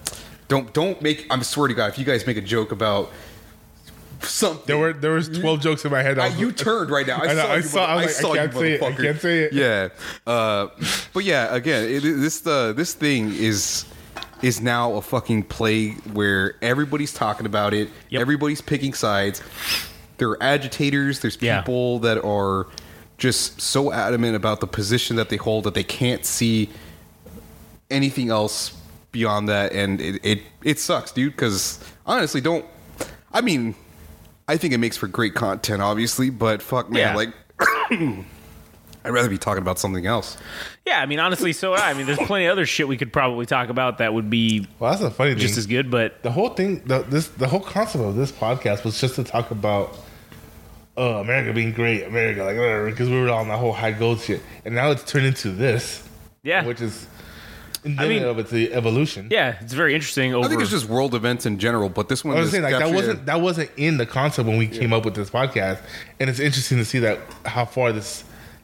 don't 0.47 0.73
don't 0.73 1.01
make. 1.01 1.25
I'm 1.29 1.43
swear 1.43 1.67
to 1.67 1.73
God, 1.73 1.91
if 1.91 1.97
you 1.97 2.05
guys 2.05 2.25
make 2.27 2.37
a 2.37 2.41
joke 2.41 2.71
about 2.71 3.11
something, 4.21 4.63
There 4.65 4.77
were 4.77 4.93
there 4.93 5.11
was 5.11 5.29
twelve 5.29 5.61
jokes 5.61 5.83
in 5.85 5.91
my 5.91 6.01
head. 6.01 6.19
I, 6.19 6.27
you 6.27 6.51
turned 6.51 6.89
right 6.89 7.05
now. 7.07 7.17
I, 7.21 7.25
I 7.29 7.33
know, 7.33 7.41
saw 7.41 7.47
I 7.51 7.55
you. 7.57 7.61
saw- 7.63 7.85
I 7.85 7.95
like, 7.95 8.09
I 8.09 8.47
can't 8.47 8.53
you, 8.53 8.59
say 8.59 8.73
it, 8.73 8.83
I 8.83 8.91
can't 8.93 9.21
say 9.21 9.39
it. 9.43 9.53
Yeah, 9.53 9.89
uh, 10.25 10.67
but 11.13 11.23
yeah, 11.23 11.53
again, 11.53 11.89
it, 11.89 12.01
this 12.01 12.41
the 12.41 12.73
this 12.75 12.93
thing 12.93 13.33
is 13.33 13.85
is 14.43 14.61
now 14.61 14.93
a 14.93 15.01
fucking 15.01 15.41
plague 15.43 15.97
where 16.13 16.55
everybody's 16.61 17.13
talking 17.13 17.45
about 17.47 17.73
it. 17.73 17.89
Yep. 18.09 18.21
Everybody's 18.21 18.61
picking 18.61 18.93
sides. 18.93 19.41
There 20.17 20.29
are 20.29 20.43
agitators. 20.43 21.21
There's 21.21 21.37
Yeah. 21.41 21.61
people 21.61 21.99
that 21.99 22.23
are 22.23 22.67
just 23.17 23.61
so 23.61 23.91
adamant 23.91 24.35
about 24.35 24.59
the 24.59 24.67
position 24.67 25.15
that 25.15 25.29
they 25.29 25.37
hold 25.37 25.63
that 25.63 25.73
they 25.73 25.83
can't 25.83 26.25
see 26.25 26.69
anything 27.89 28.29
else 28.29 28.73
beyond 29.11 29.47
that, 29.47 29.71
and 29.71 30.01
it 30.01 30.19
it, 30.23 30.41
it 30.63 30.79
sucks, 30.79 31.11
dude. 31.11 31.31
Because 31.33 31.79
honestly, 32.05 32.41
don't. 32.41 32.65
I 33.31 33.41
mean, 33.41 33.75
I 34.47 34.57
think 34.57 34.73
it 34.73 34.77
makes 34.79 34.97
for 34.97 35.07
great 35.07 35.35
content, 35.35 35.81
obviously, 35.81 36.29
but 36.29 36.61
fuck, 36.61 36.89
man, 36.91 36.99
Yeah. 36.99 37.15
like. 37.15 37.33
I'd 39.05 39.09
rather 39.11 39.29
be 39.29 39.37
talking 39.37 39.61
about 39.61 39.79
something 39.79 40.05
else. 40.05 40.37
yeah, 40.85 40.99
I 40.99 41.05
mean, 41.05 41.19
honestly, 41.19 41.53
so 41.53 41.73
I 41.75 41.93
mean, 41.93 42.05
there's 42.05 42.17
plenty 42.19 42.45
of 42.45 42.51
other 42.53 42.65
shit 42.65 42.87
we 42.87 42.97
could 42.97 43.11
probably 43.11 43.45
talk 43.45 43.69
about 43.69 43.97
that 43.97 44.13
would 44.13 44.29
be 44.29 44.67
well, 44.79 44.91
that's 44.91 45.01
the 45.01 45.11
funny 45.11 45.31
thing. 45.31 45.39
just 45.39 45.57
as 45.57 45.67
good, 45.67 45.91
but 45.91 46.23
the 46.23 46.31
whole 46.31 46.49
thing, 46.49 46.81
the, 46.85 46.99
this, 47.03 47.27
the 47.29 47.47
whole 47.47 47.59
concept 47.59 48.03
of 48.03 48.15
this 48.15 48.31
podcast 48.31 48.83
was 48.83 48.99
just 49.01 49.15
to 49.15 49.23
talk 49.23 49.51
about 49.51 49.97
uh, 50.97 51.01
America 51.01 51.53
being 51.53 51.71
great, 51.73 52.03
America, 52.03 52.43
like 52.43 52.91
because 52.93 53.09
we 53.09 53.19
were 53.19 53.29
on 53.29 53.47
the 53.47 53.57
whole 53.57 53.73
high 53.73 53.91
gold 53.91 54.19
shit, 54.19 54.41
and 54.63 54.75
now 54.75 54.91
it's 54.91 55.03
turned 55.03 55.25
into 55.25 55.49
this, 55.51 56.07
yeah, 56.43 56.63
which 56.65 56.81
is 56.81 57.07
in 57.83 57.99
I 57.99 58.07
mean- 58.07 58.23
of 58.23 58.39
its 58.39 58.51
the 58.51 58.71
evolution. 58.73 59.27
yeah, 59.31 59.57
it's 59.59 59.73
very 59.73 59.93
interesting. 59.95 60.33
Over 60.33 60.45
I 60.45 60.49
think 60.49 60.61
it's 60.61 60.71
just 60.71 60.87
world 60.87 61.15
events 61.15 61.45
in 61.45 61.59
general, 61.59 61.89
but 61.89 62.07
this 62.09 62.23
one 62.23 62.37
I 62.37 62.39
was 62.39 62.47
is 62.47 62.51
saying 62.53 62.63
like 62.63 62.73
that 62.73 62.79
definitely- 62.79 63.07
wasn't 63.07 63.25
that 63.25 63.41
wasn't 63.41 63.71
in 63.75 63.97
the 63.97 64.05
concept 64.05 64.47
when 64.47 64.57
we 64.57 64.67
came 64.67 64.93
up 64.93 65.03
with 65.03 65.15
this 65.15 65.29
podcast, 65.29 65.79
and 66.19 66.29
it's 66.29 66.39
interesting 66.39 66.77
to 66.77 66.85
see 66.85 66.99
that 66.99 67.19
how 67.45 67.65
far 67.65 67.91
this 67.91 68.23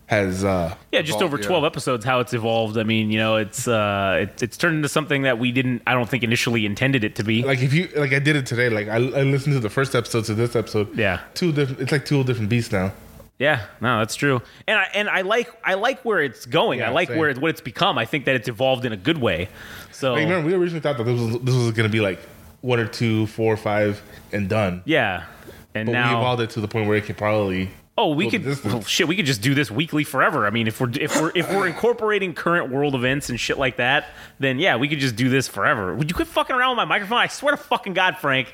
has. 0.10 0.44
uh 0.44 0.76
yeah, 0.92 1.02
just 1.02 1.18
evolved, 1.20 1.34
over 1.34 1.42
yeah. 1.42 1.48
12 1.48 1.64
episodes, 1.64 2.04
how 2.04 2.20
it's 2.20 2.34
evolved. 2.34 2.78
I 2.78 2.84
mean, 2.84 3.12
you 3.12 3.20
know, 3.20 3.36
it's 3.36 3.68
uh, 3.68 4.20
it, 4.24 4.42
it's 4.42 4.58
turned 4.58 4.78
into 4.78 4.90
something 4.90 5.22
that 5.22 5.38
we 5.38 5.52
didn't, 5.52 5.84
I 5.86 5.94
don't 5.94 6.10
think, 6.10 6.24
initially 6.24 6.66
intended 6.66 7.04
it 7.04 7.16
to 7.16 7.24
be. 7.24 7.44
Like 7.44 7.62
if 7.62 7.74
you 7.74 7.90
like 7.96 8.12
I 8.12 8.20
did 8.20 8.36
it 8.36 8.46
today. 8.46 8.70
Like 8.70 8.88
I, 8.88 8.96
I 8.96 9.24
listened 9.24 9.54
to 9.54 9.60
the 9.60 9.70
first 9.70 9.96
episode 9.96 10.26
to 10.26 10.34
this 10.34 10.56
episode. 10.56 10.98
Yeah. 10.98 11.22
two 11.36 11.52
different. 11.52 11.82
It's 11.82 11.92
like 11.92 12.06
two 12.06 12.24
different 12.24 12.50
beasts 12.50 12.72
now. 12.72 12.92
Yeah, 13.38 13.66
no, 13.80 14.00
that's 14.00 14.16
true. 14.16 14.42
And 14.68 14.78
I 14.78 14.88
and 14.94 15.10
I 15.10 15.22
like 15.22 15.50
I 15.64 15.76
like 15.76 16.04
where 16.04 16.22
it's 16.22 16.46
going. 16.46 16.82
I 16.82 16.90
like 16.90 17.08
same. 17.08 17.18
where 17.18 17.30
it's 17.30 17.40
what 17.40 17.52
it's 17.52 17.62
become. 17.62 17.98
I 17.98 18.06
think 18.06 18.26
that 18.26 18.36
it's 18.36 18.50
evolved 18.50 18.84
in 18.84 18.92
a 18.92 18.98
good 18.98 19.18
way. 19.18 19.48
So 19.94 20.14
Like, 20.14 20.24
remember, 20.24 20.48
we 20.48 20.54
originally 20.54 20.82
thought 20.82 20.98
that 20.98 21.06
this 21.06 21.20
was 21.20 21.40
this 21.42 21.56
was 21.56 21.72
gonna 21.72 21.88
be 21.88 22.02
like 22.02 22.20
one 22.62 22.80
or 22.80 22.88
two, 22.88 23.28
four 23.28 23.54
or 23.54 23.58
five, 23.58 24.02
and 24.34 24.50
done. 24.50 24.82
yeah, 24.86 25.26
and 25.74 25.86
But 25.86 25.92
we 25.92 25.94
now 25.94 26.20
evolved 26.20 26.42
it 26.42 26.50
to 26.52 26.62
the 26.62 26.68
point 26.68 26.88
where 26.88 26.98
it 26.98 27.06
could 27.06 27.18
probably. 27.18 27.70
Oh, 28.00 28.14
we 28.14 28.30
could 28.30 28.46
well, 28.64 28.82
shit. 28.84 29.10
We 29.10 29.18
could 29.18 29.26
just 29.26 29.42
do 29.42 29.54
this 29.54 29.70
weekly 29.70 30.06
forever. 30.06 30.48
I 30.48 30.52
mean, 30.52 30.68
if 30.68 30.80
we're 30.80 30.90
if 30.92 31.20
we're 31.20 31.34
if 31.36 31.54
we're 31.54 31.68
incorporating 31.68 32.34
current 32.34 32.72
world 32.72 32.96
events 32.96 33.30
and 33.30 33.38
shit 33.38 33.58
like 33.58 33.76
that, 33.76 34.12
then 34.40 34.58
yeah, 34.58 34.78
we 34.78 34.88
could 34.88 35.00
just 35.00 35.18
do 35.18 35.28
this 35.28 35.50
forever. 35.50 35.94
Would 35.94 36.10
you 36.10 36.16
quit 36.16 36.30
fucking 36.30 36.56
around 36.56 36.70
with 36.70 36.78
my 36.78 36.86
microphone? 36.86 37.18
I 37.18 37.28
swear 37.28 37.58
to 37.58 37.62
fucking 37.62 37.96
God, 37.96 38.16
Frank. 38.16 38.54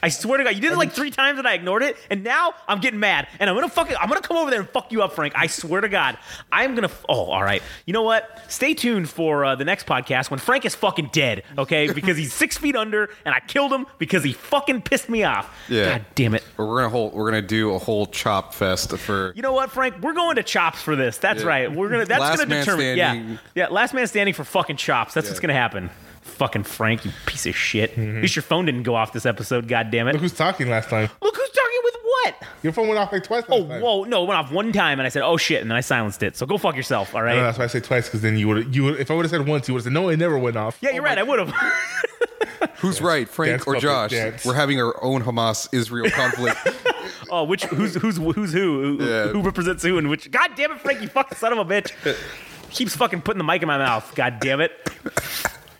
I 0.00 0.10
swear 0.10 0.38
to 0.38 0.44
God, 0.44 0.54
you 0.54 0.60
did 0.60 0.70
it 0.70 0.76
like 0.78 0.92
three 0.92 1.10
times 1.10 1.40
and 1.40 1.48
I 1.48 1.54
ignored 1.54 1.82
it, 1.82 1.96
and 2.08 2.22
now 2.22 2.52
I'm 2.68 2.78
getting 2.78 3.00
mad, 3.00 3.26
and 3.40 3.50
I'm 3.50 3.56
gonna 3.56 3.68
fucking 3.68 3.96
I'm 3.96 4.08
gonna 4.08 4.20
come 4.20 4.36
over 4.36 4.48
there 4.48 4.60
and 4.60 4.68
fuck 4.68 4.92
you 4.92 5.02
up, 5.02 5.14
Frank. 5.14 5.32
I 5.34 5.48
swear 5.48 5.80
to 5.80 5.88
God, 5.88 6.16
I'm 6.52 6.76
gonna. 6.76 6.90
Oh, 7.08 7.24
all 7.24 7.42
right. 7.42 7.64
You 7.86 7.94
know 7.94 8.02
what? 8.02 8.44
Stay 8.46 8.74
tuned 8.74 9.08
for 9.08 9.44
uh, 9.44 9.56
the 9.56 9.64
next 9.64 9.88
podcast 9.88 10.30
when 10.30 10.38
Frank 10.38 10.64
is 10.66 10.76
fucking 10.76 11.10
dead. 11.12 11.42
Okay, 11.58 11.88
because 11.92 12.16
he's 12.16 12.32
six 12.32 12.56
feet 12.56 12.76
under, 12.76 13.10
and 13.24 13.34
I 13.34 13.40
killed 13.40 13.72
him 13.72 13.86
because 13.98 14.22
he 14.22 14.34
fucking 14.34 14.82
pissed 14.82 15.08
me 15.08 15.24
off. 15.24 15.52
Yeah. 15.68 15.98
God 15.98 16.06
damn 16.14 16.34
it. 16.36 16.44
We're 16.56 16.66
gonna 16.66 16.90
hold, 16.90 17.12
we're 17.12 17.28
gonna 17.28 17.42
do 17.42 17.74
a 17.74 17.78
whole 17.80 18.06
chop 18.06 18.54
fest 18.54 18.83
for 18.92 19.32
You 19.36 19.42
know 19.42 19.52
what, 19.52 19.70
Frank? 19.70 19.96
We're 20.00 20.12
going 20.14 20.36
to 20.36 20.42
chops 20.42 20.80
for 20.82 20.96
this. 20.96 21.18
That's 21.18 21.42
Yeah. 21.42 21.48
right. 21.48 21.72
We're 21.72 21.88
gonna. 21.88 22.04
That's 22.06 22.20
Last 22.20 22.38
gonna 22.38 22.58
determine. 22.60 22.96
standing. 22.96 23.30
Yeah, 23.30 23.36
yeah. 23.54 23.68
Last 23.68 23.94
man 23.94 24.06
standing 24.06 24.34
for 24.34 24.44
fucking 24.44 24.76
chops. 24.76 25.14
That's 25.14 25.28
what's 25.28 25.40
gonna 25.40 25.52
happen. 25.54 25.90
Fucking 26.22 26.64
Frank, 26.64 27.04
you 27.04 27.12
piece 27.26 27.46
of 27.46 27.54
shit. 27.54 27.92
Mm-hmm. 27.92 28.16
At 28.16 28.22
least 28.22 28.34
your 28.36 28.42
phone 28.42 28.64
didn't 28.64 28.82
go 28.84 28.94
off 28.94 29.12
this 29.12 29.26
episode. 29.26 29.68
God 29.68 29.90
damn 29.90 30.08
it. 30.08 30.12
Look 30.14 30.22
who's 30.22 30.32
talking 30.32 30.68
last 30.68 30.88
time. 30.88 31.08
Look 31.22 31.36
who's 31.36 31.50
talking 31.50 31.80
with 31.84 31.94
what? 32.02 32.34
Your 32.62 32.72
phone 32.72 32.88
went 32.88 32.98
off 32.98 33.12
like 33.12 33.22
twice. 33.24 33.42
Last 33.48 33.60
Oh, 33.60 33.68
time. 33.68 33.80
whoa, 33.82 34.04
no, 34.04 34.24
it 34.24 34.26
went 34.26 34.38
off 34.38 34.50
one 34.50 34.72
time, 34.72 34.98
and 34.98 35.06
I 35.06 35.10
said, 35.10 35.22
"Oh 35.22 35.36
shit," 35.36 35.60
and 35.60 35.70
then 35.70 35.76
I 35.76 35.80
silenced 35.80 36.22
it. 36.22 36.36
So 36.36 36.46
go 36.46 36.56
fuck 36.58 36.76
yourself. 36.76 37.14
All 37.14 37.22
right. 37.22 37.36
No, 37.36 37.42
that's 37.44 37.58
why 37.58 37.64
I 37.64 37.68
say 37.68 37.80
twice 37.80 38.06
because 38.08 38.22
then 38.22 38.36
you 38.38 38.48
would 38.48 38.74
you 38.74 38.84
would 38.84 39.00
if 39.00 39.10
I 39.10 39.14
would 39.14 39.24
have 39.26 39.30
said 39.30 39.46
once 39.46 39.68
you 39.68 39.74
would 39.74 39.80
have 39.80 39.84
said 39.84 39.92
no 39.92 40.08
it 40.08 40.16
never 40.18 40.38
went 40.38 40.56
off. 40.56 40.78
yeah, 40.80 40.90
you're 40.90 41.02
right. 41.04 41.18
I 41.18 41.22
would 41.22 41.38
have. 41.38 41.52
who's 42.78 43.00
right, 43.00 43.28
Frank 43.28 43.50
Dance 43.52 43.64
or 43.66 43.76
Josh. 43.76 44.10
dance. 44.10 44.44
We're 44.44 44.54
having 44.54 44.80
our 44.80 45.02
own 45.04 45.22
Hamas 45.22 45.68
Israel 45.72 46.10
conflict. 46.10 46.56
oh, 47.40 47.44
which 47.44 47.64
who's 47.64 47.94
who's 47.94 48.16
who's 48.16 48.52
who? 48.52 48.96
Who, 48.98 49.04
Yeah. 49.04 49.26
who 49.28 49.40
represents 49.42 49.82
who? 49.82 49.98
And 49.98 50.08
which? 50.10 50.30
God 50.30 50.50
damn 50.56 50.72
it, 50.72 50.80
Frank! 50.80 51.00
You 51.02 51.08
fucking 51.08 51.36
son 51.38 51.52
of 51.52 51.58
a 51.58 51.64
bitch. 51.64 51.92
Keeps 52.70 52.96
fucking 52.96 53.22
putting 53.22 53.38
the 53.38 53.44
mic 53.44 53.62
in 53.62 53.68
my 53.68 53.78
mouth. 53.78 54.12
God 54.14 54.40
damn 54.40 54.60
it. 54.60 54.72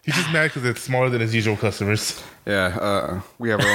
He's 0.04 0.14
just 0.14 0.30
mad 0.34 0.50
because 0.50 0.66
it's 0.66 0.82
smaller 0.82 1.08
than 1.08 1.22
his 1.22 1.34
usual 1.34 1.56
customers. 1.56 2.22
yeah, 2.46 2.76
uh, 2.78 3.20
we 3.38 3.48
have 3.48 3.60
our 3.60 3.66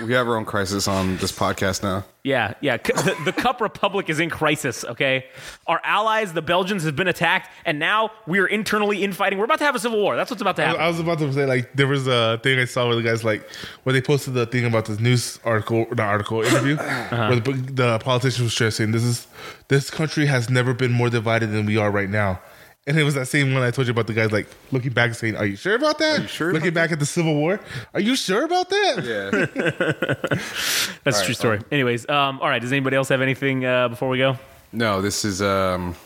own 0.00 0.08
we 0.08 0.14
have 0.14 0.26
our 0.26 0.36
own 0.36 0.44
crisis 0.44 0.88
on 0.88 1.16
this 1.18 1.30
podcast 1.30 1.84
now. 1.84 2.04
Yeah, 2.24 2.54
yeah. 2.60 2.78
The, 2.78 3.16
the 3.24 3.32
Cup 3.32 3.60
Republic 3.60 4.10
is 4.10 4.18
in 4.18 4.28
crisis, 4.28 4.84
okay? 4.84 5.26
Our 5.68 5.80
allies, 5.84 6.32
the 6.32 6.42
Belgians, 6.42 6.82
have 6.82 6.96
been 6.96 7.06
attacked, 7.06 7.52
and 7.64 7.78
now 7.78 8.10
we 8.26 8.40
are 8.40 8.48
internally 8.48 9.04
infighting. 9.04 9.38
We're 9.38 9.44
about 9.44 9.58
to 9.58 9.64
have 9.64 9.76
a 9.76 9.78
civil 9.78 10.00
war. 10.02 10.16
That's 10.16 10.28
what's 10.28 10.42
about 10.42 10.56
to 10.56 10.64
happen. 10.64 10.80
I 10.80 10.88
was 10.88 10.98
about 10.98 11.20
to 11.20 11.32
say 11.32 11.46
like 11.46 11.72
there 11.74 11.86
was 11.86 12.08
a 12.08 12.40
thing 12.42 12.58
I 12.58 12.64
saw 12.64 12.88
where 12.88 12.96
the 12.96 13.02
guys 13.02 13.22
like 13.22 13.48
where 13.84 13.92
they 13.92 14.02
posted 14.02 14.34
the 14.34 14.46
thing 14.46 14.64
about 14.64 14.86
this 14.86 14.98
news 14.98 15.38
article, 15.44 15.86
the 15.92 16.02
article 16.02 16.42
interview, 16.42 16.76
where 17.10 17.38
the, 17.38 17.52
the 17.52 17.98
politician 18.00 18.42
was 18.42 18.52
stressing 18.52 18.90
this 18.90 19.04
is 19.04 19.28
this 19.68 19.88
country 19.88 20.26
has 20.26 20.50
never 20.50 20.74
been 20.74 20.90
more 20.90 21.10
divided 21.10 21.52
than 21.52 21.64
we 21.64 21.76
are 21.76 21.92
right 21.92 22.10
now. 22.10 22.40
And 22.88 22.96
it 22.96 23.02
was 23.02 23.14
that 23.14 23.26
same 23.26 23.52
one 23.52 23.64
I 23.64 23.72
told 23.72 23.88
you 23.88 23.90
about 23.90 24.06
the 24.06 24.12
guys 24.14 24.30
like 24.30 24.46
looking 24.70 24.92
back 24.92 25.08
and 25.08 25.16
saying, 25.16 25.36
"Are 25.36 25.44
you 25.44 25.56
sure 25.56 25.74
about 25.74 25.98
that? 25.98 26.22
you 26.22 26.28
sure 26.28 26.52
Looking 26.52 26.68
about 26.68 26.82
back 26.82 26.92
at 26.92 27.00
the 27.00 27.06
Civil 27.06 27.34
War, 27.34 27.58
are 27.92 28.00
you 28.00 28.14
sure 28.14 28.44
about 28.44 28.70
that? 28.70 29.02
Yeah. 29.04 30.94
That's 31.04 31.20
a 31.20 31.24
true 31.24 31.34
story. 31.34 31.60
Anyways, 31.72 32.08
um, 32.08 32.38
all 32.40 32.48
right. 32.48 32.62
Does 32.62 32.70
anybody 32.70 32.94
else 32.96 33.08
have 33.08 33.20
anything 33.20 33.64
uh, 33.64 33.88
before 33.88 34.08
we 34.08 34.18
go? 34.18 34.38
No, 34.72 35.02
this 35.02 35.24
is 35.24 35.42
um 35.42 35.96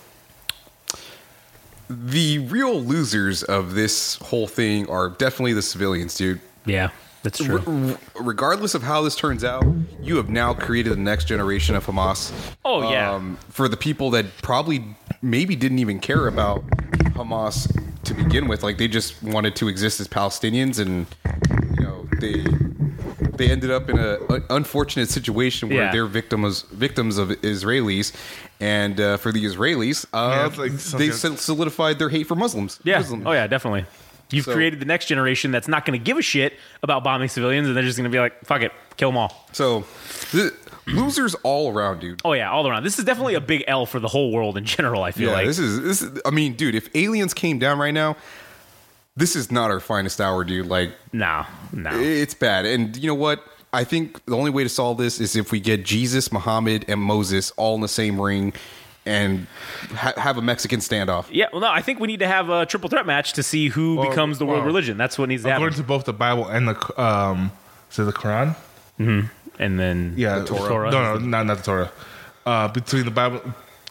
the 1.91 2.39
real 2.39 2.81
losers 2.81 3.43
of 3.43 3.75
this 3.75 4.15
whole 4.17 4.47
thing 4.47 4.89
are 4.89 5.11
definitely 5.11 5.53
the 5.53 5.63
civilians, 5.63 6.15
dude. 6.15 6.41
Yeah, 6.65 6.91
that's 7.23 7.41
R- 7.41 7.61
r- 7.67 7.99
regardless 8.21 8.75
of 8.75 8.83
how 8.83 9.03
this 9.03 9.15
turns 9.17 9.45
out, 9.45 9.65
you 10.01 10.17
have 10.17 10.29
now 10.31 10.55
created 10.55 10.93
the 10.93 10.97
next 11.01 11.27
generation 11.27 11.75
of 11.75 11.85
Hamas. 11.87 12.33
Oh, 12.65 12.91
yeah. 12.91 13.13
Um, 13.15 13.37
for 13.51 13.69
the 13.69 13.77
people 13.77 14.11
that 14.11 14.27
probably 14.43 14.85
maybe 15.23 15.55
didn't 15.57 15.79
even 15.81 15.99
care 16.01 16.27
about 16.29 16.65
Hamas 17.15 17.71
to 18.05 18.15
begin 18.15 18.49
with, 18.49 18.63
like 18.63 18.79
they 18.79 18.89
just 18.89 19.23
wanted 19.23 19.55
to 19.57 19.69
exist 19.69 20.01
as 20.01 20.09
Palestinians, 20.09 20.79
and 20.79 21.07
you 21.79 21.85
know 21.85 22.07
they 22.21 22.45
they 23.37 23.51
ended 23.51 23.71
up 23.71 23.89
in 23.89 23.99
a, 23.99 24.19
a 24.29 24.43
unfortunate 24.51 25.09
situation 25.09 25.69
where 25.69 25.85
Yeah. 25.85 25.93
they're 25.93 26.07
victims 26.07 26.63
victims 26.73 27.19
of 27.19 27.29
Israelis, 27.43 28.15
and 28.61 28.99
uh, 29.01 29.17
for 29.19 29.33
the 29.33 29.45
Israelis, 29.45 30.07
uh, 30.13 30.49
it's 30.49 30.59
like 30.59 30.73
they 30.99 31.11
solidified 31.11 31.99
their 31.99 32.09
hate 32.09 32.27
for 32.27 32.35
Muslims. 32.35 32.81
Yeah. 32.85 32.99
Muslims. 32.99 33.25
Oh 33.27 33.33
yeah, 33.33 33.47
definitely. 33.47 33.85
You've 34.33 34.45
So- 34.45 34.53
created 34.55 34.81
the 34.81 34.85
next 34.87 35.07
generation 35.07 35.51
that's 35.51 35.69
not 35.69 35.85
going 35.85 35.99
to 35.99 36.05
give 36.05 36.17
a 36.19 36.23
shit 36.23 36.55
about 36.83 37.03
bombing 37.05 37.29
civilians, 37.29 37.67
and 37.69 37.77
they're 37.77 37.85
just 37.85 37.97
going 37.99 38.11
to 38.11 38.15
be 38.15 38.19
like, 38.21 38.45
"Fuck 38.45 38.63
it, 38.63 38.73
kill 38.97 39.11
them 39.11 39.17
all." 39.19 39.49
So, 39.53 39.85
losers 40.87 41.35
all 41.43 41.73
around, 41.73 42.01
dude. 42.01 42.21
Oh 42.25 42.33
yeah, 42.33 42.51
all 42.51 42.67
around. 42.69 42.83
This 42.85 42.99
is 42.99 43.05
definitely 43.05 43.35
a 43.35 43.41
big 43.41 43.65
L 43.67 43.87
for 43.87 44.01
the 44.01 44.09
whole 44.09 44.33
world 44.33 44.57
in 44.57 44.65
general. 44.65 45.03
I 45.03 45.13
feel 45.13 45.29
Yeah, 45.31 45.35
like. 45.35 45.47
this 45.47 45.59
is 45.59 45.83
this. 45.83 46.03
Is, 46.03 46.21
I 46.25 46.31
mean, 46.31 46.55
dude, 46.55 46.75
if 46.75 46.89
aliens 46.95 47.35
came 47.35 47.59
down 47.59 47.79
right 47.79 47.95
now, 47.95 48.17
this 49.17 49.37
is 49.37 49.51
not 49.51 49.71
our 49.71 49.81
finest 49.81 50.21
hour, 50.21 50.45
dude. 50.45 50.67
Like, 50.67 50.93
no, 51.13 51.45
no. 51.73 51.91
it's 51.93 52.35
bad. 52.35 52.67
And 52.67 52.97
you 52.97 53.07
know 53.09 53.15
what? 53.15 53.45
I 53.73 53.85
think 53.85 54.25
the 54.27 54.37
only 54.37 54.51
way 54.51 54.65
to 54.65 54.69
solve 54.69 54.99
this 54.99 55.21
is 55.21 55.37
if 55.37 55.53
we 55.53 55.61
get 55.61 55.85
Jesus, 55.85 56.33
Muhammad, 56.33 56.85
and 56.89 57.01
Moses 57.01 57.53
all 57.57 57.77
in 57.77 57.81
the 57.83 57.89
same 57.89 58.21
ring, 58.21 58.53
and 59.07 59.47
ha- 59.95 60.13
have 60.17 60.37
a 60.37 60.43
Mexican 60.43 60.81
standoff. 60.81 61.27
Yeah, 61.31 61.47
well, 61.53 61.63
no, 61.63 61.69
I 61.69 61.81
think 61.83 62.01
we 62.01 62.07
need 62.07 62.21
to 62.21 62.27
have 62.27 62.49
a 62.51 62.67
triple 62.67 62.89
threat 62.91 63.07
match 63.07 63.33
to 63.35 63.43
see 63.43 63.69
who 63.69 63.97
Well, 63.97 64.09
becomes 64.11 64.39
the 64.39 64.47
world 64.47 64.59
well, 64.61 64.67
religion. 64.67 64.97
That's 64.99 65.19
what 65.19 65.29
needs 65.29 65.43
to 65.45 65.49
happen. 65.49 65.63
According 65.63 65.79
to 65.79 65.85
both 65.87 66.05
the 66.05 66.13
Bible 66.13 66.47
and 66.47 66.69
the 66.69 67.03
um, 67.03 67.51
so 67.89 68.05
the 68.05 68.13
Quran. 68.13 68.57
Mhm. 68.99 69.31
And 69.59 69.79
then 69.79 70.15
Yeah, 70.17 70.41
the 70.41 70.45
Torah. 70.47 70.91
No, 70.91 71.15
no, 71.15 71.19
not 71.19 71.47
not 71.47 71.57
the 71.59 71.63
Torah. 71.63 71.93
Uh, 72.47 72.69
between 72.69 73.05
the 73.05 73.11
Bible, 73.11 73.41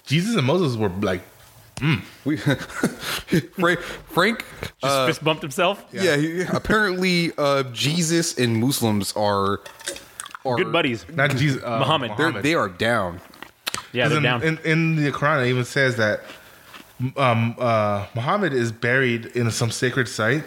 Jesus 0.06 0.36
and 0.36 0.45
Moses 0.45 0.76
were 0.77 0.90
like, 0.90 1.22
We, 2.26 2.38
Frank, 3.57 3.80
Frank 3.80 4.45
Just 4.81 4.84
uh, 4.84 5.07
fist 5.07 5.23
bumped 5.23 5.41
himself. 5.41 5.84
yeah, 5.91 6.15
he- 6.18 6.41
apparently 6.41 7.31
uh, 7.38 7.64
Jesus 7.73 8.38
and 8.38 8.57
Muslims 8.57 9.14
are 9.15 9.61
are 10.45 10.56
Good 10.57 10.72
buddies. 10.72 11.06
not 11.14 11.36
Jesus, 11.36 11.61
uh, 11.64 11.80
Muhammad. 11.80 12.11
They're, 12.18 12.31
they 12.41 12.53
are 12.56 12.69
down. 12.69 13.19
Yeah, 13.91 14.07
they're 14.07 14.18
in, 14.18 14.24
down. 14.24 14.44
In, 14.44 14.57
in 14.60 14.95
the 14.95 15.11
Quran, 15.11 15.45
it 15.45 15.49
even 15.49 15.66
says 15.66 15.95
that 15.98 16.22
um, 17.18 17.56
uh, 17.57 18.06
Muhammad 18.16 18.53
is 18.53 18.72
buried 18.72 19.28
in 19.28 19.49
some 19.52 19.72
sacred 19.72 20.07
site, 20.07 20.44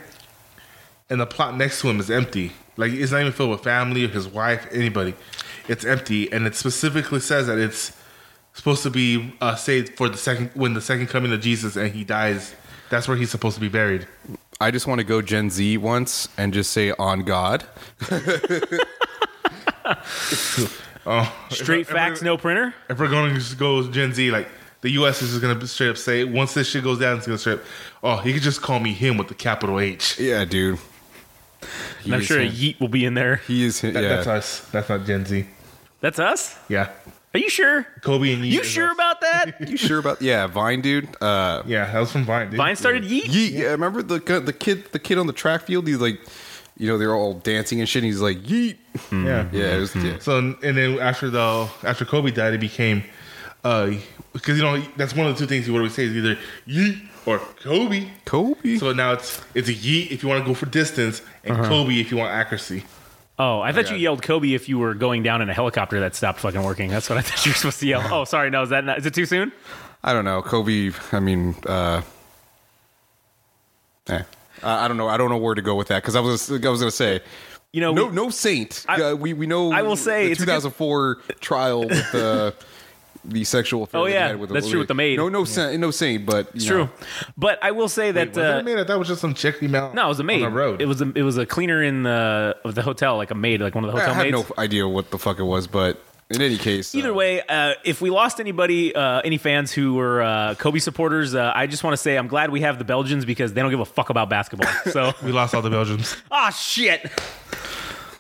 and 1.11 1.21
the 1.21 1.27
plot 1.27 1.57
next 1.57 1.81
to 1.81 1.89
him 1.89 2.01
is 2.01 2.11
empty. 2.11 2.53
Like 2.77 2.93
it's 2.93 3.13
not 3.13 3.21
even 3.21 3.33
filled 3.33 3.51
with 3.51 3.63
family 3.63 4.05
or 4.05 4.09
his 4.09 4.29
wife, 4.29 4.67
anybody. 4.73 5.15
It's 5.69 5.85
empty, 5.85 6.33
and 6.33 6.47
it 6.47 6.55
specifically 6.55 7.21
says 7.21 7.47
that 7.47 7.59
it's 7.59 7.93
supposed 8.55 8.83
to 8.83 8.91
be 8.91 9.35
uh, 9.41 9.55
saved 9.55 9.97
for 9.97 10.09
the 10.09 10.17
second 10.17 10.51
when 10.55 10.75
the 10.75 10.81
second 10.81 11.09
coming 11.09 11.33
of 11.33 11.41
Jesus 11.41 11.77
and 11.77 11.93
he 11.93 12.05
dies. 12.05 12.55
That's 12.91 13.09
where 13.09 13.17
he's 13.17 13.31
supposed 13.31 13.55
to 13.55 13.61
be 13.61 13.69
buried. 13.69 14.07
I 14.61 14.71
just 14.71 14.87
want 14.87 14.99
to 14.99 15.05
go 15.05 15.23
Gen 15.23 15.49
Z 15.49 15.79
once 15.79 16.29
and 16.37 16.53
just 16.53 16.71
say 16.73 16.93
on 16.93 17.21
God. 17.23 17.65
Oh, 21.07 21.33
Straight 21.51 21.81
if, 21.83 21.89
facts, 21.89 22.21
If, 22.21 22.25
no 22.25 22.37
printer. 22.37 22.75
if 22.89 22.99
we're 22.99 23.09
going 23.09 23.31
to 23.35 23.41
just 23.41 23.59
go 23.59 23.89
Gen 23.91 24.13
Z, 24.15 24.31
like 24.31 24.49
the 24.83 24.91
U.S. 24.93 25.21
is 25.23 25.31
just 25.31 25.43
going 25.43 25.59
to 25.59 25.67
straight 25.67 25.91
up 25.91 25.97
say 25.97 26.25
once 26.25 26.55
this 26.55 26.69
shit 26.69 26.85
goes 26.85 26.99
down, 26.99 27.19
it's 27.19 27.27
going 27.27 27.37
to 27.37 27.41
straight. 27.41 27.55
Up, 27.59 27.65
oh, 28.03 28.17
he 28.19 28.33
could 28.33 28.43
just 28.43 28.63
call 28.63 28.79
me 28.81 28.93
him 28.93 29.17
with 29.17 29.29
the 29.29 29.35
capital 29.35 29.81
H. 29.81 30.19
Yeah, 30.19 30.45
dude. 30.45 30.79
He 32.03 32.07
And 32.07 32.15
I'm 32.17 32.21
is 32.21 32.27
sure 32.27 32.41
a 32.41 32.49
yeet 32.49 32.81
will 32.81 32.89
be 32.89 33.05
in 33.05 33.15
there. 33.15 33.37
he 33.47 33.65
is. 33.65 33.81
him. 33.81 33.95
That, 33.95 34.03
yeah. 34.03 34.09
That's 34.17 34.27
us. 34.27 34.61
That's 34.71 34.89
not 34.89 35.05
Gen 35.05 35.25
Z. 35.25 35.47
That's 36.01 36.19
us. 36.19 36.57
Yeah, 36.69 36.91
Are 37.35 37.39
you 37.39 37.49
sure? 37.49 37.87
Kobe 38.01 38.33
and 38.33 38.43
Yeet. 38.43 38.51
You 38.51 38.65
sure 38.65 38.89
us. 38.89 38.95
about 38.95 39.21
that? 39.21 39.55
You 39.69 39.77
sure 39.77 39.99
about? 40.01 40.21
Yeah, 40.21 40.49
Vine, 40.49 40.81
dude. 40.81 41.09
Uh, 41.23 41.63
Yeah, 41.67 41.91
that 41.93 42.01
was 42.01 42.11
from 42.11 42.25
Vine. 42.25 42.49
Dude. 42.51 42.57
Vine 42.57 42.75
started 42.75 43.05
yeet. 43.05 43.25
Yeet. 43.27 43.53
Yeah, 43.53 43.67
remember 43.71 44.03
the 44.03 44.19
the 44.41 44.53
kid 44.53 44.91
the 44.91 44.99
kid 44.99 45.19
on 45.19 45.29
the 45.29 45.33
track 45.33 45.63
field? 45.63 45.87
He's 45.87 45.99
like, 46.01 46.21
you 46.77 46.89
know, 46.89 46.99
they're 46.99 47.15
all 47.15 47.35
dancing 47.35 47.81
and 47.81 47.89
shit. 47.89 48.03
And 48.03 48.13
he's 48.13 48.21
like, 48.21 48.39
yeet. 48.39 48.77
Yeah, 49.11 49.49
Yeah, 49.53 49.77
it 49.77 49.81
was, 49.81 49.95
yeah. 49.97 50.19
So 50.19 50.39
and 50.39 50.57
then 50.63 50.99
after 50.99 51.31
the 51.31 51.69
after 51.83 52.05
Kobe 52.05 52.31
died, 52.31 52.55
it 52.55 52.61
became 52.61 53.05
uh 53.65 53.93
because 54.33 54.57
you 54.57 54.63
know 54.63 54.83
that's 54.97 55.15
one 55.15 55.27
of 55.27 55.35
the 55.35 55.39
two 55.39 55.47
things 55.47 55.67
you 55.67 55.73
would 55.73 55.81
always 55.81 55.95
say 55.95 56.05
is 56.05 56.17
either 56.17 56.39
Yeet 56.67 57.01
or 57.27 57.39
Kobe. 57.39 58.09
Kobe. 58.25 58.77
So 58.79 58.93
now 58.93 59.13
it's 59.13 59.41
it's 59.55 59.69
a 59.69 59.75
Yeet 59.75 60.11
if 60.11 60.23
you 60.23 60.29
want 60.29 60.43
to 60.45 60.49
go 60.49 60.55
for 60.55 60.67
distance 60.67 61.23
and 61.45 61.57
Kobe 61.57 62.01
if 62.01 62.11
you 62.11 62.17
want 62.17 62.33
accuracy. 62.33 62.85
Oh, 63.39 63.61
I 63.61 63.73
thought 63.73 63.91
you 63.91 63.97
yelled 63.97 64.23
Kobe 64.23 64.53
if 64.53 64.69
you 64.69 64.79
were 64.79 64.95
going 64.95 65.23
down 65.23 65.43
in 65.43 65.49
a 65.49 65.55
helicopter 65.55 66.01
that 66.01 66.15
stopped 66.15 66.41
fucking 66.41 66.63
working. 66.63 66.91
That's 66.91 67.09
what 67.09 67.19
I 67.19 67.23
thought 67.27 67.45
you 67.45 67.51
were 67.51 67.57
supposed 67.57 67.81
to 67.81 67.87
yell. 67.87 68.07
Oh, 68.13 68.25
sorry. 68.25 68.51
No, 68.51 68.63
is 68.63 68.69
that 68.69 68.85
not, 68.85 68.99
is 68.99 69.07
it 69.07 69.15
too 69.15 69.27
soon? 69.27 69.53
I 70.05 70.13
don't 70.13 70.25
know. 70.25 70.43
Kobe. 70.43 70.93
I 71.13 71.21
mean, 71.21 71.55
uh, 71.67 72.03
eh. 74.09 74.23
I 74.63 74.85
I 74.85 74.89
don't 74.89 74.97
know. 74.97 75.09
I 75.09 75.17
don't 75.17 75.31
know 75.31 75.37
where 75.39 75.55
to 75.55 75.63
go 75.63 75.75
with 75.75 75.89
that 75.89 76.03
because 76.03 76.17
I 76.17 76.21
was 76.21 76.51
I 76.51 76.55
was 76.69 76.81
gonna 76.81 76.91
say. 76.91 77.21
You 77.75 77.81
know, 77.81 77.95
No, 77.95 78.07
we- 78.09 78.15
no 78.15 78.29
saint. 78.29 78.85
I- 78.87 79.01
uh, 79.01 79.15
we 79.15 79.33
we 79.33 79.47
know. 79.47 79.73
I 79.73 79.81
will 79.81 79.97
say 79.97 80.27
the 80.27 80.33
it's 80.33 80.43
a 80.43 80.45
good- 80.47 80.53
2004 80.63 81.19
trial 81.41 81.81
with 81.89 82.13
the 82.13 82.55
the 83.25 83.45
sexual. 83.45 83.85
affair 83.85 84.01
Oh, 84.01 84.07
yeah. 84.07 84.27
had 84.29 84.41
with 84.41 84.51
That's 84.51 84.69
true 84.69 84.81
with 84.81 84.89
the 84.89 84.95
maid. 84.95 85.17
No, 85.17 85.29
no 85.31 85.45
saint. 85.45 85.81
No 85.81 85.91
saint. 85.91 86.27
But 86.27 86.51
It's 86.55 86.67
true, 86.67 86.91
but 87.37 87.59
I 87.63 87.71
will 87.71 87.89
say 87.89 88.11
that 88.13 88.29
Wait, 88.29 88.37
was 88.37 88.45
uh, 88.57 88.59
a 88.59 88.63
maid? 88.63 88.79
I 88.79 88.85
thought 88.85 88.97
it 88.97 88.99
was 88.99 89.09
just 89.09 89.21
some 89.23 89.33
chick 89.33 89.59
he 89.59 89.69
met 89.69 89.95
no, 89.95 90.05
it 90.05 90.09
was 90.09 90.21
a 90.21 90.25
maid. 90.25 90.43
on 90.43 90.53
the 90.53 90.59
road. 90.59 90.83
It 90.83 90.87
was 90.87 91.01
a 91.01 91.11
it 91.15 91.23
was 91.23 91.39
a 91.39 91.47
cleaner 91.47 91.83
in 91.83 92.03
the 92.03 92.57
of 92.65 92.75
the 92.75 92.83
hotel, 92.83 93.17
like 93.17 93.31
a 93.31 93.35
maid, 93.35 93.63
like 93.63 93.75
one 93.75 93.85
of 93.85 93.91
the 93.93 93.97
I 93.97 94.01
hotel 94.01 94.15
have 94.17 94.25
maids. 94.27 94.49
no 94.51 94.63
idea 94.63 94.87
what 94.87 95.11
the 95.11 95.19
fuck 95.19 95.39
it 95.39 95.45
was, 95.45 95.67
but 95.67 95.99
in 96.33 96.43
any 96.43 96.59
case, 96.59 96.95
Either 96.95 97.11
uh, 97.11 97.15
way, 97.15 97.43
uh, 97.43 97.75
if 97.85 98.01
we 98.01 98.11
lost 98.11 98.41
anybody, 98.41 98.95
uh, 98.95 99.21
any 99.21 99.39
fans 99.39 99.73
who 99.73 99.95
were 99.95 100.23
uh, 100.23 100.55
Kobe 100.57 100.79
supporters, 100.79 101.35
uh, 101.35 101.53
I 101.55 101.67
just 101.67 101.85
want 101.85 101.95
to 101.95 101.97
say 101.97 102.17
I'm 102.17 102.29
glad 102.29 102.51
we 102.51 102.61
have 102.63 102.79
the 102.79 102.85
Belgians 102.85 103.25
because 103.25 103.53
they 103.53 103.61
don't 103.61 103.71
give 103.71 103.81
a 103.81 103.85
fuck 103.85 104.11
about 104.11 104.29
basketball. 104.29 104.73
So, 104.91 105.13
We 105.23 105.33
lost 105.33 105.55
all 105.55 105.63
the 105.63 105.71
Belgians. 105.71 106.17
ah, 106.31 106.51
shit. 106.51 107.03
that, 107.03 107.11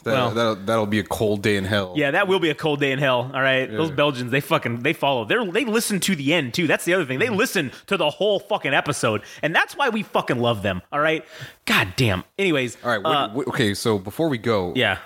well. 0.05 0.31
that'll, 0.31 0.55
that'll 0.57 0.87
be 0.87 0.99
a 0.99 1.05
cold 1.05 1.43
day 1.43 1.57
in 1.57 1.65
hell. 1.65 1.95
Yeah, 1.97 2.11
that 2.13 2.29
will 2.29 2.41
be 2.41 2.51
a 2.51 2.55
cold 2.55 2.81
day 2.81 2.93
in 2.93 2.99
hell. 2.99 3.31
All 3.33 3.43
right, 3.43 3.71
those 3.71 3.91
Belgians, 3.91 4.31
they 4.31 4.41
fucking 4.41 4.81
they 4.83 4.93
follow. 4.93 5.25
They 5.25 5.45
they 5.51 5.65
listen 5.65 6.01
to 6.01 6.17
the 6.17 6.35
end 6.35 6.55
too. 6.55 6.67
That's 6.67 6.85
the 6.85 6.95
other 6.95 7.05
thing. 7.05 7.19
They 7.19 7.29
listen 7.31 7.73
to 7.87 7.97
the 7.97 8.11
whole 8.11 8.41
fucking 8.41 8.75
episode, 8.75 9.23
and 9.43 9.55
that's 9.55 9.77
why 9.77 9.89
we 9.89 10.03
fucking 10.03 10.39
love 10.39 10.63
them. 10.63 10.83
All 10.93 11.01
right, 11.01 11.25
god 11.67 11.95
damn. 11.97 12.25
Anyways, 12.39 12.77
All 12.85 12.91
right. 12.91 13.03
What, 13.03 13.17
uh, 13.17 13.29
what- 13.31 13.49
okay. 13.49 13.75
So 13.75 13.99
before 13.99 14.29
we 14.29 14.39
go, 14.39 14.73
yeah. 14.75 14.99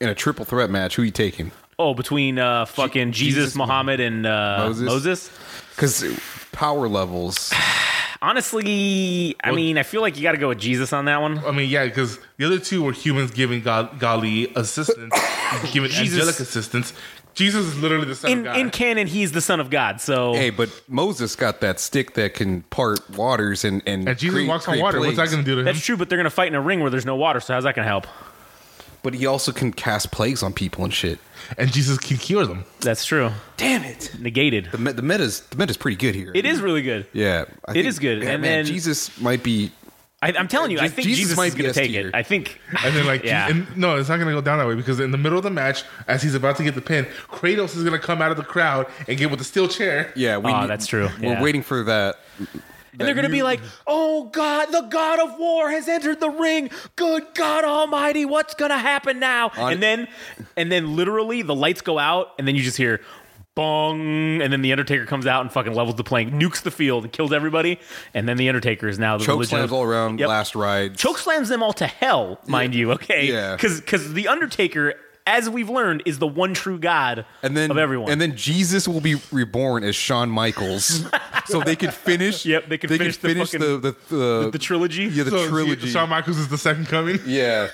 in 0.00 0.08
a 0.08 0.14
triple 0.14 0.44
threat 0.44 0.70
match, 0.70 0.96
who 0.96 1.02
are 1.02 1.04
you 1.04 1.10
taking? 1.10 1.52
Oh, 1.80 1.94
between 1.94 2.38
uh, 2.38 2.66
fucking 2.66 3.12
Jesus, 3.12 3.36
Jesus, 3.36 3.56
Muhammad, 3.56 4.00
and 4.00 4.26
uh, 4.26 4.64
Moses? 4.66 4.82
Moses. 4.84 5.30
Because 5.74 6.20
power 6.52 6.88
levels. 6.88 7.52
Honestly, 8.22 9.34
I 9.42 9.50
mean, 9.52 9.78
I 9.78 9.82
feel 9.82 10.02
like 10.02 10.18
you 10.18 10.22
got 10.22 10.32
to 10.32 10.38
go 10.38 10.48
with 10.48 10.58
Jesus 10.58 10.92
on 10.92 11.06
that 11.06 11.22
one. 11.22 11.38
I 11.38 11.52
mean, 11.52 11.70
yeah, 11.70 11.86
because 11.86 12.18
the 12.36 12.44
other 12.44 12.58
two 12.58 12.82
were 12.82 12.92
humans 12.92 13.30
giving 13.30 13.62
God, 13.62 13.98
godly 13.98 14.52
assistance, 14.56 15.14
giving 15.72 15.90
Jesus- 15.90 16.18
angelic 16.18 16.38
assistance. 16.38 16.92
Jesus 17.32 17.64
is 17.64 17.78
literally 17.80 18.06
the 18.06 18.14
son 18.16 18.30
In 18.30 18.38
of 18.40 18.44
God. 18.44 18.56
in 18.58 18.70
canon, 18.70 19.06
he's 19.06 19.32
the 19.32 19.40
son 19.40 19.60
of 19.60 19.70
God. 19.70 20.00
So 20.02 20.34
Hey, 20.34 20.50
but 20.50 20.68
Moses 20.88 21.34
got 21.36 21.60
that 21.62 21.80
stick 21.80 22.12
that 22.14 22.34
can 22.34 22.62
part 22.64 23.08
waters 23.10 23.64
and 23.64 23.80
and, 23.86 24.06
and 24.06 24.18
Jesus 24.18 24.34
create- 24.34 24.48
walks 24.48 24.66
on 24.68 24.72
create 24.72 24.82
water. 24.82 24.98
What's 24.98 25.10
that 25.12 25.16
plagues. 25.16 25.32
going 25.32 25.44
to 25.44 25.50
do 25.50 25.54
to 25.54 25.60
him? 25.60 25.64
that's 25.64 25.80
true, 25.80 25.96
but 25.96 26.08
they're 26.10 26.18
gonna 26.18 26.28
fight 26.28 26.48
in 26.48 26.54
a 26.56 26.60
ring 26.60 26.80
where 26.80 26.90
there's 26.90 27.06
no 27.06 27.16
water. 27.16 27.38
So 27.40 27.54
how's 27.54 27.64
that 27.64 27.74
gonna 27.76 27.86
help? 27.88 28.06
But 29.02 29.14
he 29.14 29.24
also 29.26 29.50
can 29.52 29.72
cast 29.72 30.10
plagues 30.12 30.42
on 30.42 30.52
people 30.52 30.84
and 30.84 30.92
shit. 30.92 31.18
And 31.56 31.72
Jesus 31.72 31.96
can 31.98 32.18
cure 32.18 32.44
them. 32.46 32.64
That's 32.80 33.04
true. 33.04 33.30
Damn 33.56 33.82
it! 33.84 34.12
Negated. 34.18 34.68
The 34.72 34.78
me- 34.78 34.92
the 34.92 35.02
meta's 35.02 35.40
the 35.40 35.56
meta's 35.56 35.76
pretty 35.78 35.96
good 35.96 36.14
here. 36.14 36.30
It 36.34 36.44
is 36.44 36.60
really 36.60 36.82
good. 36.82 37.06
Yeah, 37.12 37.46
I 37.66 37.72
It 37.76 37.86
is 37.86 37.98
good. 37.98 38.22
yeah, 38.22 38.30
And 38.32 38.42
man, 38.42 38.50
then- 38.58 38.66
Jesus 38.66 39.18
might 39.20 39.42
be. 39.42 39.72
I, 40.22 40.34
I'm 40.38 40.48
telling 40.48 40.70
you, 40.70 40.76
I 40.78 40.82
Jesus- 40.82 40.94
think 40.96 41.06
Jesus 41.06 41.20
Jesus, 41.22 41.36
might 41.38 41.46
is 41.46 41.54
be 41.54 41.62
gonna 41.62 41.72
take 41.72 41.92
tier. 41.92 42.08
it. 42.08 42.14
I 42.14 42.22
think. 42.22 42.60
And 42.84 42.94
then, 42.94 43.06
like, 43.06 43.24
Yeah. 43.24 43.48
and 43.48 43.74
no, 43.74 43.96
it's 43.96 44.10
not 44.10 44.16
going 44.16 44.28
to 44.28 44.34
go 44.34 44.42
down 44.42 44.58
that 44.58 44.66
way 44.68 44.74
because 44.74 45.00
in 45.00 45.12
the 45.12 45.16
middle 45.16 45.38
of 45.38 45.44
the 45.44 45.50
match, 45.50 45.82
as 46.08 46.22
he's 46.22 46.34
about 46.34 46.58
to 46.58 46.62
get 46.62 46.74
the 46.74 46.82
pin, 46.82 47.06
Kratos 47.30 47.74
is 47.74 47.82
going 47.82 47.98
to 47.98 48.06
come 48.06 48.20
out 48.20 48.30
of 48.30 48.36
the 48.36 48.42
crowd 48.44 48.86
and 49.08 49.16
get 49.16 49.30
with 49.30 49.38
the 49.38 49.46
steel 49.46 49.66
chair. 49.66 50.12
Yeah, 50.14 50.36
we 50.36 50.52
Oh, 50.52 50.60
need- 50.60 50.68
that's 50.68 50.86
true. 50.86 51.08
We're 51.22 51.32
Yeah. 51.32 51.42
waiting 51.42 51.62
for 51.62 51.84
that. 51.84 52.16
And 52.92 53.00
they're 53.06 53.14
going 53.14 53.26
to 53.26 53.30
be 53.32 53.42
like, 53.42 53.60
"Oh 53.86 54.24
God, 54.32 54.66
the 54.72 54.82
God 54.82 55.18
of 55.20 55.38
War 55.38 55.70
has 55.70 55.88
entered 55.88 56.20
the 56.20 56.30
ring. 56.30 56.70
Good 56.96 57.24
God 57.34 57.64
Almighty, 57.64 58.24
what's 58.24 58.54
going 58.54 58.70
to 58.70 58.78
happen 58.78 59.18
now?" 59.20 59.50
On- 59.56 59.72
and 59.74 59.82
then, 59.82 60.08
and 60.56 60.70
then, 60.72 60.96
literally, 60.96 61.42
the 61.42 61.54
lights 61.54 61.80
go 61.82 61.98
out, 61.98 62.32
and 62.38 62.48
then 62.48 62.54
you 62.56 62.62
just 62.62 62.76
hear, 62.76 63.00
"Bong!" 63.54 64.40
And 64.42 64.52
then 64.52 64.62
the 64.62 64.72
Undertaker 64.72 65.06
comes 65.06 65.26
out 65.26 65.42
and 65.42 65.52
fucking 65.52 65.74
levels 65.74 65.96
the 65.96 66.04
plank, 66.04 66.32
nukes 66.32 66.62
the 66.62 66.70
field, 66.70 67.04
and 67.04 67.12
kills 67.12 67.32
everybody. 67.32 67.78
And 68.14 68.28
then 68.28 68.36
the 68.36 68.48
Undertaker 68.48 68.88
is 68.88 68.98
now 68.98 69.18
the 69.18 69.24
choke 69.24 69.34
religion 69.34 69.58
slams 69.58 69.72
all 69.72 69.82
around. 69.82 70.18
Yep. 70.20 70.28
Last 70.28 70.54
ride. 70.54 70.96
choke 70.96 71.18
slams 71.18 71.48
them 71.48 71.62
all 71.62 71.72
to 71.74 71.86
hell, 71.86 72.40
mind 72.46 72.74
you. 72.74 72.92
Okay, 72.92 73.28
Yeah. 73.32 73.54
because 73.56 73.80
because 73.80 74.12
the 74.14 74.28
Undertaker, 74.28 74.94
as 75.26 75.48
we've 75.48 75.68
learned, 75.70 76.02
is 76.06 76.18
the 76.18 76.26
one 76.26 76.54
true 76.54 76.78
God 76.78 77.24
and 77.42 77.56
then 77.56 77.70
of 77.70 77.78
everyone. 77.78 78.10
And 78.10 78.20
then 78.20 78.36
Jesus 78.36 78.88
will 78.88 79.00
be 79.00 79.16
reborn 79.30 79.84
as 79.84 79.94
Shawn 79.94 80.30
Michaels, 80.30 81.04
so 81.46 81.60
they 81.60 81.76
could 81.76 81.92
finish. 81.94 82.44
Yep, 82.46 82.68
they 82.68 82.78
could 82.78 82.90
finish 82.90 83.16
the 83.18 83.28
finish 83.28 83.50
fucking- 83.52 83.60
the 83.80 83.94
the, 84.08 84.16
the, 84.16 84.50
the 84.52 84.58
trilogy. 84.58 85.04
Yeah, 85.04 85.24
the 85.24 85.30
So 85.30 85.48
trilogy. 85.48 85.88
Shawn 85.88 86.08
Michaels 86.08 86.38
is 86.38 86.48
the 86.48 86.58
second 86.58 86.86
coming. 86.88 87.18
Yeah. 87.26 87.68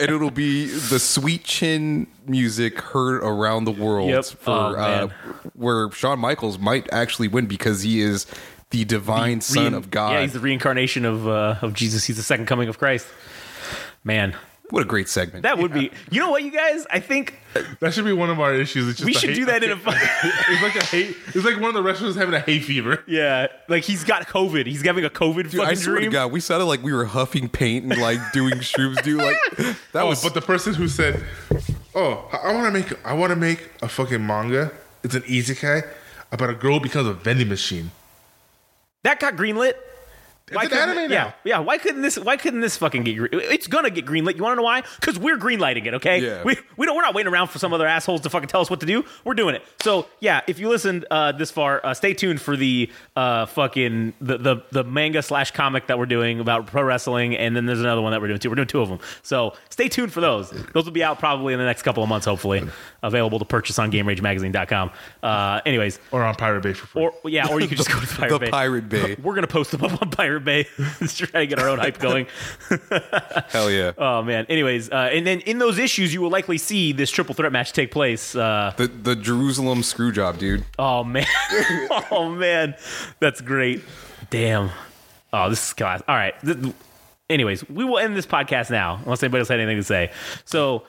and 0.00 0.10
it'll 0.10 0.30
be 0.30 0.66
the 0.66 0.98
sweet 0.98 1.44
chin 1.44 2.06
music 2.26 2.80
heard 2.80 3.22
around 3.22 3.64
the 3.64 3.70
world 3.72 4.10
Yep. 4.10 4.24
for 4.24 4.50
Oh, 4.50 4.74
uh, 4.76 5.08
where 5.54 5.90
Shawn 5.92 6.18
Michaels 6.18 6.58
might 6.58 6.88
actually 6.92 7.28
win 7.28 7.46
because 7.46 7.82
he 7.82 8.00
is 8.00 8.26
the 8.70 8.84
divine 8.84 9.40
son 9.40 9.64
Rein- 9.64 9.74
of 9.74 9.90
God. 9.90 10.12
Yeah, 10.12 10.20
he's 10.22 10.32
the 10.32 10.40
reincarnation 10.40 11.04
of 11.04 11.28
uh, 11.28 11.56
of 11.62 11.74
Jesus. 11.74 12.04
He's 12.04 12.16
the 12.16 12.22
second 12.22 12.46
coming 12.46 12.68
of 12.68 12.78
Christ. 12.78 13.06
Man, 14.04 14.34
what 14.72 14.82
a 14.82 14.86
great 14.86 15.08
segment. 15.08 15.42
that 15.44 15.58
would 15.58 15.72
be. 15.72 15.90
You 16.10 16.20
know 16.20 16.30
what, 16.30 16.42
you 16.42 16.50
guys? 16.50 16.86
I 16.90 16.98
think 16.98 17.38
That 17.80 17.92
should 17.94 18.04
be 18.06 18.12
one 18.12 18.30
of 18.30 18.40
our 18.40 18.54
issues. 18.54 18.88
It's 18.88 18.98
just 18.98 19.06
we 19.06 19.12
should 19.12 19.30
hay- 19.30 19.36
do 19.36 19.44
that 19.44 19.62
in 19.62 19.70
a. 19.70 19.76
fu- 19.76 19.90
It's 20.52 20.62
like 20.62 20.76
a 20.76 20.84
hay. 20.84 21.14
It's 21.34 21.44
like 21.44 21.56
one 21.56 21.66
of 21.66 21.74
the 21.74 21.82
wrestlers 21.82 22.16
having 22.16 22.34
a 22.34 22.40
hay 22.40 22.58
fever. 22.58 23.04
yeah, 23.06 23.46
like 23.68 23.84
he's 23.84 24.02
got 24.02 24.26
COVID. 24.26 24.66
He's 24.66 24.82
having 24.82 25.04
a 25.04 25.10
COVID 25.10 25.50
Dude, 25.50 25.60
I 25.60 25.64
fucking 25.64 25.76
swear 25.76 25.96
dream. 25.98 26.10
to 26.10 26.14
God, 26.14 26.32
we 26.32 26.40
sounded 26.40 26.64
like 26.64 26.82
we 26.82 26.92
were 26.92 27.04
huffing 27.04 27.48
paint 27.48 27.84
and 27.92 28.00
like 28.00 28.18
doing 28.32 28.54
shrooms. 28.54 29.02
Dude, 29.02 29.20
like 29.20 29.36
that 29.92 30.02
Oh, 30.02 30.06
was. 30.06 30.22
but 30.22 30.34
the 30.34 30.40
person 30.40 30.74
who 30.74 30.88
said, 30.88 31.22
"Oh, 31.94 32.28
I 32.42 32.52
want 32.54 32.66
to 32.66 32.70
make, 32.72 33.06
I 33.06 33.12
want 33.12 33.30
to 33.30 33.36
make 33.36 33.70
a 33.82 33.88
fucking 33.88 34.26
manga. 34.26 34.72
It's 35.04 35.14
an 35.14 35.22
isekai 35.22 35.86
about 36.32 36.48
a 36.48 36.54
girl 36.54 36.74
who 36.78 36.80
becomes 36.80 37.06
a 37.08 37.12
vending 37.12 37.48
machine. 37.50 37.90
That 39.02 39.20
got 39.20 39.36
greenlit. 39.36 39.74
It's 40.54 40.72
an 40.72 40.78
anime 40.90 41.10
now. 41.10 41.34
yeah. 41.44 41.58
Why 41.58 41.78
couldn't 41.78 42.02
this? 42.02 42.18
Why 42.18 42.36
couldn't 42.36 42.60
this 42.60 42.76
fucking 42.76 43.02
get? 43.04 43.16
It's 43.32 43.66
gonna 43.66 43.90
get 43.90 44.06
greenlit. 44.06 44.36
You 44.36 44.42
want 44.42 44.52
to 44.52 44.56
know 44.56 44.62
why? 44.62 44.82
Because 45.00 45.18
we're 45.18 45.38
greenlighting 45.38 45.86
it. 45.86 45.94
Okay. 45.94 46.18
Yeah. 46.24 46.42
We 46.44 46.56
we 46.76 46.86
don't. 46.86 46.96
We're 46.96 47.02
not 47.02 47.14
waiting 47.14 47.32
around 47.32 47.48
for 47.48 47.58
some 47.58 47.72
other 47.72 47.86
assholes 47.86 48.20
to 48.22 48.30
fucking 48.30 48.48
tell 48.48 48.60
us 48.60 48.70
what 48.70 48.80
to 48.80 48.86
do. 48.86 49.04
We're 49.24 49.34
doing 49.34 49.54
it. 49.54 49.62
So 49.82 50.06
yeah, 50.20 50.40
if 50.46 50.58
you 50.58 50.68
listened 50.68 51.04
uh, 51.10 51.32
this 51.32 51.50
far, 51.50 51.80
uh, 51.84 51.94
stay 51.94 52.14
tuned 52.14 52.40
for 52.40 52.56
the 52.56 52.90
uh, 53.16 53.46
fucking 53.46 54.14
the, 54.20 54.38
the 54.38 54.56
the 54.70 54.84
manga 54.84 55.22
slash 55.22 55.50
comic 55.52 55.86
that 55.88 55.98
we're 55.98 56.06
doing 56.06 56.40
about 56.40 56.66
pro 56.66 56.82
wrestling, 56.82 57.36
and 57.36 57.56
then 57.56 57.66
there's 57.66 57.80
another 57.80 58.02
one 58.02 58.12
that 58.12 58.20
we're 58.20 58.28
doing 58.28 58.40
too. 58.40 58.50
We're 58.50 58.56
doing 58.56 58.68
two 58.68 58.80
of 58.80 58.88
them. 58.88 58.98
So 59.22 59.54
stay 59.72 59.88
tuned 59.88 60.12
for 60.12 60.20
those. 60.20 60.50
Those 60.50 60.84
will 60.84 60.92
be 60.92 61.02
out 61.02 61.18
probably 61.18 61.52
in 61.54 61.58
the 61.58 61.64
next 61.64 61.82
couple 61.82 62.02
of 62.02 62.08
months, 62.08 62.26
hopefully. 62.26 62.62
Available 63.02 63.38
to 63.38 63.44
purchase 63.44 63.78
on 63.78 63.90
GameRageMagazine.com. 63.90 64.90
Uh, 65.22 65.60
anyways, 65.66 65.98
Or 66.12 66.22
on 66.22 66.34
Pirate 66.36 66.62
Bay 66.62 66.72
for 66.74 66.86
free. 66.86 67.02
or 67.02 67.30
yeah, 67.30 67.48
or 67.48 67.60
you 67.60 67.66
can 67.68 67.76
just 67.76 67.90
go 67.90 67.98
to 67.98 68.06
Pirate 68.06 68.30
the 68.32 68.38
Bay. 68.38 68.50
Pirate 68.50 68.88
Bay. 68.88 69.16
We're 69.22 69.34
gonna 69.34 69.46
post 69.46 69.70
them 69.72 69.82
up 69.82 70.00
on 70.02 70.10
Pirate 70.10 70.44
Bay 70.44 70.64
to 70.98 71.08
try 71.08 71.40
to 71.40 71.46
get 71.46 71.58
our 71.58 71.68
own 71.68 71.78
hype 71.78 71.98
going. 71.98 72.26
Hell 73.48 73.70
yeah. 73.70 73.92
Oh 73.98 74.22
man. 74.22 74.46
Anyways, 74.48 74.90
uh, 74.90 75.10
and 75.12 75.26
then 75.26 75.40
in 75.40 75.58
those 75.58 75.78
issues, 75.78 76.12
you 76.14 76.20
will 76.20 76.30
likely 76.30 76.58
see 76.58 76.92
this 76.92 77.10
triple 77.10 77.34
threat 77.34 77.52
match 77.52 77.72
take 77.72 77.90
place. 77.90 78.36
Uh, 78.36 78.72
the 78.76 78.86
the 78.88 79.16
Jerusalem 79.16 79.82
screw 79.82 80.12
job, 80.12 80.38
dude. 80.38 80.64
oh 80.78 81.02
man. 81.04 81.26
oh 82.10 82.28
man, 82.30 82.74
that's 83.20 83.40
great. 83.40 83.82
Damn. 84.30 84.70
Oh, 85.32 85.48
this 85.48 85.66
is 85.66 85.72
class. 85.72 86.02
All 86.06 86.14
right. 86.14 86.34
Th- 86.44 86.58
Anyways, 87.32 87.68
we 87.68 87.84
will 87.84 87.98
end 87.98 88.16
this 88.16 88.26
podcast 88.26 88.70
now, 88.70 89.00
unless 89.04 89.22
anybody 89.22 89.40
else 89.40 89.48
had 89.48 89.60
anything 89.60 89.78
to 89.78 89.84
say. 89.84 90.10
So. 90.44 90.84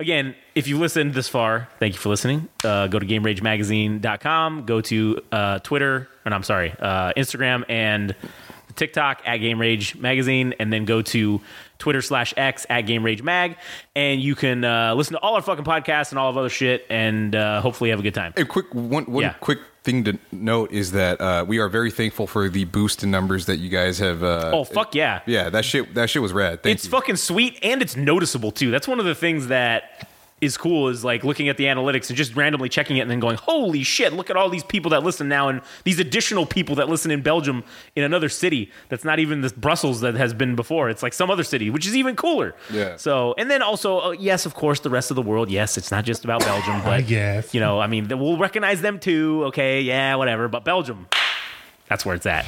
Again, 0.00 0.36
if 0.54 0.68
you 0.68 0.78
listened 0.78 1.12
this 1.14 1.26
far, 1.28 1.66
thank 1.80 1.92
you 1.94 1.98
for 1.98 2.08
listening. 2.08 2.46
Uh, 2.62 2.86
go 2.86 3.00
to 3.00 3.04
GameRageMagazine.com. 3.04 4.64
Go 4.64 4.80
to 4.82 5.20
uh, 5.32 5.58
Twitter, 5.60 6.08
and 6.24 6.32
I'm 6.32 6.44
sorry, 6.44 6.72
uh, 6.78 7.12
Instagram 7.16 7.64
and 7.68 8.14
TikTok 8.76 9.22
at 9.24 9.38
Game 9.38 9.60
Rage 9.60 9.96
Magazine, 9.96 10.54
and 10.60 10.72
then 10.72 10.84
go 10.84 11.02
to 11.02 11.40
Twitter 11.78 12.00
slash 12.00 12.32
X 12.36 12.64
at 12.70 12.82
Game 12.82 13.02
Rage 13.04 13.22
Mag, 13.24 13.56
and 13.96 14.20
you 14.20 14.36
can 14.36 14.64
uh, 14.64 14.94
listen 14.94 15.14
to 15.14 15.18
all 15.18 15.34
our 15.34 15.42
fucking 15.42 15.64
podcasts 15.64 16.10
and 16.10 16.18
all 16.20 16.30
of 16.30 16.36
other 16.36 16.48
shit, 16.48 16.86
and 16.88 17.34
uh, 17.34 17.60
hopefully 17.60 17.90
have 17.90 17.98
a 17.98 18.02
good 18.04 18.14
time. 18.14 18.32
A 18.36 18.44
quick 18.44 18.72
one 18.72 19.04
one 19.06 19.22
Yeah. 19.24 19.32
quick 19.40 19.58
thing 19.88 20.04
to 20.04 20.18
note 20.32 20.70
is 20.70 20.92
that 20.92 21.18
uh, 21.20 21.44
we 21.48 21.58
are 21.58 21.68
very 21.68 21.90
thankful 21.90 22.26
for 22.26 22.48
the 22.50 22.64
boost 22.64 23.02
in 23.02 23.10
numbers 23.10 23.46
that 23.46 23.56
you 23.56 23.70
guys 23.70 23.98
have. 23.98 24.22
Uh, 24.22 24.50
Oh 24.52 24.64
fuck 24.64 24.94
yeah! 24.94 25.20
yeah, 25.26 25.48
that 25.50 25.64
shit 25.64 25.94
that 25.94 26.10
shit 26.10 26.20
was 26.20 26.32
rad. 26.32 26.62
Thank 26.62 26.74
it's 26.76 26.84
you. 26.84 26.90
fucking 26.90 27.16
sweet 27.16 27.58
and 27.62 27.80
it's 27.80 27.96
noticeable 27.96 28.50
too. 28.50 28.70
That's 28.70 28.86
one 28.86 28.98
of 29.00 29.06
the 29.06 29.14
things 29.14 29.46
that 29.48 30.08
is 30.40 30.56
cool 30.56 30.88
is 30.88 31.04
like 31.04 31.24
looking 31.24 31.48
at 31.48 31.56
the 31.56 31.64
analytics 31.64 32.08
and 32.08 32.16
just 32.16 32.36
randomly 32.36 32.68
checking 32.68 32.96
it 32.96 33.00
and 33.00 33.10
then 33.10 33.20
going, 33.20 33.36
holy 33.36 33.82
shit, 33.82 34.12
look 34.12 34.30
at 34.30 34.36
all 34.36 34.48
these 34.48 34.64
people 34.64 34.90
that 34.90 35.02
listen 35.02 35.28
now 35.28 35.48
and 35.48 35.60
these 35.84 35.98
additional 35.98 36.46
people 36.46 36.76
that 36.76 36.88
listen 36.88 37.10
in 37.10 37.22
Belgium 37.22 37.64
in 37.96 38.04
another 38.04 38.28
city 38.28 38.70
that's 38.88 39.04
not 39.04 39.18
even 39.18 39.40
this 39.40 39.52
Brussels 39.52 40.00
that 40.00 40.14
has 40.14 40.32
been 40.32 40.54
before. 40.54 40.88
It's 40.90 41.02
like 41.02 41.12
some 41.12 41.30
other 41.30 41.42
city, 41.44 41.70
which 41.70 41.86
is 41.86 41.96
even 41.96 42.16
cooler. 42.16 42.54
Yeah. 42.70 42.96
So, 42.96 43.34
and 43.36 43.50
then 43.50 43.62
also, 43.62 44.00
uh, 44.00 44.10
yes, 44.12 44.46
of 44.46 44.54
course, 44.54 44.80
the 44.80 44.90
rest 44.90 45.10
of 45.10 45.16
the 45.16 45.22
world. 45.22 45.50
Yes, 45.50 45.76
it's 45.76 45.90
not 45.90 46.04
just 46.04 46.24
about 46.24 46.40
Belgium, 46.40 46.80
but 46.84 47.06
guess. 47.06 47.52
you 47.54 47.60
know, 47.60 47.80
I 47.80 47.86
mean, 47.86 48.08
we'll 48.08 48.38
recognize 48.38 48.80
them 48.80 48.98
too. 48.98 49.42
Okay, 49.46 49.80
yeah, 49.82 50.14
whatever. 50.14 50.48
But 50.48 50.64
Belgium, 50.64 51.08
that's 51.88 52.06
where 52.06 52.14
it's 52.14 52.26
at. 52.26 52.44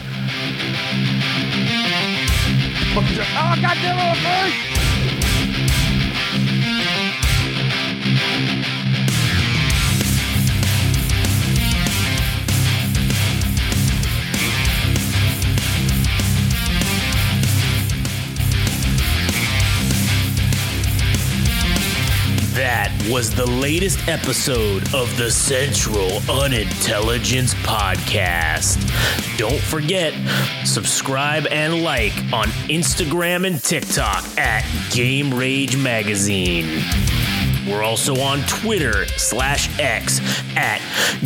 That 22.61 22.93
was 23.11 23.35
the 23.35 23.47
latest 23.47 24.07
episode 24.07 24.83
of 24.95 25.17
the 25.17 25.31
Central 25.31 26.21
Unintelligence 26.31 27.55
Podcast. 27.55 28.77
Don't 29.39 29.63
forget, 29.63 30.13
subscribe 30.67 31.47
and 31.47 31.83
like 31.83 32.13
on 32.35 32.49
Instagram 32.69 33.47
and 33.47 33.65
TikTok 33.65 34.23
at 34.37 34.67
Game 34.91 35.33
Rage 35.33 35.79
Magazine. 35.79 36.85
We're 37.67 37.83
also 37.83 38.21
on 38.21 38.43
Twitter 38.43 39.07
slash 39.17 39.71
X 39.79 40.21
at 40.55 40.83